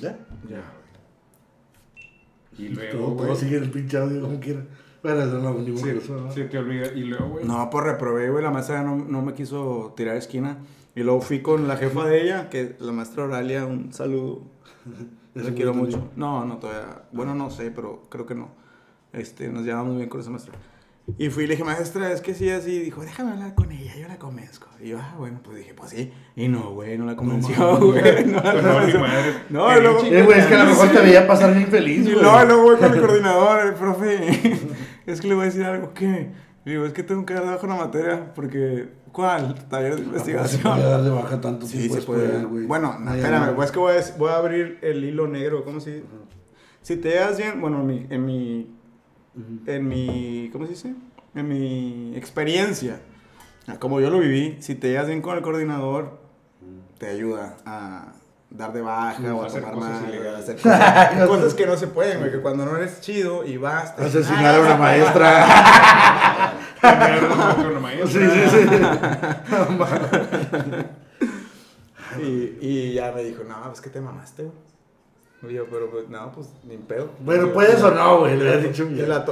¿Ya? 0.00 0.16
Ya, 0.48 0.62
Y 2.56 2.68
Todo, 2.74 2.84
luego, 2.84 3.06
todo 3.16 3.26
güey. 3.26 3.36
sigue 3.36 3.56
el 3.58 3.70
pinche 3.70 3.96
audio 3.98 4.20
como 4.20 4.38
quiera. 4.40 4.64
Bueno, 5.02 5.22
eso 5.22 5.38
no, 5.38 5.54
ni 5.54 5.72
que 5.74 5.78
Se, 5.78 5.96
eso, 5.98 6.20
¿no? 6.20 6.32
se 6.32 6.44
te 6.44 6.58
olvida. 6.58 6.86
Y 6.92 7.04
luego, 7.04 7.28
güey. 7.30 7.44
No, 7.44 7.68
pues 7.70 7.84
reprobé, 7.84 8.30
güey. 8.30 8.42
La 8.42 8.50
maestra 8.50 8.82
no, 8.82 8.96
no 8.96 9.22
me 9.22 9.34
quiso 9.34 9.94
tirar 9.96 10.16
esquina. 10.16 10.58
Y 10.94 11.02
luego 11.02 11.20
fui 11.20 11.40
con 11.42 11.68
la 11.68 11.76
jefa 11.76 12.04
de 12.06 12.22
ella, 12.22 12.48
que 12.50 12.76
la 12.80 12.92
maestra 12.92 13.24
Oralia, 13.24 13.66
un 13.66 13.92
saludo. 13.92 14.42
Ese 15.34 15.50
La 15.50 15.54
quiero 15.54 15.72
güey 15.72 15.84
mucho. 15.84 16.10
No, 16.16 16.44
no, 16.44 16.58
todavía. 16.58 17.02
Bueno, 17.12 17.34
no 17.34 17.50
sé, 17.50 17.70
pero 17.70 18.02
creo 18.08 18.26
que 18.26 18.34
no. 18.34 18.48
Este, 19.12 19.48
nos 19.48 19.64
llevamos 19.64 19.96
bien 19.96 20.08
con 20.08 20.20
esa 20.20 20.30
maestra. 20.30 20.54
Y 21.16 21.30
fui 21.30 21.44
y 21.44 21.46
le 21.46 21.54
dije, 21.54 21.64
maestra, 21.64 22.12
es 22.12 22.20
que 22.20 22.34
sí, 22.34 22.50
así. 22.50 22.78
Dijo, 22.80 23.00
déjame 23.00 23.30
hablar 23.32 23.54
con 23.54 23.72
ella, 23.72 23.94
yo 23.96 24.06
la 24.08 24.18
convenzco. 24.18 24.68
Y 24.80 24.88
yo, 24.90 24.98
ah, 25.00 25.14
bueno, 25.18 25.40
pues 25.42 25.56
dije, 25.56 25.72
pues 25.74 25.90
sí. 25.90 26.12
Y 26.36 26.48
no, 26.48 26.72
güey, 26.74 26.98
no 26.98 27.06
la 27.06 27.16
convenció, 27.16 27.78
güey. 27.78 28.26
No, 28.26 28.42
la 28.42 28.52
Pues 28.52 28.94
no. 28.94 29.00
No, 29.74 29.80
luego- 29.80 30.00
chingada. 30.00 30.20
Eh, 30.20 30.24
güey, 30.24 30.38
es 30.38 30.46
que 30.46 30.54
a 30.54 30.64
lo 30.64 30.70
mejor 30.70 30.88
te 30.90 31.00
veía 31.00 31.26
pasar 31.26 31.54
bien 31.54 31.68
feliz, 31.68 32.00
Y 32.06 32.12
güey. 32.12 32.22
luego, 32.22 32.44
luego 32.44 32.62
voy 32.62 32.76
con 32.76 32.92
el 32.94 33.00
coordinador, 33.06 33.66
el 33.66 33.74
profe. 33.74 34.60
Es 35.06 35.22
que 35.22 35.28
le 35.28 35.34
voy 35.34 35.44
a 35.44 35.46
decir 35.46 35.64
algo 35.64 35.94
que. 35.94 36.30
Digo, 36.66 36.84
es 36.84 36.92
que 36.92 37.02
tengo 37.02 37.24
que 37.24 37.32
dar 37.32 37.44
de 37.44 37.50
baja 37.52 37.66
una 37.66 37.76
materia. 37.76 38.34
Porque, 38.34 38.88
¿cuál? 39.10 39.54
Taller 39.70 39.92
de 39.92 39.98
Se 40.02 40.04
investigación. 40.04 40.62
puede 40.74 40.84
dar 40.90 41.02
de 41.02 41.10
baja 41.10 41.40
tanto 41.40 41.66
Sí, 41.66 41.78
tiempo 41.78 41.94
se 41.96 42.02
puede. 42.02 42.44
güey. 42.44 42.66
Bueno, 42.66 42.98
no, 43.00 43.14
espérame, 43.14 43.54
pues 43.54 43.66
es 43.66 43.72
que 43.72 43.78
voy 43.78 43.94
a, 43.96 44.00
voy 44.18 44.28
a 44.30 44.36
abrir 44.36 44.78
el 44.82 45.02
hilo 45.02 45.26
negro. 45.26 45.64
¿Cómo 45.64 45.78
dice? 45.78 46.02
Si 46.82 46.96
te 46.96 47.14
das 47.14 47.38
bien, 47.38 47.58
bueno, 47.62 47.80
en 47.80 47.86
mi, 47.86 48.06
en 48.10 48.26
mi, 48.26 48.76
Ujú. 49.38 49.70
en 49.70 49.88
mi, 49.88 50.50
¿cómo 50.52 50.66
se 50.66 50.72
dice? 50.72 50.94
En 51.34 51.48
mi 51.48 52.14
experiencia, 52.16 53.00
como 53.78 54.00
yo 54.00 54.10
lo 54.10 54.18
viví, 54.18 54.56
si 54.60 54.74
te 54.74 54.88
llevas 54.90 55.06
bien 55.06 55.22
con 55.22 55.36
el 55.36 55.42
coordinador, 55.42 56.18
te 56.98 57.06
ayuda 57.08 57.56
a 57.64 58.12
dar 58.50 58.72
de 58.72 58.80
baja 58.80 59.34
o 59.34 59.42
a 59.42 59.46
hacer 59.46 59.60
tomar 59.60 59.74
cosas 59.76 60.00
más, 60.02 60.08
ilegales. 60.08 60.40
hacer 60.48 60.56
cosas, 60.56 61.26
cosas 61.28 61.54
que 61.54 61.66
no 61.66 61.76
se 61.76 61.86
pueden, 61.86 62.18
güey, 62.20 62.32
que 62.32 62.40
cuando 62.40 62.64
no 62.64 62.74
eres 62.76 63.00
chido 63.02 63.44
y 63.44 63.58
vas... 63.58 63.94
te- 63.94 64.02
Asesinar 64.06 64.54
a 64.54 64.60
una 64.60 64.76
maestra. 64.76 65.46
Sí, 68.06 68.18
sí, 68.18 68.48
sí. 68.50 68.58
Y, 72.20 72.58
y 72.60 72.92
ya 72.94 73.12
me 73.12 73.22
dijo, 73.22 73.44
no, 73.44 73.54
pues 73.66 73.80
que 73.80 73.90
te 73.90 74.00
mamaste, 74.00 74.42
güey. 74.44 74.54
Y 75.40 75.54
yo, 75.54 75.66
pero 75.70 75.88
pues, 75.88 76.08
no, 76.08 76.32
pues 76.32 76.48
ni 76.64 76.76
pedo. 76.78 77.10
Bueno, 77.20 77.52
puedes 77.52 77.80
o 77.82 77.90
no, 77.92 78.20
güey, 78.20 78.36
le 78.36 78.48
habías 78.48 78.64
dicho 78.64 78.88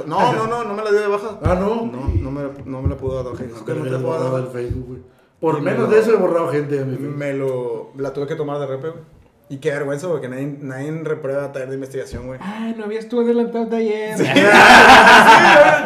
No, 0.07 0.33
no, 0.33 0.47
no, 0.47 0.63
no 0.63 0.73
me 0.73 0.83
la 0.83 0.91
dio 0.91 1.01
de 1.01 1.07
baja. 1.07 1.39
Ah, 1.43 1.55
no. 1.55 1.85
No, 1.85 2.07
no 2.07 2.31
me, 2.31 2.43
no 2.65 2.81
me 2.81 2.89
la 2.89 2.95
pudo 2.95 3.21
dar. 3.21 3.33
No, 3.33 3.65
que 3.65 3.73
no 3.73 3.83
te 3.83 4.03
puedo 4.03 4.31
dar. 4.31 4.51
Facebook, 4.51 4.87
güey. 4.87 5.01
Por 5.41 5.61
menos 5.61 5.89
me 5.89 5.95
de 5.95 6.01
eso 6.01 6.13
he 6.13 6.15
borrado 6.15 6.47
gente 6.47 6.77
de 6.77 6.85
mi 6.85 6.95
Facebook. 6.95 7.17
Me 7.17 7.33
lo. 7.33 7.91
La 7.97 8.13
tuve 8.13 8.25
que 8.25 8.35
tomar 8.35 8.59
de 8.59 8.67
repe, 8.67 8.89
güey. 8.89 9.03
Y 9.49 9.57
qué 9.59 9.71
vergüenza, 9.71 10.09
porque 10.09 10.27
nadie, 10.27 10.57
nadie 10.59 10.91
reprueba 11.03 11.53
taller 11.53 11.69
de 11.69 11.75
investigación, 11.75 12.27
güey. 12.27 12.37
Ay, 12.43 12.75
no 12.77 12.83
habías 12.83 13.07
tú 13.07 13.21
adelantado 13.21 13.65
de 13.67 13.77
ayer. 13.77 14.17
Sí, 14.17 14.23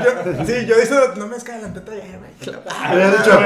yo, 0.04 0.46
sí, 0.46 0.66
yo 0.66 0.76
dije, 0.80 0.96
no 1.18 1.28
me 1.28 1.36
es 1.38 1.44
que 1.44 1.52
adelanté 1.52 1.82
taller, 1.82 2.20
güey. 2.20 2.32
Le 2.98 3.06
dicho, 3.12 3.40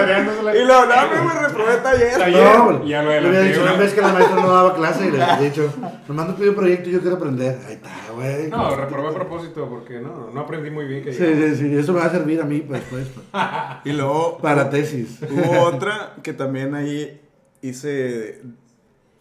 Y 0.56 0.66
lo, 0.66 0.86
no, 0.86 1.10
me 1.10 1.22
güey, 1.22 1.38
reprobé 1.48 1.76
taller. 1.84 2.18
Taller. 2.18 2.58
no, 2.58 2.66
güey. 2.78 2.88
Ya 2.90 3.02
lo 3.04 3.10
Le 3.10 3.18
había 3.18 3.30
adelanté, 3.30 3.48
dicho 3.50 3.62
güey. 3.62 3.74
una 3.74 3.82
vez 3.84 3.94
que 3.94 4.02
la 4.02 4.08
maestra 4.14 4.36
no 4.42 4.48
daba 4.54 4.76
clase 4.76 5.06
y 5.08 5.12
le 5.12 5.22
había 5.24 5.50
dicho, 5.50 5.74
nomás 6.08 6.28
me 6.30 6.34
pidió 6.36 6.50
un 6.52 6.56
proyecto 6.56 6.90
y 6.90 6.92
yo 6.94 7.02
quiero 7.02 7.16
aprender. 7.18 7.60
Ahí 7.68 7.74
está, 7.74 7.90
güey. 8.14 8.50
No, 8.50 8.76
reprobé 8.76 9.10
a 9.10 9.14
propósito 9.14 9.68
porque 9.70 10.00
no, 10.00 10.30
no 10.34 10.40
aprendí 10.40 10.70
muy 10.72 10.86
bien 10.86 11.04
que 11.04 11.12
Sí, 11.14 11.26
sí, 11.26 11.56
sí, 11.58 11.78
eso 11.78 11.92
me 11.92 12.00
va 12.00 12.06
a 12.06 12.12
servir 12.12 12.40
a 12.42 12.46
mí 12.46 12.60
pues, 12.62 12.82
pues, 12.90 13.08
Y 13.84 13.92
luego 13.92 14.38
para 14.38 14.70
tesis. 14.70 15.20
hubo 15.30 15.60
otra 15.64 16.14
que 16.24 16.32
también 16.32 16.74
ahí 16.74 17.22
hice 17.62 18.42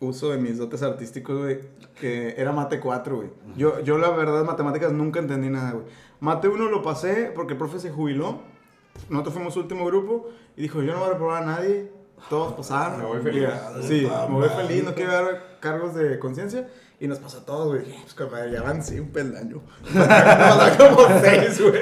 uso 0.07 0.31
de 0.31 0.39
mis 0.39 0.59
dotes 0.59 0.83
artísticos, 0.83 1.39
güey, 1.39 1.61
que 2.01 2.35
era 2.37 2.53
mate 2.53 2.81
4, 2.81 3.17
güey. 3.17 3.29
Yo, 3.57 3.81
yo 3.81 3.99
la 3.99 4.11
verdad, 4.11 4.45
matemáticas 4.45 4.93
nunca 4.93 5.21
entendí 5.21 5.49
nada, 5.49 5.73
güey. 5.73 5.87
Mate 6.21 6.49
1 6.49 6.69
lo 6.69 6.83
pasé 6.83 7.33
porque 7.35 7.53
el 7.53 7.59
profe 7.59 7.79
se 7.81 7.91
jubiló. 7.91 8.41
Nosotros 9.09 9.35
fuimos 9.35 9.57
último 9.57 9.85
grupo 9.87 10.29
y 10.57 10.63
dijo, 10.63 10.83
yo 10.83 10.93
no 10.93 11.01
voy 11.01 11.09
a 11.09 11.13
reprobar 11.13 11.43
a 11.43 11.47
nadie. 11.47 11.91
Todos 12.31 12.55
pasaron. 12.55 12.99
Me 12.99 13.05
voy 13.05 13.21
feliz. 13.21 13.49
Sí, 13.83 14.09
me 14.29 14.35
voy 14.35 14.49
feliz, 14.49 14.85
no 14.85 14.95
quiero 14.95 15.13
dar 15.13 15.59
cargos 15.61 15.95
de 15.95 16.19
conciencia. 16.19 16.69
Y 17.01 17.09
nos 17.09 17.19
pasó 17.19 17.39
a 17.39 17.45
todos, 17.45 17.69
güey. 17.69 17.83
Pues, 18.03 18.15
compadre, 18.15 18.53
ya 18.53 18.61
avancé 18.61 19.01
un 19.01 19.09
peldaño. 19.09 19.61
Faltan 19.83 20.77
como 20.95 21.21
seis, 21.21 21.61
güey. 21.61 21.81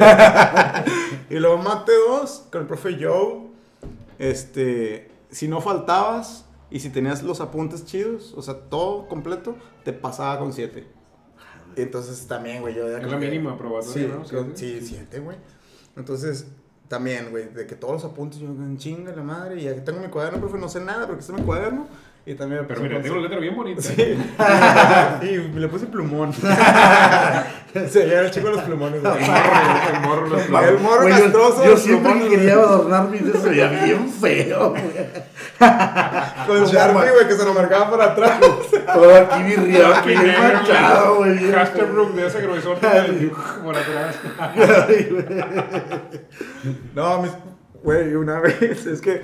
y 1.30 1.34
luego 1.38 1.58
mate 1.58 1.92
2 2.08 2.48
con 2.50 2.62
el 2.62 2.66
profe 2.66 2.96
Joe. 3.00 3.52
Este, 4.18 5.10
si 5.30 5.48
no 5.48 5.60
faltabas 5.60 6.46
y 6.72 6.80
si 6.80 6.90
tenías 6.90 7.22
los 7.22 7.40
apuntes 7.40 7.84
chidos, 7.84 8.34
o 8.36 8.42
sea, 8.42 8.54
todo 8.54 9.06
completo, 9.08 9.56
te 9.84 9.92
pasaba 9.92 10.38
con 10.38 10.52
7. 10.52 10.86
Entonces 11.76 12.26
también, 12.26 12.60
güey, 12.62 12.74
yo 12.74 12.86
Es 12.88 13.02
la 13.06 13.18
que- 13.18 13.24
mínima 13.26 13.52
aprobatoria, 13.52 13.92
Sí, 14.24 14.34
¿no? 14.34 14.46
sí, 14.54 14.80
7, 14.82 15.20
güey. 15.20 15.36
Entonces, 15.96 16.46
también, 16.88 17.30
güey, 17.30 17.48
de 17.48 17.66
que 17.66 17.74
todos 17.74 17.94
los 17.94 18.04
apuntes, 18.04 18.38
yo 18.40 18.48
en 18.48 18.76
chinga 18.76 19.14
la 19.14 19.22
madre, 19.22 19.60
y 19.60 19.68
aquí 19.68 19.80
tengo 19.80 20.00
mi 20.00 20.08
cuaderno, 20.08 20.38
profe, 20.40 20.58
no 20.58 20.68
sé 20.68 20.80
nada, 20.80 21.06
porque 21.06 21.20
está 21.20 21.32
mi 21.32 21.42
cuaderno. 21.42 21.86
Y 22.24 22.34
también 22.34 22.66
Pero 22.68 22.80
mira, 22.82 23.00
tengo 23.02 23.14
una 23.16 23.22
letra 23.24 23.40
bien 23.40 23.56
bonita. 23.56 23.82
Sí. 23.82 23.94
y 25.22 25.58
le 25.58 25.68
puse 25.68 25.86
plumón. 25.86 26.32
sí, 27.88 27.98
era 28.00 28.20
el 28.22 28.30
chico 28.30 28.48
de 28.48 28.54
los 28.56 28.62
plumones. 28.64 29.00
güey. 29.02 29.14
El 29.14 30.00
morro, 30.02 30.26
los 30.28 30.42
El 30.42 30.78
morro 30.78 31.02
Güey, 31.02 31.14
yo- 31.16 31.22
castroso. 31.22 31.64
Yo, 31.64 31.70
los 31.72 31.80
siempre 31.82 32.12
plumones, 32.12 32.38
quería 32.38 32.52
adornar 32.54 33.08
mis 33.08 33.24
dedos 33.24 33.42
se 33.42 33.48
veía 33.48 33.68
bien 33.68 34.10
feo, 34.10 34.70
güey. 34.70 34.82
Con 36.46 36.64
Sharpie, 36.64 37.10
güey, 37.12 37.28
que 37.28 37.34
se 37.34 37.44
lo 37.44 37.54
marcaba 37.54 37.90
por 37.90 38.02
atrás. 38.02 38.40
Todo 38.94 39.16
aquí 39.16 39.42
virriado, 39.44 39.94
aquí 39.94 40.08
bien 40.08 40.34
manchado, 40.38 41.16
güey. 41.16 41.38
bien 41.38 41.52
Casterbrook 41.52 42.14
de 42.14 42.26
ese 42.26 42.40
grosor 42.42 42.78
por 43.62 43.76
atrás. 43.76 44.16
No, 46.94 47.22
mis. 47.22 47.32
Güey, 47.82 48.14
una 48.14 48.40
vez, 48.40 48.86
es 48.86 49.00
que. 49.00 49.22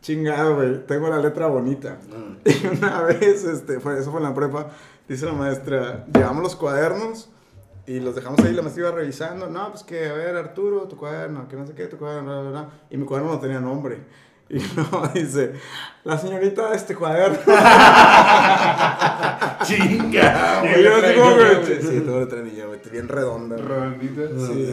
Chingado, 0.00 0.56
güey. 0.56 0.84
Tengo 0.86 1.08
la 1.08 1.18
letra 1.18 1.46
bonita. 1.46 1.98
Y 2.44 2.66
una 2.66 3.02
vez, 3.02 3.44
este, 3.44 3.78
fue, 3.78 3.98
eso 4.00 4.10
fue 4.10 4.20
en 4.20 4.26
la 4.28 4.34
prepa. 4.34 4.68
Dice 5.08 5.26
la 5.26 5.32
maestra: 5.32 6.04
Llevamos 6.12 6.42
los 6.42 6.56
cuadernos 6.56 7.30
y 7.86 8.00
los 8.00 8.14
dejamos 8.14 8.40
ahí. 8.40 8.52
La 8.52 8.62
maestra 8.62 8.88
iba 8.88 8.92
revisando. 8.92 9.48
No, 9.48 9.70
pues 9.70 9.82
que, 9.82 10.08
a 10.08 10.12
ver, 10.12 10.36
Arturo, 10.36 10.86
tu 10.88 10.96
cuaderno, 10.96 11.48
que 11.48 11.56
no 11.56 11.66
sé 11.66 11.74
qué, 11.74 11.86
tu 11.86 11.98
cuaderno, 11.98 12.30
bla, 12.30 12.40
bla, 12.40 12.50
bla. 12.50 12.70
Y 12.90 12.96
mi 12.96 13.04
cuaderno 13.04 13.32
no 13.32 13.40
tenía 13.40 13.60
nombre. 13.60 13.98
Y 14.52 14.58
no, 14.76 15.08
dice: 15.14 15.52
La 16.04 16.18
señorita 16.18 16.68
de 16.70 16.76
este 16.76 16.94
cuaderno. 16.94 17.38
Chinga, 19.64 20.62
Sí, 20.62 20.68
Y 20.78 20.82
yo 20.82 20.96
así 20.96 21.06
de 21.06 21.14
como 21.14 21.36
que. 21.36 21.78
Sí, 21.80 21.88
tengo 22.00 22.26
de 22.26 22.42
niño, 22.42 22.66
güey. 22.68 22.80
Bien 22.90 23.08
redonda. 23.08 23.56
Redondita. 23.56 24.22
Sí, 24.46 24.66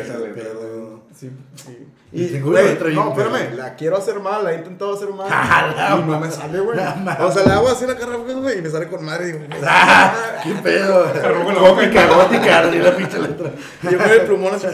esa 0.00 0.12
ser 0.14 0.20
letra. 0.20 0.42
pedo. 0.42 1.02
Sí, 1.14 1.30
sí. 1.54 1.88
Y 2.14 2.24
Y, 2.24 2.40
güey, 2.40 2.76
no, 2.94 3.10
espérame, 3.10 3.54
la 3.56 3.74
quiero 3.74 3.96
hacer 3.96 4.20
mal, 4.20 4.44
la 4.44 4.52
he 4.52 4.56
intentado 4.56 4.94
hacer 4.94 5.08
mal. 5.10 5.28
la 5.76 5.96
y 5.98 6.02
no 6.04 6.20
me 6.20 6.30
sale, 6.30 6.60
güey. 6.60 6.76
la. 6.76 7.16
O 7.20 7.30
sea, 7.32 7.44
la 7.46 7.54
hago 7.56 7.68
así 7.68 7.86
la 7.86 7.96
carrera, 7.96 8.18
güey, 8.18 8.58
y 8.58 8.62
me 8.62 8.68
sale 8.68 8.88
con 8.88 9.04
madre. 9.04 9.28
Y 9.28 9.32
digo, 9.32 9.44
Ah, 9.64 10.12
qué 10.42 10.52
pedo. 10.62 11.04
arruga 11.06 11.52
la 11.54 11.60
boca 11.60 11.84
y 11.84 11.90
así 11.90 12.78
la 12.80 12.96
pinche 12.96 13.18
letra. 13.18 13.50
y 13.82 13.90
yo 13.92 13.98
con 13.98 14.10
el 14.10 14.20
plumón 14.22 14.54
así. 14.54 14.66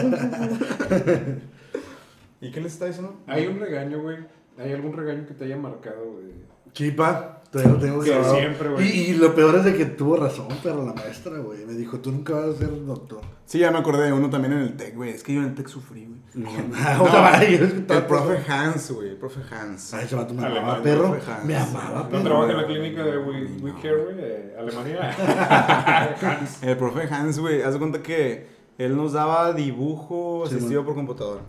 ¿Y 2.41 2.51
qué 2.51 2.61
les 2.61 2.73
está 2.73 2.85
diciendo? 2.85 3.15
Hay 3.27 3.47
un 3.47 3.59
regaño, 3.59 4.01
güey. 4.01 4.17
¿Hay 4.59 4.73
algún 4.73 4.93
regaño 4.93 5.25
que 5.25 5.33
te 5.33 5.45
haya 5.45 5.57
marcado, 5.57 6.03
güey? 6.13 6.29
Chipa, 6.73 7.41
todavía 7.51 7.73
lo 7.73 7.79
tengo 7.79 8.01
Que 8.01 8.09
grabado. 8.11 8.35
siempre, 8.35 8.69
güey. 8.69 8.87
Y, 8.87 9.01
y 9.09 9.13
lo 9.15 9.33
peor 9.33 9.55
es 9.55 9.63
de 9.65 9.75
que 9.75 9.85
tuvo 9.85 10.17
razón, 10.17 10.47
pero 10.61 10.85
la 10.85 10.93
maestra, 10.93 11.37
güey. 11.39 11.65
Me 11.65 11.73
dijo, 11.73 11.99
tú 11.99 12.11
nunca 12.11 12.33
vas 12.35 12.45
a 12.49 12.57
ser 12.59 12.85
doctor. 12.85 13.21
Sí, 13.45 13.57
ya 13.59 13.71
me 13.71 13.79
acordé 13.79 14.05
de 14.05 14.13
uno 14.13 14.29
también 14.29 14.53
en 14.53 14.59
el 14.59 14.77
TEC, 14.77 14.95
güey. 14.95 15.09
Es 15.09 15.23
que 15.23 15.33
yo 15.33 15.41
en 15.41 15.47
el 15.47 15.55
TEC 15.55 15.67
sufrí, 15.67 16.05
güey. 16.05 16.19
No, 16.35 16.49
o 17.03 17.07
sea, 17.09 17.21
vaya, 17.21 17.49
yo 17.57 17.65
es 17.65 17.73
que 17.73 17.93
El 17.93 18.05
profe 18.05 18.37
Hans, 18.51 18.91
güey, 18.91 19.09
el 19.09 19.17
profe 19.17 19.39
Hans. 19.51 19.93
Ay, 19.95 20.05
ese 20.05 20.15
vato 20.15 20.33
me 20.35 20.43
Alemán, 20.43 20.63
amaba, 20.65 20.83
perro. 20.83 21.11
profe 21.11 21.31
Hans. 21.31 21.45
Me 21.45 21.55
amaba, 21.57 21.99
¿No 22.03 22.09
perro. 22.09 22.23
trabaja 22.23 22.51
en 22.51 22.57
la 22.57 22.67
clínica 22.67 23.03
de 23.03 23.17
We, 23.17 23.45
We 23.63 23.73
Care, 23.81 24.03
güey, 24.03 24.15
de 24.15 24.55
Alemania? 24.59 26.15
Hans. 26.21 26.61
El 26.63 26.77
profe 26.77 27.01
Hans, 27.13 27.39
güey, 27.39 27.61
haz 27.63 27.73
de 27.73 27.79
cuenta 27.79 28.03
que 28.03 28.47
él 28.77 28.95
nos 28.95 29.13
daba 29.13 29.53
dibujo 29.53 30.43
Sí, 30.47 30.55
asistido 30.55 30.81
man. 30.81 30.85
por 30.85 30.95
computadora. 30.95 31.41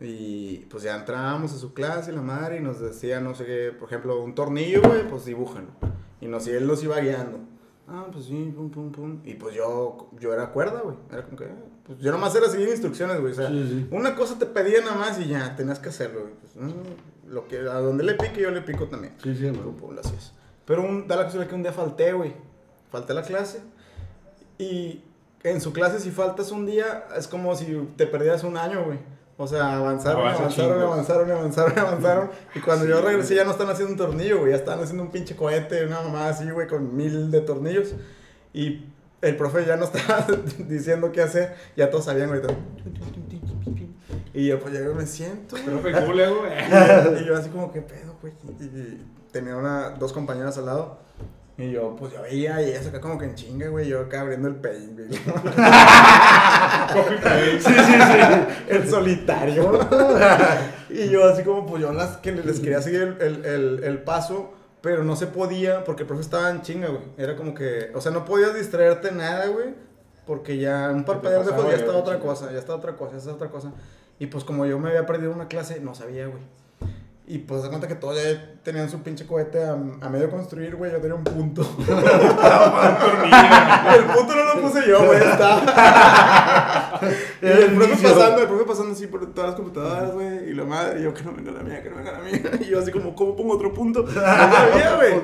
Y 0.00 0.58
pues 0.70 0.84
ya 0.84 0.94
entrábamos 0.96 1.52
a 1.52 1.58
su 1.58 1.74
clase, 1.74 2.12
la 2.12 2.22
madre, 2.22 2.58
y 2.58 2.60
nos 2.60 2.78
decía, 2.80 3.20
no 3.20 3.34
sé 3.34 3.44
qué, 3.46 3.72
por 3.76 3.88
ejemplo, 3.88 4.22
un 4.22 4.34
tornillo, 4.34 4.80
güey, 4.82 5.08
pues 5.08 5.24
dibújalo. 5.24 5.66
Y, 6.20 6.26
nos, 6.26 6.46
y 6.46 6.50
él 6.52 6.66
nos 6.66 6.82
iba 6.84 6.98
guiando. 7.00 7.38
Ah, 7.88 8.06
pues 8.12 8.26
sí, 8.26 8.52
pum, 8.54 8.70
pum, 8.70 8.92
pum. 8.92 9.20
Y 9.24 9.34
pues 9.34 9.54
yo, 9.56 10.10
yo 10.20 10.32
era 10.34 10.50
cuerda, 10.52 10.80
güey. 10.82 10.96
Era 11.10 11.24
como 11.24 11.36
que, 11.38 11.46
ah, 11.46 11.64
pues 11.84 11.98
yo 11.98 12.12
nomás 12.12 12.34
era 12.36 12.48
seguir 12.48 12.68
instrucciones, 12.68 13.20
güey. 13.20 13.32
O 13.32 13.36
sea, 13.36 13.48
Sí, 13.48 13.66
sí. 13.68 13.88
una 13.90 14.14
cosa 14.14 14.38
te 14.38 14.46
pedía 14.46 14.80
nada 14.82 14.94
más 14.96 15.18
y 15.20 15.26
ya, 15.28 15.56
tenías 15.56 15.78
que 15.78 15.88
hacerlo, 15.88 16.20
güey. 16.22 16.34
Pues, 16.34 16.56
mm, 16.56 17.30
lo 17.32 17.48
que, 17.48 17.58
a 17.58 17.80
donde 17.80 18.04
le 18.04 18.14
pique, 18.14 18.42
yo 18.42 18.50
le 18.50 18.60
pico 18.62 18.84
también. 18.86 19.14
Sí, 19.22 19.34
sí, 19.34 19.46
Pum, 19.50 19.62
güey. 19.62 19.76
pum, 19.76 19.94
lo 19.94 20.00
hacías. 20.00 20.32
Pero 20.66 20.82
un, 20.82 21.08
da 21.08 21.16
la 21.16 21.24
casualidad 21.24 21.48
que 21.48 21.54
un 21.56 21.62
día 21.62 21.72
falté, 21.72 22.12
güey. 22.12 22.34
Falté 22.90 23.12
a 23.12 23.16
la 23.16 23.22
clase. 23.22 23.62
Y 24.58 25.02
en 25.42 25.60
su 25.60 25.72
clase, 25.72 25.98
si 25.98 26.10
faltas 26.10 26.50
un 26.52 26.66
día, 26.66 27.06
es 27.16 27.26
como 27.26 27.54
si 27.56 27.88
te 27.96 28.06
perdieras 28.06 28.44
un 28.44 28.56
año, 28.58 28.84
güey. 28.84 28.98
O 29.40 29.46
sea, 29.46 29.76
avanzaron, 29.76 30.22
Avanza 30.22 30.40
avanzaron, 30.42 30.82
avanzaron, 30.82 31.30
avanzaron, 31.30 31.78
avanzaron. 31.78 32.30
Y 32.56 32.60
cuando 32.60 32.86
yo 32.86 33.00
regresé 33.00 33.36
ya 33.36 33.44
no 33.44 33.52
están 33.52 33.70
haciendo 33.70 33.92
un 33.92 33.96
tornillo, 33.98 34.40
güey. 34.40 34.50
Ya 34.50 34.56
están 34.56 34.80
haciendo 34.80 35.04
un 35.04 35.12
pinche 35.12 35.36
cohete, 35.36 35.86
una 35.86 36.02
mamá 36.02 36.28
así, 36.28 36.50
güey, 36.50 36.66
con 36.66 36.96
mil 36.96 37.30
de 37.30 37.40
tornillos. 37.42 37.94
Y 38.52 38.86
el 39.22 39.36
profe 39.36 39.64
ya 39.64 39.76
no 39.76 39.84
estaba 39.84 40.26
diciendo 40.68 41.12
qué 41.12 41.22
hacer. 41.22 41.54
Ya 41.76 41.88
todos 41.88 42.06
sabían, 42.06 42.30
güey. 42.30 42.40
Y 44.34 44.48
yo, 44.48 44.58
pues, 44.58 44.74
yo 44.74 44.92
me 44.92 45.06
siento. 45.06 45.54
Profe, 45.64 45.92
¿cómo 45.92 46.12
le 46.14 46.24
hago? 46.24 46.42
Y 47.20 47.24
yo 47.24 47.36
así 47.36 47.48
como, 47.50 47.70
¿qué 47.70 47.80
pedo, 47.80 48.16
güey? 48.20 48.32
Y, 48.58 48.64
y 48.64 49.06
tenía 49.30 49.56
una, 49.56 49.90
dos 49.90 50.12
compañeras 50.12 50.58
al 50.58 50.66
lado. 50.66 50.98
Y 51.58 51.72
yo, 51.72 51.96
pues 51.96 52.12
yo 52.12 52.22
veía 52.22 52.62
y 52.62 52.70
ella 52.70 52.88
acá 52.88 53.00
como 53.00 53.18
que 53.18 53.24
en 53.24 53.34
chinga, 53.34 53.66
güey. 53.68 53.88
Yo 53.88 54.00
acá 54.02 54.20
abriendo 54.20 54.46
el 54.46 54.54
paint, 54.54 54.96
güey. 54.96 55.08
Sí, 57.58 57.60
sí, 57.60 57.74
sí. 57.74 58.64
el 58.68 58.88
solitario. 58.88 59.78
y 60.88 61.08
yo 61.08 61.28
así 61.28 61.42
como, 61.42 61.66
pues 61.66 61.82
yo 61.82 61.92
las 61.92 62.16
que 62.18 62.32
les 62.32 62.60
quería 62.60 62.80
seguir 62.80 63.02
el, 63.02 63.20
el, 63.20 63.44
el, 63.44 63.84
el 63.84 63.98
paso. 64.02 64.54
Pero 64.80 65.02
no 65.02 65.16
se 65.16 65.26
podía 65.26 65.82
porque 65.82 66.02
el 66.02 66.06
profe 66.06 66.22
estaba 66.22 66.50
en 66.50 66.62
chinga, 66.62 66.88
güey. 66.88 67.02
Era 67.16 67.34
como 67.34 67.52
que, 67.52 67.90
o 67.92 68.00
sea, 68.00 68.12
no 68.12 68.24
podías 68.24 68.54
distraerte 68.54 69.10
nada, 69.10 69.48
güey. 69.48 69.74
Porque 70.24 70.58
ya 70.58 70.90
un 70.94 71.04
parpadear 71.04 71.40
de 71.42 71.50
pasaba 71.50 71.62
ojos 71.62 71.72
ya 71.72 71.80
estaba 71.80 71.98
otra 71.98 72.20
cosa, 72.20 72.52
ya 72.52 72.58
estaba 72.58 72.78
otra 72.78 72.96
cosa, 72.96 73.12
ya 73.12 73.18
estaba 73.18 73.34
otra 73.34 73.48
cosa. 73.48 73.72
Y 74.20 74.26
pues 74.26 74.44
como 74.44 74.64
yo 74.64 74.78
me 74.78 74.90
había 74.90 75.06
perdido 75.06 75.32
una 75.32 75.48
clase, 75.48 75.80
no 75.80 75.96
sabía, 75.96 76.26
güey. 76.28 76.42
Y 77.30 77.40
pues 77.40 77.60
se 77.60 77.68
cuenta 77.68 77.86
que 77.86 77.94
todos 77.94 78.16
ya 78.16 78.54
tenían 78.62 78.88
su 78.88 79.02
pinche 79.02 79.26
cohete 79.26 79.62
a, 79.62 79.72
a 79.72 80.08
medio 80.08 80.30
construir, 80.30 80.76
güey. 80.76 80.90
Yo 80.90 80.98
tenía 80.98 81.14
un 81.14 81.24
punto. 81.24 81.60
el 81.78 81.84
punto 84.04 84.34
no 84.34 84.54
lo 84.54 84.62
puse 84.62 84.88
yo, 84.88 85.04
güey. 85.04 85.18
Está. 85.18 86.98
y 87.42 87.46
el 87.46 87.74
profe 87.74 88.02
pasando, 88.02 88.40
el 88.40 88.48
profe 88.48 88.64
pasando 88.64 88.94
así 88.94 89.08
por 89.08 89.30
todas 89.34 89.50
las 89.50 89.56
computadoras, 89.56 90.14
güey. 90.14 90.48
Y 90.48 90.54
la 90.54 90.64
madre, 90.64 91.00
y 91.00 91.02
yo 91.02 91.12
que 91.12 91.22
no 91.22 91.34
venga 91.34 91.52
la 91.52 91.62
mía, 91.62 91.82
que 91.82 91.90
no 91.90 91.96
venga 91.96 92.12
la 92.12 92.20
mía. 92.20 92.40
Y 92.60 92.64
yo 92.70 92.80
así 92.80 92.90
como, 92.90 93.14
¿cómo 93.14 93.36
pongo 93.36 93.56
otro 93.56 93.74
punto? 93.74 94.04
No 94.04 94.10
sabía, 94.10 94.96
güey. 94.96 95.20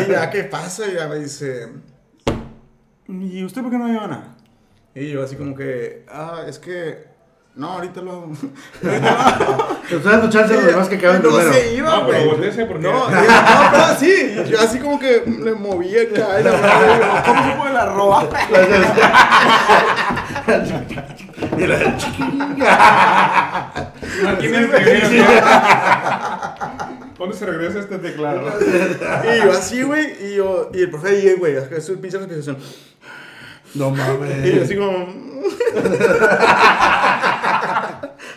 Y 0.00 0.06
ya, 0.12 0.30
¿qué 0.30 0.44
pasa? 0.44 0.86
Y 0.86 0.94
ya 0.94 1.08
me 1.08 1.16
dice, 1.16 1.70
¿y 3.08 3.42
usted 3.42 3.62
por 3.62 3.72
qué 3.72 3.78
no 3.78 3.88
lleva 3.88 4.06
nada? 4.06 4.36
Y 4.94 5.10
yo 5.10 5.24
así 5.24 5.34
como 5.34 5.56
que, 5.56 6.04
ah, 6.08 6.44
es 6.46 6.60
que 6.60 7.07
no, 7.58 7.72
ahorita 7.72 8.00
lo 8.00 8.10
hago. 8.12 8.30
Te 9.88 9.96
estoy 9.96 10.12
dando 10.12 10.30
chance 10.30 10.54
a 10.54 10.56
los 10.56 10.66
demás 10.66 10.88
que 10.88 10.96
no 10.96 11.28
primero. 11.30 11.52
se 11.52 11.74
iba, 11.74 11.90
No, 11.90 12.06
pero 12.06 12.24
volteese 12.26 12.64
porque- 12.66 12.82
No, 12.86 13.10
no, 13.10 13.16
pero 13.72 13.84
sí. 13.98 14.34
Yo 14.48 14.60
así 14.60 14.78
como 14.78 14.98
que 14.98 15.22
le 15.26 15.52
movía 15.54 16.02
acá. 16.02 16.40
y 16.40 16.44
la 16.44 17.22
¿Cómo 17.26 17.42
se 17.44 17.50
puede 17.58 17.72
la 17.74 17.86
roba? 17.86 18.28
Y 21.58 21.66
la 21.66 21.96
chiquilla. 21.96 23.60
Aquí 24.30 24.48
teléfono. 24.48 25.26
¿Dónde 27.18 27.36
se 27.36 27.46
regresa 27.46 27.80
este 27.80 27.98
teclado? 27.98 28.52
Y 28.60 29.44
yo 29.44 29.52
así, 29.52 29.82
güey. 29.82 30.14
Y 30.30 30.36
yo, 30.36 30.70
y 30.72 30.82
el 30.82 30.90
profe 30.90 31.08
ahí, 31.10 31.34
güey, 31.34 31.56
es 31.56 31.84
su 31.84 32.00
pinche 32.00 32.16
respiración. 32.18 32.56
No 33.74 33.88
Y 33.92 33.96
yo 33.96 34.04
mames. 34.18 34.62
así 34.62 34.76
como. 34.76 35.08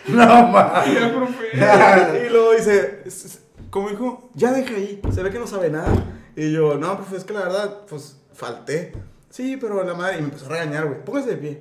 No 0.08 0.46
mames. 0.48 0.94
Ya, 1.00 1.12
profe. 1.14 2.26
y 2.26 2.30
luego 2.30 2.52
dice, 2.52 3.02
"S- 3.06 3.26
s- 3.28 3.38
como 3.70 3.88
dijo, 3.90 4.30
ya 4.34 4.52
deja 4.52 4.74
ahí, 4.74 5.00
se 5.12 5.22
ve 5.22 5.30
que 5.30 5.38
no 5.38 5.46
sabe 5.46 5.70
nada. 5.70 5.92
Y 6.36 6.52
yo, 6.52 6.76
no, 6.78 6.96
profe, 6.96 7.16
es 7.16 7.24
que 7.24 7.32
la 7.34 7.40
verdad, 7.44 7.78
pues 7.88 8.20
falté. 8.32 8.92
Sí, 9.30 9.56
pero 9.60 9.82
la 9.84 9.94
madre, 9.94 10.16
y 10.18 10.20
me 10.20 10.26
empezó 10.28 10.46
a 10.46 10.50
regañar, 10.50 10.86
güey, 10.86 11.04
póngase 11.04 11.30
de 11.30 11.36
pie. 11.36 11.58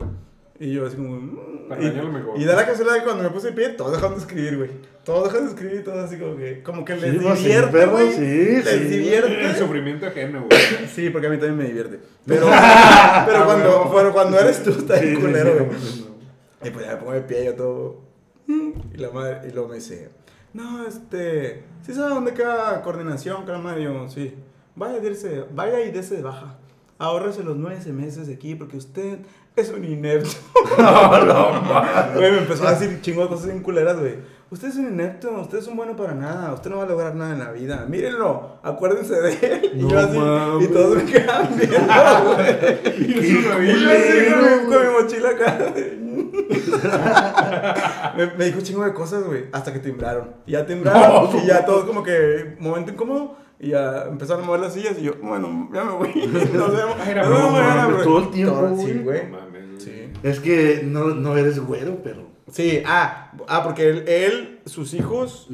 Y 0.59 0.73
yo 0.73 0.85
así 0.85 0.95
como... 0.95 1.15
"Mm". 1.15 1.67
Para 1.69 1.81
y, 1.83 1.91
mejor. 1.91 2.37
y 2.39 2.43
da 2.43 2.55
la 2.55 2.65
casualidad 2.65 2.97
que 2.97 3.03
cuando 3.05 3.23
me 3.23 3.29
puse 3.29 3.47
de 3.47 3.53
pie, 3.53 3.69
todos 3.69 3.93
dejaron 3.93 4.15
de 4.15 4.21
escribir, 4.21 4.57
güey. 4.57 4.69
Todos 5.05 5.31
dejan 5.31 5.45
de 5.45 5.53
escribir, 5.53 5.83
todos 5.83 5.97
así 6.03 6.17
como 6.17 6.35
que, 6.37 6.61
como 6.63 6.83
que 6.85 6.95
les 6.95 7.13
Sí, 7.13 7.19
pues, 7.21 7.39
divierte, 7.39 7.85
güey. 7.87 8.11
sí, 8.11 8.19
les 8.19 8.65
sí. 8.65 8.69
El 8.75 8.89
divierte. 8.89 9.55
sufrimiento 9.57 10.05
ajeno, 10.07 10.45
güey. 10.49 10.61
Sí, 10.93 11.09
porque 11.09 11.27
a 11.27 11.29
mí 11.29 11.37
también 11.37 11.57
me 11.57 11.63
divierte. 11.65 11.99
Pero, 12.25 12.47
pero, 13.25 13.45
cuando, 13.45 13.69
huevo. 13.69 13.93
pero 13.95 14.13
cuando 14.13 14.37
eres 14.39 14.61
tú, 14.63 14.71
está 14.71 14.97
Sí, 14.99 15.05
bien 15.05 15.15
sí, 15.15 15.21
culero, 15.21 15.51
sí. 15.57 15.63
güey. 15.63 16.11
Y 16.63 16.69
pues 16.71 16.85
ya 16.85 16.91
me 16.91 16.97
pongo 16.97 17.11
de 17.13 17.21
pie 17.21 17.45
yo 17.45 17.55
todo. 17.55 18.10
Y 18.93 18.97
la 18.97 19.09
madre, 19.11 19.47
y 19.47 19.51
luego 19.51 19.69
me 19.69 19.75
dice, 19.75 20.09
no, 20.53 20.85
este, 20.85 21.63
¿sí 21.85 21.93
sabe 21.93 22.09
dónde 22.09 22.33
queda 22.33 22.81
coordinación, 22.81 23.45
yo, 23.45 24.09
sí. 24.09 24.33
Vaya, 24.75 24.99
a 24.99 25.05
irse, 25.05 25.45
vaya 25.53 25.81
y 25.81 25.91
dése 25.91 26.15
de 26.15 26.21
baja. 26.21 26.57
Ahórrese 26.97 27.43
los 27.43 27.57
nueve 27.57 27.79
meses 27.91 28.27
de 28.27 28.35
aquí 28.35 28.55
porque 28.55 28.77
usted 28.77 29.19
es 29.55 29.69
un 29.69 29.83
inepto. 29.83 30.29
No, 30.77 31.25
no. 31.25 31.61
Güey, 32.15 32.31
me 32.31 32.37
empezó 32.37 32.65
a 32.65 32.73
decir 32.73 33.01
chingo 33.01 33.23
de 33.23 33.27
cosas 33.27 33.47
bien 33.47 33.61
culeras, 33.61 33.99
güey. 33.99 34.15
Usted 34.51 34.69
es 34.69 34.75
un 34.75 34.87
inepto, 34.87 35.31
usted 35.41 35.59
es 35.59 35.67
un 35.67 35.75
bueno 35.75 35.95
para 35.95 36.13
nada, 36.13 36.53
usted 36.53 36.69
no 36.69 36.77
va 36.77 36.83
a 36.83 36.87
lograr 36.87 37.15
nada 37.15 37.33
en 37.33 37.39
la 37.39 37.51
vida. 37.51 37.85
Mírenlo, 37.87 38.59
acuérdense 38.63 39.15
de 39.15 39.31
él. 39.31 39.71
Y 39.75 39.87
yo 39.87 39.99
así, 39.99 40.17
y 40.63 40.67
todos 40.67 40.95
me 40.97 41.05
quedan 41.05 41.49
viendo, 41.57 42.33
güey. 42.33 42.97
Y 43.17 43.43
yo 43.43 43.51
así 43.51 44.65
con, 44.67 44.85
mi 44.85 45.01
mochila 45.01 45.29
acá. 45.29 45.73
me, 48.17 48.27
me 48.35 48.45
dijo 48.45 48.61
chingo 48.61 48.83
de 48.83 48.93
cosas, 48.93 49.23
güey, 49.23 49.45
hasta 49.51 49.73
que 49.73 49.79
timbraron. 49.79 50.35
Y 50.45 50.51
ya 50.53 50.65
timbraron, 50.65 51.31
No. 51.31 51.39
y 51.43 51.47
ya 51.47 51.65
todos 51.65 51.85
como 51.85 52.03
que, 52.03 52.55
momento 52.59 52.91
incómodo, 52.91 53.35
y 53.59 53.69
ya 53.69 54.05
empezaron 54.05 54.43
a 54.43 54.47
mover 54.47 54.61
las 54.61 54.73
sillas, 54.73 54.97
y 54.99 55.03
yo, 55.03 55.13
bueno, 55.21 55.69
ya 55.73 55.83
me 55.83 55.91
voy. 55.93 56.09
Nos 56.53 56.75
vemos. 56.75 57.07
Era 57.07 57.27
broma, 57.27 57.51
mañana, 57.51 57.85
güey. 57.87 58.03
todo 58.03 58.19
el 58.19 58.31
tiempo, 58.31 58.55
Todo-. 58.55 58.77
Sí, 58.77 58.99
güey. 58.99 59.25
No 59.25 59.37
mames, 59.37 59.67
güey. 59.67 59.79
Sí. 59.79 60.09
Es 60.23 60.39
que 60.39 60.81
no, 60.83 61.09
no 61.09 61.37
eres 61.37 61.59
güero, 61.59 61.99
pero. 62.03 62.31
Sí, 62.51 62.81
ah, 62.85 63.31
ah 63.47 63.63
porque 63.63 63.89
él, 63.89 64.03
él, 64.07 64.59
sus 64.65 64.93
hijos, 64.93 65.47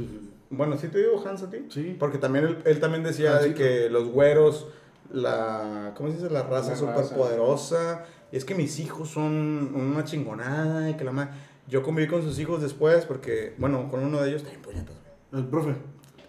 bueno, 0.49 0.77
¿sí 0.77 0.87
te 0.87 0.99
digo 0.99 1.23
Hans 1.23 1.43
a 1.43 1.49
ti? 1.49 1.65
Sí. 1.69 1.95
Porque 1.99 2.17
también 2.17 2.45
él, 2.45 2.57
él 2.65 2.79
también 2.79 3.03
decía 3.03 3.35
de 3.35 3.53
que 3.53 3.89
los 3.89 4.07
güeros, 4.07 4.67
la, 5.11 5.93
¿cómo 5.95 6.09
se 6.09 6.15
dice? 6.15 6.29
La 6.29 6.43
raza 6.43 6.73
La 6.85 8.05
es 8.31 8.45
que 8.45 8.55
mis 8.55 8.79
hijos 8.79 9.09
son 9.09 9.71
una 9.75 10.03
chingonada, 10.03 10.89
y 10.89 10.95
que 10.95 11.03
la 11.03 11.11
madre, 11.11 11.31
yo 11.67 11.83
conviví 11.83 12.07
con 12.07 12.21
sus 12.21 12.37
hijos 12.39 12.61
después, 12.61 13.05
porque, 13.05 13.53
bueno, 13.57 13.89
con 13.89 14.03
uno 14.03 14.21
de 14.21 14.29
ellos, 14.29 14.43
también 14.43 14.61
puñetas, 14.61 14.95
güey. 15.31 15.43
El 15.43 15.49
profe. 15.49 15.73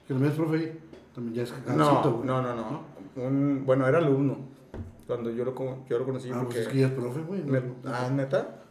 Que 0.07 0.15
también 0.15 0.33
es 0.33 0.37
profe. 0.39 0.79
También 1.15 1.35
ya 1.35 1.43
es 1.43 1.53
No, 1.67 1.77
Gansito, 1.87 2.13
güey. 2.15 2.27
no, 2.27 2.43
no, 2.43 2.55
no, 2.55 2.83
Un, 3.17 3.63
bueno, 3.67 3.87
era 3.87 3.99
alumno, 3.99 4.39
cuando 5.07 5.31
yo 5.31 5.45
lo, 5.45 5.55
yo 5.89 5.99
lo 5.99 6.05
conocí, 6.05 6.29
Ah, 6.31 6.39
porque... 6.41 6.55
pues 6.55 6.67
es 6.67 6.69
que 6.73 6.79
ya 6.81 6.87
es 6.87 6.93
profe, 6.93 7.21
güey. 7.23 7.43
me- 7.43 7.63
ah, 7.87 8.09
¿neta? 8.13 8.63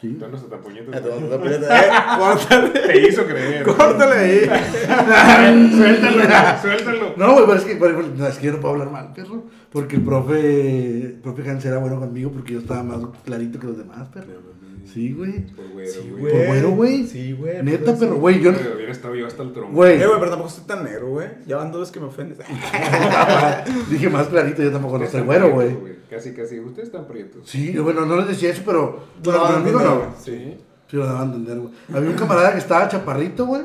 Sí. 0.00 0.06
Entonces 0.06 0.32
no 0.32 0.38
se 0.38 0.50
tan 0.50 0.60
puñetas. 0.60 0.96
Entonces, 0.96 1.60
no, 1.60 1.66
eh, 1.74 1.90
córtale, 2.18 2.70
Te 2.70 3.08
hizo 3.08 3.24
creer. 3.26 3.64
córtale 3.64 4.14
ahí. 4.14 4.40
suéltalo, 5.76 6.22
suéltalo. 6.62 7.14
No, 7.16 7.32
güey, 7.32 7.46
pero 7.46 7.58
es 7.58 7.64
que, 7.64 7.76
por 7.76 7.90
ejemplo, 7.90 8.14
no, 8.16 8.26
es 8.28 8.38
que 8.38 8.46
yo 8.46 8.52
no 8.52 8.60
puedo 8.60 8.74
hablar 8.74 8.90
mal, 8.90 9.12
perro. 9.12 9.44
Porque 9.72 9.96
el 9.96 10.02
profe, 10.02 11.00
el 11.02 11.12
profe 11.20 11.50
Hans 11.50 11.64
era 11.64 11.78
bueno 11.78 11.98
conmigo 11.98 12.30
porque 12.30 12.52
yo 12.54 12.60
estaba 12.60 12.82
más 12.84 13.00
clarito 13.24 13.58
que 13.58 13.66
los 13.66 13.78
demás, 13.78 14.08
perro. 14.08 14.58
Sí, 14.92 15.12
güey. 15.12 15.44
Por 15.54 15.68
güero, 15.72 15.92
Sí, 15.92 16.10
güey. 16.18 16.32
Por 16.32 16.46
güero, 16.46 16.70
güey. 16.70 17.06
Sí, 17.06 17.32
güey. 17.32 17.62
Neta, 17.62 17.94
perro, 17.96 18.14
sí. 18.14 18.20
güey, 18.20 18.40
yo. 18.40 18.50
Hubiera 18.50 18.92
estado 18.92 19.14
yo 19.16 19.26
hasta 19.26 19.42
el 19.42 19.52
tronco. 19.52 19.72
Güey. 19.72 20.00
Eh, 20.00 20.06
güey, 20.06 20.18
pero 20.18 20.30
tampoco 20.30 20.48
estoy 20.48 20.64
tan 20.64 20.84
negro, 20.84 21.10
güey. 21.10 21.28
Ya 21.46 21.56
van 21.56 21.70
dos 21.72 21.80
veces 21.80 21.92
que 21.92 22.00
me 22.00 22.06
ofendes. 22.06 22.38
Dije 23.90 24.08
más 24.08 24.28
clarito, 24.28 24.62
yo 24.62 24.70
tampoco 24.72 24.98
no 24.98 25.06
soy 25.06 25.22
güero, 25.22 25.50
güey. 25.50 25.97
Casi, 26.08 26.32
casi. 26.32 26.58
Ustedes 26.60 26.88
están 26.88 27.06
prietos. 27.06 27.48
Sí, 27.48 27.76
bueno, 27.78 28.06
no 28.06 28.16
les 28.16 28.28
decía 28.28 28.50
eso, 28.50 28.62
pero. 28.64 29.04
Lo 29.16 29.22
Bueno, 29.22 29.38
daban 29.38 29.52
a 29.52 29.54
conmigo 29.56 29.80
entender, 29.80 30.08
no. 30.08 30.14
Sí. 30.18 30.56
Sí, 30.90 30.96
lo 30.96 31.04
daban 31.06 31.20
a 31.20 31.24
entender, 31.34 31.58
güey. 31.58 31.72
Había 31.94 32.10
un 32.10 32.16
camarada 32.16 32.52
que 32.52 32.58
estaba 32.58 32.88
chaparrito, 32.88 33.46
güey. 33.46 33.62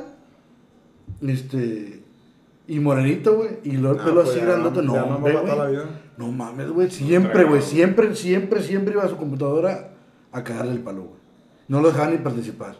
Este. 1.21 2.03
Y 2.67 2.79
morenito, 2.79 3.35
güey. 3.35 3.49
Y 3.63 3.71
luego 3.73 3.95
el 3.95 4.01
Ah, 4.01 4.05
pelo 4.05 4.15
pues 4.21 4.29
así 4.29 4.39
ya, 4.39 4.45
grandote. 4.45 4.81
No, 4.81 4.93
hombre, 4.93 5.37
güey. 5.37 5.77
No 6.17 6.31
mames, 6.31 6.69
güey. 6.69 6.89
Siempre, 6.91 7.43
güey. 7.45 7.61
Siempre, 7.61 8.15
siempre, 8.15 8.61
siempre 8.61 8.93
iba 8.93 9.03
a 9.03 9.09
su 9.09 9.17
computadora 9.17 9.89
a 10.31 10.43
cagarle 10.43 10.73
el 10.73 10.79
palo, 10.79 11.03
güey. 11.03 11.19
No 11.67 11.81
lo 11.81 11.89
dejaban 11.89 12.11
ni 12.11 12.17
participar. 12.17 12.75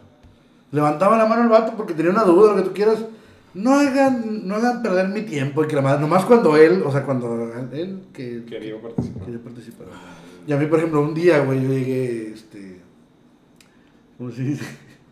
Levantaba 0.70 1.16
la 1.16 1.26
mano 1.26 1.42
el 1.42 1.48
vato 1.48 1.74
porque 1.76 1.94
tenía 1.94 2.10
una 2.10 2.24
duda, 2.24 2.50
lo 2.52 2.56
que 2.56 2.62
tú 2.68 2.72
quieras. 2.74 2.98
No 3.54 3.74
hagan, 3.78 4.46
no 4.48 4.56
hagan 4.56 4.82
perder 4.82 5.08
mi 5.08 5.22
tiempo. 5.22 5.64
Y 5.64 5.68
que 5.68 5.76
la 5.76 5.82
madre, 5.82 6.00
nomás 6.00 6.24
cuando 6.24 6.56
él, 6.56 6.82
o 6.84 6.90
sea, 6.90 7.04
cuando 7.04 7.52
él, 7.72 8.02
que 8.12 8.44
Quería 8.44 8.80
participar. 8.80 9.22
quería 9.24 9.40
participar. 9.42 9.86
Y 10.46 10.52
a 10.52 10.56
mí, 10.56 10.66
por 10.66 10.78
ejemplo, 10.78 11.00
un 11.00 11.14
día, 11.14 11.38
güey, 11.44 11.62
yo 11.62 11.68
llegué, 11.68 12.32
este. 12.32 12.80
¿Cómo 14.18 14.30
se 14.30 14.42
dice? 14.42 14.64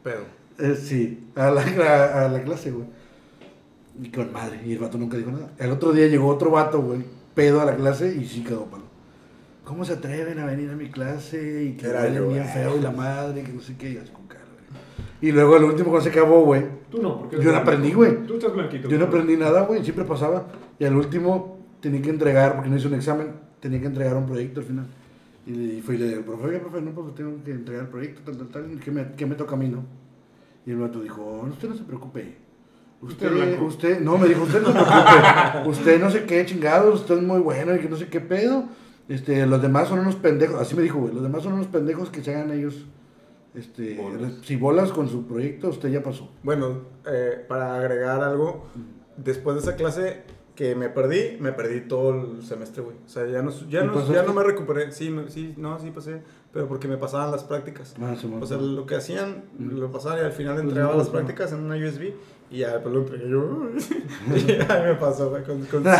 Pero. 0.03 0.25
Eh, 0.59 0.77
sí, 0.81 1.25
a 1.35 1.51
la, 1.51 1.63
a, 1.63 2.25
a 2.27 2.29
la 2.29 2.43
clase, 2.43 2.71
güey. 2.73 2.87
Y 4.03 4.09
con 4.11 4.33
madre, 4.33 4.61
y 4.65 4.73
el 4.73 4.79
vato 4.79 4.99
nunca 4.99 5.17
dijo 5.17 5.31
nada. 5.31 5.53
El 5.59 5.71
otro 5.71 5.93
día 5.93 6.07
llegó 6.09 6.29
otro 6.29 6.51
vato, 6.51 6.81
güey, 6.83 7.01
pedo 7.35 7.61
a 7.61 7.65
la 7.65 7.77
clase 7.77 8.15
y 8.15 8.25
sí 8.27 8.43
quedó 8.43 8.65
palo. 8.67 8.85
¿Cómo 9.65 9.85
se 9.85 9.93
atreven 9.95 10.39
a 10.41 10.47
venir 10.47 10.71
a 10.71 10.77
mi 10.77 10.91
clase? 10.91 11.65
Y 11.65 11.77
que 11.77 11.87
Era 11.87 12.07
bien 12.07 12.25
güey. 12.25 12.43
feo 12.45 12.77
y 12.77 12.81
la 12.81 12.91
madre, 12.91 13.43
que 13.43 13.53
no 13.53 13.61
sé 13.61 13.77
qué, 13.77 13.91
y 13.93 13.97
así. 13.99 14.11
Y 15.23 15.33
luego 15.33 15.57
el 15.57 15.65
último 15.65 15.91
cuando 15.91 16.11
se 16.11 16.11
acabó, 16.11 16.45
güey, 16.45 16.65
Tú 16.91 17.01
no, 17.01 17.21
porque 17.21 17.41
Yo 17.41 17.53
no 17.53 17.59
aprendí, 17.59 17.93
güey. 17.93 18.27
Tú 18.27 18.35
estás 18.35 18.53
blanquito. 18.53 18.89
yo 18.89 18.99
no 18.99 19.07
aprendí 19.07 19.37
nada, 19.37 19.63
güey, 19.63 19.83
siempre 19.83 20.05
pasaba. 20.05 20.49
Y 20.79 20.85
al 20.85 20.95
último 20.97 21.59
tenía 21.81 22.03
que 22.03 22.11
entregar, 22.11 22.55
porque 22.55 22.69
no 22.69 22.77
hice 22.77 22.89
un 22.89 22.95
examen, 22.95 23.29
tenía 23.61 23.81
que 23.81 23.87
entregar 23.87 24.17
un 24.17 24.27
proyecto 24.27 24.61
al 24.61 24.67
final. 24.67 24.87
Y 25.47 25.81
fui 25.81 25.95
y 25.95 25.99
le 25.99 26.09
dije, 26.09 26.21
profe, 26.21 26.47
oiga, 26.49 26.61
profe, 26.61 26.83
no, 26.83 26.91
porque 26.91 27.13
tengo 27.23 27.43
que 27.45 27.53
entregar 27.53 27.85
el 27.85 27.91
proyecto, 27.91 28.21
tal, 28.25 28.37
tal, 28.37 28.49
tal, 28.49 28.81
¿qué 28.81 28.91
me, 28.91 29.13
qué 29.17 29.25
me 29.27 29.35
toca 29.35 29.55
a 29.55 29.59
mí, 29.59 29.69
no? 29.69 29.85
Y 30.67 30.71
el 30.71 30.77
vato 30.77 31.01
dijo, 31.01 31.21
"Oh, 31.25 31.47
usted 31.49 31.69
no 31.69 31.75
se 31.77 31.83
preocupe. 31.85 32.37
Usted 33.01 33.61
usted, 33.61 34.01
no, 34.01 34.17
me 34.17 34.29
dijo, 34.29 34.43
usted 34.45 34.61
no 34.63 34.69
se 34.69 34.75
preocupe. 34.75 35.67
usted 35.69 36.01
no 36.01 36.11
sé 36.11 36.25
qué 36.25 36.45
chingados, 36.47 37.01
usted 37.01 37.17
es 37.17 37.23
muy 37.23 37.41
bueno 37.41 37.75
y 37.75 37.81
que 37.81 37.89
no 37.89 37.97
sé 37.97 38.07
qué 38.09 38.21
pedo. 38.21 38.67
Este, 39.09 39.45
los 39.47 39.61
demás 39.61 39.89
son 39.89 39.99
unos 39.99 40.15
pendejos, 40.15 40.61
así 40.61 40.77
me 40.77 40.83
dijo, 40.83 40.99
güey, 41.01 41.13
los 41.13 41.23
demás 41.23 41.43
son 41.43 41.55
unos 41.55 41.67
pendejos 41.67 42.11
que 42.11 42.23
se 42.23 42.33
hagan 42.35 42.53
ellos, 42.53 42.87
este, 43.55 43.97
Bolas. 43.97 44.33
si 44.45 44.57
bolas 44.57 44.93
con 44.93 45.09
su 45.09 45.27
proyecto, 45.27 45.69
usted 45.69 45.91
ya 45.91 46.03
pasó. 46.03 46.31
Bueno, 46.43 46.83
eh, 47.07 47.45
para 47.49 47.77
agregar 47.77 48.23
algo, 48.23 48.67
después 49.17 49.57
de 49.57 49.63
esa 49.63 49.77
clase 49.77 50.23
que 50.55 50.75
me 50.75 50.89
perdí, 50.91 51.39
me 51.41 51.53
perdí 51.53 51.81
todo 51.83 52.11
el 52.37 52.43
semestre, 52.45 52.83
güey. 52.83 52.97
O 53.05 53.09
sea, 53.09 53.27
ya 53.27 53.43
no, 53.43 53.51
ya 53.69 53.85
¿Y 53.85 53.87
no, 53.87 54.13
ya 54.13 54.23
no 54.23 54.35
me 54.35 54.43
recuperé. 54.43 54.93
Sí, 54.93 55.09
me- 55.11 55.31
sí, 55.31 55.55
no, 55.57 55.79
sí 55.79 55.91
pasé, 55.91 56.23
pero 56.53 56.69
porque 56.69 56.89
me 56.89 56.99
pasaban 56.99 57.31
las 57.31 57.43
prácticas. 57.45 57.95
Ah, 58.01 58.15
O 58.41 58.47
sea, 58.47 58.59
lo 58.59 58.85
que 58.87 58.95
hacían, 58.97 59.45
Mm. 59.59 59.79
lo 59.79 59.91
pasaban 59.91 60.19
y 60.19 60.21
al 60.23 60.33
final 60.33 60.55
Pues 60.55 60.65
entregaba 60.65 60.93
no, 60.93 60.99
las 60.99 61.07
no. 61.09 61.13
prácticas 61.13 61.53
en 61.53 61.61
una 61.61 61.77
USB 61.77 62.13
y 62.51 62.59
ya 62.59 62.73
después 62.75 62.95
lo 62.95 63.01
entregué 63.01 63.31
yo. 63.31 63.69
y 64.37 64.51
ahí 64.73 64.83
me 64.85 64.95
pasó, 64.97 65.31
güey, 65.31 65.43
con, 65.43 65.61
con 65.67 65.83
7, 65.85 65.97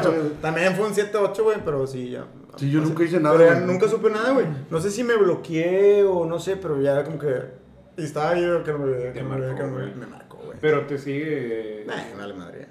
8. 0.00 0.32
También 0.40 0.74
fue 0.76 0.86
un 0.86 0.92
7-8, 0.94 1.42
güey, 1.42 1.56
pero 1.64 1.84
sí, 1.86 2.10
ya. 2.10 2.26
Sí, 2.60 2.70
yo 2.70 2.80
nunca 2.82 3.02
hice 3.04 3.18
nada, 3.20 3.36
Pero 3.38 3.50
ya 3.50 3.60
güey. 3.60 3.66
nunca 3.72 3.88
supe 3.88 4.10
nada, 4.10 4.32
güey. 4.32 4.46
No 4.70 4.80
sé 4.80 4.90
si 4.90 5.02
me 5.02 5.16
bloqueé 5.16 6.04
o 6.04 6.26
no 6.26 6.38
sé, 6.38 6.56
pero 6.56 6.80
ya 6.80 6.92
era 6.92 7.04
como 7.04 7.18
que. 7.18 7.34
Y 7.96 8.04
estaba 8.04 8.38
yo 8.38 8.62
que 8.62 8.72
no 8.72 8.78
me 8.80 8.90
veía, 8.90 9.12
que 9.12 9.22
no 9.22 9.30
me 9.30 9.40
veía, 9.40 9.54
que 9.54 9.62
no 9.62 9.68
me. 9.70 9.86
Me 9.94 10.06
marcó, 10.06 10.36
güey. 10.44 10.58
Pero 10.60 10.84
te 10.86 10.98
sigue. 10.98 11.84
Nah, 11.86 11.94
vale 12.18 12.34
madre. 12.34 12.66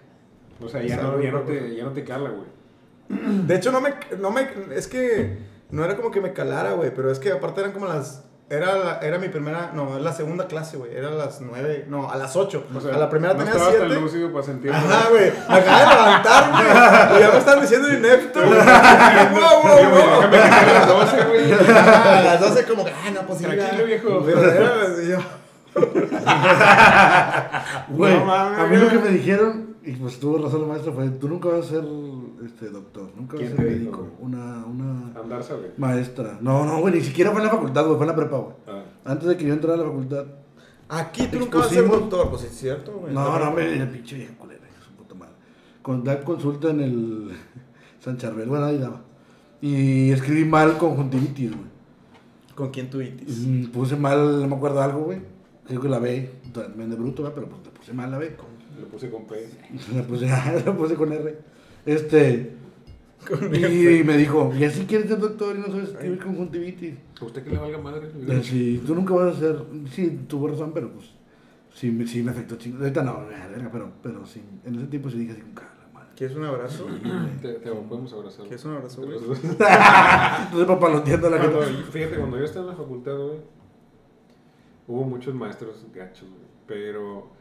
O 0.62 0.70
sea, 0.70 0.84
ya 0.84 1.02
no, 1.02 1.20
ya 1.22 1.32
no 1.32 1.42
te, 1.42 1.76
ya 1.76 1.84
no 1.86 1.92
te 1.92 2.04
cala, 2.04 2.30
güey. 2.30 2.48
De 3.48 3.56
hecho, 3.56 3.72
no 3.72 3.82
me, 3.82 3.96
no 4.20 4.30
me. 4.30 4.48
Es 4.76 4.88
que 4.88 5.38
no 5.72 5.84
era 5.84 5.96
como 5.96 6.12
que 6.12 6.22
me 6.22 6.34
calara, 6.34 6.74
güey. 6.74 6.94
Pero 6.94 7.10
es 7.12 7.18
que 7.18 7.32
aparte 7.32 7.62
eran 7.62 7.72
como 7.74 7.88
las. 7.88 8.29
Era, 8.52 8.76
la- 8.78 9.00
era 9.04 9.20
mi 9.20 9.30
primera. 9.30 9.70
No, 9.76 9.92
era 9.92 10.00
la 10.00 10.12
segunda 10.12 10.48
clase, 10.48 10.76
güey. 10.78 10.96
Era 10.96 11.10
a 11.10 11.12
las 11.12 11.40
9. 11.40 11.86
No, 11.88 12.10
a 12.10 12.16
las 12.18 12.36
8. 12.36 12.66
O 12.76 12.82
sea, 12.82 12.96
a 12.96 12.98
la 12.98 13.08
primera 13.08 13.34
no 13.34 13.40
tenía 13.40 13.52
estabas 13.54 13.76
7. 13.78 13.94
tan 13.94 14.02
lúcido 14.04 14.32
para 14.34 14.44
sentirlo. 14.46 14.76
Ajá, 14.78 15.10
güey. 15.10 15.32
Me 15.50 15.56
acaba 15.56 15.80
de 15.80 15.86
levantar, 15.88 16.52
güey. 16.52 17.18
Y 17.18 17.20
ya 17.24 17.30
me 17.32 17.38
están 17.38 17.62
diciendo 17.62 17.94
inepto, 17.94 18.40
güey. 18.44 18.60
Wow, 18.60 19.62
wow, 19.64 19.78
Yo, 19.84 19.90
güey, 19.92 20.04
wow. 20.04 20.22
déjame 20.32 20.38
que 20.66 20.70
a 20.72 20.74
las 20.74 20.88
12, 20.88 21.24
güey. 21.26 21.52
Ah, 21.70 22.18
A 22.18 22.22
las 22.24 22.40
12 22.42 22.64
como 22.66 22.86
que, 22.86 22.92
ah, 22.92 23.12
no, 23.14 23.22
pues 23.28 23.40
Tranquilo, 23.40 23.86
viejo. 23.86 24.24
Pero 24.26 24.52
era 24.52 24.74
yo, 25.04 25.18
Güey, 27.90 28.14
No 28.18 28.26
mames, 28.26 28.60
a 28.60 28.66
mí 28.68 28.78
lo 28.78 28.90
que 28.90 28.98
me 29.00 29.10
dijeron, 29.10 29.69
y 29.90 29.94
pues 29.94 30.20
tuvo 30.20 30.38
razón 30.38 30.62
el 30.62 30.68
maestro, 30.68 30.94
fue, 30.94 31.10
tú 31.10 31.28
nunca 31.28 31.50
vas 31.50 31.66
a 31.66 31.70
ser 31.70 31.84
este, 32.46 32.70
doctor, 32.70 33.10
nunca 33.16 33.38
vas 33.38 33.46
a 33.46 33.48
¿Quién 33.48 33.58
ser 33.58 33.66
médico. 33.66 33.98
güey? 33.98 34.12
Una, 34.34 34.66
una 34.66 35.14
maestra. 35.78 36.38
No, 36.42 36.66
no, 36.66 36.80
güey, 36.80 36.94
ni 36.94 37.02
siquiera 37.02 37.32
fue 37.32 37.42
en 37.42 37.48
la 37.48 37.52
facultad, 37.54 37.86
güey, 37.86 37.98
fue 37.98 38.06
en 38.06 38.10
la 38.10 38.16
prepa, 38.16 38.38
güey. 38.38 38.54
Ah. 38.68 38.84
Antes 39.06 39.30
de 39.30 39.38
que 39.38 39.46
yo 39.46 39.54
entrara 39.54 39.76
a 39.76 39.86
la 39.86 39.90
facultad. 39.90 40.26
Aquí 40.90 41.28
tú 41.28 41.40
nunca 41.40 41.60
vas 41.60 41.68
a 41.68 41.70
ser 41.70 41.88
doctor, 41.88 42.30
pues 42.30 42.44
es 42.44 42.52
cierto, 42.58 42.94
güey. 43.00 43.14
No, 43.14 43.40
no, 43.40 43.52
me 43.52 43.82
el 43.82 43.90
pinche 43.90 44.16
vieja 44.16 44.34
culera, 44.38 44.62
su 44.84 44.92
puta 44.94 45.16
madre. 45.16 45.34
Con 45.82 46.04
dar 46.04 46.24
consulta 46.24 46.70
en 46.70 46.82
el 46.82 47.32
San 48.00 48.18
Charbel, 48.18 48.48
bueno, 48.48 48.66
ahí 48.66 48.78
daba. 48.78 49.02
Y 49.62 50.12
escribí 50.12 50.46
mal 50.46 50.78
conjuntivitis, 50.78 51.52
güey. 51.52 51.70
¿Con 52.56 52.70
quién 52.72 52.90
tuitis? 52.90 53.40
Mm, 53.48 53.66
Puse 53.72 53.96
mal, 53.96 54.42
no 54.42 54.48
me 54.48 54.56
acuerdo 54.56 54.82
algo, 54.82 55.02
güey. 55.06 55.20
Creo 55.66 55.82
que 55.82 55.90
la 55.90 56.00
B, 56.00 56.32
también 56.54 56.90
de 56.90 56.96
bruto, 56.96 57.24
¿verdad? 57.24 57.36
pero 57.36 57.48
pues 57.50 57.62
puse 57.78 57.94
mal 57.94 58.10
la 58.12 58.18
B. 58.18 58.36
Lo 58.82 58.88
puse 58.88 59.10
con 59.10 59.26
P. 59.26 59.48
La 59.96 60.04
puse, 60.08 60.26
la 60.28 60.76
puse 60.78 60.96
con 60.96 61.12
R. 61.14 61.38
Este. 61.86 62.54
Con 63.28 63.54
Y 63.54 64.04
me 64.06 64.16
dijo, 64.18 64.54
¿y 64.58 64.64
así 64.64 64.86
quieres 64.86 65.10
ser 65.10 65.20
doctor 65.20 65.56
y 65.56 65.60
no 65.60 65.68
sabes 65.68 65.90
escribir 65.90 66.20
conjuntivitis? 66.24 66.96
¿A 67.22 67.26
usted 67.26 67.44
que 67.44 67.50
le 67.50 67.58
valga 67.58 67.78
madre? 67.78 68.08
Eh, 68.28 68.42
Sí, 68.44 68.82
tú 68.86 68.96
nunca 68.96 69.14
vas 69.14 69.36
a 69.36 69.40
ser. 69.40 69.58
Sí, 69.92 70.22
tuvo 70.28 70.48
razón, 70.48 70.72
pero 70.74 70.90
pues. 70.94 71.12
Sí, 71.74 71.92
me- 71.92 72.08
sí 72.08 72.24
me 72.24 72.32
afectó 72.32 72.56
chingo. 72.56 72.80
Ahorita 72.80 73.04
no, 73.04 73.26
verga, 73.28 73.70
pero, 73.72 73.92
pero 74.02 74.26
sí. 74.26 74.42
En 74.66 74.76
ese 74.76 74.88
tiempo 74.88 75.10
sí 75.10 75.18
dije 75.20 75.34
así, 75.34 75.42
cara, 75.54 75.70
madre. 75.94 76.10
¿Quieres 76.16 76.36
un 76.38 76.46
abrazo? 76.46 76.88
Te, 77.42 77.54
te 77.56 77.70
podemos 77.72 78.12
abrazar. 78.14 78.42
¿Quieres 78.46 78.64
un 78.66 78.74
abrazo, 78.76 79.02
güey? 79.02 79.18
Entonces, 79.18 80.66
papaloteando 80.68 81.30
la 81.30 81.38
Cuando- 81.40 81.62
gente. 81.64 81.84
fíjate, 81.92 82.16
cuando 82.18 82.38
yo 82.38 82.44
estaba 82.46 82.66
en 82.66 82.72
la 82.72 82.78
facultad, 82.78 83.18
güey, 83.18 83.38
hubo 84.88 85.04
muchos 85.04 85.36
maestros 85.36 85.86
gachos, 85.94 86.28
güey, 86.30 86.42
pero 86.66 87.32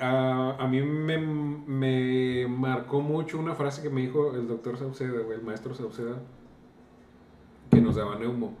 a, 0.00 0.66
mí 0.68 0.80
me, 0.80 1.18
me 1.18 2.46
marcó 2.48 3.00
mucho 3.00 3.38
una 3.38 3.54
frase 3.54 3.82
que 3.82 3.90
me 3.90 4.00
dijo 4.02 4.34
el 4.34 4.48
doctor 4.48 4.76
Sauceda, 4.78 5.20
el 5.32 5.42
maestro 5.42 5.74
Sauceda, 5.74 6.16
que 7.70 7.80
nos 7.80 7.96
daba 7.96 8.16
neumo. 8.16 8.56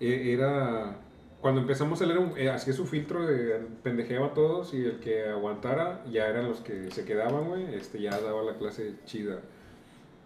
E- 0.00 0.32
Era, 0.32 0.98
cuando 1.40 1.60
empezamos 1.60 2.00
a 2.02 2.06
leer, 2.06 2.20
eh, 2.36 2.50
hacía 2.50 2.72
su 2.72 2.86
filtro 2.86 3.26
de 3.26 3.58
pendejeaba 3.82 4.26
a 4.26 4.34
todos 4.34 4.72
y 4.74 4.84
el 4.84 5.00
que 5.00 5.28
aguantara 5.28 6.04
ya 6.10 6.28
eran 6.28 6.48
los 6.48 6.60
que 6.60 6.90
se 6.90 7.04
quedaban, 7.04 7.48
güey, 7.48 7.74
este, 7.74 8.00
ya 8.00 8.18
daba 8.20 8.42
la 8.42 8.56
clase 8.58 8.94
chida. 9.04 9.40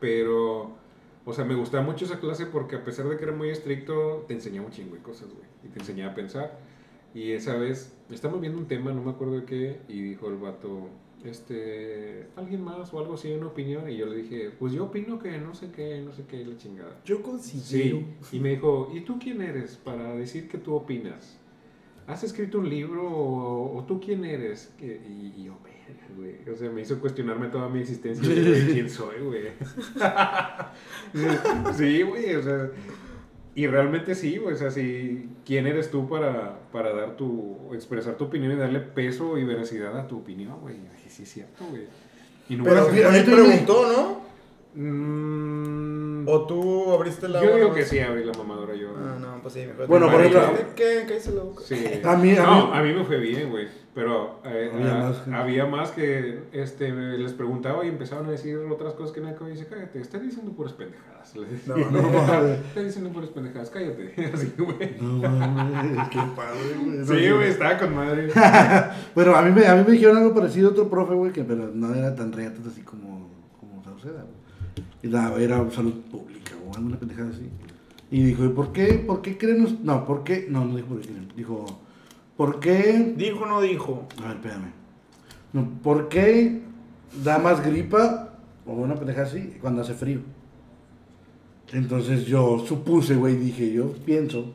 Pero, 0.01 0.73
o 1.25 1.33
sea, 1.33 1.45
me 1.45 1.55
gustaba 1.55 1.83
mucho 1.83 2.05
esa 2.05 2.19
clase 2.21 2.47
porque 2.47 2.77
a 2.77 2.85
pesar 2.85 3.07
de 3.07 3.17
que 3.17 3.25
era 3.25 3.33
muy 3.33 3.51
estricto, 3.51 4.25
te 4.29 4.35
enseñaba 4.35 4.67
un 4.67 4.73
chingo 4.73 4.97
de 4.97 5.03
cosas, 5.03 5.29
güey. 5.33 5.47
Y 5.65 5.69
te 5.69 5.79
enseñaba 5.79 6.13
a 6.13 6.15
pensar. 6.15 6.59
Y 7.15 7.33
esa 7.33 7.57
vez, 7.57 7.93
estamos 8.11 8.41
viendo 8.41 8.59
un 8.59 8.67
tema, 8.67 8.93
no 8.93 9.03
me 9.03 9.11
acuerdo 9.11 9.35
de 9.41 9.45
qué, 9.45 9.81
y 9.89 10.01
dijo 10.01 10.29
el 10.29 10.37
vato, 10.37 10.89
este, 11.25 12.27
alguien 12.37 12.63
más 12.65 12.93
o 12.95 12.99
algo 13.01 13.15
así, 13.15 13.31
una 13.33 13.47
opinión. 13.49 13.89
Y 13.91 13.97
yo 13.99 14.07
le 14.07 14.17
dije, 14.23 14.51
pues 14.59 14.73
yo 14.73 14.85
opino 14.85 15.19
que 15.19 15.39
no 15.39 15.55
sé 15.55 15.71
qué, 15.71 16.01
no 16.01 16.13
sé 16.13 16.25
qué, 16.27 16.45
la 16.45 16.57
chingada. 16.57 16.99
Yo 17.05 17.23
considero. 17.23 17.99
Sí, 18.23 18.37
y 18.37 18.41
me 18.41 18.51
dijo, 18.51 18.91
¿y 18.95 19.01
tú 19.03 19.19
quién 19.19 19.43
eres 19.43 19.77
para 19.77 20.15
decir 20.15 20.49
que 20.49 20.59
tú 20.59 20.75
opinas? 20.75 21.39
¿Has 22.07 22.25
escrito 22.25 22.59
un 22.59 22.69
libro 22.69 23.07
o, 23.09 23.77
o 23.79 23.85
tú 23.85 24.01
quién 24.01 24.25
eres? 24.25 24.73
Que- 24.79 25.01
Y, 25.09 25.35
y 25.41 25.45
yo, 25.45 25.59
güey. 25.63 25.73
O 26.53 26.57
sea, 26.57 26.71
me 26.71 26.81
hizo 26.83 26.99
cuestionarme 26.99 27.49
toda 27.49 27.69
mi 27.69 27.81
existencia. 27.81 28.27
güey, 28.27 28.73
¿Quién 28.73 28.89
soy, 28.91 29.21
güey? 29.23 29.45
sí, 31.77 32.03
güey, 32.03 32.35
o 32.35 32.43
sea... 32.43 32.71
Y 33.55 33.67
realmente 33.67 34.15
sí, 34.15 34.39
güey, 34.39 34.55
o 34.55 34.59
sea, 34.59 34.71
sí, 34.71 35.29
¿quién 35.45 35.67
eres 35.67 35.91
tú 35.91 36.09
para, 36.09 36.59
para 36.73 36.95
dar 36.95 37.17
tu, 37.17 37.71
expresar 37.75 38.15
tu 38.15 38.25
opinión 38.25 38.53
y 38.53 38.57
darle 38.57 38.81
peso 38.81 39.37
y 39.37 39.45
veracidad 39.45 39.97
a 39.99 40.09
tu 40.09 40.19
opinión, 40.19 40.59
güey? 40.63 40.77
Sí, 41.09 41.23
es 41.25 41.29
cierto, 41.33 41.65
güey. 41.69 41.83
Y 42.49 42.57
nunca 42.57 42.71
Pero 42.71 42.87
dime. 42.89 43.23
preguntó, 43.25 43.93
¿no? 43.93 44.23
Mm, 44.75 46.27
¿O 46.29 46.47
tú 46.47 46.93
abriste 46.93 47.29
la 47.29 47.43
yo 47.45 47.55
digo 47.57 47.75
que 47.75 47.85
sí, 47.85 47.99
abrí 47.99 48.25
la 48.25 48.33
mamadora 48.33 48.75
yo. 48.75 48.89
Ah, 48.97 49.19
no, 49.21 49.43
pues 49.43 49.55
sí, 49.55 49.61
mejor. 49.67 49.87
Bueno, 49.87 50.11
por 50.11 50.21
ejemplo- 50.25 50.67
¿Qué? 50.75 51.05
Cállese 51.07 51.33
la 51.33 51.43
boca. 51.43 51.63
Sí. 51.65 51.85
A 52.03 52.17
mí- 52.17 52.37
a 52.37 52.43
no, 52.47 52.67
mí- 52.69 52.71
a 52.79 52.83
mí 52.83 52.93
me 52.95 53.05
fue 53.05 53.19
bien, 53.19 53.51
güey. 53.51 53.69
Pero 53.95 54.41
eh, 54.47 54.71
Había 54.73 54.93
ah, 54.93 54.99
más 55.03 55.29
había 55.29 55.67
más 55.67 55.91
que 55.91 56.45
este, 56.53 56.91
les 56.91 57.35
preguntaba 57.35 57.85
y 57.85 57.89
empezaban 57.89 58.25
a 58.25 58.31
decir 58.31 58.57
otras 58.57 58.95
cosas 58.95 59.13
que 59.13 59.21
nadie 59.21 59.37
y 59.49 59.51
dice, 59.51 59.67
cállate, 59.69 60.01
estás 60.01 60.23
diciendo 60.23 60.53
puras 60.53 60.73
pendejadas. 60.73 61.35
No, 61.67 61.77
No 61.77 61.99
estás 62.55 62.85
diciendo 62.85 63.11
puras 63.11 63.29
pendejadas, 63.29 63.69
cállate. 63.69 64.15
Así, 64.33 64.55
güey. 64.57 64.97
No 64.99 65.29
mames, 65.29 66.09
qué 66.09 66.21
padre, 66.35 66.75
güey. 66.81 66.99
No, 66.99 67.05
Sí, 67.05 67.31
güey, 67.31 67.49
estaba 67.49 67.79
con 67.79 67.95
madre. 67.95 68.29
Bueno, 69.15 69.37
a 69.37 69.43
mí, 69.43 69.51
me, 69.51 69.67
a 69.67 69.77
mí 69.77 69.85
me 69.87 69.93
dijeron 69.93 70.17
algo 70.17 70.35
parecido 70.35 70.69
a 70.69 70.73
otro 70.73 70.89
profe, 70.89 71.13
güey, 71.13 71.33
que 71.33 71.45
pero 71.45 71.71
no 71.75 71.95
era 71.95 72.15
tan 72.15 72.33
reatas 72.33 72.67
así 72.67 72.81
como, 72.81 73.29
como 73.61 73.85
Sauceda, 73.85 74.25
güey. 74.25 75.45
Era 75.45 75.71
salud 75.71 75.93
pública 76.11 76.53
o 76.67 76.75
alguna 76.75 76.99
pendejada 76.99 77.29
así. 77.29 77.51
Y 78.11 78.23
dijo, 78.23 78.45
¿y 78.45 78.49
por 78.49 78.73
qué, 78.73 79.05
por 79.07 79.21
qué 79.21 79.37
creen 79.37 79.81
No, 79.83 80.07
¿por 80.07 80.25
qué? 80.25 80.47
No, 80.49 80.65
no 80.65 80.77
dijo 80.77 80.89
por 80.89 81.01
qué 81.01 81.09
creen. 81.09 81.33
Dijo, 81.37 81.67
¿por 82.37 82.61
qué? 82.61 83.15
¿Dijo 83.17 83.45
o 83.45 83.47
no 83.47 83.61
dijo? 83.61 84.07
A 84.23 84.29
ver, 84.29 84.37
espérame. 84.37 84.73
No, 85.53 85.69
¿Por 85.83 86.09
qué 86.09 86.63
da 87.23 87.39
más 87.39 87.65
gripa 87.65 88.39
o 88.67 88.73
una 88.73 88.95
pendejada 88.95 89.27
así 89.27 89.57
cuando 89.61 89.83
hace 89.83 89.95
frío? 89.95 90.21
Entonces 91.73 92.27
yo 92.27 92.65
supuse, 92.67 93.15
güey, 93.15 93.37
dije, 93.37 93.73
yo 93.73 93.93
pienso 93.93 94.55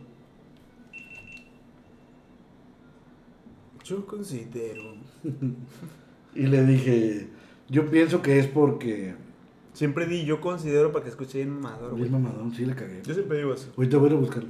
Yo 3.88 4.06
considero. 4.06 4.96
y 6.36 6.42
le 6.42 6.66
dije, 6.66 7.28
yo 7.70 7.90
pienso 7.90 8.22
que 8.22 8.38
es 8.38 8.48
porque... 8.48 9.16
Siempre 9.72 10.08
di 10.08 10.26
yo 10.26 10.42
considero 10.42 10.92
para 10.92 11.04
que 11.04 11.12
escuche 11.12 11.38
bien 11.38 11.52
mamador, 11.52 11.92
güey. 11.92 12.02
Bien 12.02 12.12
mamadón, 12.12 12.54
sí 12.54 12.66
le 12.66 12.76
cagué. 12.76 13.02
Yo 13.06 13.14
siempre 13.14 13.38
digo 13.38 13.54
eso. 13.54 13.72
Ahorita 13.78 13.98
voy 13.98 14.12
a 14.12 14.16
buscarlo. 14.16 14.50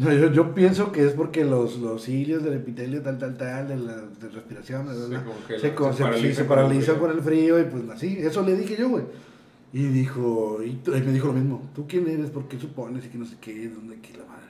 No, 0.00 0.12
yo, 0.14 0.32
yo 0.32 0.54
pienso 0.54 0.92
que 0.92 1.04
es 1.06 1.12
porque 1.12 1.44
los, 1.44 1.78
los 1.78 2.02
cilios 2.02 2.42
del 2.42 2.54
epitelio, 2.54 3.02
tal, 3.02 3.18
tal, 3.18 3.36
tal, 3.36 3.68
de 3.68 3.76
la 3.76 3.96
de 3.96 4.28
respiración, 4.30 4.84
bla, 4.86 4.94
Se 4.94 5.06
bla, 5.08 5.24
congelan, 5.24 5.60
se, 5.60 5.74
con- 5.74 5.92
se 5.92 5.98
se 6.34 6.46
con 6.46 6.58
el 6.58 6.82
frío. 6.82 6.98
con 6.98 7.10
el 7.10 7.20
frío 7.20 7.60
y 7.60 7.64
pues 7.64 7.82
así, 7.90 8.16
eso 8.18 8.42
le 8.42 8.56
dije 8.56 8.76
yo, 8.78 8.88
güey. 8.88 9.04
Y 9.72 9.84
dijo, 9.84 10.58
y, 10.64 10.80
me 10.88 11.12
dijo 11.12 11.26
lo 11.28 11.34
mismo, 11.34 11.70
¿tú 11.74 11.86
quién 11.86 12.08
eres? 12.08 12.30
¿Por 12.30 12.48
qué 12.48 12.58
supones? 12.58 13.04
Y 13.04 13.08
que 13.08 13.18
no 13.18 13.26
sé 13.26 13.36
qué, 13.40 13.68
¿dónde 13.68 13.96
aquí 13.96 14.12
la 14.14 14.24
madre? 14.24 14.48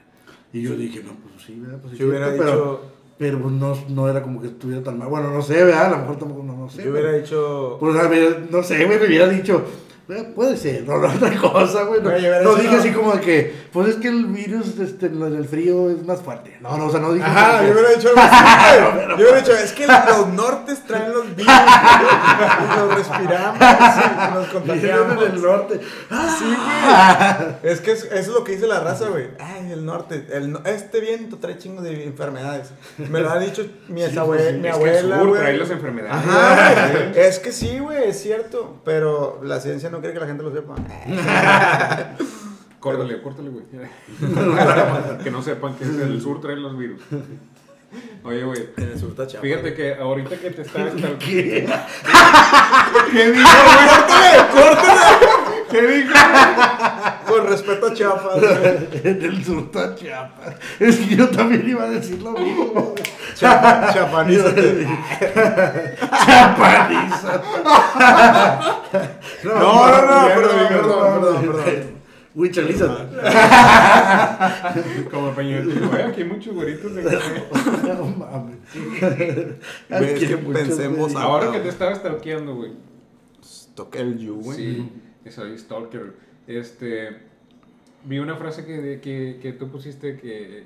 Y 0.53 0.61
yo 0.63 0.75
dije, 0.75 1.03
no, 1.03 1.11
pues 1.15 1.45
sí, 1.45 1.59
¿verdad? 1.59 1.79
Pues 1.81 1.97
Si 1.97 2.03
hubiera 2.03 2.27
cierto, 2.31 2.43
pero, 2.45 2.55
dicho. 2.71 2.81
pero 3.19 3.39
pues, 3.41 3.53
no, 3.53 3.77
no 3.89 4.09
era 4.09 4.23
como 4.23 4.41
que 4.41 4.47
estuviera 4.47 4.81
tan 4.81 4.97
mal. 4.97 5.09
Bueno, 5.09 5.31
no 5.31 5.41
sé, 5.41 5.63
¿verdad? 5.63 5.87
A 5.87 5.89
lo 5.91 5.97
mejor 5.99 6.17
tampoco, 6.17 6.43
no, 6.43 6.55
no 6.57 6.69
sé. 6.69 6.83
Yo 6.85 6.91
hubiera 6.91 7.11
dicho. 7.13 7.77
Pues, 7.79 7.95
a 7.97 8.07
ver, 8.07 8.47
no 8.49 8.63
sé, 8.63 8.85
güey, 8.85 8.99
me 8.99 9.05
hubiera 9.05 9.27
dicho, 9.29 9.57
"Eh, 9.57 9.90
puede 10.35 10.57
ser, 10.57 10.83
no, 10.83 10.97
no, 10.97 11.07
otra 11.07 11.37
cosa, 11.39 11.83
güey. 11.83 12.01
No, 12.01 12.09
dije 12.11 12.71
no. 12.71 12.77
así 12.79 12.91
como 12.91 13.13
que, 13.21 13.53
pues 13.71 13.87
es 13.89 13.95
que 13.95 14.09
el 14.09 14.25
virus 14.25 14.77
este, 14.79 15.05
en 15.05 15.21
el 15.23 15.45
frío 15.45 15.89
es 15.89 16.03
más 16.05 16.21
fuerte. 16.21 16.57
No, 16.59 16.77
no, 16.77 16.87
o 16.87 16.91
sea, 16.91 16.99
no 16.99 17.13
dije. 17.13 17.25
Ajá, 17.25 17.63
yo 17.65 17.71
hubiera 17.73 17.89
dicho 17.91 18.09
algo 18.09 18.21
así, 18.21 18.81
güey. 19.05 19.07
Yo 19.09 19.15
hubiera 19.15 19.37
dicho, 19.37 19.53
es 19.53 19.71
que 19.71 19.87
los 19.87 20.27
nortes 20.29 20.83
traen 20.85 21.11
los 21.13 21.35
virus 21.35 21.47
y 21.53 22.77
los 22.79 22.95
respiramos 22.95 23.57
y 23.57 24.33
nos 24.33 24.65
Vienen 24.81 25.07
del 25.07 25.11
contagiamos. 25.31 25.41
norte. 25.41 25.79
Sí, 25.79 26.45
güey. 26.45 27.71
Es 27.71 27.79
que 27.81 27.91
es- 27.91 28.03
eso 28.05 28.13
es 28.13 28.27
lo 28.27 28.43
que 28.43 28.53
dice 28.53 28.67
la 28.67 28.79
raza, 28.79 29.07
güey. 29.09 29.27
Ay, 29.39 29.71
el 29.71 29.85
norte. 29.85 30.25
El, 30.31 30.57
este 30.65 30.99
viento 30.99 31.37
trae 31.37 31.57
chingos 31.57 31.83
de 31.83 32.03
enfermedades. 32.05 32.71
Me 32.97 33.19
lo 33.21 33.29
ha 33.29 33.39
dicho 33.39 33.63
mi, 33.87 34.01
Sí, 34.01 34.15
abue- 34.15 34.25
pues 34.25 34.47
sí. 34.47 34.53
mi 34.57 34.67
Es 34.67 34.77
que 34.77 34.97
el 34.99 35.11
abuela, 35.13 35.19
sur 35.23 35.37
trae 35.39 35.57
las 35.57 35.69
enfermedades. 35.69 36.15
Ajá. 36.27 37.11
Es 37.15 37.39
que 37.39 37.51
sí, 37.51 37.79
güey, 37.79 38.09
es 38.09 38.19
cierto. 38.21 38.81
Pero 38.83 39.39
la 39.43 39.59
ciencia 39.59 39.89
no 39.91 39.99
quiere 39.99 40.13
que 40.13 40.19
la 40.19 40.27
gente 40.27 40.43
lo 40.43 40.51
sepa. 40.51 40.75
Córtale, 42.79 43.21
córtale, 43.21 43.49
güey. 43.51 43.63
que 45.23 45.29
no 45.29 45.43
sepan 45.43 45.75
que 45.75 45.83
es 45.83 45.89
el 45.99 46.19
sur 46.19 46.41
trae 46.41 46.55
los 46.55 46.75
virus. 46.75 46.99
Oye, 48.23 48.43
güey. 48.43 48.69
En 48.75 48.91
el 48.91 48.99
sur 48.99 49.11
está. 49.11 49.27
Fíjate 49.39 49.75
que 49.75 49.93
ahorita 49.93 50.35
que 50.37 50.49
te 50.49 50.63
estás... 50.63 50.91
¿Qué? 51.19 51.69
¿Qué 53.11 53.31
dijo? 53.31 53.49
¡Córtale! 53.87 54.37
¡Córtale! 54.51 55.27
¿Qué 55.69 55.81
dijo? 55.87 56.13
Con 57.37 57.47
respeto 57.47 57.87
a 57.87 57.93
Chiapas. 57.93 58.37
En 59.03 59.21
el 59.21 59.43
sur 59.43 59.59
está 59.63 59.95
Chiapas. 59.95 60.55
Es 60.79 60.97
que 60.97 61.15
yo 61.15 61.29
también 61.29 61.67
iba 61.69 61.83
a 61.83 61.89
decir 61.89 62.21
lo 62.21 62.31
mismo. 62.33 62.93
Chiapa- 63.35 63.91
Chiapanízate. 63.93 64.87
Chiapaniza. 66.25 67.41
No, 69.43 69.53
no, 69.53 70.01
no, 70.01 70.27
perdón, 70.27 70.67
perdón, 70.69 71.21
perdón, 71.21 71.41
perdón. 71.41 72.01
Huichalízate. 72.33 73.17
Como 75.11 75.31
Peña 75.31 75.59
Nieto, 75.59 75.89
güey, 75.89 76.01
aquí 76.01 76.21
hay 76.21 76.27
muchos 76.29 76.53
güeritos 76.53 76.95
de 76.95 77.03
café. 77.09 77.43
No 77.93 78.05
mames. 78.05 78.57
Es 79.89 80.19
que 80.27 80.37
pensemos 80.37 81.11
güey. 81.11 81.23
Ahora 81.23 81.51
que 81.51 81.59
te 81.59 81.69
estaba 81.69 81.93
stalkeando, 81.95 82.55
güey. 82.55 82.71
El 83.93 84.17
you, 84.19 84.35
güey. 84.35 84.57
Sí, 84.57 84.91
soy 85.29 85.57
stalker. 85.57 86.13
Este, 86.57 87.09
vi 88.05 88.19
una 88.19 88.35
frase 88.35 88.65
que, 88.65 88.99
que, 89.01 89.39
que 89.41 89.53
tú 89.53 89.69
pusiste 89.69 90.17
que, 90.17 90.63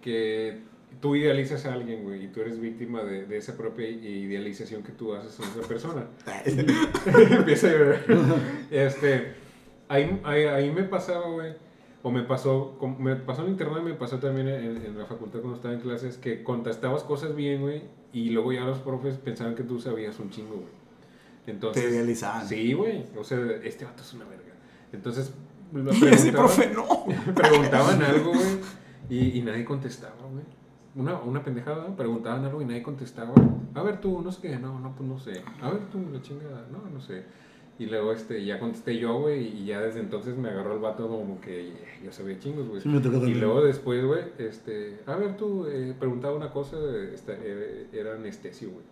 que 0.00 0.60
tú 1.00 1.16
idealizas 1.16 1.66
a 1.66 1.74
alguien, 1.74 2.02
güey, 2.02 2.24
y 2.24 2.28
tú 2.28 2.40
eres 2.40 2.60
víctima 2.60 3.02
de, 3.02 3.26
de 3.26 3.36
esa 3.36 3.56
propia 3.56 3.88
idealización 3.88 4.82
que 4.82 4.92
tú 4.92 5.14
haces 5.14 5.38
en 5.38 5.58
esa 5.58 5.68
persona. 5.68 6.06
Empieza 7.30 7.68
a 7.68 7.72
llorar. 7.72 8.04
Este, 8.70 9.34
ahí, 9.88 10.20
ahí, 10.24 10.44
ahí 10.44 10.70
me 10.70 10.84
pasaba, 10.84 11.28
güey, 11.28 11.54
o 12.02 12.10
me 12.10 12.22
pasó, 12.22 12.78
me 12.98 13.16
pasó 13.16 13.44
en 13.44 13.50
internet, 13.50 13.82
me 13.82 13.94
pasó 13.94 14.18
también 14.18 14.48
en, 14.48 14.84
en 14.84 14.98
la 14.98 15.06
facultad 15.06 15.40
cuando 15.40 15.56
estaba 15.56 15.74
en 15.74 15.80
clases, 15.80 16.18
que 16.18 16.42
contestabas 16.42 17.02
cosas 17.02 17.34
bien, 17.34 17.62
güey, 17.62 17.82
y 18.12 18.30
luego 18.30 18.52
ya 18.52 18.60
los 18.60 18.78
profes 18.78 19.16
pensaban 19.16 19.54
que 19.54 19.62
tú 19.62 19.80
sabías 19.80 20.18
un 20.18 20.30
chingo, 20.30 20.54
güey. 20.54 20.84
Entonces, 21.46 21.82
Te 21.82 21.90
idealizaban. 21.90 22.48
Sí, 22.48 22.72
güey, 22.72 23.04
o 23.16 23.24
sea, 23.24 23.38
este 23.62 23.84
vato 23.84 24.02
es 24.02 24.12
una 24.14 24.24
verga. 24.24 24.43
Entonces, 24.94 25.32
Y 25.74 25.78
ese 26.06 26.32
preguntaban- 26.32 26.32
profe 26.32 26.70
no. 26.74 27.34
preguntaban 27.34 28.02
algo, 28.02 28.32
güey, 28.32 28.58
y, 29.10 29.38
y 29.38 29.42
nadie 29.42 29.64
contestaba, 29.64 30.14
güey. 30.30 30.44
Una, 30.96 31.20
una 31.20 31.42
pendejada, 31.42 31.96
preguntaban 31.96 32.44
algo 32.44 32.62
y 32.62 32.64
nadie 32.64 32.82
contestaba. 32.82 33.32
A 33.74 33.82
ver 33.82 34.00
tú, 34.00 34.22
no 34.22 34.30
sé 34.30 34.40
qué, 34.42 34.56
no, 34.58 34.78
no, 34.78 34.94
pues 34.94 35.08
no 35.08 35.18
sé. 35.18 35.42
A 35.60 35.70
ver 35.70 35.80
tú, 35.90 35.98
la 36.12 36.22
chingada, 36.22 36.66
no, 36.70 36.88
no 36.88 37.00
sé. 37.00 37.24
Y 37.76 37.86
luego 37.86 38.12
este, 38.12 38.44
ya 38.44 38.60
contesté 38.60 38.96
yo, 38.98 39.18
güey, 39.18 39.48
y 39.62 39.64
ya 39.66 39.80
desde 39.80 39.98
entonces 39.98 40.36
me 40.36 40.48
agarró 40.50 40.74
el 40.74 40.78
vato 40.78 41.08
como 41.08 41.40
que 41.40 41.72
ya 42.04 42.12
sabía 42.12 42.38
chingos, 42.38 42.68
güey. 42.68 42.80
Sí, 42.80 42.88
y 42.88 43.34
luego 43.34 43.62
después, 43.62 44.04
güey, 44.04 44.22
este, 44.38 45.00
a 45.06 45.16
ver 45.16 45.36
tú, 45.36 45.66
eh, 45.66 45.92
preguntaba 45.98 46.36
una 46.36 46.52
cosa, 46.52 46.76
esta, 47.12 47.32
eh, 47.32 47.88
era 47.92 48.14
anestesio, 48.14 48.70
güey. 48.70 48.84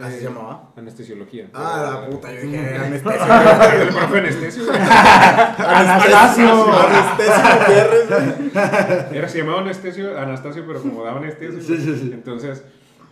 ¿Así 0.00 0.14
Eh, 0.14 0.18
se 0.20 0.24
llamaba? 0.24 0.72
Anestesiología. 0.76 1.48
Ah, 1.52 2.00
la 2.02 2.10
puta, 2.10 2.32
yo 2.32 2.40
dije, 2.42 2.76
anestesio. 2.76 3.20
El 3.82 3.88
profe 3.88 4.18
anestesio, 4.18 4.64
güey. 4.66 4.78
Anastasio. 4.78 6.74
Anestesio 6.74 7.42
Gutiérrez. 7.58 9.12
Era, 9.12 9.28
se 9.28 9.38
llamaba 9.38 9.60
Anastasio, 9.60 10.18
Anastasio, 10.18 10.64
pero 10.66 10.80
como 10.82 11.04
daba 11.04 11.18
anestesio. 11.18 11.60
Sí, 11.60 11.76
sí, 11.76 11.96
sí. 11.96 12.10
Entonces, 12.12 12.64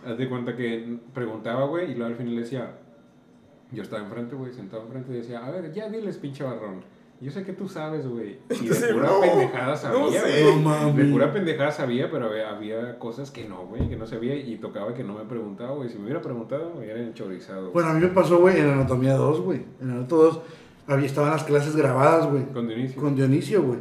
haz 0.07 0.17
de 0.17 0.27
cuenta 0.29 0.55
que 0.55 0.97
preguntaba, 1.13 1.65
güey, 1.65 1.91
y 1.91 1.95
luego 1.95 2.11
al 2.11 2.15
final 2.17 2.35
le 2.35 2.41
decía, 2.41 2.71
yo 3.71 3.83
estaba 3.83 4.01
enfrente, 4.03 4.35
güey, 4.35 4.51
sentado 4.53 4.83
enfrente, 4.83 5.11
y 5.13 5.17
decía, 5.17 5.45
a 5.45 5.51
ver, 5.51 5.71
ya 5.73 5.87
diles, 5.89 6.17
pinche 6.17 6.43
barrón. 6.43 6.83
Yo 7.21 7.29
sé 7.29 7.43
que 7.43 7.53
tú 7.53 7.69
sabes, 7.69 8.07
güey. 8.07 8.39
Y 8.49 8.67
de 8.67 8.73
Sí, 8.73 8.85
pura 8.93 9.05
no, 9.07 9.21
pendejada 9.21 9.75
sabía, 9.75 9.99
no 9.99 10.11
sé. 10.11 10.19
güey. 10.43 10.55
No 10.55 10.61
mames. 10.69 10.97
De 10.97 11.11
pura 11.11 11.31
pendejada 11.31 11.71
sabía, 11.71 12.09
pero 12.09 12.25
había, 12.25 12.49
había 12.49 12.97
cosas 12.97 13.29
que 13.29 13.47
no, 13.47 13.67
güey, 13.67 13.87
que 13.89 13.95
no 13.95 14.07
sabía 14.07 14.35
y 14.35 14.55
tocaba 14.57 14.93
que 14.95 15.03
no 15.03 15.13
me 15.13 15.25
preguntaba, 15.25 15.75
güey. 15.75 15.87
Si 15.89 15.97
me 15.99 16.05
hubiera 16.05 16.21
preguntado, 16.21 16.71
me 16.73 16.79
hubieran 16.79 17.03
enchorizado. 17.03 17.71
Bueno, 17.71 17.89
a 17.89 17.93
mí 17.93 17.99
me 18.01 18.07
pasó, 18.07 18.39
güey, 18.39 18.59
en 18.59 18.69
Anatomía 18.71 19.13
2, 19.13 19.41
güey. 19.41 19.63
En 19.81 19.91
Anatomía 19.91 20.25
2 20.25 20.41
había, 20.87 21.05
estaban 21.05 21.29
las 21.29 21.43
clases 21.43 21.75
grabadas, 21.75 22.25
güey. 22.27 22.43
Con 22.47 22.67
Dionisio. 22.67 22.99
Con 23.01 23.15
Dionisio, 23.15 23.61
güey. 23.61 23.79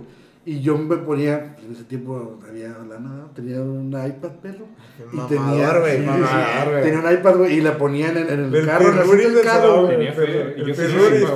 Y 0.51 0.63
yo 0.63 0.77
me 0.77 0.97
ponía, 0.97 1.55
en 1.65 1.73
ese 1.73 1.85
tiempo 1.85 2.41
había 2.49 2.71
lana, 2.71 3.29
tenía 3.37 3.61
un 3.61 3.87
iPad, 3.91 4.31
perro. 4.43 4.67
Y 5.13 5.19
tenía, 5.29 5.79
güey, 5.79 5.99
sí, 5.99 6.03
sí, 6.03 6.69
güey. 6.71 6.83
tenía 6.83 6.99
un 6.99 7.13
iPad, 7.13 7.37
güey, 7.37 7.55
y 7.59 7.61
la 7.61 7.79
ponían 7.79 8.17
en, 8.17 8.29
en 8.29 8.41
el 8.47 8.55
El 8.57 8.67
carro, 8.67 8.89
en 8.91 8.97
la 9.37 9.43
carro. 9.43 9.87
Tenía. 9.87 10.11
El 10.13 10.65
pirruris. 10.75 11.29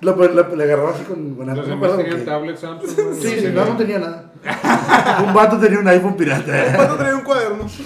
Lo, 0.00 0.16
lo- 0.16 0.56
le 0.56 0.64
agarraba 0.64 0.90
así 0.92 1.02
con, 1.04 1.34
con 1.34 1.46
Los 1.54 1.66
demás 1.66 1.96
tenían 1.98 2.18
qué. 2.18 2.24
tablets 2.24 2.60
Samsung. 2.60 2.90
Sí, 3.20 3.28
sí, 3.40 3.48
no, 3.54 3.64
no 3.66 3.76
tenía 3.76 3.98
nada. 3.98 4.32
un 5.26 5.34
vato 5.34 5.58
tenía 5.58 5.78
un 5.78 5.88
iPhone 5.88 6.16
pirata. 6.16 6.72
¿Cuándo 6.76 6.96
traía 6.96 7.16
un 7.16 7.22
cuaderno? 7.22 7.68
Sí, 7.68 7.84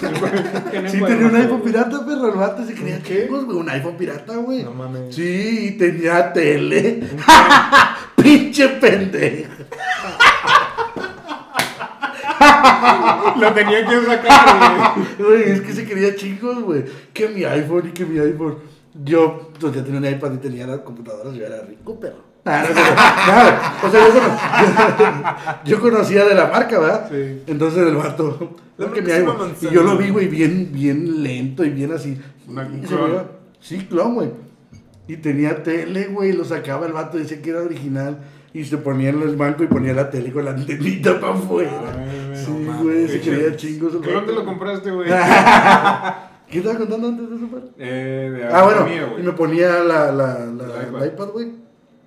tenía 1.01 1.27
un 1.27 1.35
iPhone 1.35 1.61
pirata, 1.61 2.05
perro. 2.05 2.31
El 2.31 2.39
vato 2.39 2.65
se 2.65 2.73
quería 2.73 2.99
¿Qué? 3.01 3.23
chingos, 3.23 3.45
güey. 3.45 3.57
Un 3.57 3.69
iPhone 3.69 3.95
pirata, 3.97 4.35
güey. 4.37 4.63
No 4.63 4.71
mames. 4.73 5.13
Sí, 5.15 5.71
y 5.73 5.77
tenía 5.77 6.31
tele. 6.31 7.01
Pinche 8.15 8.67
pendejo. 8.67 9.51
Lo 13.39 13.53
tenía 13.53 13.85
que 13.87 14.01
sacar, 14.05 14.95
güey. 15.17 15.43
Es 15.51 15.61
que 15.61 15.73
se 15.73 15.85
quería 15.85 16.15
chingos, 16.15 16.61
güey. 16.61 16.85
Que 17.13 17.27
mi 17.29 17.43
iPhone 17.43 17.87
y 17.87 17.91
que 17.91 18.05
mi 18.05 18.19
iPhone. 18.19 18.57
Yo, 19.03 19.51
pues 19.59 19.73
ya 19.73 19.83
tenía 19.83 19.99
un 19.99 20.05
iPad 20.05 20.33
y 20.33 20.37
tenía 20.37 20.67
las 20.67 20.79
computadoras, 20.79 21.33
yo 21.35 21.45
era 21.45 21.61
rico, 21.61 21.99
perro. 21.99 22.23
Ah, 22.45 22.63
no, 22.67 22.69
no, 22.73 22.81
no, 22.81 22.95
nada. 22.95 23.75
O 23.83 23.91
sea, 23.91 24.07
yo, 24.07 24.13
cono- 24.13 25.59
yo 25.65 25.79
conocía 25.79 26.25
de 26.25 26.35
la 26.35 26.47
marca, 26.47 26.79
¿verdad? 26.79 27.09
Sí. 27.09 27.43
Entonces 27.47 27.87
el 27.87 27.95
vato. 27.95 28.55
La 28.77 28.91
que 28.91 29.01
mi 29.01 29.11
iPhone. 29.11 29.53
Y 29.61 29.67
yo 29.69 29.83
lo 29.83 29.97
vi, 29.97 30.09
güey, 30.09 30.27
bien, 30.27 30.69
bien 30.71 31.21
lento 31.23 31.63
y 31.63 31.69
bien 31.69 31.91
así. 31.93 32.19
Una- 32.47 32.67
clon. 32.67 33.27
Sí, 33.59 33.85
clon, 33.89 34.15
güey. 34.15 34.31
Y 35.07 35.17
tenía 35.17 35.63
tele, 35.63 36.05
güey, 36.07 36.33
lo 36.33 36.43
sacaba 36.45 36.85
el 36.85 36.93
vato, 36.93 37.17
decía 37.17 37.41
que 37.41 37.49
era 37.51 37.61
original. 37.61 38.17
Y 38.53 38.63
se 38.65 38.77
ponía 38.77 39.09
en 39.09 39.21
el 39.21 39.35
banco 39.35 39.63
y 39.63 39.67
ponía 39.67 39.93
la 39.93 40.09
tele 40.09 40.31
con 40.31 40.43
la 40.45 40.51
antenita 40.51 41.19
para 41.19 41.33
afuera. 41.33 41.71
Ay, 41.97 42.35
Sí, 42.35 42.67
güey, 42.81 43.07
se 43.07 43.21
creía 43.21 43.55
chingos. 43.55 43.93
el 43.93 44.01
¿Qué 44.01 44.11
dónde 44.11 44.33
lo 44.33 44.43
compraste, 44.45 44.89
güey? 44.91 45.07
¿Qué 46.49 46.57
estaba 46.59 46.77
contando 46.79 47.09
antes 47.09 47.29
de 47.29 47.35
eso, 47.35 47.47
padre? 47.47 47.65
Eh, 47.77 48.31
de 48.37 48.45
Ah, 48.45 48.63
bueno, 48.63 48.87
y 49.19 49.21
me 49.23 49.33
ponía 49.33 49.83
la, 49.83 50.11
la, 50.11 50.39
la, 50.45 50.63
El 50.81 50.87
iPad. 50.89 50.99
la 50.99 51.05
iPad, 51.05 51.27
güey. 51.29 51.51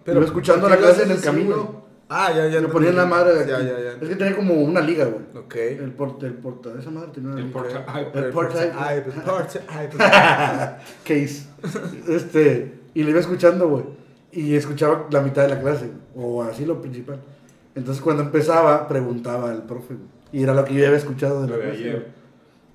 Pero 0.05 0.25
escuchando 0.25 0.69
la 0.69 0.75
¿por 0.77 0.85
qué 0.85 0.91
clase 0.93 1.05
en 1.05 1.11
el 1.13 1.21
camino. 1.21 1.55
güey? 1.57 1.69
Ah, 2.09 2.33
ya, 2.35 2.49
ya. 2.49 2.61
Me 2.61 2.69
ponía 2.69 2.91
en 2.91 2.97
la 2.97 3.07
madre 3.07 3.35
de 3.37 3.47
Ya, 3.49 3.57
aquí. 3.59 3.67
ya, 3.67 3.79
ya. 3.81 3.91
Es 4.03 4.09
que 4.09 4.17
tenía 4.17 4.35
como 4.37 4.55
una 4.55 4.81
liga, 4.81 5.05
güey. 5.05 5.45
Ok. 5.45 5.55
El 5.55 5.93
porta, 5.93 6.27
el 6.27 6.35
porta, 6.35 6.71
esa 6.79 6.91
madre 6.91 7.11
tenía 7.15 7.31
una 7.31 7.39
El 7.41 7.47
liga. 7.47 7.61
porta- 7.61 7.79
Ok. 7.79 7.85
ay, 7.89 8.07
el 8.15 8.31
porta- 8.31 8.73
Ay, 8.79 9.01
pues, 9.05 9.17
porta-. 9.97 10.79
Case. 11.05 11.47
Este, 12.09 12.81
y 12.95 13.05
le 13.05 13.11
iba 13.11 13.21
escuchando, 13.21 13.69
güey. 13.69 13.85
Y 14.33 14.55
escuchaba 14.55 15.07
la 15.11 15.21
mitad 15.21 15.43
de 15.43 15.49
la 15.49 15.61
clase, 15.61 15.91
o 16.17 16.43
así 16.43 16.65
lo 16.65 16.81
principal. 16.81 17.21
Entonces 17.75 18.03
cuando 18.03 18.23
empezaba, 18.23 18.89
preguntaba 18.89 19.51
al 19.51 19.65
profe. 19.65 19.95
Y 20.33 20.43
era 20.43 20.55
lo 20.55 20.65
que 20.65 20.75
yo 20.75 20.87
había 20.87 20.99
escuchado 20.99 21.43
de 21.43 21.49
la 21.49 21.57
clase. 21.57 21.79
ayer. 21.79 22.09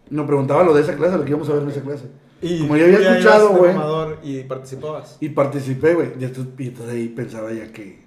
No, 0.09 0.25
preguntaba 0.25 0.63
lo 0.63 0.73
de 0.73 0.81
esa 0.81 0.95
clase, 0.95 1.17
lo 1.17 1.23
que 1.23 1.31
íbamos 1.31 1.49
a 1.49 1.53
ver 1.53 1.63
en 1.63 1.69
esa 1.69 1.81
clase. 1.81 2.05
Y 2.41 2.59
Como 2.59 2.77
yo 2.77 2.85
había 2.85 2.99
escuchado, 2.99 3.49
güey. 3.49 3.73
Y 4.23 4.43
participabas. 4.43 5.17
Y 5.19 5.29
participé, 5.29 5.95
güey. 5.95 6.09
Y 6.19 6.25
entonces, 6.25 6.89
ahí 6.89 7.07
pensaba 7.09 7.51
ya 7.51 7.71
que... 7.71 8.05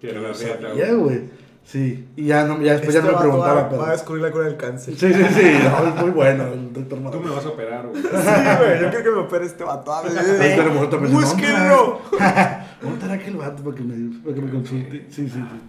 Que 0.00 0.10
era 0.10 0.20
la 0.20 0.94
güey. 0.94 1.20
Sí. 1.68 2.08
Y 2.16 2.24
ya, 2.24 2.44
no, 2.44 2.62
ya 2.62 2.72
después 2.72 2.94
ya 2.94 3.02
no 3.02 3.08
me 3.08 3.12
Este 3.12 3.26
vato 3.26 3.28
preguntaba, 3.28 3.62
va, 3.62 3.68
pero... 3.68 3.82
va 3.82 3.88
a 3.88 3.92
descubrir 3.92 4.22
la 4.22 4.30
cura 4.30 4.44
del 4.44 4.56
cáncer. 4.56 4.94
Sí, 4.96 5.12
sí, 5.12 5.22
sí. 5.34 5.58
No, 5.62 5.86
es 5.86 5.94
muy 5.96 6.10
bueno 6.12 6.46
el 6.46 6.72
doctor 6.72 6.98
Tú 7.10 7.20
me 7.20 7.28
vas 7.30 7.44
a 7.44 7.48
operar, 7.50 7.86
güey. 7.86 8.02
Sí, 8.02 8.08
güey, 8.08 8.80
yo 8.80 8.88
quiero 8.88 9.04
que 9.04 9.10
me 9.10 9.18
opere 9.18 9.44
este 9.44 9.64
vato. 9.64 9.92
Me 10.02 11.08
¡Búsquenlo! 11.08 12.00
¿Dónde 12.80 12.94
estará 12.94 13.12
aquel 13.12 13.36
vato 13.36 13.62
para 13.62 13.76
que 13.76 13.82
me, 13.82 14.18
para 14.18 14.34
que 14.34 14.40
me 14.40 14.50
consulte? 14.50 15.06
Sí, 15.10 15.28
sí, 15.28 15.30
sí. 15.30 15.60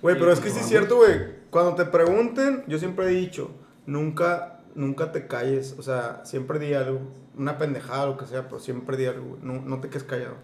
Güey, 0.00 0.18
pero 0.18 0.32
es 0.32 0.40
que 0.40 0.48
sí 0.48 0.58
es 0.58 0.66
cierto, 0.66 0.96
güey. 0.96 1.20
Cuando 1.50 1.74
te 1.74 1.84
pregunten, 1.84 2.64
yo 2.66 2.78
siempre 2.78 3.04
he 3.04 3.10
dicho, 3.10 3.50
nunca, 3.84 4.60
nunca 4.74 5.12
te 5.12 5.26
calles. 5.26 5.74
O 5.78 5.82
sea, 5.82 6.22
siempre 6.24 6.58
di 6.58 6.72
algo. 6.72 6.98
Una 7.36 7.58
pendejada, 7.58 8.06
lo 8.06 8.16
que 8.16 8.24
sea, 8.24 8.44
pero 8.48 8.58
siempre 8.58 8.96
di 8.96 9.04
algo. 9.04 9.36
No, 9.42 9.60
no 9.60 9.80
te 9.80 9.90
quedes 9.90 10.04
callado. 10.04 10.36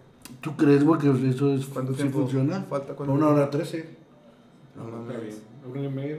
¿Tú 0.42 0.54
crees, 0.54 0.84
güey, 0.84 1.00
que 1.00 1.08
eso 1.30 1.54
es, 1.54 1.64
¿Cuánto 1.64 1.92
sí 1.92 1.98
tiempo 1.98 2.20
funciona? 2.20 2.62
falta? 2.68 2.92
¿Cuánto 2.92 3.14
Una 3.14 3.28
hora 3.28 3.48
trece. 3.48 4.04
No 4.76 4.84
Está 4.84 4.96
mames. 4.98 5.22
bien. 5.22 5.36
¿Una 5.66 5.80
y 5.80 5.88
media? 5.88 6.16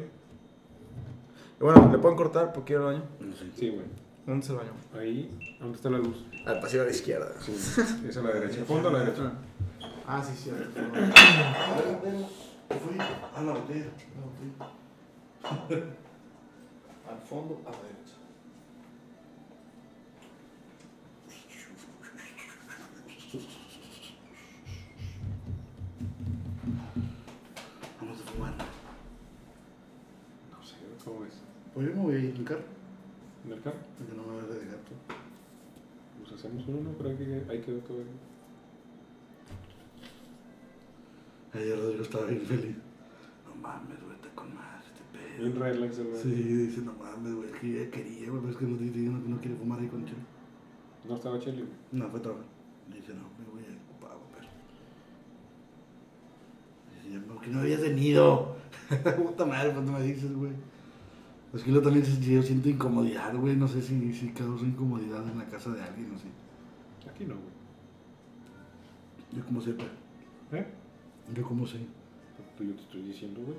Y 1.60 1.64
Bueno, 1.64 1.90
¿le 1.92 1.98
pueden 1.98 2.18
cortar 2.18 2.54
porque 2.54 2.74
quiero 2.74 2.90
el 2.92 3.00
baño? 3.00 3.10
Sí, 3.58 3.70
güey. 3.70 3.86
¿Dónde 4.26 4.42
está 4.42 4.54
el 4.54 4.60
baño? 4.60 4.72
Ahí, 4.98 5.58
¿dónde 5.60 5.76
está 5.76 5.90
la 5.90 5.98
luz? 6.00 6.26
Al 6.46 6.60
pasillo 6.60 6.82
a 6.84 6.86
la 6.86 6.92
izquierda. 6.92 7.32
Sí, 7.42 7.54
es 8.08 8.18
a 8.18 8.22
la 8.22 8.32
derecha. 8.32 8.64
Fondo 8.66 8.90
a 8.90 8.94
la 8.94 9.00
derecha. 9.00 9.32
Ah, 10.08 10.24
sí, 10.24 10.34
sí. 10.36 10.50
Fui 12.70 12.98
a 13.36 13.42
la 13.42 13.54
botella. 13.54 13.86
Al 17.10 17.18
fondo, 17.30 17.62
a 17.66 17.72
la 17.72 17.78
derecha. 17.78 18.16
Vamos 28.00 28.18
a 28.22 28.32
fumar. 28.32 28.54
No 30.52 30.64
sé, 30.64 30.76
¿cómo 31.08 31.22
ves? 31.22 31.34
Pues 31.74 31.88
yo 31.88 31.96
me 31.96 32.02
voy 32.02 32.16
a 32.16 32.20
ir 32.20 32.36
en 32.36 32.44
carro. 32.44 32.64
¿En 33.46 33.54
el 33.54 33.62
carro? 33.62 33.78
Porque 33.98 34.14
no 34.14 34.24
me 34.24 34.34
voy 34.34 34.44
a 34.44 34.48
ver 34.48 34.60
de 34.60 34.66
gato. 34.66 34.92
Pues 36.20 36.34
hacemos 36.34 36.68
uno, 36.68 36.92
pero 36.98 37.10
hay 37.10 37.16
que, 37.16 37.46
hay 37.50 37.62
que 37.62 37.72
ver 37.72 37.82
todo. 37.84 37.98
Ayer 41.54 41.80
Rodrigo 41.80 42.04
estaba 42.04 42.26
bien 42.26 42.42
feliz. 42.42 42.76
No 43.48 43.56
mames, 43.56 44.04
güey, 44.04 44.16
está 44.16 44.30
con 44.36 44.54
más 44.54 44.86
este 44.86 45.02
pedo. 45.14 45.38
Bien 45.40 45.60
relax, 45.60 45.98
el 46.00 46.08
güey. 46.08 46.22
Sí, 46.22 46.30
dice, 46.30 46.82
no 46.82 46.94
mames, 46.94 47.34
güey, 47.36 47.50
es 47.50 47.60
que 47.60 47.86
ya 47.86 47.92
quería, 47.92 48.30
güey, 48.30 48.42
pero 48.42 48.52
es 48.52 48.58
que 48.58 48.66
no, 48.66 48.78
dice, 48.78 49.00
no, 49.00 49.20
no 49.20 49.40
quiere 49.40 49.56
fumar 49.56 49.80
ahí 49.80 49.88
con 49.88 50.06
Chelo. 50.06 50.20
No 51.08 51.16
estaba 51.16 51.38
güey. 51.38 51.64
No, 51.94 52.10
fue 52.10 52.20
a 52.20 52.22
trabajar. 52.22 52.48
Dice, 52.94 53.14
no, 53.14 53.30
me 53.40 53.50
voy 53.50 53.64
a 53.64 53.92
ocupado, 53.92 54.22
pero. 54.34 54.48
Dice, 57.04 57.20
¿por 57.22 57.42
qué 57.42 57.50
no 57.50 57.60
habías 57.62 57.82
venido? 57.82 58.58
Puta 59.18 59.46
madre, 59.46 59.74
no 59.74 59.82
me 59.82 60.02
dices, 60.02 60.36
güey. 60.36 60.52
Es 61.54 61.64
que 61.64 61.72
yo 61.72 61.82
también 61.82 62.06
yo 62.06 62.44
siento 62.44 62.70
incomodidad, 62.70 63.36
güey. 63.36 63.56
No 63.56 63.68
sé 63.68 63.82
si, 63.82 64.14
si 64.14 64.30
causa 64.30 64.66
incomodidad 64.66 65.28
en 65.28 65.38
la 65.38 65.46
casa 65.46 65.72
de 65.72 65.82
alguien 65.82 66.14
o 66.14 66.18
sí. 66.18 66.28
Aquí 67.10 67.24
no, 67.24 67.36
güey. 67.36 67.58
Yo 69.34 69.46
como 69.46 69.62
sé, 69.62 69.72
sepa. 69.72 69.86
¿Eh? 70.52 70.66
Yo 71.34 71.44
como 71.44 71.66
sé. 71.66 71.80
Yo 72.60 72.74
te 72.74 72.82
estoy 72.82 73.02
diciendo, 73.04 73.42
güey. 73.42 73.58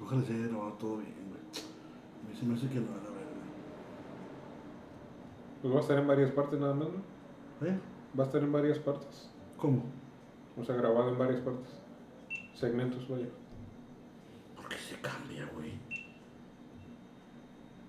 Ojalá 0.00 0.22
se 0.22 0.34
haya 0.34 0.46
grabado 0.46 0.72
todo 0.74 0.98
bien, 0.98 1.14
güey. 1.28 1.40
A 1.40 2.28
mí 2.30 2.38
se 2.38 2.46
me 2.46 2.54
hace 2.54 2.68
que 2.68 2.80
lo 2.80 3.15
pues 5.66 5.74
va 5.74 5.80
a 5.80 5.82
estar 5.82 5.98
en 5.98 6.06
varias 6.06 6.30
partes 6.30 6.60
nada 6.60 6.74
más, 6.74 6.86
¿no? 6.86 7.66
¿Eh? 7.66 7.76
Va 8.16 8.22
a 8.22 8.26
estar 8.28 8.40
en 8.40 8.52
varias 8.52 8.78
partes. 8.78 9.28
¿Cómo? 9.56 9.82
O 10.56 10.62
sea, 10.62 10.76
grabado 10.76 11.08
en 11.08 11.18
varias 11.18 11.40
partes. 11.40 11.72
Segmentos, 12.54 13.08
vaya. 13.08 13.26
¿Por 14.54 14.68
qué 14.68 14.76
se 14.76 14.94
cambia, 15.00 15.50
güey? 15.52 15.72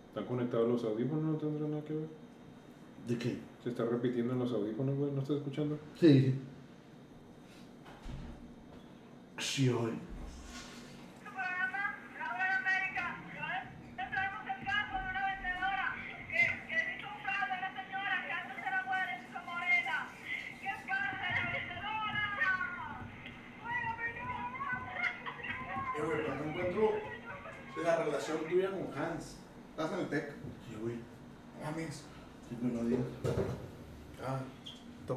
¿Están 0.08 0.26
conectados 0.26 0.68
los 0.68 0.84
audífonos? 0.86 1.24
¿No 1.24 1.38
tendrá 1.38 1.68
nada 1.68 1.84
que 1.84 1.94
ver? 1.94 2.08
¿De 3.08 3.16
qué? 3.20 3.38
Se 3.64 3.70
está 3.70 3.86
repitiendo 3.86 4.34
en 4.34 4.40
los 4.40 4.52
audífonos, 4.54 4.98
güey. 4.98 5.12
¿No 5.12 5.22
estás 5.22 5.38
escuchando? 5.38 5.78
Sí. 6.00 6.34
Sí, 9.38 9.70
hoy. 9.70 9.92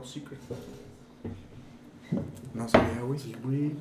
Top 0.00 0.06
secret. 0.06 0.38
No 2.54 2.68
sabía, 2.68 3.02
güey. 3.02 3.18
Sí, 3.18 3.34
güey. 3.42 3.72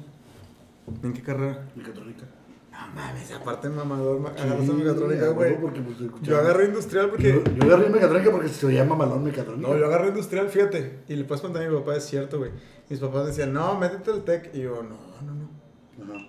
¿En 1.04 1.14
qué 1.14 1.22
carrera? 1.22 1.68
Mecatrónica. 1.76 2.24
No 2.72 2.96
mames, 2.96 3.32
aparte 3.34 3.68
mamador, 3.68 4.20
ma- 4.22 4.30
agarraste 4.30 4.72
mecatrónica, 4.74 5.28
güey. 5.30 5.60
porque, 5.60 5.82
pues, 5.82 6.00
escuchaba- 6.00 6.26
Yo 6.28 6.38
agarré 6.40 6.66
industrial 6.66 7.10
porque... 7.10 7.30
Yo, 7.34 7.44
yo 7.56 7.64
agarré 7.66 7.90
mecatrónica 7.90 8.32
porque 8.32 8.48
se 8.48 8.72
llama 8.74 8.96
malón 8.96 9.24
mecatrónica. 9.24 9.68
No, 9.68 9.78
yo 9.78 9.86
agarré 9.86 10.10
industrial, 10.10 10.48
fíjate. 10.50 11.00
Y 11.08 11.16
le 11.16 11.26
puedes 11.26 11.42
contar 11.42 11.64
a 11.64 11.70
mi 11.70 11.76
papá, 11.78 11.96
es 11.98 12.06
cierto, 12.06 12.38
güey. 12.38 12.52
Mis 12.90 13.00
papás 13.00 13.28
decían, 13.28 13.52
no, 13.54 13.78
métete 13.78 14.12
al 14.12 14.24
tech. 14.24 14.52
Y 14.56 14.62
yo, 14.62 14.82
no, 14.84 14.98
no, 15.26 15.34
no. 15.36 16.14
Ajá. 16.14 16.26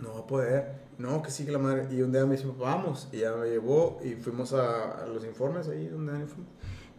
No 0.00 0.14
va 0.14 0.20
a 0.20 0.26
poder. 0.26 0.82
No, 0.98 1.20
que 1.22 1.30
sí, 1.30 1.44
que 1.44 1.50
la 1.52 1.58
madre. 1.58 1.88
Y 1.90 2.00
un 2.02 2.12
día 2.12 2.24
me 2.26 2.36
dice, 2.36 2.46
papá, 2.46 2.76
vamos. 2.76 3.08
Y 3.12 3.18
ya 3.18 3.32
me 3.34 3.48
llevó 3.48 3.98
y 4.04 4.12
fuimos 4.14 4.52
a, 4.52 5.02
a 5.02 5.06
los 5.06 5.24
informes 5.24 5.68
ahí 5.68 5.88
donde 5.88 6.12
dan 6.12 6.20
informes. 6.22 6.48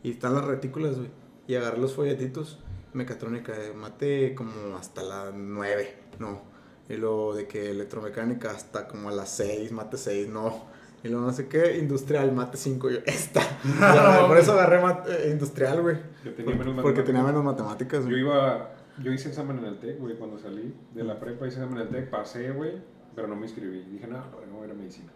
Y 0.03 0.11
están 0.11 0.33
las 0.35 0.43
retículas, 0.45 0.97
güey. 0.97 1.09
Y 1.47 1.55
agarré 1.55 1.79
los 1.79 1.93
folletitos. 1.93 2.59
Mecatrónica, 2.93 3.53
eh, 3.55 3.73
mate 3.73 4.35
como 4.35 4.75
hasta 4.77 5.01
las 5.03 5.33
9. 5.33 5.93
No. 6.19 6.41
Y 6.89 6.95
luego 6.95 7.33
de 7.33 7.47
que 7.47 7.71
electromecánica 7.71 8.51
hasta 8.51 8.87
como 8.87 9.09
a 9.09 9.11
las 9.11 9.29
6, 9.35 9.71
mate 9.71 9.97
6, 9.97 10.27
no. 10.29 10.65
Y 11.03 11.09
luego 11.09 11.25
no 11.25 11.33
sé 11.33 11.47
qué, 11.47 11.77
industrial, 11.79 12.31
mate 12.33 12.57
5. 12.57 12.89
Yo, 12.91 12.99
esta. 13.05 13.41
Por 14.27 14.37
eso 14.37 14.53
agarré 14.53 14.81
mate- 14.81 15.27
eh, 15.27 15.31
industrial, 15.31 15.81
güey. 15.81 15.97
Porque 16.81 17.01
tenía 17.03 17.23
menos 17.23 17.43
matemáticas, 17.43 18.05
Yo 18.05 18.15
iba. 18.17 18.75
Yo 19.01 19.11
hice 19.11 19.29
examen 19.29 19.57
en 19.57 19.65
el 19.65 19.79
TEC, 19.79 19.97
güey, 19.99 20.15
cuando 20.17 20.37
salí 20.37 20.71
de 20.93 21.03
la 21.03 21.19
prepa, 21.19 21.47
hice 21.47 21.57
examen 21.57 21.79
en 21.81 21.87
el 21.87 21.89
TEC, 21.89 22.09
pasé, 22.11 22.51
güey, 22.51 22.73
pero 23.15 23.27
no 23.27 23.35
me 23.35 23.47
inscribí. 23.47 23.81
Dije, 23.85 24.05
no, 24.05 24.17
ahora 24.19 24.45
me 24.45 24.53
voy 24.53 24.61
a 24.61 24.65
ir 24.65 24.71
a 24.71 24.75
medicina. 24.75 25.11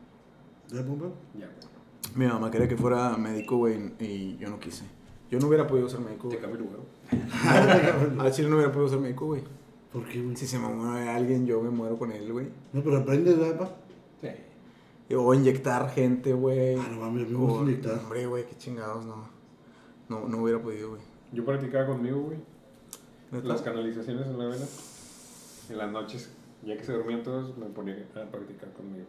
¿Ya, 0.69 0.81
bomba? 0.81 1.09
Ya, 1.35 1.45
güey. 1.45 2.15
Mi 2.15 2.25
mamá 2.25 2.49
quería 2.49 2.67
que 2.67 2.75
fuera 2.75 3.15
médico, 3.17 3.57
güey, 3.57 3.93
y 3.99 4.35
yo 4.37 4.49
no 4.49 4.59
quise. 4.59 4.83
Yo 5.29 5.39
no 5.39 5.47
hubiera 5.47 5.67
podido 5.67 5.89
ser 5.89 5.99
médico. 5.99 6.29
Te 6.29 6.37
cambio 6.37 6.59
el 6.59 6.65
lugar. 6.65 6.79
Al 8.19 8.31
chile 8.31 8.49
no 8.49 8.55
hubiera 8.55 8.71
podido 8.71 8.89
ser 8.89 8.99
médico, 8.99 9.25
güey. 9.27 9.43
¿Por 9.91 10.05
qué, 10.05 10.21
güey? 10.21 10.35
Si 10.35 10.47
se 10.47 10.57
me 10.59 10.67
muere 10.69 11.09
alguien, 11.09 11.45
yo 11.45 11.61
me 11.61 11.69
muero 11.69 11.97
con 11.97 12.11
él, 12.11 12.31
güey. 12.31 12.47
No, 12.73 12.81
pero 12.83 12.97
aprendes, 12.97 13.37
¿verdad, 13.37 13.57
pa? 13.59 13.75
Sí. 14.21 15.15
O 15.15 15.33
inyectar 15.33 15.89
gente, 15.89 16.33
güey. 16.33 16.75
Ah, 16.75 16.87
no 16.91 16.99
mames, 17.01 17.29
me 17.29 17.35
O- 17.37 17.39
gusta 17.41 17.63
inyectar. 17.63 17.99
Hombre, 17.99 18.25
güey, 18.27 18.45
qué 18.47 18.55
chingados, 18.57 19.05
no. 19.05 19.29
No, 20.09 20.27
no 20.27 20.43
hubiera 20.43 20.61
podido, 20.61 20.89
güey. 20.91 21.01
Yo 21.33 21.43
practicaba 21.45 21.87
conmigo, 21.87 22.21
güey. 22.21 22.37
Las 23.43 23.61
canalizaciones 23.61 24.25
en 24.27 24.37
la 24.37 24.45
vena. 24.45 24.65
En 25.69 25.77
las 25.77 25.91
noches, 25.91 26.29
ya 26.63 26.77
que 26.77 26.83
se 26.85 26.93
dormían 26.93 27.23
todos, 27.23 27.57
me 27.57 27.65
ponía 27.65 28.07
a 28.15 28.31
practicar 28.31 28.71
conmigo. 28.73 29.05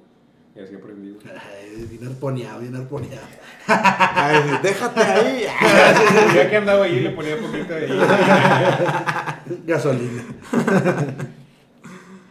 Y 0.56 0.60
así 0.60 0.74
aprendí, 0.74 1.10
güey. 1.12 1.26
Ay, 1.28 1.86
bien 1.88 2.06
arponeado, 2.06 2.60
bien 2.60 2.74
arponeado. 2.76 3.26
Ay, 3.66 4.58
déjate 4.62 5.00
ahí. 5.00 5.42
ya 6.34 6.50
que 6.50 6.56
andaba 6.56 6.84
ahí, 6.84 7.00
le 7.00 7.10
ponía 7.10 7.36
poquito 7.38 7.74
de 7.74 7.88
Gasolina. 9.66 10.24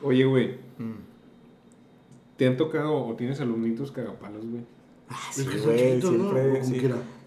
Oye, 0.01 0.25
güey. 0.25 0.67
¿te 2.37 2.45
han 2.45 2.55
tocado 2.55 2.93
o 3.05 3.15
tienes 3.15 3.41
alumnitos 3.41 3.91
cagapalos, 3.91 4.45
güey? 4.45 4.63
Sí, 5.31 5.41
Es 5.41 5.47
que 5.47 5.57
son 5.57 5.73
güey, 5.73 5.95
¿no? 5.95 6.09
siempre, 6.09 6.41
¿O 6.41 6.59
cómo 6.61 6.63
sí. 6.63 6.81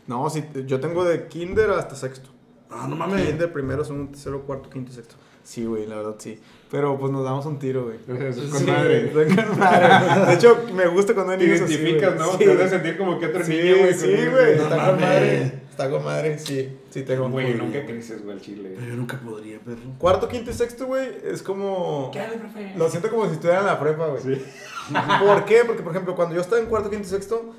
No, 0.06 0.30
sí, 0.30 0.44
yo 0.66 0.80
tengo 0.80 1.04
de 1.04 1.26
kinder 1.26 1.70
hasta 1.70 1.94
sexto. 1.94 2.30
Ah, 2.70 2.86
no 2.88 2.96
mames. 2.96 3.26
Kinder, 3.26 3.52
primero, 3.52 3.84
segundo, 3.84 4.12
tercero, 4.12 4.42
cuarto, 4.42 4.70
quinto, 4.70 4.92
sexto. 4.92 5.16
Sí, 5.42 5.64
güey, 5.64 5.86
la 5.86 5.96
verdad, 5.96 6.16
sí. 6.18 6.38
Pero 6.70 6.96
pues 6.98 7.10
nos 7.10 7.24
damos 7.24 7.44
un 7.46 7.58
tiro, 7.58 7.84
güey. 7.86 7.96
Eso 8.28 8.42
es 8.44 8.48
con 8.50 8.60
Sí, 8.60 8.66
madre. 8.66 9.10
güey, 9.12 9.34
con 9.34 9.58
madre. 9.58 10.26
De 10.26 10.34
hecho, 10.34 10.56
me 10.72 10.86
gusta 10.86 11.14
cuando 11.14 11.32
hay 11.32 11.38
Te 11.38 11.44
niños 11.46 11.60
así, 11.62 11.74
identificas, 11.74 12.14
güey. 12.14 12.26
¿no? 12.26 12.32
Sí. 12.32 12.44
Te 12.44 12.54
vas 12.54 12.66
a 12.66 12.68
sentir 12.68 12.96
como 12.98 13.18
que 13.18 13.26
otro 13.26 13.44
Sí, 13.44 13.52
niño, 13.56 13.76
güey. 13.78 13.94
sí, 13.94 14.06
güey. 14.06 14.56
No 14.56 14.62
Está 14.62 14.86
con 14.86 15.00
madre. 15.00 15.42
Está 15.70 15.90
con 15.90 16.04
madre, 16.04 16.38
sí. 16.38 16.78
Sí, 16.90 17.02
tengo. 17.02 17.28
Güey, 17.28 17.54
nunca 17.54 17.84
creces, 17.84 18.22
güey, 18.22 18.36
al 18.36 18.40
chile. 18.42 18.72
Pero 18.76 18.86
yo 18.88 18.94
nunca 18.96 19.18
podría, 19.18 19.58
perro. 19.58 19.78
Cuarto, 19.98 20.28
quinto 20.28 20.50
y 20.50 20.54
sexto, 20.54 20.86
güey, 20.86 21.08
es 21.24 21.42
como... 21.42 22.10
¿Qué 22.12 22.20
profe? 22.38 22.74
Lo 22.76 22.88
siento 22.88 23.10
como 23.10 23.26
si 23.26 23.32
estuviera 23.32 23.60
en 23.60 23.66
la 23.66 23.80
prepa, 23.80 24.06
güey. 24.06 24.22
Sí. 24.22 24.42
¿Por 25.26 25.44
qué? 25.46 25.62
Porque, 25.66 25.82
por 25.82 25.92
ejemplo, 25.92 26.14
cuando 26.14 26.34
yo 26.36 26.40
estaba 26.40 26.60
en 26.60 26.68
cuarto, 26.68 26.88
quinto 26.90 27.06
y 27.06 27.10
sexto, 27.10 27.52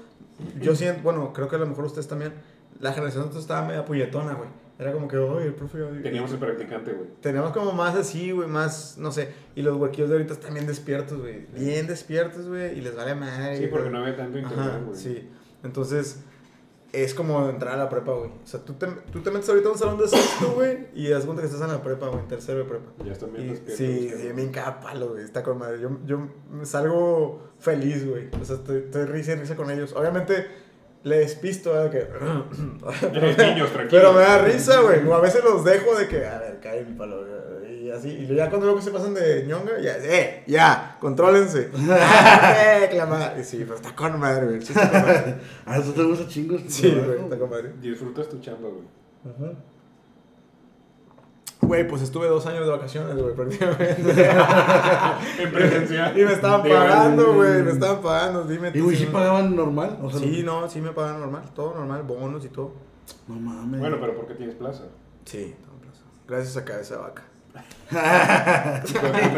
yo 0.62 0.76
siento, 0.76 1.02
bueno, 1.04 1.34
creo 1.34 1.50
que 1.50 1.56
a 1.58 1.60
lo 1.60 1.68
mejor 1.68 1.86
ustedes 1.86 2.08
también, 2.08 2.34
la 2.80 2.94
generación 2.94 3.24
de 3.24 3.28
nosotros 3.28 3.44
estaba 3.44 3.68
media 3.68 3.84
puñetona, 3.84 4.34
güey. 4.36 4.50
Era 4.82 4.94
como 4.94 5.08
que, 5.08 5.16
oye, 5.16 5.46
el 5.46 5.54
profe... 5.54 5.78
ya- 5.78 6.02
Teníamos 6.02 6.32
el 6.32 6.40
practicante, 6.40 6.92
güey. 6.92 7.08
Teníamos 7.22 7.52
como 7.52 7.72
más 7.72 7.96
así, 7.96 8.32
güey, 8.32 8.48
más, 8.50 8.98
no 8.98 9.12
sé. 9.12 9.30
Y 9.56 9.62
los 9.62 9.78
huequillos 9.78 10.10
de 10.10 10.16
ahorita 10.16 10.34
están 10.34 10.56
bien 10.56 10.66
despiertos, 10.66 11.20
güey. 11.20 11.46
Bien 11.56 11.86
despiertos, 11.86 12.48
güey. 12.48 12.78
Y 12.78 12.82
les 12.82 12.96
vale 12.96 13.14
madre. 13.14 13.58
Sí, 13.60 13.68
porque 13.68 13.92
no 13.92 14.00
había 14.00 14.18
tanto 14.18 14.40
internet, 14.40 14.82
güey. 14.86 14.98
sí. 15.00 15.30
Entonces, 15.64 16.22
es 16.94 17.14
como 17.14 17.48
entrar 17.48 17.76
a 17.76 17.78
la 17.78 17.90
prepa, 17.90 18.12
güey. 18.14 18.32
O 18.32 18.46
sea, 18.48 18.60
tú 18.66 18.74
te, 18.74 18.88
tú 19.14 19.22
te 19.22 19.30
metes 19.30 19.48
ahorita 19.50 19.70
a 19.70 19.72
un 19.72 19.78
salón 19.78 19.98
de 20.00 20.08
sexto, 20.08 20.54
güey, 20.56 20.88
y 20.96 21.08
das 21.10 21.26
cuenta 21.26 21.42
que 21.44 21.48
estás 21.48 21.62
en 21.62 21.68
la 21.70 21.84
prepa, 21.84 22.08
güey, 22.08 22.20
en 22.22 22.28
tercero 22.28 22.58
de 22.58 22.66
prepa. 22.66 22.92
Ya 23.06 23.12
están 23.14 23.32
bien 23.32 23.50
despiertos. 23.50 23.78
sí, 23.78 24.10
sí, 24.18 24.34
me 24.34 24.42
encanta 24.42 24.80
palo, 24.82 25.10
güey. 25.12 25.24
Está 25.24 25.44
con 25.44 25.60
madre. 25.60 25.80
Yo, 25.80 26.00
yo 26.08 26.28
salgo 26.64 27.52
feliz, 27.60 28.06
güey. 28.10 28.30
O 28.42 28.44
sea, 28.44 28.56
estoy, 28.56 28.78
estoy 28.80 29.06
risa 29.06 29.34
y 29.34 29.36
risa 29.36 29.56
con 29.56 29.70
ellos. 29.70 29.94
Obviamente, 29.96 30.48
le 31.04 31.18
despisto, 31.18 31.72
¿verdad? 31.72 31.92
Que... 31.92 32.00
Niños, 33.44 33.72
tranquilos. 33.72 33.90
Pero 33.90 34.14
me 34.14 34.22
da 34.22 34.40
risa, 34.40 34.82
güey. 34.82 35.06
O 35.08 35.14
a 35.14 35.22
veces 35.22 35.44
los 35.44 35.64
dejo 35.64 35.96
de 35.96 36.08
que, 36.08 36.26
a 36.26 36.40
ver, 36.40 36.60
cae 36.62 36.86
mi 36.86 36.94
palo. 36.94 37.26
Y 37.70 37.90
así. 37.90 38.10
Y 38.10 38.36
ya 38.36 38.50
cuando 38.50 38.68
veo 38.68 38.76
que 38.76 38.82
se 38.84 38.92
pasan 38.92 39.14
de 39.14 39.46
ñonga, 39.48 39.80
ya, 39.80 39.98
eh, 39.98 40.44
ya, 40.46 40.98
contrólense. 41.00 41.70
eh, 41.74 42.88
clamar. 42.92 43.36
Y 43.40 43.44
sí, 43.44 43.58
pero 43.64 43.76
está 43.76 43.96
con 43.96 44.20
madre, 44.20 44.46
güey. 44.46 44.62
Sí, 44.62 44.74
está 44.74 44.92
con 44.92 45.02
madre. 45.02 45.36
Ah, 45.66 45.78
¿eso 45.80 45.92
te 45.94 46.04
gusta 46.04 46.28
chingos? 46.28 46.62
Sí, 46.68 46.92
güey, 46.92 47.22
está 47.24 47.38
con 47.38 47.50
madre. 47.50 47.74
Disfrutas 47.82 48.30
tu 48.30 48.40
chamba, 48.40 48.70
güey. 48.70 48.86
Güey, 51.62 51.88
pues 51.88 52.02
estuve 52.02 52.28
dos 52.28 52.46
años 52.48 52.66
de 52.66 52.72
vacaciones, 52.72 53.16
güey, 53.16 53.34
prácticamente. 53.36 54.30
En 55.40 55.52
presencial. 55.52 56.20
y 56.20 56.26
me 56.26 56.34
estaban 56.34 56.64
pagando, 56.64 57.34
güey, 57.34 57.64
me 57.64 57.72
estaban 57.72 58.02
pagando. 58.02 58.44
Dime 58.44 58.70
¿Y 58.70 58.74
tú 58.80 58.84
güey, 58.86 58.96
si 58.98 59.06
sí 59.06 59.10
pagaban 59.12 59.56
normal? 59.56 59.98
O 60.02 60.10
sea, 60.10 60.20
Sí, 60.20 60.42
no, 60.44 60.68
sí 60.70 60.82
me 60.82 60.92
pagan 60.92 61.20
normal, 61.20 61.44
todo 61.56 61.76
normal, 61.76 62.04
bonos 62.04 62.44
y 62.46 62.50
todo. 62.50 62.74
No 63.28 63.36
mames. 63.36 63.80
Bueno, 63.80 63.98
pero 64.02 64.16
¿por 64.16 64.28
qué 64.28 64.34
tienes 64.36 64.56
plaza? 64.56 64.84
Sí, 65.26 65.56
todo 65.64 65.74
en 65.76 65.80
plaza. 65.82 66.02
Gracias 66.28 66.58
a 66.58 66.66
cabeza 66.66 66.96
de 66.96 67.02
vaca. 67.02 67.24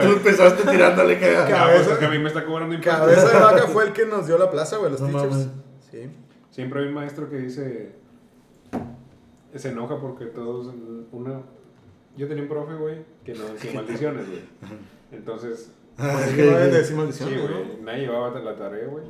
Tú 0.01 0.07
empezaste 0.13 0.69
tirándole 0.71 1.19
cagada. 1.19 1.47
Cabeza- 1.47 1.57
Cabeza. 1.65 1.85
pues, 1.87 1.97
que 1.99 2.05
a 2.05 2.09
mí 2.09 2.19
me 2.19 2.27
está 2.27 2.45
cobrando 2.45 2.75
impuestos. 2.75 3.01
Cabeza 3.05 3.27
de 3.29 3.43
vaca 3.43 3.67
fue 3.67 3.85
el 3.85 3.93
que 3.93 4.05
nos 4.05 4.27
dio 4.27 4.37
la 4.37 4.49
plaza, 4.51 4.77
güey, 4.77 4.91
los 4.91 5.01
No 5.01 5.07
teachers. 5.07 5.31
mames. 5.31 5.47
Sí. 5.91 6.09
Siempre 6.51 6.81
hay 6.81 6.87
un 6.87 6.93
maestro 6.93 7.29
que 7.29 7.37
dice. 7.37 7.95
Se 9.55 9.69
enoja 9.69 9.99
porque 9.99 10.25
todos. 10.25 10.73
Una. 11.11 11.41
Yo 12.17 12.27
tenía 12.27 12.43
un 12.43 12.49
profe, 12.49 12.73
güey, 12.75 12.97
que 13.25 13.33
no 13.33 13.45
decía 13.45 13.71
maldiciones, 13.75 14.27
güey. 14.29 14.41
Entonces. 15.11 15.71
Ah, 15.95 16.17
Es 16.23 16.29
ok, 16.31 16.35
que 16.37 16.41
no 16.45 16.51
deben 16.57 16.63
de 16.63 16.69
ok. 16.69 16.73
decir 16.81 16.95
maldiciones, 16.95 17.35
Sí, 17.35 17.41
¿no? 17.47 17.47
güey. 17.53 17.81
Nadie 17.83 18.01
llevaba 18.07 18.39
la 18.39 18.55
tarea, 18.55 18.87
güey. 18.87 19.03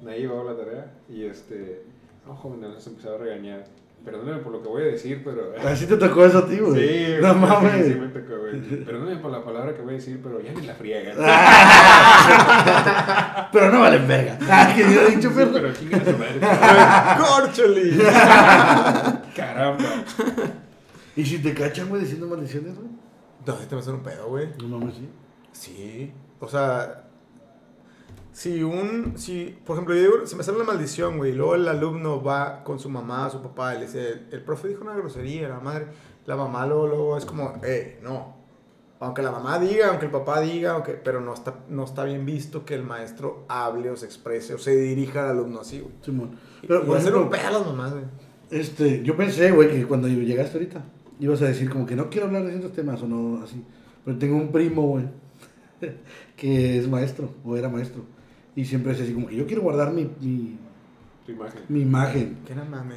Nadie 0.00 0.20
llevaba 0.20 0.52
la 0.52 0.56
tarea. 0.56 0.90
Y 1.10 1.24
este. 1.26 1.82
No, 2.26 2.34
joven, 2.34 2.62
nos 2.62 2.86
empezaba 2.86 3.16
a 3.16 3.18
regañar. 3.18 3.64
Perdóneme 4.02 4.38
por 4.38 4.52
lo 4.52 4.62
que 4.62 4.68
voy 4.70 4.82
a 4.84 4.86
decir, 4.86 5.20
pero. 5.22 5.52
Así 5.68 5.84
te 5.84 5.98
tocó 5.98 6.24
eso 6.24 6.38
a 6.38 6.46
ti, 6.48 6.56
güey. 6.58 6.80
Sí, 6.88 7.14
No 7.20 7.34
mames. 7.34 7.86
Sí, 7.88 7.94
me 7.94 8.06
tocó, 8.08 8.38
güey. 8.40 8.58
Perdóneme 8.86 9.20
por 9.20 9.30
la 9.32 9.44
palabra 9.44 9.74
que 9.74 9.82
voy 9.82 9.90
a 9.90 9.96
decir, 9.96 10.18
pero 10.22 10.40
ya 10.40 10.52
ni 10.54 10.66
la 10.66 10.74
friegan. 10.74 11.14
Pero 13.52 13.70
no 13.72 13.80
valen 13.80 14.08
verga. 14.08 14.38
Ah, 14.48 14.72
que 14.74 14.80
yo 14.82 15.00
he 15.02 15.10
dicho, 15.16 15.28
Sí, 15.28 15.34
perro. 15.36 15.50
pero 15.52 15.72
chinga 15.74 15.98
su 16.02 16.12
madre. 16.16 16.40
¡Corcholi! 17.20 17.98
Caramba. 19.36 20.04
¿Y 21.20 21.26
si 21.26 21.38
te 21.38 21.52
cachan, 21.52 21.90
güey, 21.90 22.00
diciendo 22.00 22.26
maldiciones, 22.26 22.74
güey? 22.76 22.88
No, 23.46 23.54
te 23.54 23.74
me 23.74 23.80
hacen 23.82 23.94
un 23.94 24.02
pedo, 24.02 24.28
güey. 24.28 24.48
No 24.58 24.78
mames, 24.78 24.94
sí. 24.94 25.08
Sí. 25.52 26.12
O 26.40 26.48
sea, 26.48 27.10
si 28.32 28.62
un, 28.62 29.18
si, 29.18 29.58
por 29.66 29.76
ejemplo, 29.76 29.94
yo 29.94 30.00
digo, 30.00 30.26
se 30.26 30.34
me 30.34 30.42
sale 30.42 30.56
una 30.56 30.66
maldición, 30.66 31.18
güey, 31.18 31.32
y 31.32 31.34
luego 31.34 31.56
el 31.56 31.68
alumno 31.68 32.22
va 32.22 32.64
con 32.64 32.78
su 32.78 32.88
mamá, 32.88 33.28
su 33.28 33.42
papá, 33.42 33.74
y 33.74 33.80
le 33.80 33.84
dice, 33.84 34.22
el 34.30 34.42
profe 34.42 34.68
dijo 34.68 34.82
una 34.82 34.96
grosería, 34.96 35.50
la 35.50 35.60
madre, 35.60 35.88
la 36.24 36.36
mamá 36.36 36.66
luego, 36.66 36.86
luego 36.86 37.18
es 37.18 37.26
como, 37.26 37.52
eh, 37.64 38.00
no. 38.02 38.40
Aunque 39.00 39.20
la 39.20 39.30
mamá 39.30 39.58
diga, 39.58 39.88
aunque 39.88 40.06
el 40.06 40.12
papá 40.12 40.40
diga, 40.40 40.72
aunque, 40.72 40.92
pero 40.92 41.20
no 41.20 41.34
está, 41.34 41.54
no 41.68 41.84
está 41.84 42.04
bien 42.04 42.24
visto 42.24 42.64
que 42.64 42.74
el 42.74 42.82
maestro 42.82 43.44
hable 43.48 43.90
o 43.90 43.96
se 43.96 44.06
exprese 44.06 44.54
o 44.54 44.58
se 44.58 44.74
dirija 44.74 45.24
al 45.24 45.36
alumno 45.36 45.60
así, 45.60 45.80
güey. 45.80 45.92
Simón. 46.00 46.38
Pero, 46.66 46.86
y 46.86 46.96
hacer 46.96 47.14
un 47.14 47.28
pedo 47.28 47.46
a 47.46 47.50
las 47.50 47.66
mamás, 47.66 47.92
güey. 47.92 48.04
este, 48.50 49.02
yo 49.02 49.18
pensé, 49.18 49.50
güey, 49.50 49.68
que 49.70 49.86
cuando 49.86 50.08
llegaste 50.08 50.56
ahorita, 50.56 50.82
ibas 51.20 51.40
a 51.42 51.46
decir 51.46 51.70
como 51.70 51.86
que 51.86 51.94
no 51.96 52.10
quiero 52.10 52.26
hablar 52.26 52.42
de 52.44 52.50
ciertos 52.50 52.72
temas 52.72 53.00
o 53.02 53.06
no, 53.06 53.42
así. 53.44 53.62
Pero 54.04 54.18
tengo 54.18 54.36
un 54.36 54.50
primo, 54.50 54.82
güey, 54.88 55.04
que 56.36 56.78
es 56.78 56.88
maestro, 56.88 57.30
o 57.44 57.56
era 57.56 57.68
maestro. 57.68 58.02
Y 58.56 58.64
siempre 58.64 58.92
es 58.92 59.00
así 59.00 59.12
como 59.12 59.26
que 59.28 59.36
yo 59.36 59.46
quiero 59.46 59.62
guardar 59.62 59.92
mi, 59.92 60.10
mi, 60.20 60.58
Tu 61.24 61.32
imagen. 61.32 61.60
mi 61.68 61.80
imagen. 61.82 62.38
¿Qué 62.46 62.52
era 62.52 62.64
mame? 62.64 62.94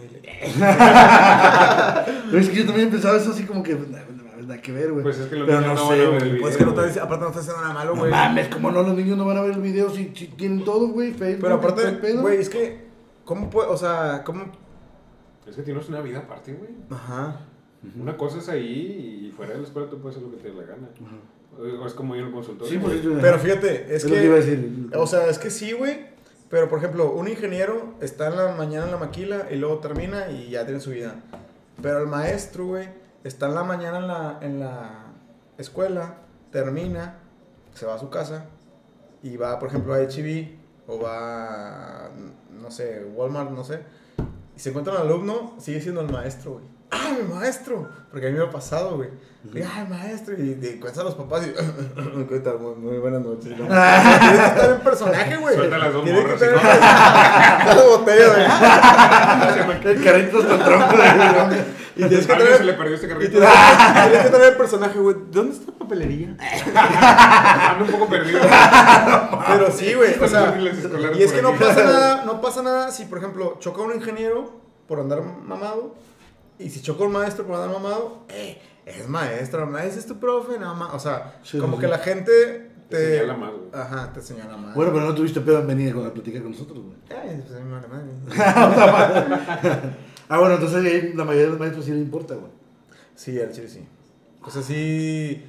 Pero 2.32 2.38
es 2.40 2.50
que 2.50 2.56
yo 2.56 2.66
también 2.66 2.90
pensaba 2.90 3.18
eso 3.18 3.32
así 3.32 3.44
como 3.44 3.62
que, 3.64 3.76
"Nah, 3.76 3.82
nah, 3.90 4.42
nada 4.42 4.62
que 4.62 4.72
ver, 4.72 4.92
güey. 4.92 5.04
Pues 5.04 5.20
es 5.20 5.28
que 5.28 5.36
los 5.36 5.48
Pero 5.48 5.62
niños 5.62 5.76
no 5.76 5.84
no 5.84 5.90
van 5.90 5.98
sé, 5.98 6.06
a 6.06 6.10
ver 6.10 6.20
güey. 6.20 6.32
el 6.32 6.40
Pues 6.42 6.58
que 6.58 6.66
no 6.66 6.82
está, 6.86 7.04
aparte 7.04 7.22
no 7.24 7.28
está 7.30 7.40
haciendo 7.42 7.62
nada 7.62 7.74
malo, 7.74 7.94
No 7.94 8.00
güey. 8.02 8.12
mames, 8.12 8.48
como 8.50 8.72
no, 8.72 8.82
los 8.84 8.96
niños 8.96 9.18
no 9.18 9.26
van 9.26 9.38
a 9.38 9.42
ver 9.42 9.52
el 9.54 9.62
video 9.62 9.90
si, 9.90 10.12
si 10.16 10.28
tienen 10.28 10.64
todo, 10.64 10.88
güey, 10.88 11.12
Facebook. 11.12 11.42
Pero 11.44 11.56
aparte, 11.56 11.84
pedo. 11.94 12.22
güey, 12.22 12.40
es 12.40 12.50
que, 12.50 12.86
¿cómo 13.26 13.50
puede, 13.50 13.70
o 13.70 13.78
sea, 13.78 14.24
cómo, 14.26 14.46
Es 15.48 15.56
que 15.56 15.62
tienes 15.62 15.88
una 15.90 16.02
vida 16.02 16.20
aparte, 16.20 16.54
güey. 16.54 16.72
ajá. 16.90 17.42
Una 18.00 18.16
cosa 18.18 18.40
es 18.40 18.50
ahí 18.50 19.28
y 19.28 19.32
fuera 19.32 19.54
de 19.54 19.60
la 19.60 19.66
escuela 19.66 19.90
tú 19.90 20.00
puedes 20.00 20.18
hacer 20.18 20.30
lo 20.30 20.36
que 20.36 20.42
te 20.42 20.50
dé 20.50 20.56
la 20.56 20.64
gana. 20.64 20.88
O 21.60 21.86
es 21.86 21.94
como 21.94 22.16
ir 22.16 22.24
al 22.24 22.32
consultorio. 22.32 22.72
Sí, 22.72 22.80
pues, 22.80 23.06
güey. 23.06 23.22
Pero 23.22 23.40
fíjate, 23.40 23.96
es 23.96 24.06
que 24.06 24.24
iba 24.26 24.36
a 24.36 24.40
que, 24.40 24.46
decir. 24.46 24.90
o 24.96 25.06
sea, 25.06 25.28
es 25.28 25.38
que 25.38 25.50
sí, 25.50 25.74
güey, 25.74 26.08
pero 26.50 26.70
por 26.70 26.80
ejemplo, 26.80 27.12
un 27.12 27.28
ingeniero 27.28 27.94
está 28.02 28.28
en 28.28 28.38
la 28.38 28.56
mañana 28.56 28.86
en 28.86 28.92
la 28.92 28.98
maquila 28.98 29.48
y 29.52 29.56
luego 29.58 29.80
termina 29.80 30.32
y 30.32 30.50
ya 30.50 30.66
tiene 30.66 30.80
su 30.80 30.92
vida. 30.92 31.16
Pero 31.82 32.00
el 32.00 32.08
maestro, 32.08 32.68
güey, 32.68 32.88
está 33.24 33.48
en 33.48 33.56
la 33.56 33.64
mañana 33.64 33.98
en 33.98 34.08
la, 34.08 34.38
en 34.42 34.60
la 34.60 35.06
escuela, 35.58 36.18
termina, 36.52 37.18
se 37.74 37.86
va 37.86 37.96
a 37.96 38.00
su 38.00 38.10
casa 38.10 38.46
y 39.22 39.38
va, 39.38 39.60
por 39.60 39.70
ejemplo, 39.70 39.94
a 39.94 40.00
HB 40.00 40.48
o 40.88 41.00
va, 41.00 42.06
a, 42.06 42.10
no 42.52 42.72
sé, 42.72 43.06
Walmart, 43.16 43.52
no 43.52 43.64
sé, 43.64 43.80
y 44.56 44.60
se 44.60 44.70
encuentra 44.70 44.94
un 44.94 45.00
alumno, 45.02 45.56
sigue 45.60 45.82
siendo 45.82 46.02
el 46.02 46.12
maestro, 46.12 46.54
güey. 46.54 46.66
¡Ah, 46.94 47.12
mi 47.20 47.34
maestro! 47.34 47.90
Porque 48.12 48.28
a 48.28 48.30
mí 48.30 48.38
me 48.38 48.44
ha 48.44 48.50
pasado, 48.52 48.98
güey. 48.98 49.10
Y, 49.54 49.62
¡Ah, 49.62 49.86
maestro! 49.90 50.36
Y 50.42 50.54
te 50.56 50.76
encuentras 50.76 51.00
a 51.00 51.04
los 51.10 51.16
papás 51.16 51.46
y... 51.46 51.52
¿Qué 52.30 52.40
tal? 52.40 52.60
Muy, 52.60 52.76
muy 52.76 52.98
buenas 53.00 53.22
noches. 53.22 53.46
¿no? 53.58 53.66
Tienes 53.68 54.40
que 54.40 54.46
estar 54.46 54.70
en 54.72 54.80
personaje, 54.82 55.36
güey. 55.38 55.56
Suelta 55.56 55.78
las 55.80 55.94
dos 55.94 56.04
Tienes 56.04 56.22
que 56.24 56.28
morras, 56.28 56.42
estar 56.42 57.78
en- 57.78 57.90
botella, 57.90 58.28
güey. 59.84 59.96
El 59.96 60.04
carritos 60.04 60.46
con 60.46 60.60
tronco 60.60 60.98
de 60.98 61.66
Y 61.96 62.04
tienes 62.08 62.26
que 62.28 62.58
se 62.58 62.64
le 62.64 62.74
perdió 62.74 62.96
este 62.96 63.08
Y 63.08 63.10
carrito. 63.10 63.32
tienes 63.32 63.50
que, 63.50 64.02
tienes 64.10 64.24
que 64.24 64.30
traer 64.30 64.52
el 64.52 64.58
personaje, 64.58 65.00
güey. 65.00 65.16
¿Dónde 65.32 65.56
está 65.56 65.72
la 65.72 65.78
papelería? 65.80 66.36
Ando 67.72 67.86
un 67.86 67.92
poco 67.92 68.08
perdido. 68.08 68.40
Pero 69.48 69.72
sí, 69.72 69.94
güey. 69.94 70.16
O 70.22 70.28
sea, 70.28 70.58
y 71.18 71.24
es 71.24 71.34
que 71.34 71.42
no 71.42 71.54
pasa 71.54 71.84
nada, 71.84 72.24
no 72.26 72.40
pasa 72.42 72.62
nada 72.64 72.92
si, 72.92 73.06
por 73.06 73.18
ejemplo, 73.18 73.58
choca 73.60 73.82
un 73.82 73.94
ingeniero 73.96 74.52
por 74.88 75.00
andar 75.00 75.22
mamado. 75.22 75.96
Y 76.60 76.70
si 76.70 76.82
choca 76.82 77.04
un 77.04 77.12
maestro 77.12 77.46
por 77.46 77.56
andar 77.56 77.72
mamado, 77.72 78.24
eh, 78.30 78.62
es 78.86 79.08
maestro, 79.08 79.78
ese 79.80 80.00
es 80.00 80.06
tu 80.06 80.20
profe, 80.20 80.60
nada 80.60 80.74
más. 80.74 80.94
O 80.94 81.00
sea, 81.00 81.40
Sí, 81.44 81.58
como 81.58 81.78
sí, 81.78 81.82
que 81.82 81.88
la 81.88 82.00
gente 82.00 82.72
te. 82.90 82.98
Te 82.98 83.18
señala 83.20 83.38
más, 83.38 83.52
güey. 83.52 83.64
Ajá, 83.74 84.14
te 84.14 84.22
señala 84.22 84.58
más. 84.58 84.76
Bueno, 84.76 84.92
pero 84.94 85.06
no 85.06 85.16
tuviste 85.16 85.42
pedo 85.42 85.60
en 85.60 85.68
venir 85.68 85.96
a 85.96 86.14
platicar 86.14 86.42
con 86.42 86.52
nosotros, 86.52 86.80
güey. 86.84 86.98
Ay, 87.10 87.44
pues 87.46 87.60
a 87.60 87.64
mí 87.64 87.70
me 87.70 87.76
vale 87.76 87.88
madre. 87.88 89.96
Ah, 90.30 90.40
bueno, 90.40 90.56
entonces 90.56 91.14
la 91.16 91.26
mayoría 91.26 91.44
de 91.44 91.50
los 91.52 91.60
maestros 91.60 91.86
sí 91.86 91.92
le 91.92 92.00
importa, 92.00 92.34
güey. 92.36 92.50
Sí, 93.14 93.40
al 93.40 93.52
chile 93.52 93.68
sí. 93.68 93.86
O 94.42 94.50
sea, 94.50 94.64
sí. 94.64 95.46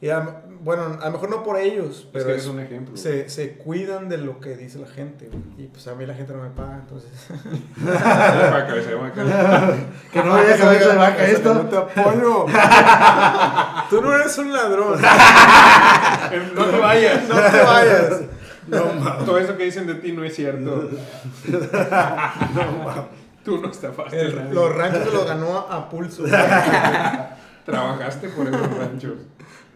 Y 0.00 0.08
a- 0.10 0.42
bueno, 0.60 0.98
a 1.00 1.06
lo 1.06 1.12
mejor 1.12 1.30
no 1.30 1.42
por 1.44 1.58
ellos, 1.58 2.00
Es 2.00 2.06
pero 2.12 2.24
que 2.26 2.32
eres 2.32 2.46
un 2.46 2.58
ejemplo. 2.60 2.96
se, 2.96 3.28
se 3.28 3.52
cuidan 3.52 4.08
de 4.08 4.18
lo 4.18 4.40
que 4.40 4.56
dice 4.56 4.78
la 4.78 4.88
gente. 4.88 5.28
güey. 5.28 5.64
Y 5.66 5.68
pues 5.68 5.86
a 5.86 5.94
mí 5.94 6.04
la 6.06 6.14
gente 6.14 6.32
no 6.32 6.42
me 6.42 6.50
paga, 6.50 6.76
entonces. 6.80 7.10
Vaca. 7.84 8.74
Que 10.12 10.22
no 10.24 10.30
vaya 10.32 10.56
cabeza 10.56 10.88
de 10.90 10.96
vaca 10.96 11.24
esto. 11.26 11.54
No 11.54 11.60
te 11.66 11.76
apoyo. 11.76 12.46
Tú 13.90 14.00
no 14.02 14.14
eres 14.14 14.36
un 14.38 14.52
ladrón. 14.52 15.00
No 16.54 16.64
te 16.64 16.78
vayas. 16.78 17.28
No 17.28 17.34
te 17.36 17.60
vayas. 17.62 18.20
No, 18.66 18.86
mames. 18.98 19.24
Todo 19.24 19.38
eso 19.38 19.56
que 19.56 19.64
dicen 19.64 19.86
de 19.86 19.94
ti 19.94 20.10
no 20.12 20.24
es 20.24 20.34
cierto. 20.34 20.90
Tú 23.44 23.60
no 23.60 23.70
estafaste. 23.70 24.20
El- 24.20 24.50
los 24.52 24.74
ranchos 24.74 25.04
se 25.04 25.10
los 25.12 25.26
ganó 25.26 25.58
a 25.58 25.88
pulso. 25.88 26.24
Trabajaste 27.64 28.28
por 28.30 28.48
esos 28.48 28.78
ranchos. 28.78 29.12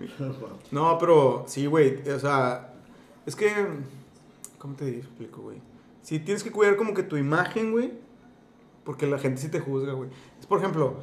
No, 0.71 0.99
pero 0.99 1.45
sí, 1.47 1.67
güey. 1.67 2.09
O 2.09 2.19
sea, 2.19 2.75
es 3.27 3.37
que. 3.37 3.51
¿Cómo 4.59 4.75
te 4.75 4.89
explico, 4.99 5.43
güey? 5.43 5.59
Sí, 6.03 6.19
tienes 6.19 6.43
que 6.43 6.51
cuidar 6.51 6.77
como 6.77 6.95
que 6.95 7.03
tu 7.03 7.17
imagen, 7.17 7.73
güey. 7.73 7.93
Porque 8.85 9.07
la 9.07 9.19
gente 9.19 9.41
sí 9.41 9.49
te 9.49 9.61
juzga, 9.61 9.93
güey. 9.93 10.11
Es 10.39 10.47
por 10.47 10.59
ejemplo, 10.59 10.97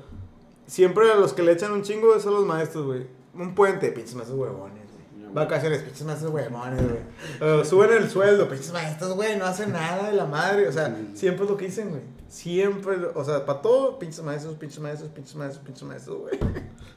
siempre 0.66 1.12
a 1.12 1.16
los 1.16 1.34
que 1.34 1.44
le 1.44 1.54
echan 1.54 1.72
un 1.72 1.84
chingo 1.84 2.20
son 2.20 2.34
los 2.34 2.46
maestros, 2.46 2.86
güey. 2.86 3.08
Un 3.34 3.54
puente, 3.56 3.92
pinches 3.92 4.16
maestros 4.16 4.40
huevones. 4.40 4.87
Vacaciones, 5.34 5.82
pinches 5.84 6.04
maestros 6.04 6.32
huevones, 6.34 6.82
güey. 6.82 7.66
Suben 7.66 7.92
el 7.94 8.10
sueldo, 8.10 8.48
pinches 8.50 8.74
maestros, 8.74 9.16
güey, 9.16 9.38
no 9.38 9.46
hacen 9.46 9.72
nada 9.72 10.10
de 10.10 10.16
la 10.16 10.26
madre. 10.26 10.68
O 10.68 10.72
sea, 10.72 10.96
siempre 11.14 11.46
es 11.46 11.50
lo 11.52 11.58
que 11.58 11.66
dicen, 11.66 11.90
güey. 11.90 12.02
Siempre, 12.28 12.98
o 13.16 13.24
sea, 13.24 13.46
para 13.46 13.62
todo, 13.62 13.98
pinches 14.00 14.24
maestros, 14.24 14.56
pinches 14.56 14.80
maestros, 14.80 15.10
pinches 15.12 15.36
maestros, 15.36 15.64
pinches 15.66 15.84
maestros, 15.84 16.18
güey. 16.20 16.40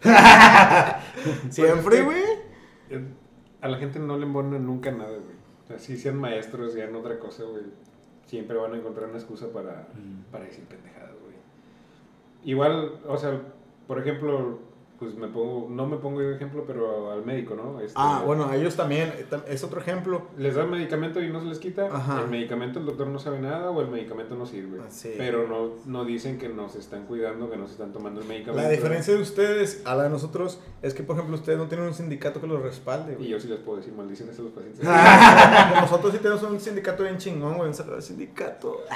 Siempre, 1.51 2.02
güey. 2.02 2.23
Eh, 2.90 3.05
A 3.61 3.69
la 3.69 3.78
gente 3.78 3.98
no 3.98 4.16
le 4.16 4.24
embonan 4.24 4.65
nunca 4.66 4.90
nada, 4.90 5.11
güey. 5.11 5.36
O 5.65 5.69
sea, 5.69 5.78
si 5.78 5.97
sean 5.97 6.16
maestros, 6.16 6.73
sean 6.73 6.94
otra 6.97 7.19
cosa, 7.19 7.44
güey. 7.44 7.65
Siempre 8.27 8.57
van 8.57 8.73
a 8.74 8.77
encontrar 8.77 9.09
una 9.09 9.19
excusa 9.19 9.48
para, 9.52 9.89
para 10.31 10.44
decir 10.44 10.65
pendejadas, 10.65 11.11
güey. 11.23 11.35
Igual, 12.44 13.01
o 13.07 13.16
sea, 13.19 13.40
por 13.86 13.98
ejemplo, 14.01 14.59
pues 15.01 15.14
me 15.14 15.28
pongo, 15.28 15.66
no 15.70 15.86
me 15.86 15.97
pongo 15.97 16.20
yo 16.20 16.28
de 16.28 16.36
ejemplo, 16.36 16.64
pero 16.66 17.10
al 17.10 17.24
médico, 17.24 17.55
¿no? 17.55 17.81
Este, 17.81 17.94
Ah, 17.97 18.22
bueno, 18.24 18.44
a 18.44 18.55
ellos 18.55 18.77
también, 18.77 19.09
eh, 19.09 19.24
es 19.48 19.64
otro 19.64 19.81
ejemplo. 19.81 20.27
Les 20.36 20.55
dan 20.55 20.70
medicamento 20.70 21.22
y 21.22 21.31
no 21.31 21.40
se 21.40 21.47
les 21.47 21.59
quita. 21.59 21.86
Ajá. 21.86 22.20
El 22.20 22.28
medicamento 22.28 22.78
el 22.78 22.85
doctor 22.85 23.06
no 23.06 23.18
sabe 23.18 23.40
nada 23.40 23.70
o 23.70 23.81
el 23.81 23.89
medicamento 23.89 24.35
no 24.35 24.44
sirve. 24.44 24.78
Ah, 24.82 24.89
sí. 24.90 25.14
Pero 25.16 25.48
no, 25.48 25.70
no 25.86 26.05
dicen 26.05 26.36
que 26.36 26.51
nos 26.51 26.77
están 26.77 27.06
cuidando, 27.06 27.51
que 27.51 27.56
nos 27.56 27.70
están 27.70 27.94
tomando 27.94 28.20
el 28.20 28.27
medicamento. 28.28 28.62
La 28.62 28.68
diferencia 28.68 29.14
de 29.14 29.22
ustedes 29.22 29.81
a 29.86 29.94
la 29.94 30.02
de 30.05 30.10
nosotros 30.10 30.60
es 30.82 30.93
que, 30.93 31.02
por 31.02 31.16
ejemplo, 31.16 31.35
ustedes 31.35 31.59
no 31.59 31.66
tienen 31.66 31.86
un 31.86 31.94
sindicato 31.94 32.39
que 32.39 32.47
los 32.47 32.60
respalde, 32.60 33.14
Y 33.14 33.16
güey. 33.16 33.28
yo 33.31 33.40
sí 33.40 33.48
les 33.48 33.59
puedo 33.60 33.78
decir 33.78 33.94
maldiciones 33.94 34.39
a 34.39 34.43
los 34.43 34.52
pacientes. 34.52 34.85
Nosotros 35.81 36.12
sí 36.12 36.18
tenemos 36.18 36.43
un 36.43 36.60
sindicato 36.60 37.05
bien 37.05 37.16
chingón, 37.16 37.56
güey, 37.56 37.72
sindicato. 38.01 38.82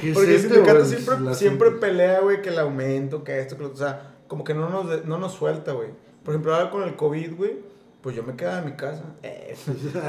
¿Qué 0.00 0.10
es 0.10 0.14
Porque 0.14 0.34
el 0.36 0.40
sindicato 0.40 0.84
siempre, 0.84 1.34
siempre 1.34 1.70
pelea, 1.72 2.20
güey, 2.20 2.42
que 2.42 2.50
el 2.50 2.58
aumento, 2.60 3.24
que 3.24 3.40
esto, 3.40 3.56
que 3.56 3.62
lo 3.62 3.68
otro. 3.70 3.84
O 3.84 3.88
sea, 3.88 4.19
como 4.30 4.44
que 4.44 4.54
no 4.54 4.68
nos, 4.70 4.88
de- 4.88 5.02
no 5.04 5.18
nos 5.18 5.32
suelta, 5.32 5.72
güey. 5.72 5.88
Por 6.24 6.32
ejemplo, 6.34 6.54
ahora 6.54 6.70
con 6.70 6.84
el 6.84 6.94
COVID, 6.94 7.34
güey, 7.36 7.58
pues 8.00 8.14
yo 8.14 8.22
me 8.22 8.36
quedaba 8.36 8.60
en 8.60 8.64
mi 8.66 8.72
casa. 8.76 9.02
Eh, 9.24 9.56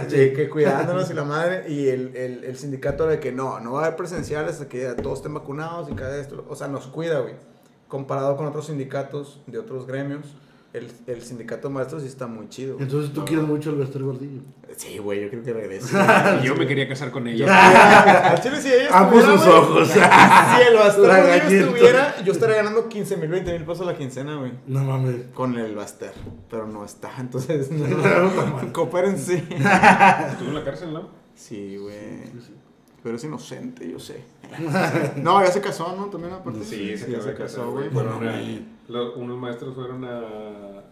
que 0.35 0.47
cuidándonos 0.47 1.09
y 1.09 1.15
la 1.15 1.23
madre. 1.23 1.65
Y 1.67 1.87
el, 1.89 2.15
el, 2.15 2.43
el 2.43 2.55
sindicato 2.55 3.05
era 3.05 3.13
de 3.13 3.19
que 3.19 3.31
no, 3.31 3.59
no 3.59 3.73
va 3.73 3.81
a 3.81 3.85
haber 3.87 3.97
presenciales 3.97 4.51
hasta 4.53 4.69
que 4.69 4.85
todos 5.01 5.17
estén 5.19 5.33
vacunados 5.33 5.89
y 5.89 5.95
cada 5.95 6.15
esto. 6.19 6.45
O 6.47 6.55
sea, 6.55 6.67
nos 6.67 6.85
cuida, 6.85 7.19
güey. 7.21 7.33
Comparado 7.87 8.37
con 8.37 8.45
otros 8.45 8.67
sindicatos 8.67 9.41
de 9.47 9.57
otros 9.57 9.87
gremios, 9.87 10.35
el, 10.73 10.89
el 11.07 11.21
sindicato 11.21 11.69
maestro 11.69 11.99
sí 11.99 12.07
está 12.07 12.27
muy 12.27 12.47
chido. 12.49 12.75
güey. 12.75 12.85
Entonces 12.85 13.11
tú 13.13 13.25
quieres 13.25 13.45
mucho 13.45 13.71
al 13.71 13.75
Bester 13.75 14.01
Gordillo. 14.03 14.41
Sí, 14.77 14.97
güey, 14.99 15.21
yo 15.23 15.29
creo 15.29 15.43
que 15.43 15.51
regrese. 15.53 15.97
Y 16.41 16.45
yo 16.45 16.55
me 16.55 16.65
quería 16.65 16.87
casar 16.87 17.11
con 17.11 17.27
ella. 17.27 18.29
Al 18.31 18.41
chile, 18.41 18.61
si 18.61 18.69
ella 18.71 18.87
Amo 18.91 19.19
estuviera, 19.19 19.37
sus 19.37 19.45
güey, 19.45 19.57
ojos. 19.59 19.87
Si 19.89 19.99
el 19.99 20.75
Baster 20.77 21.05
Gordillo 21.05 21.65
estuviera, 21.65 22.23
yo 22.23 22.31
estaría 22.31 22.55
ganando 22.57 22.87
15 22.87 23.17
mil, 23.17 23.29
20 23.29 23.51
mil 23.51 23.61
pesos 23.65 23.81
a 23.81 23.91
la 23.91 23.97
quincena, 23.97 24.37
güey. 24.37 24.53
No 24.67 24.83
mames. 24.83 25.15
Con 25.33 25.57
el 25.57 25.75
Baster. 25.75 26.13
Pero 26.49 26.67
no 26.67 26.85
está, 26.85 27.11
entonces 27.19 27.69
no. 27.71 28.71
Cooperen 28.71 29.17
sí. 29.19 29.35
Estuvo 29.35 30.47
en 30.49 30.55
la 30.55 30.63
cárcel, 30.63 30.93
¿no? 30.93 31.09
Sí, 31.35 31.75
güey. 31.77 31.95
Pero 33.03 33.15
es 33.15 33.23
inocente, 33.23 33.89
yo 33.89 33.99
sé. 33.99 34.23
No, 35.15 35.41
ya 35.43 35.51
se 35.51 35.61
casó, 35.61 35.95
¿no? 35.97 36.05
También 36.07 36.33
aparte. 36.33 36.63
Sí, 36.63 36.97
se, 36.97 37.09
ya 37.11 37.17
acaba 37.17 37.31
de 37.31 37.37
casar, 37.37 37.65
güey. 37.65 37.89
lo- 38.87 39.13
unos 39.15 39.37
maestros 39.39 39.73
fueron 39.73 40.03
a, 40.03 40.19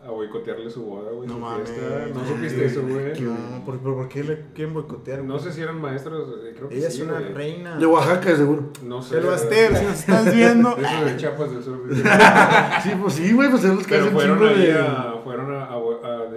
a 0.05 0.09
boicotearle 0.09 0.69
su 0.69 0.83
boda, 0.83 1.11
güey. 1.11 1.27
No 1.27 1.33
su 1.35 1.39
mames. 1.41 1.69
fiesta. 1.69 2.07
No 2.13 2.25
supiste 2.25 2.65
eso, 2.65 2.81
güey. 2.87 3.19
No, 3.21 3.65
¿por, 3.65 3.77
por, 3.79 3.95
por 3.95 4.07
qué 4.07 4.23
le 4.23 4.45
quieren 4.55 4.73
boicotear? 4.73 5.23
No 5.23 5.37
sé 5.39 5.51
si 5.51 5.61
eran 5.61 5.81
maestros, 5.81 6.29
eh, 6.45 6.53
creo 6.55 6.69
que 6.69 6.77
Ella 6.77 6.89
sí, 6.89 7.01
es 7.01 7.07
una 7.07 7.19
güey. 7.19 7.33
reina. 7.33 7.77
De 7.77 7.85
Oaxaca, 7.85 8.35
seguro. 8.37 8.71
No 8.83 9.01
sé. 9.01 9.17
El 9.17 9.25
Baster, 9.25 9.75
si 9.77 9.83
nos 9.85 9.99
estás 9.99 10.33
viendo. 10.33 10.77
Eso 10.77 11.05
de 11.05 11.17
Chiapas 11.17 11.51
del 11.51 11.63
Sur. 11.63 11.79
Sí, 12.83 12.91
pues 13.01 13.13
sí, 13.13 13.33
güey, 13.33 13.49
pues 13.49 13.61
son 13.61 13.75
los 13.75 13.83
que 13.85 13.89
Pero 13.95 14.03
hacen 14.05 14.13
fueron 14.15 14.37
chingo 14.39 14.49
ahí 14.51 14.71
a, 14.71 15.13
fueron 15.23 15.53
a- 15.53 15.65
a 15.65 15.77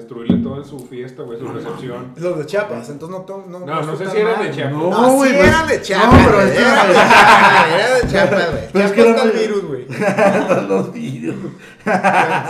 destruirle 0.02 0.38
todo 0.42 0.56
en 0.58 0.64
su 0.64 0.78
fiesta, 0.86 1.22
güey, 1.22 1.38
su 1.38 1.46
recepción. 1.48 2.12
Los 2.16 2.38
de 2.38 2.46
Chiapas, 2.46 2.88
entonces 2.90 3.18
no 3.18 3.24
to- 3.24 3.44
no 3.48 3.60
No, 3.60 3.82
no 3.82 3.96
sé 3.96 4.04
está 4.04 4.14
si 4.14 4.20
eran 4.20 4.42
de 4.42 4.50
Chiapas. 4.50 4.72
No, 4.72 4.90
No, 4.90 5.12
güey, 5.14 5.30
sí 5.30 5.36
pues- 5.36 5.48
eran 5.48 5.66
de 5.68 5.76
no, 5.76 5.82
Chiapas. 5.82 6.20
pero 6.24 6.36
güey, 6.36 6.46
es 6.48 6.52
que- 6.52 6.60
eran 6.62 6.88
de 6.88 6.94
Chiapas, 6.94 7.30
güey, 7.68 7.80
era 7.80 7.94
de 7.94 8.08
Chiapas, 8.08 8.50
güey. 8.52 8.62
Pero 8.72 8.84
es 8.84 8.92
Chiapas 8.92 8.92
que 8.92 9.00
está 9.10 9.24
no- 9.24 9.30
el 9.30 9.38
virus, 9.38 9.64
güey. 9.64 9.82
Están 9.88 10.68
los 10.68 10.92
vídeos. 10.92 11.36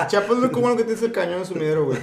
Chiapas 0.09 0.31
es 0.31 0.39
lo 0.39 0.53
común 0.53 0.77
que 0.77 0.85
tienes 0.85 1.03
el 1.03 1.13
cañón 1.13 1.39
en 1.39 1.47
sumidero, 1.47 1.85
güey. 1.87 1.99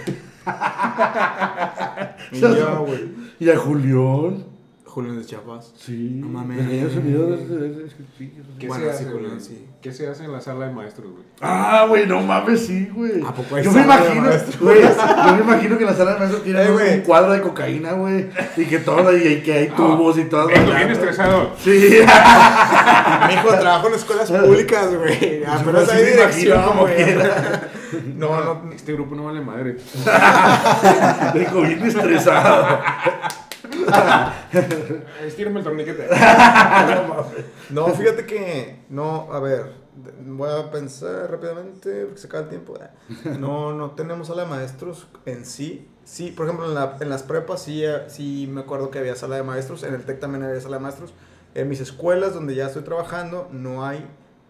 Y 2.31 2.39
ya, 2.39 2.75
güey. 2.79 3.09
Y 3.39 3.49
a 3.49 3.57
Julián. 3.57 4.45
Julio 4.89 5.13
de 5.13 5.23
Chiapas. 5.23 5.71
Sí. 5.77 6.13
No 6.15 6.27
mames. 6.27 6.67
¿Qué, 6.67 6.85
Bueno, 8.67 8.75
se 8.75 8.81
sí, 8.81 8.87
hace, 8.89 9.05
Julián, 9.05 9.39
sí. 9.39 9.65
¿Qué 9.81 9.93
se 9.93 10.07
hace 10.07 10.25
en 10.25 10.31
la 10.31 10.41
sala 10.41 10.65
de 10.67 10.73
maestros, 10.73 11.11
güey? 11.11 11.23
Ah, 11.41 11.85
güey, 11.87 12.07
no 12.07 12.21
mames, 12.21 12.65
sí, 12.65 12.89
güey. 12.93 13.21
¿A 13.23 13.31
poco 13.33 13.55
hay 13.55 13.63
Yo 13.63 13.71
me 13.71 13.81
sala 13.83 13.97
de 13.97 14.15
imagino, 14.15 14.29
güey, 14.61 14.81
yo 14.81 15.35
me 15.37 15.43
imagino 15.43 15.77
que 15.77 15.83
en 15.83 15.89
la 15.91 15.95
sala 15.95 16.13
de 16.13 16.19
maestros 16.19 16.43
tienen 16.43 16.67
Eh, 16.79 16.95
un- 16.97 17.01
cuadro 17.01 17.31
de 17.33 17.41
cocaína, 17.41 17.91
güey, 17.93 18.27
y 18.57 18.65
que 18.65 18.79
todo, 18.79 19.15
y, 19.15 19.27
y 19.27 19.41
que 19.41 19.53
hay 19.53 19.67
tubos 19.69 20.17
y 20.17 20.25
todo. 20.25 20.47
Vengo 20.47 20.73
bien 20.73 20.89
estresado. 20.89 21.51
Sí, 21.59 21.69
Mijo, 23.29 23.49
trabajo 23.59 23.87
en 23.89 23.93
escuelas 23.93 24.31
públicas, 24.31 24.93
güey. 24.95 25.43
Apenas 25.45 25.87
sí 25.89 25.95
hay 25.95 26.05
dirección, 26.05 26.63
como 26.63 26.81
güey. 26.81 26.95
quiera. 26.95 27.69
No, 28.15 28.43
no. 28.43 28.71
Este 28.73 28.93
grupo 28.93 29.15
no 29.15 29.25
vale 29.25 29.41
madre. 29.41 29.77
vengo 31.33 31.61
bien 31.61 31.83
estresado. 31.85 32.79
Estírame 35.25 35.59
el 35.59 35.63
torniquete. 35.65 36.07
No, 37.69 37.87
fíjate 37.89 38.25
que. 38.25 38.79
No, 38.89 39.31
a 39.31 39.39
ver. 39.39 39.73
Voy 40.25 40.49
a 40.49 40.71
pensar 40.71 41.29
rápidamente 41.29 42.05
porque 42.05 42.19
se 42.21 42.27
acaba 42.27 42.43
el 42.43 42.49
tiempo. 42.49 42.73
No, 43.37 43.73
no 43.73 43.91
tenemos 43.91 44.27
sala 44.27 44.43
de 44.43 44.49
maestros 44.49 45.07
en 45.25 45.45
sí. 45.45 45.87
Sí, 46.05 46.31
por 46.31 46.45
ejemplo, 46.47 46.65
en, 46.67 46.73
la- 46.73 46.97
en 46.99 47.09
las 47.09 47.21
prepas 47.23 47.61
sí, 47.61 47.83
eh, 47.83 48.03
sí 48.07 48.49
me 48.51 48.61
acuerdo 48.61 48.89
que 48.89 48.97
había 48.99 49.15
sala 49.15 49.35
de 49.35 49.43
maestros. 49.43 49.83
En 49.83 49.93
el 49.93 50.03
TEC 50.05 50.19
también 50.19 50.43
había 50.43 50.59
sala 50.61 50.77
de 50.77 50.83
maestros. 50.83 51.13
En 51.53 51.67
mis 51.67 51.81
escuelas 51.81 52.33
donde 52.33 52.55
ya 52.55 52.67
estoy 52.67 52.83
trabajando 52.83 53.49
no 53.51 53.85
hay. 53.85 54.05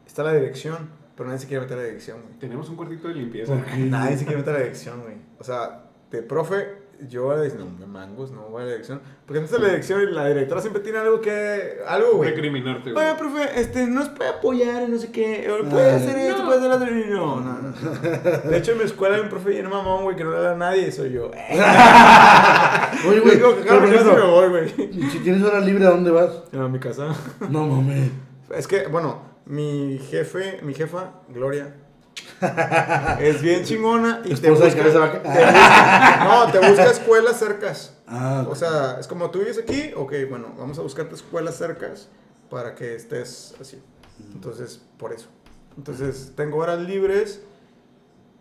Está 0.05 0.23
la 0.23 0.33
dirección, 0.33 0.89
pero 1.15 1.27
nadie 1.27 1.39
se 1.41 1.47
quiere 1.47 1.61
meter 1.63 1.77
a 1.77 1.81
la 1.81 1.87
dirección, 1.87 2.21
güey. 2.21 2.39
Tenemos 2.39 2.69
un 2.69 2.75
cuartito 2.75 3.07
de 3.07 3.15
limpieza. 3.15 3.53
Nadie 3.77 4.17
se 4.17 4.25
quiere 4.25 4.37
meter 4.41 4.53
a 4.53 4.57
la 4.57 4.63
dirección, 4.63 5.01
güey. 5.01 5.15
O 5.39 5.43
sea, 5.43 5.85
de 6.11 6.21
profe, 6.21 6.77
yo 7.07 7.41
dije, 7.41 7.57
no, 7.57 7.65
me 7.80 7.85
mangos, 7.85 8.31
no 8.31 8.41
voy 8.49 8.63
a 8.63 8.65
la 8.65 8.71
dirección. 8.71 9.01
Porque 9.26 9.39
entonces 9.39 9.61
la 9.61 9.67
dirección 9.69 10.01
y 10.01 10.11
la 10.11 10.27
directora 10.27 10.59
siempre 10.61 10.81
tiene 10.81 10.97
algo 10.99 11.21
que. 11.21 11.77
Algo, 11.88 12.13
güey. 12.17 12.31
Recriminarte, 12.31 12.91
güey. 12.91 13.05
Oye, 13.05 13.15
profe, 13.17 13.59
este, 13.59 13.88
nos 13.88 14.09
puede 14.09 14.30
apoyar, 14.31 14.89
no 14.89 14.97
sé 14.97 15.11
qué, 15.11 15.49
puede 15.69 15.91
Ah, 15.91 15.95
hacer 15.95 16.17
esto, 16.17 16.45
puede 16.45 16.59
hacer 16.59 16.71
otro. 16.71 16.88
No, 16.91 17.39
no, 17.39 17.61
no. 17.61 17.71
De 18.49 18.57
hecho, 18.57 18.71
en 18.73 18.77
mi 18.80 18.84
escuela 18.84 19.15
hay 19.15 19.21
un 19.21 19.30
profe 19.30 19.51
lleno 19.51 19.69
mamón, 19.69 20.03
güey, 20.03 20.15
que 20.15 20.23
no 20.23 20.31
le 20.31 20.39
da 20.39 20.51
a 20.53 20.55
nadie, 20.57 20.91
soy 20.91 21.11
yo. 21.11 21.31
Oye, 23.07 23.19
güey, 23.21 23.35
Digo, 23.35 23.55
claro, 23.61 23.81
me 23.81 24.21
voy, 24.23 24.49
güey. 24.49 24.69
si 25.11 25.19
tienes 25.19 25.43
hora 25.43 25.59
libre, 25.59 25.85
¿a 25.85 25.91
dónde 25.91 26.11
vas? 26.11 26.43
A 26.53 26.67
mi 26.67 26.80
casa. 26.80 27.07
No 27.49 27.65
mames. 27.67 28.11
Es 28.55 28.67
que, 28.67 28.88
bueno, 28.88 29.21
mi 29.45 29.99
jefe, 30.09 30.59
mi 30.63 30.73
jefa, 30.73 31.11
Gloria, 31.30 31.76
es 33.19 33.41
bien 33.41 33.63
chingona 33.63 34.21
y 34.25 34.33
te 34.35 34.41
de 34.41 34.51
busca, 34.51 34.75
cabeza 34.75 34.99
vaca. 34.99 35.21
te 35.21 35.29
busca- 35.29 36.23
no, 36.23 36.51
te 36.51 36.59
busca 36.69 36.85
escuelas 36.91 37.37
cercas. 37.39 37.93
Ah, 38.07 38.45
O 38.49 38.55
sea, 38.55 38.97
es 38.99 39.07
como 39.07 39.29
tú 39.29 39.39
vives 39.39 39.57
aquí, 39.59 39.91
ok, 39.95 40.13
bueno, 40.29 40.53
vamos 40.57 40.77
a 40.79 40.81
buscarte 40.81 41.15
escuelas 41.15 41.55
cercas 41.55 42.09
para 42.49 42.75
que 42.75 42.95
estés 42.95 43.53
así. 43.61 43.81
Entonces, 44.33 44.81
por 44.97 45.13
eso. 45.13 45.27
Entonces, 45.77 46.33
tengo 46.35 46.57
horas 46.57 46.79
libres 46.79 47.41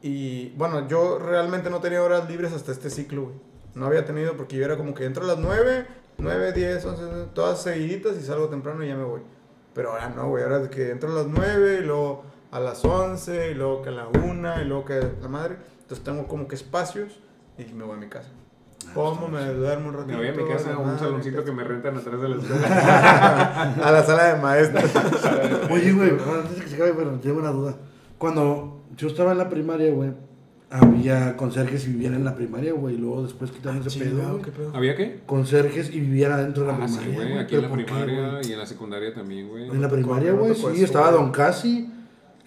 y, 0.03 0.51
bueno, 0.51 0.87
yo 0.89 1.19
realmente 1.19 1.71
no 1.71 1.81
tenía 1.81 2.03
horas 2.03 2.29
libres 2.29 2.53
hasta 2.53 2.73
este 2.73 2.91
ciclo, 2.91 3.23
güey. 3.25 3.35
No 3.75 3.87
había 3.87 4.05
tenido 4.05 4.37
porque 4.37 4.57
yo 4.57 4.65
era 4.65 4.77
como 4.77 4.95
que 4.95 5.05
entro 5.05 5.25
a 5.25 5.27
las 5.27 5.39
9, 5.39 5.87
9, 6.19 6.53
10, 6.53 6.85
11, 6.85 7.03
todas 7.35 7.63
seguiditas 7.63 8.17
y 8.17 8.23
salgo 8.25 8.49
temprano 8.49 8.83
y 8.83 8.89
ya 8.89 8.97
me 8.97 9.05
voy. 9.05 9.21
Pero 9.75 9.93
ahora 9.93 10.09
no, 10.09 10.29
güey, 10.29 10.43
ahora 10.43 10.63
es 10.63 10.69
que 10.69 10.91
entro 10.91 11.11
a 11.11 11.15
las 11.15 11.27
9 11.27 11.81
y 11.83 11.85
luego 11.85 12.25
a 12.51 12.61
las 12.61 12.85
11 12.85 13.51
y 13.51 13.55
luego 13.55 13.83
que 13.83 13.89
a 13.91 13.93
la 13.93 14.07
1 14.09 14.63
y 14.63 14.65
luego 14.65 14.85
que 14.85 14.95
a 14.95 15.01
la 15.23 15.29
madre. 15.29 15.57
Entonces 15.83 16.05
tengo 16.05 16.27
como 16.27 16.47
que 16.49 16.55
espacios 16.55 17.19
y 17.59 17.65
me 17.75 17.85
voy 17.85 17.97
a 17.97 18.01
mi 18.01 18.09
casa. 18.09 18.29
Como 18.95 19.29
me 19.29 19.45
duermo 19.53 19.89
un 19.89 19.95
ratito. 19.95 20.13
Me 20.13 20.17
voy 20.17 20.29
a 20.29 20.33
mi 20.33 20.49
casa, 20.51 20.73
a 20.73 20.79
un 20.79 20.87
madre, 20.87 20.99
saloncito 21.01 21.45
que- 21.45 21.53
me 21.53 21.63
rentan 21.65 21.97
atrás 21.97 22.21
de 22.23 22.29
la 22.29 22.37
escuela. 22.43 23.75
a 23.85 23.91
la 23.93 24.03
sala 24.03 24.35
de 24.35 24.41
maestros. 24.41 24.85
Oye, 25.71 25.93
güey, 25.93 26.11
bueno, 26.11 26.35
antes 26.41 26.57
de 26.57 26.63
que 26.65 26.69
se 26.71 26.75
acabe, 26.77 26.95
pero 26.97 27.11
tengo 27.21 27.39
una 27.39 27.51
duda. 27.51 27.77
Cuando 28.17 28.83
yo 28.97 29.09
estaba 29.09 29.33
en 29.33 29.39
la 29.39 29.49
primaria, 29.51 29.93
güey, 29.93 30.13
había 30.71 31.37
conserjes 31.37 31.87
y 31.87 31.93
vivían 31.93 32.15
en 32.15 32.25
la 32.25 32.35
primaria, 32.35 32.73
güey, 32.73 32.95
y 32.95 32.99
luego 32.99 33.23
después 33.25 33.51
quitaron 33.51 33.83
ese 33.87 33.99
pedo. 34.01 34.41
¿qué 34.43 34.53
pedo? 34.53 34.71
¿Había 34.75 34.97
qué? 34.97 35.21
Conserjes 35.27 35.91
y 35.93 36.01
vivían 36.01 36.33
adentro 36.33 36.65
de 36.65 36.73
la 36.73 36.85
Ah, 36.85 36.89
sí, 36.89 36.97
primaria. 36.99 37.15
güey. 37.17 37.29
güey, 37.33 37.45
Aquí 37.45 37.55
en 37.57 37.63
la 37.63 37.69
¿pero 37.69 37.77
por 37.77 37.79
qué, 37.79 37.85
primaria 38.05 38.31
güey? 38.33 38.49
y 38.49 38.53
en 38.53 38.59
la 38.59 38.67
secundaria 38.67 39.15
también, 39.15 39.49
güey. 39.49 39.69
En 39.71 39.81
la 39.83 39.89
primaria, 39.89 40.33
güey, 40.33 40.55
sí, 40.55 40.83
estaba. 40.85 41.11
Don 41.11 41.31
Casi, 41.31 41.91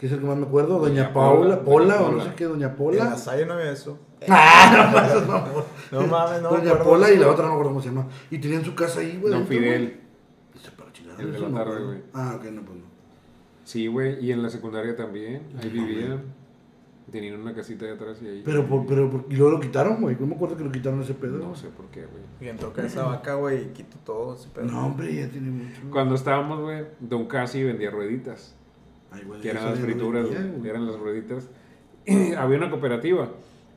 que 0.01 0.07
es 0.07 0.11
el 0.13 0.19
que 0.19 0.25
más 0.25 0.35
me 0.35 0.47
acuerdo, 0.47 0.79
Doña, 0.79 1.03
Doña 1.03 1.13
Paula, 1.13 1.55
Paula, 1.57 1.63
Pola, 1.63 1.95
Doña 1.97 2.07
o 2.09 2.11
no 2.17 2.23
sé 2.25 2.33
qué, 2.35 2.45
Doña 2.45 2.67
En 2.69 2.75
Pola. 2.75 3.03
la 3.05 3.17
Salle 3.17 3.45
no 3.45 3.53
había 3.53 3.71
eso. 3.71 3.99
Ah, 4.27 5.21
no, 5.21 5.29
mames, 5.31 5.61
no. 5.91 6.01
No 6.01 6.07
mames, 6.07 6.41
no. 6.41 6.51
me 6.51 6.57
Doña 6.57 6.83
Pola 6.83 7.11
y 7.11 7.17
la 7.17 7.27
otra 7.29 7.43
no 7.45 7.49
me 7.49 7.53
acuerdo 7.53 7.69
cómo 7.71 7.81
se 7.81 7.89
llama. 7.89 8.07
Y 8.31 8.39
tenían 8.39 8.65
su 8.65 8.73
casa 8.75 8.99
ahí, 8.99 9.17
güey. 9.21 9.31
Don 9.33 9.45
Fidel. 9.47 9.99
Dice, 10.53 10.69
pero 10.75 10.91
chingada, 10.91 11.21
El 11.21 11.31
de 11.31 11.39
la 11.39 11.47
tarde, 11.49 11.61
acuerdo. 11.61 11.85
güey. 11.87 11.99
Ah, 12.13 12.33
ok, 12.35 12.43
no, 12.51 12.61
pues 12.63 12.77
no. 12.79 12.85
Sí, 13.63 13.85
güey. 13.87 14.25
Y 14.25 14.31
en 14.31 14.41
la 14.43 14.49
secundaria 14.49 14.95
también. 14.95 15.43
Ahí 15.61 15.69
vivían. 15.69 16.23
Tenían 17.11 17.39
una 17.41 17.53
casita 17.53 17.85
de 17.85 17.91
atrás 17.93 18.17
y 18.21 18.27
ahí. 18.27 18.41
Pero, 18.45 18.65
por, 18.67 18.85
pero, 18.85 19.09
por- 19.09 19.25
y 19.29 19.35
luego 19.35 19.51
lo 19.53 19.59
quitaron, 19.59 19.99
güey. 20.01 20.15
No 20.19 20.27
me 20.27 20.35
acuerdo 20.35 20.55
que 20.57 20.63
lo 20.63 20.71
quitaron 20.71 21.01
ese 21.01 21.13
pedo. 21.13 21.37
No 21.39 21.55
sé 21.55 21.67
por 21.69 21.87
qué, 21.87 22.01
güey. 22.05 22.23
Y 22.39 22.47
entró 22.47 22.71
que 22.73 22.85
esa 22.85 23.03
vaca, 23.03 23.35
güey, 23.35 23.63
y 23.63 23.65
quito 23.73 23.97
todo 24.05 24.35
ese 24.35 24.49
pedo. 24.49 24.65
No, 24.65 24.85
hombre, 24.87 25.13
ya 25.15 25.27
tiene 25.29 25.49
mucho. 25.51 25.81
Cuando 25.91 26.15
estábamos, 26.15 26.61
güey, 26.61 26.85
Don 26.99 27.25
Casi 27.27 27.63
vendía 27.63 27.91
rueditas. 27.91 28.55
Ay, 29.11 29.23
güey, 29.25 29.41
que 29.41 29.49
eran 29.49 29.65
las 29.65 29.79
no 29.79 29.85
frituras, 29.85 30.27
güey. 30.27 30.69
eran 30.69 30.88
las 30.88 30.97
rueditas. 30.97 31.49
había 32.38 32.57
una 32.57 32.69
cooperativa, 32.69 33.29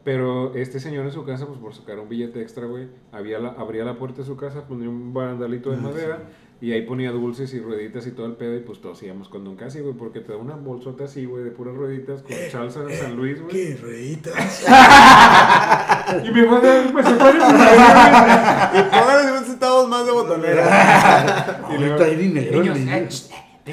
pero 0.05 0.55
este 0.55 0.81
señor 0.81 1.05
en 1.05 1.12
su 1.12 1.24
casa, 1.24 1.47
pues 1.47 1.59
por 1.59 1.74
sacar 1.74 1.98
un 1.98 2.09
billete 2.09 2.40
extra, 2.40 2.66
güey, 2.66 2.89
había 3.12 3.39
la, 3.39 3.51
abría 3.51 3.85
la 3.85 3.98
puerta 3.98 4.19
de 4.23 4.27
su 4.27 4.36
casa, 4.36 4.66
ponía 4.66 4.89
un 4.89 5.12
barandalito 5.12 5.70
de 5.70 5.77
Ah, 5.77 5.81
madera 5.81 6.19
y 6.61 6.73
ahí 6.73 6.82
ponía 6.82 7.11
dulces 7.11 7.52
y 7.52 7.61
rueditas 7.61 8.06
y 8.06 8.12
todo 8.12 8.24
el 8.27 8.35
pedo 8.35 8.55
y 8.56 8.61
pues 8.61 8.81
todos 8.81 9.02
íbamos 9.02 9.28
con 9.28 9.44
Don 9.44 9.56
Casi, 9.56 9.81
güey, 9.81 9.93
porque 9.94 10.20
te 10.20 10.32
da 10.32 10.39
una 10.39 10.55
bolsota 10.55 11.05
así, 11.05 11.27
güey, 11.27 11.43
de 11.44 11.51
puras 11.51 11.74
rueditas 11.74 12.23
con 12.23 12.32
salsa 12.51 12.85
de 12.85 12.97
San 12.97 13.16
Luis, 13.16 13.43
güey. 13.43 13.52
Qué 13.52 13.77
reitas. 13.82 14.65
Y 16.24 16.31
me 16.31 16.47
fue 16.47 16.61
de, 16.61 16.93
pues 16.93 17.06
se 17.06 17.15
pone 17.15 17.31
y 17.39 18.82
póngale 18.82 19.31
unos 19.32 19.47
centavos 19.47 19.89
más 19.89 20.06
de 20.06 20.12
botonera. 20.12 21.61
Y 21.70 21.74
Ahorita 21.74 22.05
hay 22.05 22.16
dinero, 22.16 22.62
niños, 22.62 23.31
eh, 23.66 23.73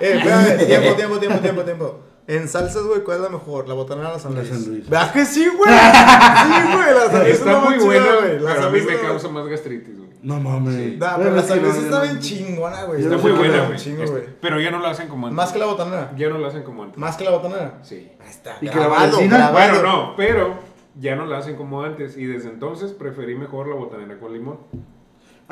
eh, 0.00 0.16
espérame, 0.16 0.66
tiempo, 0.66 0.94
tiempo, 0.96 1.18
tiempo, 1.18 1.38
tiempo, 1.40 1.62
tiempo. 1.62 2.00
En 2.28 2.48
salsas, 2.48 2.84
güey, 2.84 3.02
¿cuál 3.02 3.16
es 3.18 3.22
la 3.24 3.28
mejor? 3.30 3.66
La 3.68 3.74
botanera 3.74 4.10
o 4.10 4.12
la 4.12 4.18
San 4.18 4.34
La. 4.34 4.44
San 4.44 4.64
Luis. 4.64 4.88
¿Verdad 4.88 5.12
que 5.12 5.24
sí, 5.24 5.44
güey? 5.48 5.70
Sí, 5.72 6.72
güey, 6.76 6.94
la 6.94 7.10
San 7.10 7.22
Luis 7.22 7.34
Está 7.34 7.52
la 7.52 7.58
muy 7.60 7.78
buena, 7.78 8.14
güey. 8.20 8.38
La 8.38 8.48
pero 8.50 8.60
a 8.60 8.62
San 8.62 8.72
mí 8.72 8.80
Luis 8.80 8.90
me 8.92 9.00
causa 9.00 9.28
más 9.28 9.46
gastritis, 9.48 9.98
güey. 9.98 10.10
No 10.22 10.38
mames. 10.38 10.74
Sí. 10.74 10.96
Nah, 11.00 11.16
Bueno, 11.16 11.30
pero 11.30 11.36
la 11.36 11.42
San 11.42 11.58
que 11.58 11.64
Luis 11.66 11.76
está 11.78 12.02
bien 12.02 12.18
chingona, 12.20 12.84
güey. 12.84 13.02
Está 13.02 13.16
muy 13.18 13.32
buena, 13.32 13.76
qué- 13.76 14.06
güey. 14.06 14.24
Pero 14.40 14.60
ya 14.60 14.70
no 14.70 14.78
la 14.78 14.90
hacen 14.90 15.08
como 15.08 15.26
antes. 15.26 15.36
Más 15.36 15.52
que 15.52 15.58
la 15.58 15.66
botanera. 15.66 16.12
Ya 16.16 16.28
no 16.28 16.38
la 16.38 16.48
hacen 16.48 16.62
como 16.62 16.84
antes. 16.84 16.98
Más 16.98 17.16
que 17.16 17.24
la 17.24 17.30
botanera. 17.32 17.78
Sí. 17.82 18.08
Ahí 18.20 18.30
está. 18.30 18.56
¿Y 18.60 18.68
que 18.68 18.76
la 18.76 18.82
grabado, 18.82 19.00
Valentina? 19.16 19.36
grabado. 19.50 19.52
Bueno, 19.54 19.82
no, 19.82 20.16
pero 20.16 20.54
ya 21.00 21.16
no 21.16 21.26
la 21.26 21.38
hacen 21.38 21.56
como 21.56 21.82
antes. 21.82 22.16
Y 22.16 22.24
desde 22.26 22.50
entonces 22.50 22.92
preferí 22.92 23.34
mejor 23.34 23.66
la 23.66 23.74
botanera 23.74 24.16
con 24.20 24.32
limón. 24.32 24.58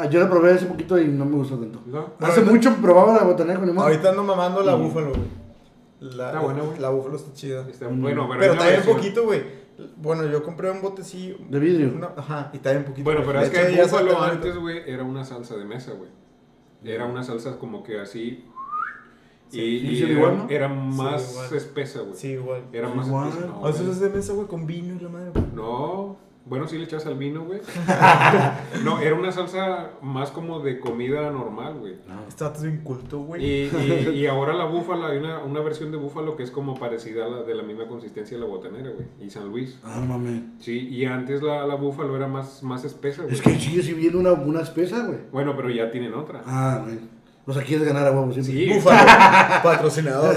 Ah, 0.01 0.07
yo 0.09 0.21
la 0.21 0.29
probé 0.31 0.53
hace 0.53 0.67
poquito 0.67 0.99
y 0.99 1.07
no 1.09 1.25
me 1.25 1.37
gustó 1.37 1.57
tanto. 1.59 1.81
¿No? 1.87 2.15
Hace 2.21 2.41
ahorita- 2.41 2.51
mucho 2.51 2.75
probaba 2.77 3.15
la 3.17 3.25
botanera 3.25 3.59
con 3.59 3.69
limón. 3.69 3.85
Ahorita 3.85 4.11
ando 4.11 4.25
mamando 4.25 4.63
la 4.63 4.75
búfalo, 4.75 5.11
güey. 5.11 5.41
La, 6.01 6.29
Está 6.29 6.41
buena, 6.41 6.63
güey. 6.63 6.79
La 6.79 6.89
búfalo 6.91 7.17
está 7.17 7.33
chida. 7.35 7.69
Está 7.69 7.87
bueno, 7.89 8.27
pero, 8.29 8.41
Pero 8.41 8.55
también 8.55 8.77
versión- 8.77 8.97
poquito, 8.97 9.25
güey. 9.25 9.43
Bueno, 9.97 10.27
yo 10.27 10.43
compré 10.43 10.71
un 10.71 10.81
botecillo. 10.83 11.37
De 11.49 11.59
vidrio. 11.59 11.93
una- 11.95 12.11
ajá, 12.17 12.51
y 12.53 12.59
también 12.59 12.85
poquito. 12.85 13.05
Bueno, 13.05 13.23
pero 13.27 13.41
es 13.41 13.51
que 13.51 13.61
el 13.67 13.77
ya 13.77 13.85
se 13.85 13.91
búfalo 13.93 14.11
te- 14.11 14.31
antes, 14.33 14.57
güey, 14.57 14.83
era 14.91 15.03
una 15.05 15.25
salsa 15.25 15.57
de 15.57 15.65
mesa, 15.65 15.93
güey. 15.93 16.11
Era 16.85 17.05
una 17.07 17.23
salsa 17.23 17.59
como 17.59 17.83
que 17.83 18.01
así. 18.01 18.45
Y, 19.53 19.57
Sí, 19.57 19.61
y 19.63 19.97
sí, 19.97 20.03
era, 20.05 20.13
igual, 20.13 20.39
¿no? 20.39 20.47
era 20.49 20.69
más 20.69 21.33
igual. 21.33 21.55
espesa, 21.55 22.01
güey. 22.03 22.15
Sí, 22.15 22.29
igual. 22.29 22.63
Era 22.73 22.89
más 22.89 23.09
Igual. 23.09 23.29
espesa. 23.31 23.47
No, 23.49 23.61
O 23.63 23.73
sea, 23.73 23.81
güey. 23.83 23.93
es 23.93 24.01
de 24.01 24.09
mesa, 24.11 24.33
güey, 24.33 24.47
con 24.47 24.67
vino 24.67 24.95
y 24.95 25.03
la 25.03 25.09
madre. 25.09 25.31
güey. 25.35 25.45
No, 25.55 26.17
bueno, 26.47 26.67
sí 26.67 26.79
le 26.79 26.85
echas 26.85 27.07
al 27.07 27.17
vino, 27.17 27.45
güey. 27.45 27.61
no, 28.85 29.01
era 29.01 29.15
una 29.15 29.31
salsa 29.31 29.91
más 30.03 30.31
como 30.31 30.61
de 30.61 30.81
comida 30.81 31.31
normal, 31.31 31.79
güey. 31.79 31.97
Este 32.29 32.45
vato 32.45 32.57
es 32.59 32.65
bien 32.65 32.79
culto, 32.79 33.21
güey. 33.21 33.45
Y, 33.45 33.71
y, 33.71 34.09
y 34.15 34.27
ahora 34.27 34.55
la 34.55 34.65
búfala, 34.65 35.09
hay 35.09 35.19
una, 35.19 35.41
una 35.41 35.61
versión 35.61 35.91
de 35.91 35.99
búfalo 35.99 36.37
que 36.37 36.43
es 36.43 36.51
como 36.51 36.75
parecida 36.75 37.27
a 37.27 37.29
la 37.29 37.43
de 37.43 37.55
la 37.55 37.63
misma 37.63 37.87
consistencia 37.87 38.37
de 38.37 38.43
la 38.43 38.49
botanera, 38.49 38.91
güey. 38.91 39.07
Y 39.21 39.31
San 39.31 39.49
Luis. 39.49 39.79
Ah, 39.85 39.99
no 40.01 40.07
mames. 40.07 40.43
Sí, 40.61 40.89
y 40.89 41.05
antes 41.05 41.43
la, 41.43 41.67
la 41.67 41.75
búfalo 41.75 42.17
era 42.17 42.27
más, 42.27 42.63
más 42.63 42.85
espesa, 42.85 43.23
güey. 43.23 43.35
Es 43.35 43.43
que 43.43 43.59
sigue 43.59 43.83
si 43.83 43.93
viene 43.93 44.17
una, 44.17 44.33
una 44.33 44.63
espesa, 44.63 45.05
güey. 45.05 45.19
Bueno, 45.31 45.55
pero 45.57 45.71
ya 45.71 45.91
tienen 45.91 46.15
otra. 46.15 46.43
Ah, 46.47 46.81
güey. 46.85 46.99
O 47.47 47.53
sea, 47.53 47.63
quieres 47.63 47.87
ganar 47.87 48.07
a 48.07 48.13
huevo 48.13 48.33
siempre. 48.33 48.55
Sí, 48.55 48.73
Búfalo, 48.75 48.99
patrocinador. 49.63 50.37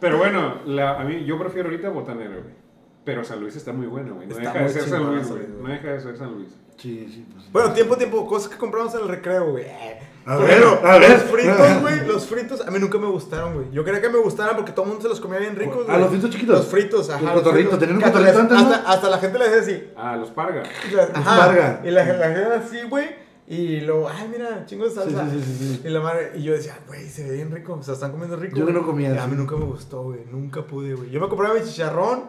pero 0.00 0.18
bueno, 0.18 0.56
la, 0.66 1.00
a 1.00 1.04
mí, 1.04 1.24
yo 1.24 1.38
prefiero 1.38 1.68
ahorita 1.68 1.88
botanera, 1.88 2.36
güey. 2.36 2.65
Pero 3.06 3.24
San 3.24 3.40
Luis 3.40 3.56
está 3.56 3.72
muy 3.72 3.86
bueno, 3.86 4.16
güey. 4.16 4.26
No 4.26 4.36
Está 4.36 4.52
deja 4.52 4.64
de 4.64 4.68
ser 4.68 4.82
San 4.90 5.06
Luis, 5.14 5.28
güey. 5.28 5.42
No 5.62 5.68
deja 5.70 5.88
de 5.92 6.00
ser 6.00 6.16
San 6.18 6.34
Luis. 6.34 6.48
Sí, 6.76 7.08
sí, 7.10 7.24
pues. 7.32 7.50
Bueno, 7.52 7.72
tiempo, 7.72 7.96
tiempo, 7.96 8.26
cosas 8.26 8.50
que 8.50 8.58
compramos 8.58 8.94
en 8.94 9.00
el 9.00 9.08
recreo, 9.08 9.52
güey. 9.52 9.64
A 10.26 10.36
ver, 10.36 10.62
a 10.84 10.98
ver. 10.98 11.10
Los 11.10 11.22
fritos, 11.22 11.80
güey, 11.80 12.06
los 12.06 12.26
fritos 12.26 12.60
a 12.66 12.70
mí 12.70 12.78
nunca 12.78 12.98
me 12.98 13.06
gustaron, 13.06 13.54
güey. 13.54 13.70
Yo 13.72 13.82
quería 13.84 14.02
que 14.02 14.08
me 14.10 14.18
gustaran 14.18 14.56
porque 14.56 14.72
todo 14.72 14.82
el 14.84 14.88
mundo 14.90 15.02
se 15.04 15.08
los 15.08 15.20
comía 15.20 15.38
bien 15.38 15.56
ricos, 15.56 15.86
Ah, 15.88 15.92
güey. 15.92 16.00
los 16.00 16.10
fritos 16.10 16.30
chiquitos. 16.30 16.56
Los 16.58 16.66
fritos, 16.66 17.08
ajá. 17.08 17.22
Los 17.22 17.34
los 17.36 17.42
cotorritos, 17.44 17.78
tenían 17.78 17.96
un 17.96 18.02
Que 18.02 18.06
hasta 18.08 18.18
cotorrito 18.18 18.40
antes, 18.54 18.58
¿no? 18.82 18.88
hasta, 18.88 19.08
la 19.08 19.18
gente 19.18 19.38
le 19.38 19.48
decía 19.48 19.60
así. 19.76 19.84
Ah, 19.96 20.16
los 20.16 20.30
Parga. 20.32 20.62
Ajá. 21.14 21.38
Varga. 21.46 21.80
Y 21.84 21.90
la, 21.92 22.04
la 22.04 22.24
gente 22.34 22.54
así, 22.54 22.78
güey. 22.90 23.06
Y 23.48 23.80
luego, 23.82 24.08
ay, 24.08 24.28
mira, 24.30 24.66
chingo 24.66 24.84
de 24.84 24.90
Sí, 24.90 24.96
salsa. 24.96 25.30
sí, 25.30 25.40
sí, 25.40 25.54
sí, 25.58 25.74
sí. 25.76 25.82
Y 25.86 25.90
la 25.90 26.00
madre, 26.00 26.32
y 26.34 26.42
yo 26.42 26.52
decía, 26.52 26.76
güey, 26.88 27.08
se 27.08 27.22
ve 27.22 27.34
bien 27.36 27.52
rico. 27.52 27.74
O 27.74 27.82
sea, 27.84 27.94
están 27.94 28.10
comiendo 28.10 28.36
rico. 28.36 28.56
Yo 28.56 28.64
güey. 28.64 28.74
no 28.74 28.84
comía 28.84 29.22
A 29.22 29.26
mí 29.28 29.36
nunca 29.36 29.54
me 29.56 29.64
gustó, 29.66 30.02
güey. 30.02 30.24
Nunca 30.28 30.66
pude, 30.66 30.94
güey. 30.94 31.10
Yo 31.10 31.20
me 31.20 31.28
compraba 31.28 31.54
mi 31.54 31.62
chicharrón, 31.62 32.24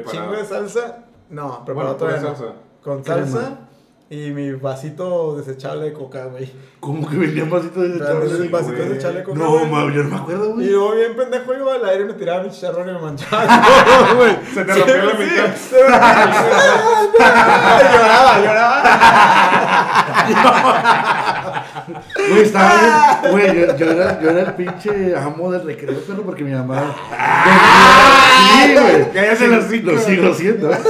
Preparado. 0.00 0.24
chingo 0.30 0.36
de 0.42 0.44
salsa. 0.48 1.04
No, 1.30 1.64
preparado 1.64 1.94
Bueno, 1.94 1.96
todavía 1.96 2.20
no. 2.30 2.36
salsa. 2.36 2.52
Con 2.82 3.02
Crema. 3.02 3.26
salsa 3.26 3.58
y 4.10 4.30
mi 4.30 4.52
vasito 4.52 5.36
desechable 5.36 5.86
de 5.86 5.92
coca, 5.92 6.26
güey. 6.26 6.50
¿Cómo 6.82 7.08
que 7.08 7.16
vendían 7.16 7.48
vasitos 7.48 7.80
de 7.80 7.88
desechable 7.90 9.18
de 9.18 9.22
coca. 9.22 9.38
No, 9.38 9.64
mames, 9.66 9.94
yo 9.94 10.02
no 10.02 10.08
me 10.10 10.16
acuerdo, 10.16 10.50
Y 10.50 10.52
güey. 10.54 10.66
luego 10.70 10.94
bien 10.96 11.14
pendejo 11.14 11.54
iba 11.54 11.74
al 11.74 11.84
aire 11.84 12.02
y 12.02 12.06
me 12.08 12.14
tiraba 12.14 12.42
mi 12.42 12.50
chicharrón 12.50 12.88
y 12.88 12.92
me 12.92 12.98
manchaba 12.98 13.44
güey. 14.16 14.36
Se 14.52 14.64
te 14.64 14.74
rompió 14.74 14.96
la 15.04 15.14
mitad. 15.14 15.54
lloraba, 17.92 18.38
lloraba. 18.40 18.82
Güey, 22.28 22.42
estaba 22.42 22.70
bien. 23.22 23.32
Güey, 23.32 23.46
yo, 23.60 23.76
yo 23.76 23.90
era, 23.90 24.20
yo 24.20 24.30
era 24.30 24.40
el 24.42 24.54
pinche 24.54 25.16
amo 25.16 25.50
del 25.50 25.64
recreo, 25.66 25.98
pero 26.06 26.22
porque 26.22 26.44
mi 26.44 26.52
mamá. 26.52 26.94
Sí, 28.62 28.72
güey. 28.74 29.10
Cállate 29.12 29.44
el 29.46 29.54
hocico. 29.58 29.90
Lo 29.92 29.98
sigo 30.00 30.34
siendo. 30.34 30.70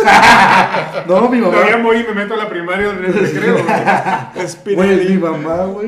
No, 1.07 1.29
mi 1.29 1.41
Todavía 1.41 1.77
mamá. 1.79 1.85
voy 1.85 1.97
y 1.99 2.05
me 2.05 2.15
meto 2.15 2.35
a 2.35 2.37
la 2.37 2.49
primaria 2.49 2.89
del 2.89 3.13
recreo, 3.13 3.55
güey. 3.55 4.75
Güey, 4.77 5.09
mi 5.09 5.17
mamá, 5.19 5.57
güey, 5.65 5.82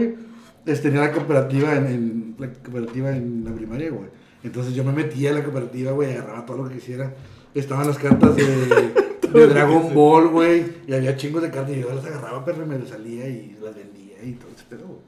este, 0.66 0.88
tenía 0.90 1.02
la 1.06 1.12
cooperativa 1.12 1.74
en, 1.76 1.86
en- 1.86 2.36
la 2.38 2.48
cooperativa 2.52 3.10
en 3.10 3.44
la 3.44 3.52
primaria, 3.52 3.90
güey. 3.90 4.08
Entonces 4.42 4.74
yo 4.74 4.84
me 4.84 4.92
metía 4.92 5.30
en 5.30 5.36
la 5.36 5.44
cooperativa, 5.44 5.92
güey, 5.92 6.12
agarraba 6.12 6.44
todo 6.46 6.58
lo 6.58 6.68
que 6.68 6.74
quisiera. 6.76 7.12
Estaban 7.54 7.86
las 7.86 7.98
cartas 7.98 8.36
de, 8.36 8.44
de 9.32 9.46
Dragon 9.46 9.94
Ball, 9.94 10.28
güey. 10.28 10.64
Y 10.86 10.94
había 10.94 11.16
chingos 11.16 11.42
de 11.42 11.50
cartas 11.50 11.76
y 11.76 11.80
yo 11.80 11.94
las 11.94 12.04
agarraba, 12.04 12.44
pero 12.44 12.66
me 12.66 12.78
las 12.78 12.88
salía 12.88 13.28
y 13.28 13.56
las 13.62 13.74
vendía 13.74 14.22
y 14.22 14.32
todo 14.32 14.50
ese 14.54 14.64
pedo, 14.68 14.86
güey. 14.86 15.00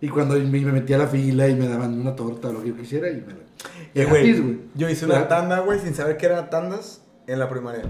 Y 0.00 0.08
cuando 0.08 0.34
me, 0.34 0.44
me 0.60 0.72
metía 0.72 0.96
a 0.96 1.00
la 1.00 1.06
fila 1.06 1.48
y 1.48 1.54
me 1.54 1.68
daban 1.68 1.98
una 1.98 2.14
torta 2.14 2.52
lo 2.52 2.62
que 2.62 2.68
yo 2.68 2.76
quisiera 2.76 3.08
y 3.10 3.14
me 3.14 3.32
la... 3.32 3.38
Eh, 3.94 4.04
Gratis, 4.04 4.42
güey, 4.42 4.58
yo 4.74 4.90
hice 4.90 5.06
una 5.06 5.26
tanda, 5.28 5.60
güey, 5.60 5.80
sin 5.80 5.94
saber 5.94 6.16
que 6.18 6.26
eran 6.26 6.50
tandas 6.50 7.02
en 7.26 7.38
la 7.38 7.48
primaria. 7.48 7.82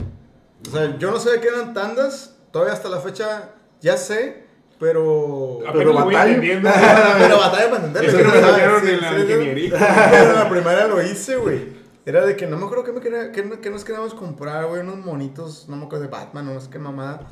O 0.66 0.70
sea, 0.70 0.96
yo 0.98 1.10
no 1.10 1.18
sabía 1.18 1.40
que 1.40 1.48
eran 1.48 1.74
tandas, 1.74 2.36
todavía 2.52 2.74
hasta 2.74 2.88
la 2.88 3.00
fecha 3.00 3.50
ya 3.80 3.96
sé, 3.96 4.44
pero... 4.78 5.60
Pero 5.72 5.94
batalla. 5.94 6.38
pero 7.18 7.38
batalla 7.38 7.70
para 7.70 7.86
entenderlo. 7.86 8.08
Eso 8.08 8.18
que 8.18 8.24
me 8.24 8.80
Sí, 8.80 8.94
en 8.94 9.00
la 9.00 9.20
ingeniería. 9.20 10.08
Pero 10.10 10.30
en 10.30 10.36
la 10.36 10.48
primaria 10.48 10.86
lo 10.86 11.02
hice, 11.02 11.36
güey. 11.36 11.76
Era 12.04 12.24
de 12.24 12.36
que 12.36 12.46
no 12.46 12.56
me 12.56 12.66
acuerdo 12.66 12.84
qué, 12.84 12.92
me 12.92 13.00
quería, 13.00 13.32
qué, 13.32 13.58
qué 13.60 13.70
nos 13.70 13.84
queríamos 13.84 14.14
comprar, 14.14 14.66
güey, 14.66 14.80
unos 14.80 14.98
monitos, 14.98 15.68
no 15.68 15.76
me 15.76 15.86
acuerdo 15.86 16.04
de 16.04 16.10
Batman, 16.10 16.46
no 16.46 16.60
sé 16.60 16.70
qué 16.70 16.78
mamada. 16.78 17.26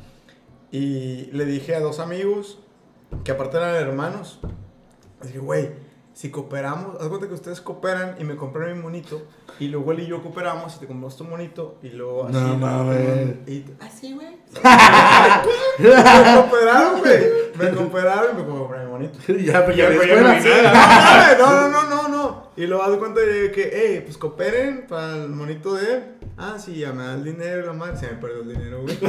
Y 0.69 1.27
le 1.31 1.45
dije 1.45 1.75
a 1.75 1.79
dos 1.79 1.99
amigos, 1.99 2.59
que 3.23 3.31
aparte 3.31 3.55
eran 3.55 3.75
hermanos, 3.75 4.41
dije, 5.21 5.39
güey, 5.39 5.71
si 6.15 6.31
cooperamos, 6.31 6.95
haz 7.01 7.09
cuenta 7.09 7.27
que 7.27 7.33
ustedes 7.33 7.59
cooperan 7.59 8.15
y 8.17 8.23
me 8.23 8.37
compran 8.37 8.73
mi 8.73 8.81
monito, 8.81 9.21
y 9.59 9.67
luego 9.67 9.91
él 9.91 9.99
y 9.99 10.07
yo 10.07 10.23
cooperamos 10.23 10.73
y 10.77 10.79
te 10.79 10.87
compramos 10.87 11.17
tu 11.17 11.25
monito, 11.25 11.77
y 11.83 11.89
luego 11.89 12.23
así. 12.23 12.33
No 12.33 12.47
¿no? 12.47 12.57
mames. 12.57 13.35
Y 13.45 13.65
así, 13.81 14.13
güey. 14.13 14.29
me 15.77 15.89
cooperaron, 16.35 16.99
güey. 17.01 17.19
Me 17.59 17.69
cooperaron 17.71 18.37
y 18.37 18.41
me 18.41 18.47
compraron 18.47 18.85
mi 18.85 18.91
monito. 18.91 19.19
ya, 19.27 19.61
me 19.67 19.75
Ya, 19.75 19.89
pues, 19.93 20.07
ya 20.07 21.37
no. 21.37 21.45
No, 21.45 21.69
no, 21.69 21.83
no, 21.83 21.89
no, 21.89 22.07
no. 22.07 22.47
Y 22.55 22.65
luego 22.65 22.83
haz 22.83 22.91
de 22.91 22.97
cuenta 22.97 23.19
de 23.19 23.51
que, 23.51 23.69
hey, 23.73 24.01
pues 24.05 24.17
cooperen 24.17 24.85
para 24.87 25.17
el 25.17 25.29
monito 25.29 25.73
de 25.73 25.93
él. 25.93 26.03
Ah, 26.37 26.57
sí, 26.59 26.75
ya 26.75 26.91
me 26.91 27.01
da 27.03 27.13
el 27.13 27.23
dinero 27.23 27.63
y 27.63 27.65
la 27.65 27.71
madre. 27.71 27.95
Se 27.97 28.07
me 28.07 28.15
perdió 28.15 28.41
el 28.41 28.49
dinero, 28.49 28.81
güey. 28.81 28.97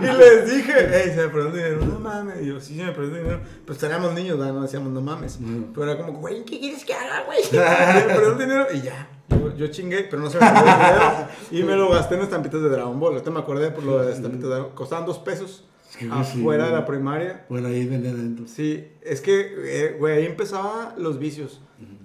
y 0.00 0.04
les 0.04 0.48
dije, 0.48 0.72
hey, 0.88 1.10
se 1.12 1.26
me 1.26 1.28
perdió 1.30 1.48
el 1.48 1.52
dinero. 1.52 1.84
No 1.84 1.98
mames. 1.98 2.42
Y 2.42 2.46
yo, 2.46 2.60
sí, 2.60 2.76
se 2.76 2.84
me 2.84 2.92
perdió 2.92 3.16
el 3.16 3.22
dinero. 3.22 3.40
Pues 3.66 3.78
teníamos 3.78 4.14
niños, 4.14 4.38
¿verdad? 4.38 4.54
No 4.54 4.62
decíamos, 4.62 4.92
no 4.92 5.00
mames. 5.00 5.40
Pero 5.74 5.90
era 5.90 6.00
como, 6.00 6.20
güey, 6.20 6.44
¿qué 6.44 6.60
quieres 6.60 6.84
que 6.84 6.94
haga, 6.94 7.24
güey? 7.24 7.42
se 7.50 7.56
me 7.56 8.14
perdió 8.14 8.32
el 8.32 8.38
dinero 8.38 8.66
y 8.72 8.82
ya. 8.82 9.08
Yo, 9.30 9.56
yo 9.56 9.66
chingué, 9.68 10.04
pero 10.04 10.22
no 10.22 10.30
se 10.30 10.38
me 10.38 10.46
perdió 10.46 10.60
el 10.60 10.66
dinero. 10.76 11.28
Y 11.50 11.62
me 11.64 11.74
lo 11.74 11.90
gasté 11.90 12.14
en 12.14 12.20
estampitas 12.22 12.62
de 12.62 12.68
Dragon 12.68 13.00
Ball. 13.00 13.14
Ahorita 13.14 13.32
me 13.32 13.40
acordé 13.40 13.72
por 13.72 13.82
lo 13.82 13.98
de 13.98 14.12
estampitas 14.12 14.44
de 14.44 14.48
Dragon 14.48 14.66
Ball. 14.68 14.76
Costaban 14.76 15.06
dos 15.06 15.18
pesos 15.18 15.64
que 15.98 16.04
sí, 16.04 16.10
afuera 16.12 16.66
de 16.66 16.72
la 16.72 16.86
primaria. 16.86 17.46
Bueno, 17.48 17.66
ahí 17.66 17.84
vendían 17.84 18.14
adentro. 18.14 18.46
Sí, 18.46 18.86
es 19.02 19.20
que, 19.20 19.54
eh, 19.64 19.96
güey, 19.98 20.18
ahí 20.18 20.26
empezaban 20.26 20.94
los 20.98 21.18
vicios. 21.18 21.60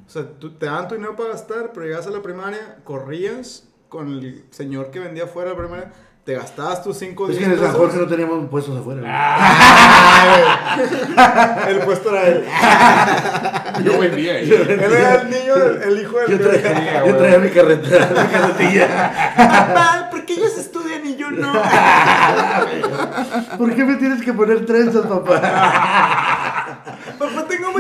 O 0.07 0.10
sea, 0.10 0.23
tú, 0.40 0.52
te 0.57 0.65
daban 0.68 0.88
tu 0.88 0.95
dinero 0.95 1.15
para 1.15 1.30
gastar, 1.30 1.72
pero 1.73 1.86
llegabas 1.86 2.07
a 2.07 2.11
la 2.11 2.22
primaria, 2.22 2.77
corrías 2.84 3.64
con 3.90 4.07
el 4.10 4.45
señor 4.52 4.91
que 4.91 4.99
vendía 4.99 5.23
afuera 5.26 5.49
de 5.52 5.56
la 5.56 5.61
primaria, 5.64 5.91
te 6.26 6.34
gastabas 6.36 6.84
tus 6.84 6.98
5 6.98 7.23
Es 7.30 7.38
días. 7.38 7.40
que 7.40 7.45
en 7.45 7.52
el 7.60 7.60
San 7.65 7.76
Jorge 7.76 7.98
no 7.98 8.07
teníamos 8.07 8.49
puestos 8.49 8.80
afuera. 8.80 9.02
güey. 9.02 9.11
El 11.69 11.80
puesto 11.86 12.10
era 12.15 12.27
él. 12.27 12.44
Yo 13.86 13.99
vendía 13.99 14.34
ahí. 14.38 14.52
Él 14.52 14.80
era 14.82 15.22
el 15.22 15.30
niño, 15.30 15.56
del- 15.56 15.82
el 15.84 16.02
hijo 16.02 16.18
del 16.19 16.32
Yo 16.32 16.40
traía, 16.49 17.06
yo 17.06 17.15
traía 17.18 17.38
mi 17.40 17.49
carretera, 17.49 18.07
mi 18.10 18.27
carretilla. 18.32 19.34
Papá, 19.38 20.07
¿por 20.11 20.26
qué 20.26 20.34
ellos 20.34 20.57
estudian 20.57 21.06
y 21.06 21.15
yo 21.15 21.30
no? 21.32 21.53
¿Por 23.57 23.73
qué 23.76 23.84
me 23.86 23.95
tienes 23.95 24.22
que 24.23 24.34
poner 24.34 24.65
trenzas, 24.65 25.06
papá? 25.06 26.35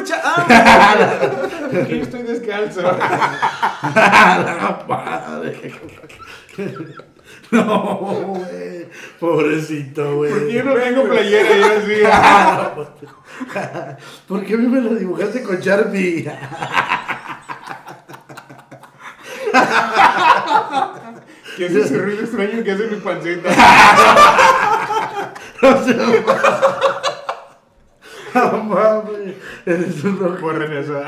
Mucha 0.05 0.21
hambre. 0.21 0.55
Aquí 1.81 1.97
estoy 1.99 2.21
descalzo. 2.21 2.81
La 2.83 4.85
madre. 4.87 5.73
No, 7.49 7.87
güey. 8.27 8.85
Pobrecito, 9.19 10.17
güey. 10.17 10.31
¿Por 10.31 10.47
qué 10.47 10.61
no 10.63 10.75
tengo 10.75 11.05
playera? 11.05 11.57
Yo 11.57 11.65
así. 11.77 12.03
¿Por 14.27 14.45
qué 14.45 14.53
a 14.53 14.57
mí 14.57 14.67
me 14.67 14.81
lo 14.81 14.93
dibujaste 14.93 15.41
con 15.41 15.59
Sharpie? 15.59 16.31
¿Qué 21.57 21.65
es 21.65 21.75
ese 21.75 21.97
ruido 21.97 22.21
extraño 22.21 22.63
que 22.63 22.71
hace 22.71 22.87
mi 22.89 22.97
pancita? 22.97 23.49
No 25.63 25.83
mames. 28.63 29.35
Eres 29.65 30.03
un 30.03 30.19
loco 30.19 30.41
Borren 30.41 30.73
eso. 30.73 31.01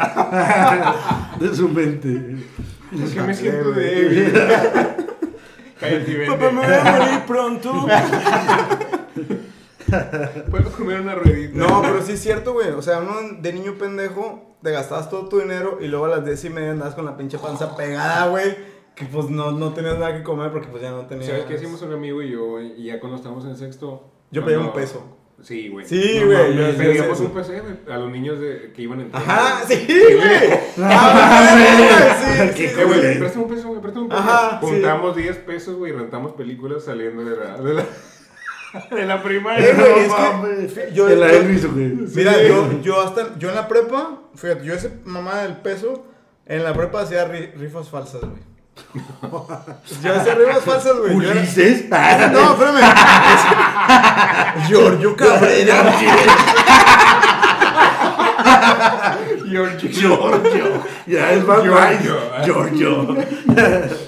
de 1.39 1.55
su 1.55 1.69
mente. 1.69 2.37
Es 3.03 3.13
que 3.13 3.21
me 3.21 3.33
siento 3.33 3.71
débil. 3.71 4.33
Cállate 5.79 6.11
y 6.11 6.15
vente. 6.15 6.33
Papá, 6.33 6.51
me 6.51 6.65
voy 6.65 6.75
a 6.75 6.83
morir 6.83 7.21
pronto. 7.27 7.87
Puedo 10.49 10.71
comer 10.71 11.01
una 11.01 11.15
ruedita. 11.15 11.57
No, 11.57 11.81
pero 11.81 12.01
sí 12.01 12.13
es 12.13 12.21
cierto, 12.21 12.53
güey. 12.53 12.71
O 12.71 12.81
sea, 12.81 12.99
uno 12.99 13.39
de 13.39 13.53
niño 13.53 13.75
pendejo, 13.77 14.55
te 14.61 14.71
gastabas 14.71 15.09
todo 15.09 15.29
tu 15.29 15.39
dinero 15.39 15.77
y 15.81 15.87
luego 15.87 16.05
a 16.05 16.09
las 16.09 16.25
10 16.25 16.45
y 16.45 16.49
media 16.49 16.71
andabas 16.71 16.95
con 16.95 17.05
la 17.05 17.15
pinche 17.15 17.37
panza 17.37 17.75
pegada, 17.75 18.27
güey. 18.27 18.77
Que 18.95 19.05
pues 19.05 19.29
no, 19.29 19.51
no 19.51 19.73
tenías 19.73 19.99
nada 19.99 20.17
que 20.17 20.23
comer 20.23 20.51
porque 20.51 20.67
pues 20.67 20.81
ya 20.81 20.91
no 20.91 21.05
tenías. 21.05 21.29
¿Sabes 21.29 21.45
qué 21.45 21.55
hicimos 21.55 21.81
un 21.83 21.93
amigo 21.93 22.21
y 22.21 22.31
yo, 22.31 22.45
güey? 22.45 22.73
Y 22.81 22.85
ya 22.85 22.99
cuando 22.99 23.17
estábamos 23.17 23.45
en 23.45 23.55
sexto. 23.55 24.09
Yo 24.31 24.43
pedí 24.43 24.55
un 24.55 24.73
peso. 24.73 25.16
Sí, 25.43 25.69
güey. 25.69 25.85
Sí, 25.85 26.17
No 26.19 26.25
güey, 26.27 26.55
yo 26.57 26.77
Pedíamos 26.77 27.19
un 27.19 27.29
peso 27.31 27.51
güey, 27.51 27.95
a 27.95 27.97
los 27.99 28.11
niños 28.11 28.39
de, 28.39 28.71
que 28.75 28.81
iban 28.81 29.01
en. 29.01 29.09
Ajá, 29.13 29.61
sí, 29.67 29.85
güey. 29.87 30.59
Ah, 30.79 31.53
güey, 31.53 32.53
sí, 32.53 32.57
sí, 32.57 32.63
Eh, 32.79 32.83
güey, 32.85 33.19
préstame 33.19 33.43
un 33.45 33.49
peso, 33.51 33.67
güey, 33.69 33.81
préstame 33.81 34.03
un 34.05 34.09
peso. 34.09 34.21
Ajá, 34.21 34.59
sí. 34.59 34.65
Juntamos 34.67 35.15
10 35.15 35.37
pesos, 35.37 35.75
güey, 35.75 35.93
y 35.93 35.95
rentamos 35.95 36.33
películas 36.33 36.83
saliendo 36.85 37.23
de 37.23 37.35
la, 37.37 37.57
de 37.57 37.73
la, 37.75 37.85
de 38.95 39.05
la 39.05 39.15
Eh, 39.15 39.21
primaria. 39.23 39.73
güey, 39.75 40.07
No 40.07 40.47
es 40.47 40.73
que- 40.73 40.91
yo- 40.93 41.09
En 41.09 41.19
la 41.19 41.31
yo- 41.31 41.37
Elvis, 41.39 41.71
güey. 41.71 41.85
Mira, 42.15 42.33
Sí. 42.33 42.47
yo, 42.47 42.81
yo 42.81 43.01
hasta, 43.01 43.37
yo 43.37 43.49
en 43.49 43.55
la 43.55 43.67
prepa, 43.67 44.19
fíjate, 44.35 44.65
yo 44.65 44.73
ese 44.73 44.91
mamá 45.05 45.41
del 45.43 45.57
peso, 45.57 46.05
en 46.47 46.63
la 46.63 46.73
prepa 46.73 47.01
hacía 47.01 47.27
ri- 47.31 47.53
rifas 47.55 47.89
falsas, 47.89 48.21
güey. 48.21 48.46
Yo 50.03 50.15
hacía 50.15 50.35
rifas 50.35 50.63
falsas, 50.63 50.97
güey. 50.97 51.13
Yo 51.15 51.21
era- 51.31 51.39
Ulises. 51.41 51.85
No, 51.89 52.51
espérame. 52.53 52.81
Giorgio 54.67 55.15
Cabrera. 55.15 55.93
George. 59.49 59.89
Giorgio. 59.89 60.83
Ya 61.05 61.31
es 61.31 61.43
más 61.45 61.61
Giorgio. 61.63 62.17
Giorgio. 62.45 63.17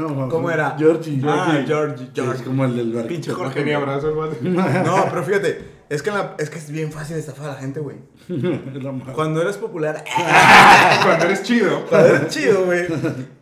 No, 0.00 0.08
mames. 0.10 0.30
¿Cómo 0.32 0.50
era? 0.50 0.74
Georgie. 0.78 1.20
Ah, 1.24 1.62
Georgie, 1.66 2.04
Es 2.04 2.10
Georgie. 2.14 2.44
como 2.44 2.64
el 2.64 2.76
del 2.76 2.92
barquito. 2.92 3.08
Pinche 3.14 3.32
Jorge. 3.32 3.60
Tenía 3.60 3.76
abrazo 3.78 4.12
el. 4.14 4.36
No, 4.84 5.06
pero 5.10 5.22
fíjate, 5.24 5.76
es 5.88 6.02
que, 6.02 6.10
la- 6.10 6.34
es 6.38 6.50
que 6.50 6.58
es 6.58 6.70
bien 6.70 6.92
fácil 6.92 7.16
estafar 7.16 7.46
a 7.50 7.52
la 7.54 7.58
gente, 7.58 7.80
güey. 7.80 7.96
Cuando 9.14 9.40
eres 9.42 9.56
popular, 9.56 10.04
Cuando 11.02 11.24
eres 11.26 11.42
chido, 11.42 11.84
cuando 11.88 12.08
eres 12.08 12.28
chido, 12.28 12.64
güey. 12.66 12.86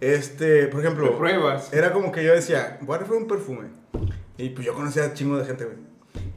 Este, 0.01 0.67
por 0.67 0.81
lo 0.81 0.87
ejemplo, 0.89 1.17
pruebas. 1.19 1.73
era 1.73 1.93
como 1.93 2.13
que 2.13 2.23
yo 2.25 2.33
decía, 2.35 2.79
voy 2.83 2.97
a 2.97 2.99
un 3.17 3.27
perfume. 3.29 3.69
Y 4.37 4.51
pues 4.51 4.67
yo 4.67 4.75
conocía 4.75 5.05
a 5.05 5.15
chingo 5.15 5.37
de 5.39 5.45
gente, 5.47 5.65
güey. 5.65 5.77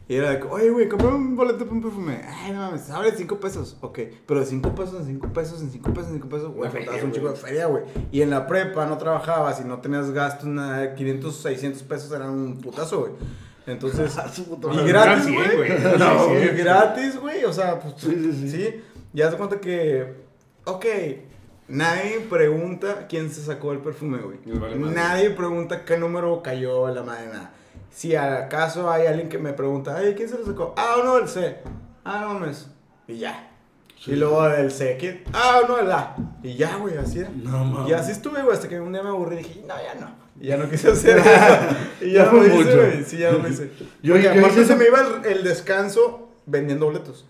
Y 0.10 0.16
era 0.16 0.30
de 0.32 0.40
que, 0.40 0.48
oye, 0.48 0.70
güey, 0.70 0.88
compré 0.88 1.08
un 1.10 1.36
boleto 1.36 1.60
para 1.60 1.72
un 1.72 1.82
perfume. 1.82 2.22
Ay, 2.26 2.54
no 2.54 2.60
mames, 2.60 2.90
abre 2.90 3.12
5 3.12 3.40
pesos. 3.42 3.76
Ok, 3.82 4.00
pero 4.26 4.40
de 4.40 4.46
5 4.46 4.74
pesos 4.74 5.02
en 5.02 5.06
5 5.06 5.34
pesos, 5.34 5.62
en 5.62 5.70
5 5.70 5.94
pesos, 5.94 6.08
en 6.12 6.14
5 6.16 6.30
pesos, 6.30 6.54
güey, 6.54 6.72
feria, 6.72 6.92
un 7.04 7.12
chico 7.12 7.30
de 7.30 7.36
feria, 7.36 7.66
güey. 7.66 7.84
Y 8.12 8.22
en 8.22 8.30
la 8.30 8.48
prepa 8.48 8.86
no 8.86 8.98
trabajabas 8.98 9.60
y 9.60 9.66
no 9.66 9.80
tenías 9.82 10.10
gastos, 10.12 10.48
nada, 10.48 10.96
500, 10.96 11.36
600 11.36 11.84
pesos 11.84 12.12
eran 12.14 12.30
un 12.30 12.62
putazo, 12.62 13.02
güey. 13.02 13.12
Entonces, 13.66 14.16
y 14.38 14.88
gratis, 14.88 15.26
güey. 15.34 15.56
güey. 15.58 15.70
No, 16.00 16.26
Sí, 16.30 16.36
sí, 16.40 16.50
y 16.54 16.58
gratis, 16.58 17.20
güey. 17.20 17.44
O 17.44 17.52
sea, 17.52 17.78
pues 17.80 17.96
Sí, 17.98 18.12
sí, 18.16 18.32
sí. 18.34 18.50
sí. 18.50 18.82
Ya 19.12 19.30
se 19.30 19.36
cuenta 19.36 19.60
que, 19.60 20.14
ok, 20.64 20.86
nadie 21.68 22.22
pregunta 22.30 23.08
quién 23.10 23.30
se 23.30 23.42
sacó 23.42 23.74
el 23.74 23.80
perfume, 23.80 24.20
güey. 24.20 24.38
Vale 24.58 24.78
nadie 24.78 25.32
pregunta 25.32 25.84
qué 25.84 25.98
número 25.98 26.42
cayó 26.42 26.88
en 26.88 26.96
la 26.96 27.04
madre, 27.04 27.28
nada. 27.28 27.54
Si 27.98 28.16
acaso 28.16 28.92
hay 28.92 29.08
alguien 29.08 29.28
que 29.28 29.40
me 29.40 29.54
pregunta, 29.54 29.96
ay, 29.98 30.14
¿quién 30.16 30.30
se 30.30 30.38
lo 30.38 30.46
sacó? 30.46 30.76
Ah, 30.78 30.98
uno 31.02 31.16
del 31.16 31.28
C. 31.28 31.58
Ah, 32.06 32.20
no 32.22 32.36
mames. 32.36 32.68
Y 33.08 33.18
ya. 33.18 33.50
Y 34.06 34.12
luego 34.16 34.48
del 34.50 34.72
C. 34.72 34.98
¿quién? 35.00 35.24
Ah, 35.34 35.62
uno 35.66 35.78
del 35.78 35.92
A. 35.92 36.16
Y 36.44 36.54
ya, 36.54 36.76
güey, 36.76 36.96
así 36.96 37.22
era. 37.22 37.32
No 37.36 37.66
mames. 37.66 37.90
Y 37.90 37.94
así 37.94 38.12
estuve, 38.12 38.44
güey, 38.44 38.54
hasta 38.56 38.68
que 38.70 38.80
un 38.80 38.94
día 38.94 39.02
me 39.02 39.10
aburrí 39.10 39.38
y 39.38 39.40
dije, 39.40 39.64
no, 39.68 39.74
ya 39.82 40.00
no. 40.00 40.12
Y 40.40 40.46
ya 40.50 40.58
no 40.58 40.70
quise 40.70 40.92
hacer 40.92 41.18
eso. 41.18 41.30
Y 42.06 42.12
ya 42.12 42.26
no 42.26 42.34
lo 42.34 42.46
hice, 42.46 42.76
güey. 42.76 43.04
Sí, 43.04 43.18
ya 43.18 43.32
lo 43.32 43.50
hice. 43.50 43.72
Yo- 44.04 44.14
Porque 44.14 44.26
yo 44.26 44.30
aparte 44.32 44.62
hice 44.62 44.66
se 44.66 44.76
me 44.76 44.86
iba 44.86 45.00
el, 45.02 45.26
el 45.26 45.44
descanso 45.44 46.30
vendiendo 46.46 46.86
boletos. 46.86 47.26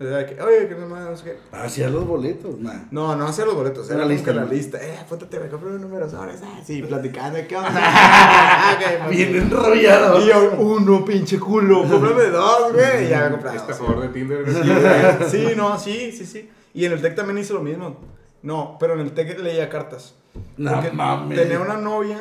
O 0.00 0.04
sea, 0.04 0.24
que, 0.26 0.40
oye, 0.40 0.68
que 0.68 0.76
no 0.76 0.86
más, 0.86 1.08
no 1.10 1.16
sé 1.16 1.24
qué. 1.24 1.36
Hacía 1.56 1.88
los 1.88 2.06
boletos, 2.06 2.56
nah. 2.58 2.84
No, 2.92 3.16
no 3.16 3.26
hacía 3.26 3.44
los 3.44 3.56
boletos, 3.56 3.90
era 3.90 3.98
como 4.02 4.10
lista, 4.12 4.32
la 4.32 4.44
lista. 4.44 4.78
Eh, 4.80 4.96
apúntate, 5.00 5.40
me 5.40 5.48
compré 5.48 5.70
unos 5.70 5.80
números 5.80 6.14
ahora, 6.14 6.34
ah, 6.40 6.60
sí, 6.64 6.82
platicando, 6.88 7.38
¿qué 7.48 7.56
onda? 7.56 7.72
Ah, 7.74 8.78
ok, 9.06 9.10
Bien 9.10 9.30
pues. 9.32 9.42
enrollado. 9.42 10.20
Y 10.20 10.28
yo, 10.28 10.52
uno, 10.58 11.04
pinche 11.04 11.40
culo, 11.40 11.82
cómprame 11.88 12.26
dos, 12.26 12.72
güey. 12.72 13.06
Y 13.06 13.08
ya 13.10 13.24
me 13.24 13.30
compré 13.32 13.56
Este 13.56 13.72
dos. 13.72 13.78
favor 13.80 14.00
de 14.02 14.08
Tinder. 14.10 15.28
Sí, 15.28 15.46
no, 15.56 15.76
sí, 15.78 16.12
sí, 16.12 16.24
sí. 16.26 16.48
Y 16.74 16.84
en 16.84 16.92
el 16.92 17.02
TEC 17.02 17.16
también 17.16 17.38
hice 17.38 17.52
lo 17.54 17.60
mismo. 17.60 17.96
No, 18.42 18.76
pero 18.78 18.94
en 18.94 19.00
el 19.00 19.10
TEC 19.10 19.40
leía 19.40 19.68
cartas. 19.68 20.14
No 20.56 20.74
Porque 20.74 20.92
mames. 20.92 21.36
tenía 21.36 21.58
una 21.58 21.76
novia 21.76 22.20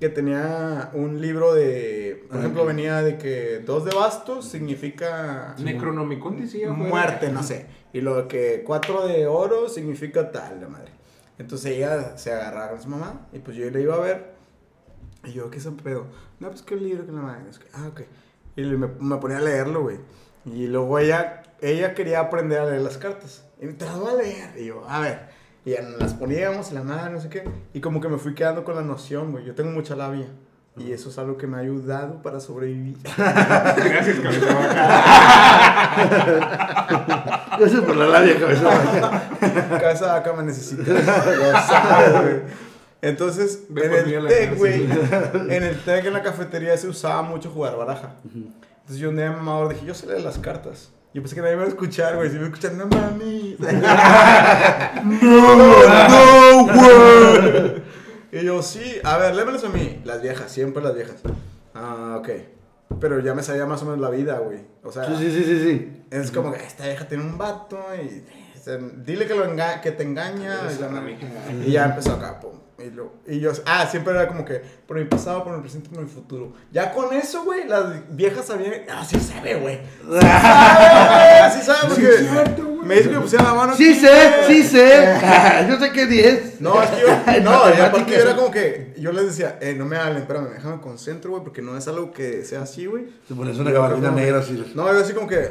que 0.00 0.08
tenía 0.10 0.90
un 0.92 1.20
libro 1.20 1.54
de, 1.54 2.24
por 2.28 2.36
Ah, 2.36 2.40
ejemplo, 2.40 2.66
venía 2.66 3.02
de 3.02 3.16
que 3.18 3.60
dos 3.60 3.84
de 3.84 3.94
bastos 3.94 4.46
significa 4.46 5.54
Necronomicon 5.58 6.38
decía, 6.40 6.70
muerte, 6.70 7.30
no 7.30 7.42
sé. 7.42 7.66
Y 7.92 8.00
lo 8.02 8.28
que 8.28 8.62
cuatro 8.66 9.06
de 9.06 9.26
oro 9.26 9.68
significa 9.68 10.30
tal, 10.30 10.60
la 10.60 10.68
madre. 10.68 10.92
Entonces 11.38 11.72
ella 11.72 12.16
se 12.18 12.32
agarraba 12.32 12.70
con 12.72 12.82
su 12.82 12.88
mamá 12.88 13.26
y 13.32 13.38
pues 13.38 13.56
yo 13.56 13.68
le 13.70 13.80
iba 13.82 13.94
a 13.94 14.00
ver. 14.00 14.34
Y 15.24 15.32
yo, 15.32 15.50
¿qué 15.50 15.58
es 15.58 15.66
un 15.66 15.76
pedo? 15.76 16.06
No, 16.40 16.48
pues 16.50 16.62
que 16.62 16.74
el 16.74 16.84
libro 16.84 17.06
que 17.06 17.12
la 17.12 17.20
madre. 17.22 17.48
Es 17.50 17.58
que, 17.58 17.66
ah, 17.72 17.88
ok. 17.88 18.02
Y 18.56 18.62
le- 18.62 18.76
me, 18.76 18.88
me 19.00 19.16
ponía 19.16 19.38
a 19.38 19.40
leerlo, 19.40 19.82
güey. 19.82 19.98
Y 20.44 20.66
luego 20.68 20.98
ella, 20.98 21.42
ella 21.60 21.94
quería 21.94 22.20
aprender 22.20 22.58
a 22.60 22.66
leer 22.66 22.82
las 22.82 22.96
cartas. 22.98 23.44
Y 23.60 23.66
me 23.66 23.72
trató 23.72 24.08
a 24.08 24.14
leer. 24.14 24.50
Y 24.58 24.66
yo, 24.66 24.88
a 24.88 25.00
ver. 25.00 25.28
Y 25.66 25.72
ya 25.72 25.82
nos 25.82 26.00
las 26.00 26.14
poníamos 26.14 26.68
en 26.68 26.76
la 26.76 26.84
mano, 26.84 27.10
no 27.10 27.20
sé 27.20 27.28
qué. 27.28 27.42
Y 27.74 27.80
como 27.80 28.00
que 28.00 28.08
me 28.08 28.18
fui 28.18 28.34
quedando 28.34 28.62
con 28.62 28.76
la 28.76 28.82
noción, 28.82 29.32
güey. 29.32 29.44
Yo 29.44 29.56
tengo 29.56 29.72
mucha 29.72 29.96
labia. 29.96 30.28
Y 30.76 30.92
eso 30.92 31.08
es 31.08 31.18
algo 31.18 31.36
que 31.36 31.48
me 31.48 31.56
ha 31.56 31.60
ayudado 31.60 32.22
para 32.22 32.38
sobrevivir. 32.38 32.98
Gracias, 33.16 34.20
cabeza 34.20 34.54
vaca. 36.78 37.56
Gracias 37.58 37.80
por 37.80 37.96
la 37.96 38.06
labia, 38.06 38.38
cabeza. 38.38 39.28
Cabeza 39.80 40.06
de 40.06 40.12
vaca 40.12 40.32
me 40.34 40.44
necesita. 40.44 40.82
Lo 40.92 41.02
sabes, 41.02 42.12
güey. 42.12 42.42
Entonces, 43.02 43.64
en 43.68 44.08
el 44.08 44.28
TEC, 44.28 44.56
güey, 44.56 44.84
en 44.84 45.62
el 45.64 45.80
TEC, 45.84 46.06
en 46.06 46.12
la 46.12 46.22
cafetería, 46.22 46.76
se 46.76 46.86
usaba 46.88 47.22
mucho 47.22 47.50
jugar 47.50 47.76
baraja. 47.76 48.14
Entonces 48.24 48.98
yo 48.98 49.08
un 49.08 49.16
día 49.16 49.32
mamador 49.32 49.70
dije, 49.74 49.84
yo 49.84 49.94
sé 49.94 50.06
leer 50.06 50.20
las 50.20 50.38
cartas. 50.38 50.92
Yo 51.16 51.22
pensé 51.22 51.34
que 51.34 51.40
nadie 51.40 51.54
me 51.56 51.62
iba 51.62 51.66
a 51.66 51.72
escuchar, 51.72 52.14
güey. 52.16 52.28
Si 52.28 52.36
me 52.36 52.44
escuchan, 52.44 52.76
no 52.76 52.88
mami. 52.88 53.56
no, 55.22 55.56
no, 56.08 56.66
güey. 56.66 57.82
Y 58.32 58.44
yo, 58.44 58.62
sí, 58.62 58.98
a 59.02 59.16
ver, 59.16 59.34
lémelos 59.34 59.64
a 59.64 59.70
mí. 59.70 60.02
Las 60.04 60.20
viejas, 60.20 60.52
siempre 60.52 60.82
las 60.82 60.94
viejas. 60.94 61.16
Ah, 61.74 62.16
ok. 62.18 62.28
Pero 63.00 63.20
ya 63.20 63.32
me 63.32 63.42
sabía 63.42 63.64
más 63.64 63.80
o 63.80 63.86
menos 63.86 64.00
la 64.00 64.10
vida, 64.10 64.40
güey. 64.40 64.58
O 64.82 64.92
sea, 64.92 65.06
Sí, 65.06 65.14
sí, 65.16 65.30
sí, 65.30 65.44
sí, 65.44 65.60
sí. 65.62 66.02
es 66.10 66.30
como 66.30 66.52
que 66.52 66.62
esta 66.62 66.84
vieja 66.84 67.08
tiene 67.08 67.24
un 67.24 67.38
vato 67.38 67.78
y 67.94 68.22
o 68.54 68.62
sea, 68.62 68.76
dile 68.76 69.26
que, 69.26 69.34
lo 69.34 69.46
enga- 69.50 69.80
que 69.80 69.92
te 69.92 70.02
engaña. 70.02 70.60
Y, 70.70 70.80
la. 70.82 71.66
Y 71.66 71.72
ya 71.72 71.86
empezó 71.86 72.12
acá, 72.12 72.38
pum. 72.40 72.52
Y, 72.78 72.90
lo- 72.90 73.14
y 73.26 73.40
yo, 73.40 73.52
ah, 73.64 73.86
siempre 73.90 74.12
era 74.12 74.28
como 74.28 74.44
que 74.44 74.60
por 74.86 74.98
mi 74.98 75.04
pasado, 75.06 75.42
por 75.42 75.54
mi 75.56 75.60
presente, 75.62 75.88
por 75.88 76.02
mi 76.02 76.10
futuro. 76.10 76.52
Ya 76.70 76.92
con 76.92 77.14
eso, 77.14 77.42
güey, 77.44 77.66
las 77.66 78.14
viejas 78.14 78.46
sabían, 78.46 78.74
ah, 78.90 79.02
sí 79.02 79.18
sabe, 79.18 79.54
güey. 79.54 79.80
Sí 80.02 80.20
sabe, 80.20 80.84
güey, 81.40 81.50
sí 81.52 81.62
sabe, 82.26 82.50
porque 82.50 82.84
me 82.84 82.94
dijo 82.96 83.10
que 83.10 83.18
pusiera 83.20 83.44
la 83.44 83.54
mano. 83.54 83.74
Sí 83.74 83.90
aquí, 83.92 84.00
sé, 84.00 84.06
güey. 84.46 84.46
sí 84.62 84.62
sé. 84.68 85.18
Yo 85.70 85.78
sé 85.78 85.90
que 85.92 86.06
10. 86.06 86.60
No, 86.60 86.82
es 86.82 86.90
que 86.90 87.00
yo, 87.00 87.40
no, 87.42 87.70
y 87.74 87.80
aparte 87.80 88.12
yo 88.12 88.18
era 88.22 88.36
como 88.36 88.50
que, 88.50 88.94
yo 88.98 89.12
les 89.12 89.26
decía, 89.26 89.58
eh, 89.60 89.74
no 89.74 89.84
me 89.86 89.96
hablen, 89.96 90.18
espérame, 90.22 90.50
déjame 90.54 90.80
concentro, 90.80 91.30
güey, 91.30 91.42
porque 91.42 91.62
no 91.62 91.76
es 91.76 91.88
algo 91.88 92.12
que 92.12 92.44
sea 92.44 92.62
así, 92.62 92.86
güey. 92.86 93.06
Te 93.26 93.34
pones 93.34 93.58
una 93.58 93.70
gabardina 93.70 94.10
negra 94.10 94.38
así. 94.40 94.72
No, 94.74 94.92
yo 94.92 95.00
así 95.00 95.12
como 95.14 95.26
que, 95.26 95.50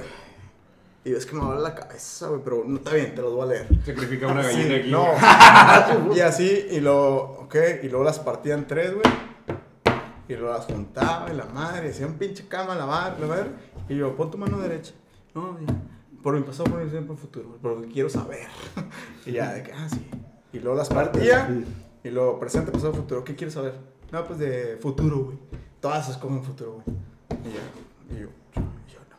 y 1.06 1.14
es 1.14 1.26
que 1.26 1.36
me 1.36 1.42
duele 1.46 1.62
la 1.62 1.74
cabeza, 1.76 2.28
güey, 2.30 2.42
pero 2.44 2.64
no, 2.66 2.78
está 2.78 2.94
bien, 2.94 3.14
te 3.16 3.22
los 3.22 3.34
voy 3.34 3.44
a 3.44 3.46
leer. 3.52 3.68
Sacrifica 3.86 4.28
una 4.28 4.44
Sí, 4.44 4.58
gallina 4.58 4.76
aquí. 4.76 4.92
no. 4.92 6.16
y 6.16 6.20
así, 6.20 6.68
y 6.72 6.80
luego, 6.82 7.42
ok, 7.44 7.56
y 7.84 7.88
luego 7.90 8.04
las 8.04 8.20
partía 8.20 8.56
en 8.56 8.66
tres, 8.68 8.94
güey. 8.94 9.06
Y 10.28 10.34
luego 10.34 10.54
las 10.58 10.66
juntaba, 10.66 11.32
y 11.32 11.36
la 11.38 11.46
madre, 11.46 11.90
hacía 11.90 12.08
un 12.08 12.16
pinche 12.16 12.48
cama, 12.48 12.74
la 12.76 12.88
madre, 12.88 13.20
la 13.22 13.28
madre. 13.28 13.50
Y 13.88 13.96
yo, 13.96 14.16
pon 14.16 14.32
tu 14.32 14.38
mano 14.40 14.58
derecha. 14.60 14.94
No, 15.36 15.58
ya. 15.60 15.74
Por 16.24 16.34
mi 16.36 16.42
pasado, 16.42 16.64
por 16.64 16.80
mi 16.80 16.86
presente, 16.86 17.06
por 17.06 17.16
mi 17.16 17.22
futuro, 17.22 17.50
güey, 17.50 17.60
por 17.62 17.72
lo 17.76 17.82
que 17.84 17.88
quiero 17.94 18.10
saber. 18.10 18.48
y 19.28 19.34
ya, 19.34 19.54
de 19.54 19.62
que, 19.62 19.72
ah, 19.72 19.88
sí. 19.88 20.04
Y 20.54 20.60
luego 20.60 20.76
las 20.76 20.90
partía, 20.90 21.48
y 22.04 22.10
luego 22.10 22.40
presente, 22.40 22.72
pasado, 22.72 22.94
futuro. 22.94 23.24
¿Qué 23.24 23.36
quieres 23.36 23.54
saber? 23.54 23.76
No, 24.12 24.26
pues 24.26 24.40
de 24.40 24.78
futuro, 24.82 25.18
güey. 25.26 25.38
Todas 25.80 26.10
escogen 26.10 26.44
futuro, 26.44 26.82
güey. 26.84 26.98
Y 27.44 27.54
ya, 27.54 28.16
y 28.16 28.22
yo, 28.22 28.30
y 28.56 28.92
yo, 28.92 29.00
no 29.12 29.18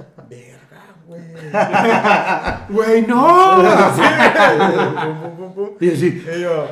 mames. 0.00 0.28
Verga, 0.28 0.94
güey. 1.10 1.22
Güey, 2.68 3.06
no. 3.06 3.62
Sí, 3.94 4.02
pum, 5.04 5.20
pum, 5.20 5.36
pum, 5.36 5.54
pum. 5.54 5.76
Y 5.80 5.90
así. 5.90 6.24
Y 6.36 6.40
yo, 6.40 6.68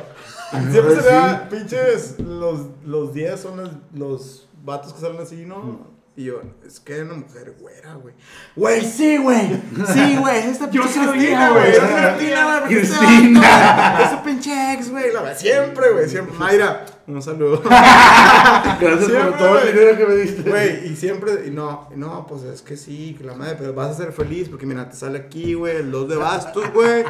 siempre 0.71 0.95
se 0.95 1.01
vea, 1.01 1.47
pinches, 1.49 2.19
los, 2.19 2.67
los 2.85 3.13
10 3.13 3.39
son 3.39 3.57
los, 3.57 3.71
los 3.93 4.49
vatos 4.63 4.93
que 4.93 5.01
salen 5.01 5.21
así, 5.21 5.45
¿no? 5.45 5.98
Y 6.19 6.25
yo, 6.25 6.41
es 6.67 6.81
que 6.81 6.95
hay 6.95 6.99
una 6.99 7.13
mujer 7.13 7.55
güera, 7.61 7.93
güey. 7.93 8.13
Güey, 8.53 8.81
sí, 8.81 9.15
güey. 9.19 9.51
Sí, 9.93 10.17
güey. 10.19 10.49
Esta 10.49 10.69
Yo 10.69 10.81
pinche 10.81 10.95
sabía, 10.95 11.11
Cristina, 11.13 11.49
güey. 11.51 11.61
güey. 11.61 11.71
Es 11.71 11.79
Cristina, 11.79 12.59
güey. 12.59 12.75
este 12.77 12.97
Cristina. 12.97 13.99
Es 14.03 14.09
su 14.11 14.23
pinche 14.25 14.73
ex, 14.73 14.91
güey. 14.91 15.13
La- 15.13 15.33
Siempre, 15.33 15.91
güey. 15.93 16.09
Siempre. 16.09 16.37
Mayra, 16.37 16.85
un 17.07 17.21
saludo. 17.21 17.61
Gracias 17.69 19.05
Siempre, 19.05 19.21
por 19.29 19.37
todo 19.37 19.59
el 19.59 19.71
dinero 19.73 19.97
que 19.97 20.05
me 20.07 20.15
diste. 20.15 20.49
Güey, 20.49 20.87
y 20.91 20.95
siempre, 20.97 21.31
y 21.47 21.51
no, 21.51 21.87
no, 21.95 22.27
pues 22.27 22.43
es 22.43 22.61
que 22.63 22.75
sí, 22.75 23.15
que 23.17 23.23
la 23.23 23.35
madre, 23.35 23.55
pero 23.57 23.73
vas 23.73 23.91
a 23.91 23.93
ser 24.03 24.11
feliz 24.11 24.49
porque 24.49 24.65
mira, 24.65 24.89
te 24.89 24.97
sale 24.97 25.19
aquí, 25.19 25.53
güey, 25.53 25.77
el 25.77 25.89
dos 25.89 26.09
de 26.09 26.17
bastos, 26.17 26.65
güey. 26.73 27.03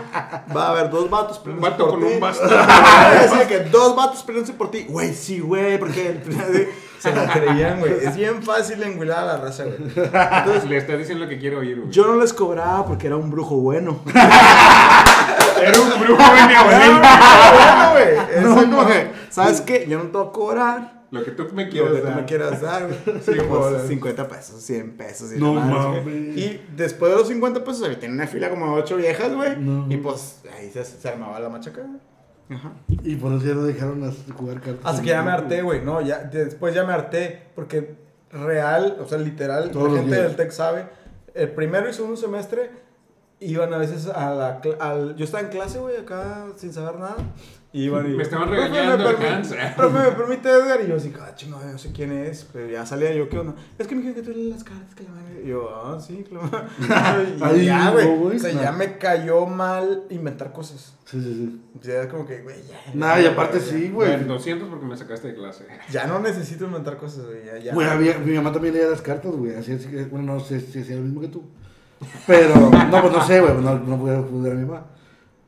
Va 0.55 0.67
a 0.67 0.69
haber 0.69 0.91
dos 0.91 1.09
vatos 1.09 1.41
Un 1.47 1.59
vato 1.59 1.89
por 1.89 1.99
con 1.99 2.07
ti. 2.07 2.13
un 2.13 2.19
basto. 2.19 2.43
Decía 2.47 3.47
que 3.47 3.59
dos 3.71 3.95
vatos 3.95 4.21
peleándose 4.21 4.53
por 4.55 4.69
ti. 4.69 4.85
Güey, 4.87 5.15
sí, 5.15 5.39
güey, 5.39 5.79
porque 5.79 6.21
se 6.99 7.13
lo 7.15 7.25
creían, 7.27 7.79
güey. 7.79 7.93
Es 8.03 8.15
bien 8.15 8.43
fácil 8.43 8.81
enguilar 8.83 9.19
a 9.19 9.25
la 9.25 9.37
raza, 9.37 9.63
güey. 9.65 9.77
Entonces 9.95 10.65
le 10.69 10.77
estás 10.77 10.97
diciendo 10.97 11.23
lo 11.25 11.29
que 11.29 11.39
quiero 11.39 11.59
oír, 11.59 11.79
güey. 11.79 11.91
Yo 11.91 12.05
no 12.07 12.15
les 12.15 12.33
cobraba 12.33 12.85
porque 12.85 13.07
era 13.07 13.15
un 13.17 13.29
brujo 13.31 13.55
bueno. 13.57 13.99
Era 15.61 15.77
un 15.81 15.89
brujo 15.99 16.23
bueno, 16.23 16.63
güey. 17.93 18.41
No, 18.43 18.55
como 18.55 18.83
no. 18.83 18.87
que, 18.87 19.11
¿sabes 19.29 19.59
qué? 19.61 19.85
Yo 19.89 19.97
no 19.97 20.05
te 20.05 20.17
voy 20.17 20.27
a 20.27 20.31
cobrar. 20.31 20.99
Lo 21.11 21.23
que 21.23 21.31
tú 21.31 21.47
me 21.53 21.65
Lo 21.65 21.71
quieras 21.71 21.91
que 21.93 21.99
tú 21.99 22.05
dar. 22.05 22.15
me 22.15 22.25
quieras 22.25 22.61
dar, 22.61 22.83
güey. 22.85 22.99
Sí, 23.25 23.31
pues, 23.49 23.87
50 23.87 24.27
pesos, 24.27 24.61
100 24.61 24.91
pesos. 24.97 25.33
Y 25.33 25.39
No 25.39 25.55
la 25.55 25.61
mames. 25.61 26.03
güey. 26.03 26.39
Y 26.39 26.65
después 26.75 27.11
de 27.11 27.17
los 27.17 27.27
50 27.27 27.63
pesos, 27.63 27.83
ahí 27.89 27.95
tenía 27.95 28.15
una 28.15 28.27
fila 28.27 28.49
como 28.51 28.75
de 28.75 28.81
8 28.83 28.95
viejas, 28.97 29.33
güey. 29.33 29.57
No. 29.57 29.85
Y 29.91 29.97
pues 29.97 30.41
ahí 30.55 30.69
se, 30.71 30.85
se 30.85 31.09
armaba 31.09 31.39
la 31.39 31.49
machaca. 31.49 31.81
Ajá. 32.49 32.73
Y 33.03 33.15
por 33.15 33.33
eso 33.33 33.45
ya 33.45 33.53
no 33.53 33.63
dejaron 33.63 34.03
a 34.03 34.11
jugar 34.33 34.59
cartas. 34.59 34.81
Hasta 34.83 35.01
que 35.01 35.09
ya 35.09 35.21
me 35.21 35.31
harté, 35.31 35.61
güey. 35.61 35.83
No, 35.83 36.01
ya, 36.01 36.19
después 36.19 36.73
ya 36.73 36.83
me 36.83 36.93
harté. 36.93 37.43
Porque 37.55 37.95
real, 38.31 38.97
o 39.01 39.07
sea, 39.07 39.17
literal, 39.19 39.71
Todos 39.71 39.91
la 39.91 39.99
gente 39.99 40.15
días. 40.15 40.27
del 40.27 40.35
TEC 40.35 40.51
sabe. 40.51 40.85
El 41.33 41.51
primero 41.51 41.89
y 41.89 41.93
segundo 41.93 42.17
semestre 42.17 42.71
iban 43.39 43.73
a 43.73 43.77
veces 43.77 44.07
a 44.07 44.31
la... 44.33 44.61
Al, 44.79 45.15
yo 45.15 45.25
estaba 45.25 45.43
en 45.43 45.49
clase, 45.49 45.79
güey, 45.79 45.97
acá 45.97 46.47
sin 46.55 46.73
saber 46.73 46.99
nada. 46.99 47.17
Y. 47.71 47.87
Me 47.89 48.23
estaban 48.23 48.49
"Profe, 48.49 48.63
regañando, 48.67 49.05
me 49.11 49.15
permi- 49.15 49.31
Hans". 49.31 49.55
Profe, 49.77 49.99
¿me 49.99 50.11
permite 50.15 50.49
Edgar? 50.49 50.81
Y 50.83 50.87
yo 50.87 50.95
así, 50.95 51.13
ah, 51.21 51.35
chingada, 51.35 51.71
no 51.71 51.77
sé 51.77 51.91
quién 51.91 52.11
es. 52.11 52.47
Pero 52.51 52.67
ya 52.67 52.83
salía 52.85 53.13
yo, 53.13 53.29
¿qué 53.29 53.37
onda? 53.37 53.53
Es 53.77 53.85
que 53.87 53.93
me 53.95 54.01
dijeron 54.01 54.23
que 54.25 54.31
tú 54.31 54.35
lees 54.37 54.49
las 54.51 54.63
cartas 54.63 54.95
que 54.95 55.03
le 55.03 55.09
mandé. 55.09 55.43
Y 55.43 55.47
yo, 55.49 55.69
ah, 55.69 55.99
sí, 55.99 56.25
claro. 56.27 56.49
y 57.55 57.65
ya, 57.65 57.91
güey. 57.91 58.07
O 58.35 58.39
sea, 58.39 58.51
ya 58.51 58.71
me 58.71 58.97
cayó 58.97 59.45
mal 59.45 60.03
inventar 60.09 60.51
cosas. 60.51 60.95
Sí, 61.05 61.21
sí, 61.21 61.33
sí. 61.33 61.61
O 61.79 61.83
sea, 61.83 62.01
es 62.03 62.07
como 62.07 62.25
que, 62.25 62.41
güey, 62.41 62.55
ya. 62.67 62.91
Nah, 62.95 63.19
y 63.19 63.25
aparte 63.27 63.59
ya. 63.59 63.65
sí, 63.65 63.89
Bueno, 63.89 64.13
güey. 64.15 64.27
200 64.27 64.67
porque 64.69 64.85
me 64.85 64.97
sacaste 64.97 65.27
de 65.29 65.35
clase. 65.35 65.65
Ya 65.91 66.07
no 66.07 66.19
necesito 66.19 66.65
inventar 66.65 66.97
cosas, 66.97 67.25
güey. 67.27 67.45
Ya, 67.45 67.57
ya. 67.59 67.73
Güey, 67.75 67.87
había- 67.87 68.17
mi 68.17 68.33
mamá 68.33 68.51
también 68.51 68.73
leía 68.73 68.87
las 68.87 69.01
cartas, 69.03 69.31
güey. 69.31 69.53
Así 69.55 69.73
es 69.73 69.85
que, 69.85 70.05
bueno, 70.05 70.33
no 70.33 70.39
sé 70.39 70.59
si 70.59 70.79
hacía 70.81 70.95
lo 70.95 71.03
mismo 71.03 71.21
que 71.21 71.27
tú. 71.27 71.43
Pero, 72.25 72.55
no, 72.55 73.01
pues 73.01 73.13
no 73.13 73.25
sé, 73.27 73.41
güey. 73.41 73.53
No, 73.61 73.77
no 73.77 73.97
voy 73.97 74.11
a 74.11 74.21
juzgar 74.21 74.53
a 74.53 74.55
mi 74.55 74.65
mamá. 74.65 74.85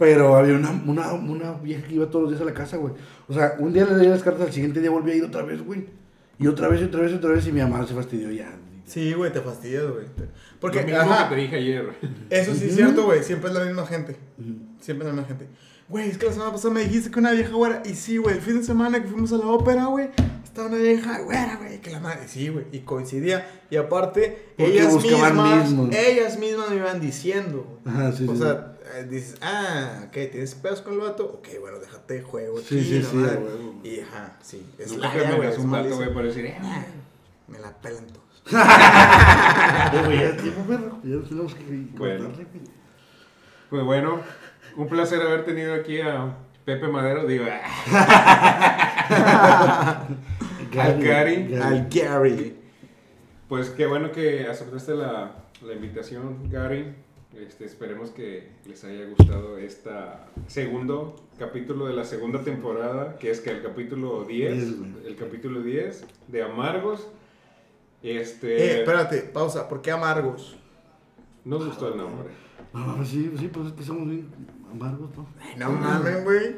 Pero 0.01 0.35
había 0.35 0.55
una, 0.55 0.71
una, 0.87 1.13
una 1.13 1.51
vieja 1.61 1.83
que 1.87 1.93
iba 1.93 2.07
todos 2.07 2.23
los 2.23 2.31
días 2.31 2.41
a 2.41 2.45
la 2.45 2.55
casa, 2.55 2.75
güey. 2.77 2.91
O 3.27 3.33
sea, 3.35 3.53
un 3.59 3.71
día 3.71 3.85
le 3.85 3.97
leía 3.97 4.09
las 4.09 4.23
cartas, 4.23 4.47
al 4.47 4.51
siguiente 4.51 4.81
día 4.81 4.89
volvía 4.89 5.13
a 5.13 5.17
ir 5.17 5.23
otra 5.23 5.43
vez, 5.43 5.63
güey. 5.63 5.85
Y 6.39 6.47
otra 6.47 6.69
vez, 6.69 6.81
y 6.81 6.85
otra 6.85 7.01
vez, 7.01 7.11
y 7.11 7.15
otra 7.17 7.29
vez, 7.29 7.45
y 7.45 7.51
mi 7.51 7.61
mamá 7.61 7.85
se 7.85 7.93
fastidió 7.93 8.31
ya. 8.31 8.51
Sí, 8.83 9.13
güey, 9.13 9.31
te 9.31 9.41
fastidias, 9.41 9.83
güey. 9.83 10.07
Porque 10.59 10.81
lo 10.81 10.87
mismo 10.87 11.01
ajá, 11.01 11.29
que 11.29 11.35
te 11.35 11.41
dije 11.41 11.55
ayer. 11.55 11.89
eso 12.31 12.55
sí 12.55 12.65
es 12.65 12.75
cierto, 12.77 13.03
güey. 13.03 13.21
Siempre 13.21 13.51
es 13.51 13.55
la 13.55 13.63
misma 13.63 13.85
gente. 13.85 14.15
Siempre 14.79 15.07
es 15.07 15.13
la 15.13 15.21
misma 15.21 15.27
gente. 15.27 15.47
Güey, 15.87 16.09
es 16.09 16.17
que 16.17 16.25
la 16.25 16.33
semana 16.33 16.51
pasada 16.51 16.73
me 16.73 16.81
dijiste 16.81 17.11
que 17.11 17.19
una 17.19 17.33
vieja 17.33 17.53
güera. 17.53 17.83
Y 17.85 17.93
sí, 17.93 18.17
güey, 18.17 18.37
el 18.37 18.41
fin 18.41 18.57
de 18.57 18.63
semana 18.63 18.99
que 19.03 19.07
fuimos 19.07 19.31
a 19.33 19.37
la 19.37 19.45
ópera, 19.45 19.85
güey, 19.85 20.09
estaba 20.51 20.67
una 20.67 20.77
vieja 20.77 21.19
güera, 21.19 21.55
güey, 21.55 21.79
que 21.79 21.91
la 21.91 21.99
madre. 22.01 22.27
Sí, 22.27 22.49
güey, 22.49 22.65
y 22.73 22.79
coincidía. 22.79 23.47
Y 23.69 23.77
aparte, 23.77 24.53
Porque 24.57 24.73
ellas 24.73 24.93
mismas, 25.01 25.69
mismos. 25.69 25.95
ellas 25.95 26.37
mismas 26.37 26.69
me 26.69 26.75
iban 26.75 26.99
diciendo. 26.99 27.79
güey. 27.83 27.95
Ajá, 27.95 28.11
sí, 28.11 28.27
o 28.27 28.33
sí. 28.33 28.41
sea, 28.41 28.73
eh, 28.95 29.07
dices, 29.09 29.35
ah, 29.41 30.03
ok, 30.07 30.11
¿tienes 30.11 30.55
pedos 30.55 30.81
con 30.81 30.93
el 30.95 30.99
vato? 30.99 31.23
Ok, 31.25 31.47
bueno, 31.61 31.79
déjate 31.79 32.15
de 32.15 32.21
juego. 32.21 32.59
Sí, 32.59 32.83
sí, 32.83 33.01
sí. 33.01 33.17
Y 33.83 34.01
ajá, 34.01 34.33
sí. 34.41 34.65
Es 34.77 34.91
Nunca 34.91 35.15
la 35.15 35.35
güey, 35.35 35.49
es 35.49 35.57
un 35.57 35.71
vato, 35.71 35.95
güey, 35.95 36.13
por 36.13 36.23
decir, 36.23 36.45
eh, 36.45 36.57
Me 37.47 37.57
la 37.59 37.71
pelan 37.77 38.05
todos. 38.07 38.21
Güey, 40.05 40.19
ya 40.19 40.27
es 40.29 40.37
tiempo, 40.37 40.61
perro. 40.67 40.99
Ya 41.03 41.27
tenemos 41.29 41.55
que 41.55 41.63
Bueno. 41.97 42.29
Pues 43.69 43.83
bueno, 43.85 44.19
un 44.75 44.89
placer 44.89 45.21
haber 45.21 45.45
tenido 45.45 45.73
aquí 45.73 46.01
a 46.01 46.35
Pepe 46.65 46.87
Madero. 46.89 47.25
Digo, 47.25 47.45
ah, 50.77 50.83
Al 50.85 51.01
Gary. 51.03 51.53
Al 51.55 51.87
Gary. 51.89 52.55
pues 53.47 53.69
qué 53.71 53.85
bueno 53.85 54.11
que 54.11 54.47
aceptaste 54.47 54.93
la, 54.95 55.35
la 55.65 55.73
invitación, 55.73 56.49
Gary. 56.49 56.93
Este, 57.37 57.63
esperemos 57.63 58.09
que 58.09 58.49
les 58.67 58.83
haya 58.83 59.05
gustadoesta 59.05 60.27
segundo 60.47 61.15
capítulo 61.39 61.87
de 61.87 61.93
la 61.93 62.03
segunda 62.03 62.43
temporada, 62.43 63.15
que 63.17 63.31
es 63.31 63.39
que 63.39 63.51
el 63.51 63.63
capítulo 63.63 64.25
10, 64.25 64.53
Diez, 64.53 64.77
güey. 64.77 65.07
el 65.07 65.15
capítulo 65.15 65.61
10 65.61 66.03
de 66.27 66.43
Amargos. 66.43 67.07
Eh, 68.03 68.19
Este, 68.19 68.79
espérate, 68.79 69.21
pausa. 69.21 69.69
¿Por 69.69 69.81
qué 69.81 69.91
amargos? 69.91 70.57
nos 71.45 71.65
gustó 71.65 71.87
el 71.87 71.97
nombre. 71.97 72.29
No, 72.73 73.03
sí, 73.05 73.31
sí, 73.37 73.47
pues 73.47 73.67
es 73.67 73.73
que 73.73 73.83
somos 73.83 74.07
bien 74.09 74.27
amargos, 74.71 75.09
¿no? 75.17 75.25
No 75.57 75.71
mames, 75.71 76.23
güey. 76.23 76.55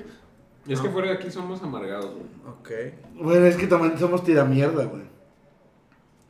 Es 0.67 0.79
que 0.79 0.89
fuera 0.89 1.09
de 1.09 1.15
aquí 1.15 1.29
somos 1.29 1.61
amargados, 1.61 2.11
güey. 2.13 2.25
Ok. 2.47 2.93
Bueno, 3.21 3.45
es 3.45 3.55
que 3.57 3.67
también 3.67 3.97
somos 3.99 4.23
tiramierda, 4.23 4.85
güey. 4.85 5.03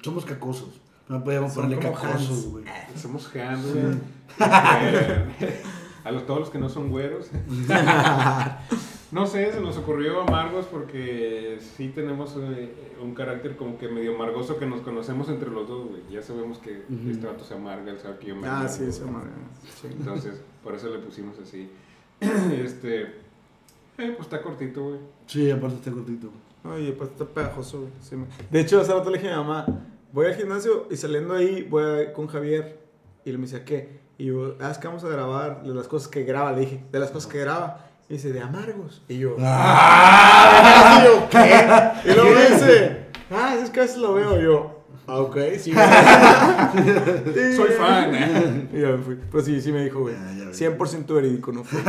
Somos 0.02 0.26
cacosos. 0.26 0.82
No 1.08 1.24
podíamos 1.24 1.54
Son 1.54 1.64
ponerle 1.66 1.92
cacosos, 1.92 2.48
güey. 2.48 2.66
Somos 2.96 3.36
Hans, 3.36 3.72
güey. 3.74 3.86
Eh, 4.40 5.62
A 6.04 6.12
los, 6.12 6.26
todos 6.26 6.40
los 6.42 6.50
que 6.50 6.60
no 6.60 6.68
son 6.70 6.90
güeros. 6.90 7.30
No 9.12 9.28
sé, 9.28 9.52
se 9.54 9.62
nos 9.62 9.78
ocurrió 9.78 10.24
amargos 10.24 10.66
porque 10.66 11.60
sí 11.78 11.90
tenemos 11.90 12.36
eh, 12.36 12.74
un 13.00 13.14
carácter 13.14 13.56
como 13.56 13.78
que 13.78 13.88
medio 13.88 14.16
amargoso 14.16 14.58
que 14.58 14.66
nos 14.66 14.82
conocemos 14.82 15.30
entre 15.30 15.52
los 15.52 15.68
dos, 15.68 15.88
güey. 15.88 16.02
Ya 16.10 16.24
sabemos 16.24 16.58
que 16.58 16.84
Ujú. 16.90 17.12
este 17.12 17.28
vato 17.28 17.44
se 17.44 17.54
amarga, 17.54 17.92
él 17.92 18.00
sabe 18.00 18.18
que 18.18 18.26
yo 18.30 18.36
me 18.36 18.48
Ah, 18.48 18.62
amargo, 18.62 18.74
sí, 18.74 19.02
madre. 19.04 19.30
Sí. 19.80 19.88
Entonces, 19.92 20.42
por 20.64 20.74
eso 20.74 20.90
le 20.90 20.98
pusimos 20.98 21.38
así. 21.38 21.70
Este. 22.20 23.22
Eh, 24.04 24.14
pues 24.16 24.22
está 24.28 24.42
cortito, 24.42 24.84
güey. 24.84 25.00
Sí, 25.28 25.50
aparte 25.52 25.76
está 25.78 25.92
cortito. 25.92 26.30
Oye, 26.64 26.92
pues 26.94 27.10
está 27.12 27.26
pegajoso, 27.26 27.80
güey. 27.82 27.92
Sí, 28.02 28.16
me- 28.16 28.26
De 28.52 28.60
hecho, 28.62 28.80
hace 28.82 28.94
rato 28.94 29.10
le 29.10 29.18
dije 29.18 29.32
a 29.32 29.38
mi 29.40 29.44
mamá, 29.44 29.66
voy 30.12 30.26
al 30.28 30.36
gimnasio 30.36 30.88
y 30.90 30.96
saliendo 30.98 31.34
ahí 31.34 31.64
voy 31.64 31.84
a- 31.84 32.14
con 32.14 32.28
Javier. 32.28 32.80
Y 33.26 33.30
él 33.30 33.38
me 33.38 33.46
dice, 33.46 33.64
¿qué? 33.64 34.00
Y 34.18 34.26
yo, 34.28 34.56
ah, 34.62 34.70
es 34.72 34.78
que 34.78 34.88
vamos 34.88 35.04
a 35.04 35.10
grabar 35.10 35.64
de 35.64 35.74
las 35.74 35.88
cosas 35.88 36.08
que 36.08 36.24
graba, 36.24 36.52
le 36.52 36.62
dije, 36.62 36.84
de 36.92 37.00
las 37.00 37.10
cosas 37.12 37.32
que 37.32 37.40
graba. 37.40 37.86
Y 38.10 38.14
dice, 38.14 38.32
de 38.34 38.42
amargos. 38.42 39.02
Y 39.08 39.18
yo, 39.18 39.36
Ah. 39.40 41.00
y 41.02 41.06
yo, 41.06 41.30
¿qué? 41.30 42.10
Y 42.12 42.14
luego 42.14 42.30
me 42.36 42.42
dice, 42.50 43.06
ah, 43.32 43.56
es 43.62 43.70
que 43.70 43.80
a 43.80 43.84
veces 43.84 43.98
lo 43.98 44.14
veo. 44.14 44.40
Y 44.40 44.44
yo, 44.44 44.84
ah, 45.08 45.20
ok, 45.20 45.38
sí. 45.58 45.72
Soy 47.56 47.70
fan. 47.78 48.14
¿eh? 48.14 48.70
Y 48.74 48.82
ya 48.82 48.90
me 48.90 48.98
fui. 49.00 49.18
Pero 49.32 49.44
sí, 49.44 49.62
sí 49.62 49.72
me 49.72 49.84
dijo, 49.84 50.02
güey. 50.02 50.16
Ya, 50.16 50.34
ya 50.38 50.46
ves. 50.50 50.58
100% 50.62 51.14
verídico, 51.16 51.52
no 51.52 51.64
fue. 51.64 51.80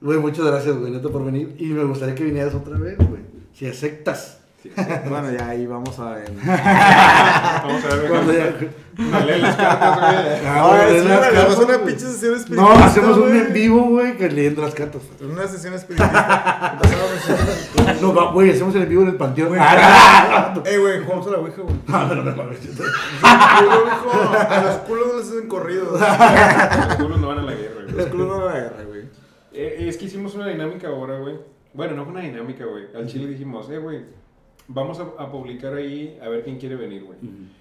Güey, 0.00 0.18
muchas 0.18 0.44
gracias, 0.46 0.76
güey, 0.76 0.92
neta, 0.92 1.08
por 1.08 1.24
venir. 1.24 1.54
Y 1.58 1.66
me 1.66 1.84
gustaría 1.84 2.14
que 2.14 2.24
vinieras 2.24 2.54
otra 2.54 2.78
vez, 2.78 2.96
güey. 2.98 3.22
Si 3.52 3.66
aceptas. 3.66 4.36
Sí, 4.62 4.72
bueno, 5.08 5.30
ya 5.30 5.48
ahí 5.50 5.66
vamos 5.68 5.96
a 6.00 6.10
ver. 6.14 6.32
Vamos 6.42 7.84
a 7.84 7.94
ver. 7.94 8.08
Cuando 8.10 8.32
ya... 8.32 8.52
Leen 9.24 9.42
las 9.42 9.54
cartas, 9.54 9.96
güey. 10.00 10.46
Ah, 10.46 10.56
Ahora 10.58 10.84
güey, 10.88 11.00
sí, 11.00 11.06
las 11.08 11.18
güey, 11.18 11.30
cartas, 11.30 11.44
hacemos 11.44 11.58
una 11.64 11.76
güey. 11.76 11.86
pinche 11.86 12.06
sesión 12.06 12.32
No, 12.32 12.36
espiritista. 12.38 12.84
hacemos 12.86 13.16
un 13.18 13.22
güey. 13.28 13.38
en 13.38 13.52
vivo, 13.52 13.82
güey, 13.84 14.16
que 14.16 14.28
leyendo 14.28 14.62
las 14.62 14.74
cartas. 14.74 15.02
Una 15.20 15.46
sesión 15.46 15.74
espiritista. 15.74 16.72
Empezamos. 16.72 17.98
No, 18.02 18.12
va, 18.14 18.32
güey, 18.32 18.50
hacemos 18.50 18.74
el 18.74 18.82
en 18.82 18.88
vivo 18.88 19.02
en 19.02 19.08
el 19.10 19.14
panteón. 19.16 19.56
Ah, 19.60 20.52
no, 20.56 20.62
Ey, 20.66 20.76
güey, 20.78 21.02
jugamos 21.04 21.26
a 21.28 21.30
la 21.30 21.38
ouija, 21.38 21.62
güey. 21.62 21.76
no, 21.86 22.14
no, 22.14 22.22
no. 22.24 22.34
Culo, 22.34 22.50
mijo. 22.50 24.36
A 24.36 24.62
los 24.64 24.74
culos 24.78 25.06
no 25.12 25.18
les 25.20 25.28
hacen 25.28 25.48
corridos. 25.48 26.00
Los 26.00 26.96
culos 26.96 27.20
no 27.20 27.28
van 27.28 27.38
a 27.38 27.42
la 27.42 27.52
guerra, 27.52 27.82
güey. 27.84 27.94
Los 27.96 28.06
culos 28.08 28.26
no 28.28 28.38
van 28.38 28.42
a 28.42 28.54
la 28.54 28.60
guerra, 28.60 28.84
güey. 28.88 29.07
Eh, 29.58 29.88
es 29.88 29.96
que 29.96 30.04
hicimos 30.04 30.36
una 30.36 30.46
dinámica 30.46 30.86
ahora, 30.86 31.18
güey. 31.18 31.34
Bueno, 31.74 31.96
no 31.96 32.04
fue 32.04 32.12
una 32.12 32.22
dinámica, 32.22 32.64
güey. 32.64 32.84
Al 32.94 33.08
chile 33.08 33.26
dijimos, 33.26 33.68
eh, 33.70 33.78
güey, 33.78 34.02
vamos 34.68 35.00
a, 35.00 35.02
a 35.20 35.32
publicar 35.32 35.74
ahí 35.74 36.16
a 36.22 36.28
ver 36.28 36.44
quién 36.44 36.58
quiere 36.58 36.76
venir, 36.76 37.02
güey. 37.02 37.18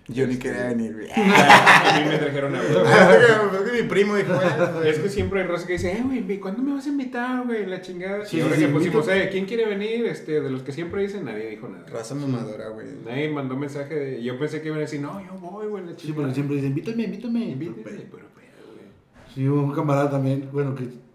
Yo 0.07 0.28
ni 0.28 0.38
quería 0.38 0.68
venir, 0.68 0.94
güey. 0.94 1.10
a 1.15 1.99
mí 1.99 2.10
me 2.10 2.18
trajeron 2.19 2.56
a 2.56 2.61
güey. 2.61 2.72
Es 3.65 3.72
que 3.72 3.82
mi 3.82 3.90
primo 3.90 4.15
dijo, 4.15 4.34
güey. 4.76 4.90
Es 4.90 4.99
que 4.99 5.10
siempre 5.10 5.41
hay 5.41 5.48
raza 5.48 5.65
que 5.65 5.74
dice, 5.74 5.91
eh, 5.91 6.03
güey, 6.03 6.40
¿cuándo 6.40 6.61
me 6.61 6.74
vas 6.74 6.86
a 6.86 6.90
invitar, 6.90 7.45
güey? 7.48 7.65
La 7.65 7.82
chingada. 7.82 8.24
Sí, 8.26 8.38
y 8.38 8.41
ahora 8.41 8.56
sí, 8.56 8.61
que 8.61 8.68
sí, 8.68 8.74
pusimos, 8.74 9.07
eh, 9.07 9.30
¿quién 9.32 9.45
quiere 9.45 9.65
venir? 9.65 10.06
Este, 10.06 10.40
de 10.40 10.52
los 10.52 10.61
que 10.61 10.74
siempre 10.74 11.02
dicen, 11.02 11.26
nadie 11.26 11.49
dijo 11.49 11.68
nada. 11.68 11.86
Raza 11.88 12.14
mamadora, 12.14 12.69
güey. 12.69 12.88
Nadie 13.06 13.30
mandó 13.30 13.57
mensaje. 13.57 13.95
De, 13.95 14.24
yo 14.24 14.38
pensé 14.38 14.61
que 14.61 14.68
iban 14.68 14.78
a 14.78 14.82
decir, 14.82 15.02
no, 15.02 15.19
yo 15.19 15.34
voy, 15.40 15.68
güey, 15.68 15.84
la 15.86 15.98
Sí, 15.98 16.14
porque 16.14 16.34
siempre 16.34 16.57
dicen, 16.57 16.69
invítame, 16.69 17.06
invítame. 17.06 17.45
Invítame, 17.45 17.84
Pero, 17.84 17.98
pero, 17.98 18.26
pero, 18.36 18.68
güey. 18.74 19.34
Sí, 19.34 19.48
hubo 19.48 19.64
un 19.64 19.74
camarada 19.74 20.11
también, 20.11 20.48
bueno, 20.52 20.76
que 20.76 21.07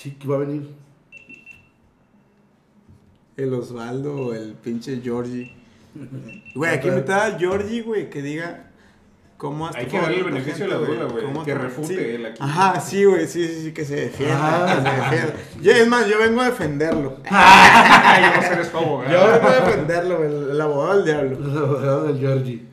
sí 0.00 0.12
que 0.12 0.26
iba 0.26 0.36
a 0.36 0.40
venir. 0.40 0.70
El 3.36 3.52
Osvaldo 3.54 4.16
o 4.16 4.34
el 4.34 4.54
pinche 4.54 5.00
Georgie. 5.02 5.52
Güey, 6.54 6.78
Ajá. 6.78 6.88
invitar 6.88 7.34
a 7.34 7.38
Georgie, 7.38 7.82
güey, 7.82 8.08
que 8.08 8.22
diga 8.22 8.70
cómo 9.36 9.66
has 9.66 9.76
Hay 9.76 9.86
que 9.86 9.98
darle 9.98 10.18
el 10.18 10.22
tratado 10.22 10.28
a 10.28 10.38
la 10.38 10.44
beneficio 10.44 10.64
de 10.64 10.70
la 10.70 10.76
duda, 10.78 11.04
güey, 11.12 11.24
Cómo 11.24 11.44
que 11.44 11.54
refute 11.54 11.94
sí. 11.94 12.14
él 12.14 12.26
aquí. 12.26 12.38
Ajá, 12.40 12.80
sí, 12.80 13.04
güey, 13.04 13.26
sí, 13.26 13.46
sí, 13.48 13.62
sí, 13.64 13.72
que 13.72 13.84
se 13.84 13.96
defienda. 13.96 14.38
Ah. 14.40 14.76
que 14.76 14.90
se 14.90 14.96
defienda. 14.96 15.34
Yo, 15.62 15.72
es 15.72 15.88
más, 15.88 16.06
yo 16.06 16.18
vengo 16.18 16.40
a 16.40 16.46
defenderlo. 16.46 17.16
Yo 17.24 18.36
no 18.36 18.42
sé, 18.42 18.52
eres 18.52 18.68
como, 18.68 19.02
Yo 19.04 19.26
vengo 19.26 19.48
a 19.48 19.60
defenderlo, 19.60 20.16
güey, 20.18 20.28
el, 20.30 20.50
el 20.50 20.60
abogado 20.60 20.96
del 20.96 21.04
diablo. 21.04 21.38
Los 21.40 21.56
abogados 21.56 22.06
del 22.08 22.18
Georgie. 22.18 22.69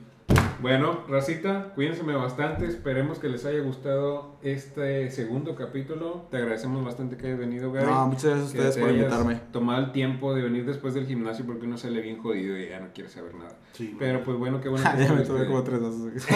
Bueno, 0.62 1.02
racita, 1.08 1.72
cuídense 1.76 2.02
bastante. 2.04 2.66
Esperemos 2.66 3.20
que 3.20 3.30
les 3.30 3.46
haya 3.46 3.60
gustado 3.60 4.38
este 4.42 5.12
segundo 5.12 5.56
capítulo. 5.56 6.28
Te 6.32 6.38
agradecemos 6.38 6.84
bastante 6.84 7.16
que 7.16 7.28
hayas 7.28 7.40
venido, 7.40 7.72
Gary. 7.72 7.86
No, 7.86 8.08
muchas 8.08 8.24
gracias 8.26 8.42
a 8.42 8.46
ustedes 8.46 8.76
te 8.76 8.82
por 8.82 8.90
hayas 8.90 9.02
invitarme. 9.04 9.40
Tomado 9.52 9.84
el 9.86 9.92
tiempo 9.92 10.34
de 10.34 10.42
venir 10.42 10.66
después 10.66 10.94
del 10.96 11.06
gimnasio 11.06 11.46
porque 11.46 11.66
uno 11.66 11.78
sale 11.78 12.02
bien 12.02 12.18
jodido 12.18 12.58
y 12.58 12.70
ya 12.70 12.80
no 12.80 12.88
quiere 12.94 13.10
saber 13.10 13.36
nada. 13.36 13.56
Sí. 13.74 13.96
Pero 14.00 14.24
pues 14.24 14.38
bueno, 14.38 14.60
qué 14.60 14.70
bueno 14.70 14.90
que 14.98 15.04
ya 15.04 15.14
me 15.14 15.22
tuve 15.22 15.46
como 15.46 15.64
tres 15.64 15.80
dosis. 15.82 16.28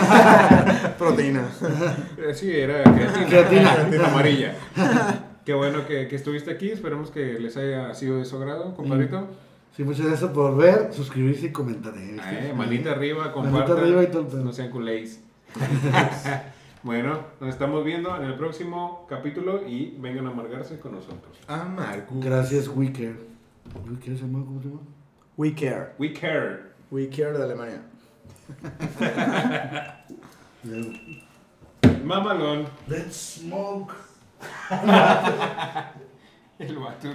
Proteína. 0.98 1.48
Eh, 2.18 2.34
Sí, 2.34 2.52
era 2.52 2.84
creatina. 2.84 3.28
Creatina. 3.28 3.76
Creatina 3.76 4.08
amarilla. 4.08 4.56
Qué 5.46 5.54
bueno 5.54 5.88
que, 5.88 6.08
que 6.08 6.16
estuviste 6.16 6.52
aquí. 6.52 6.70
Esperemos 6.70 7.10
que 7.12 7.40
les 7.40 7.58
haya 7.58 7.94
sido 7.94 8.18
de 8.18 8.26
su 8.26 8.38
agrado, 8.38 8.76
compadrito. 8.76 9.28
Sí, 9.76 9.84
muchas 9.84 10.06
gracias 10.06 10.30
por 10.32 10.58
ver, 10.58 10.94
suscribirse 10.94 11.48
y 11.48 11.52
comentar. 11.52 11.94
¿eh? 11.98 12.54
Manita 12.56 12.92
arriba, 12.92 13.20
Manita 13.20 13.34
compartan. 13.34 13.78
arriba 13.78 14.04
y 14.04 14.08
todo 14.08 14.22
el 14.24 14.28
pedo. 14.28 14.44
No 14.44 14.52
sean 14.52 14.70
culéis. 14.70 15.24
bueno, 16.84 17.26
nos 17.40 17.50
estamos 17.50 17.86
viendo 17.86 18.16
en 18.18 18.24
el 18.24 18.36
próximo 18.36 19.06
capítulo 19.10 19.66
y 19.66 19.96
vengan 19.98 20.28
a 20.28 20.32
amargarse 20.32 20.80
con 20.80 20.94
nosotros. 20.94 21.38
Amargo. 21.48 22.20
Gracias, 22.20 22.68
Wicker. 22.68 23.16
¿Wicker 23.90 24.18
se 24.18 24.24
llama? 24.24 24.46
¿Cómo 24.46 24.62
se 24.62 24.68
llama? 24.68 24.82
We 25.38 25.54
care. 25.56 25.94
We 25.98 26.12
care. 26.12 26.72
We 26.92 27.08
care 27.08 27.32
de 27.32 27.44
Alemania. 27.44 27.82
Mamalón. 32.04 32.66
Let's 32.88 33.40
smoke. 33.40 33.94
El 36.60 36.78
vato. 36.78 37.10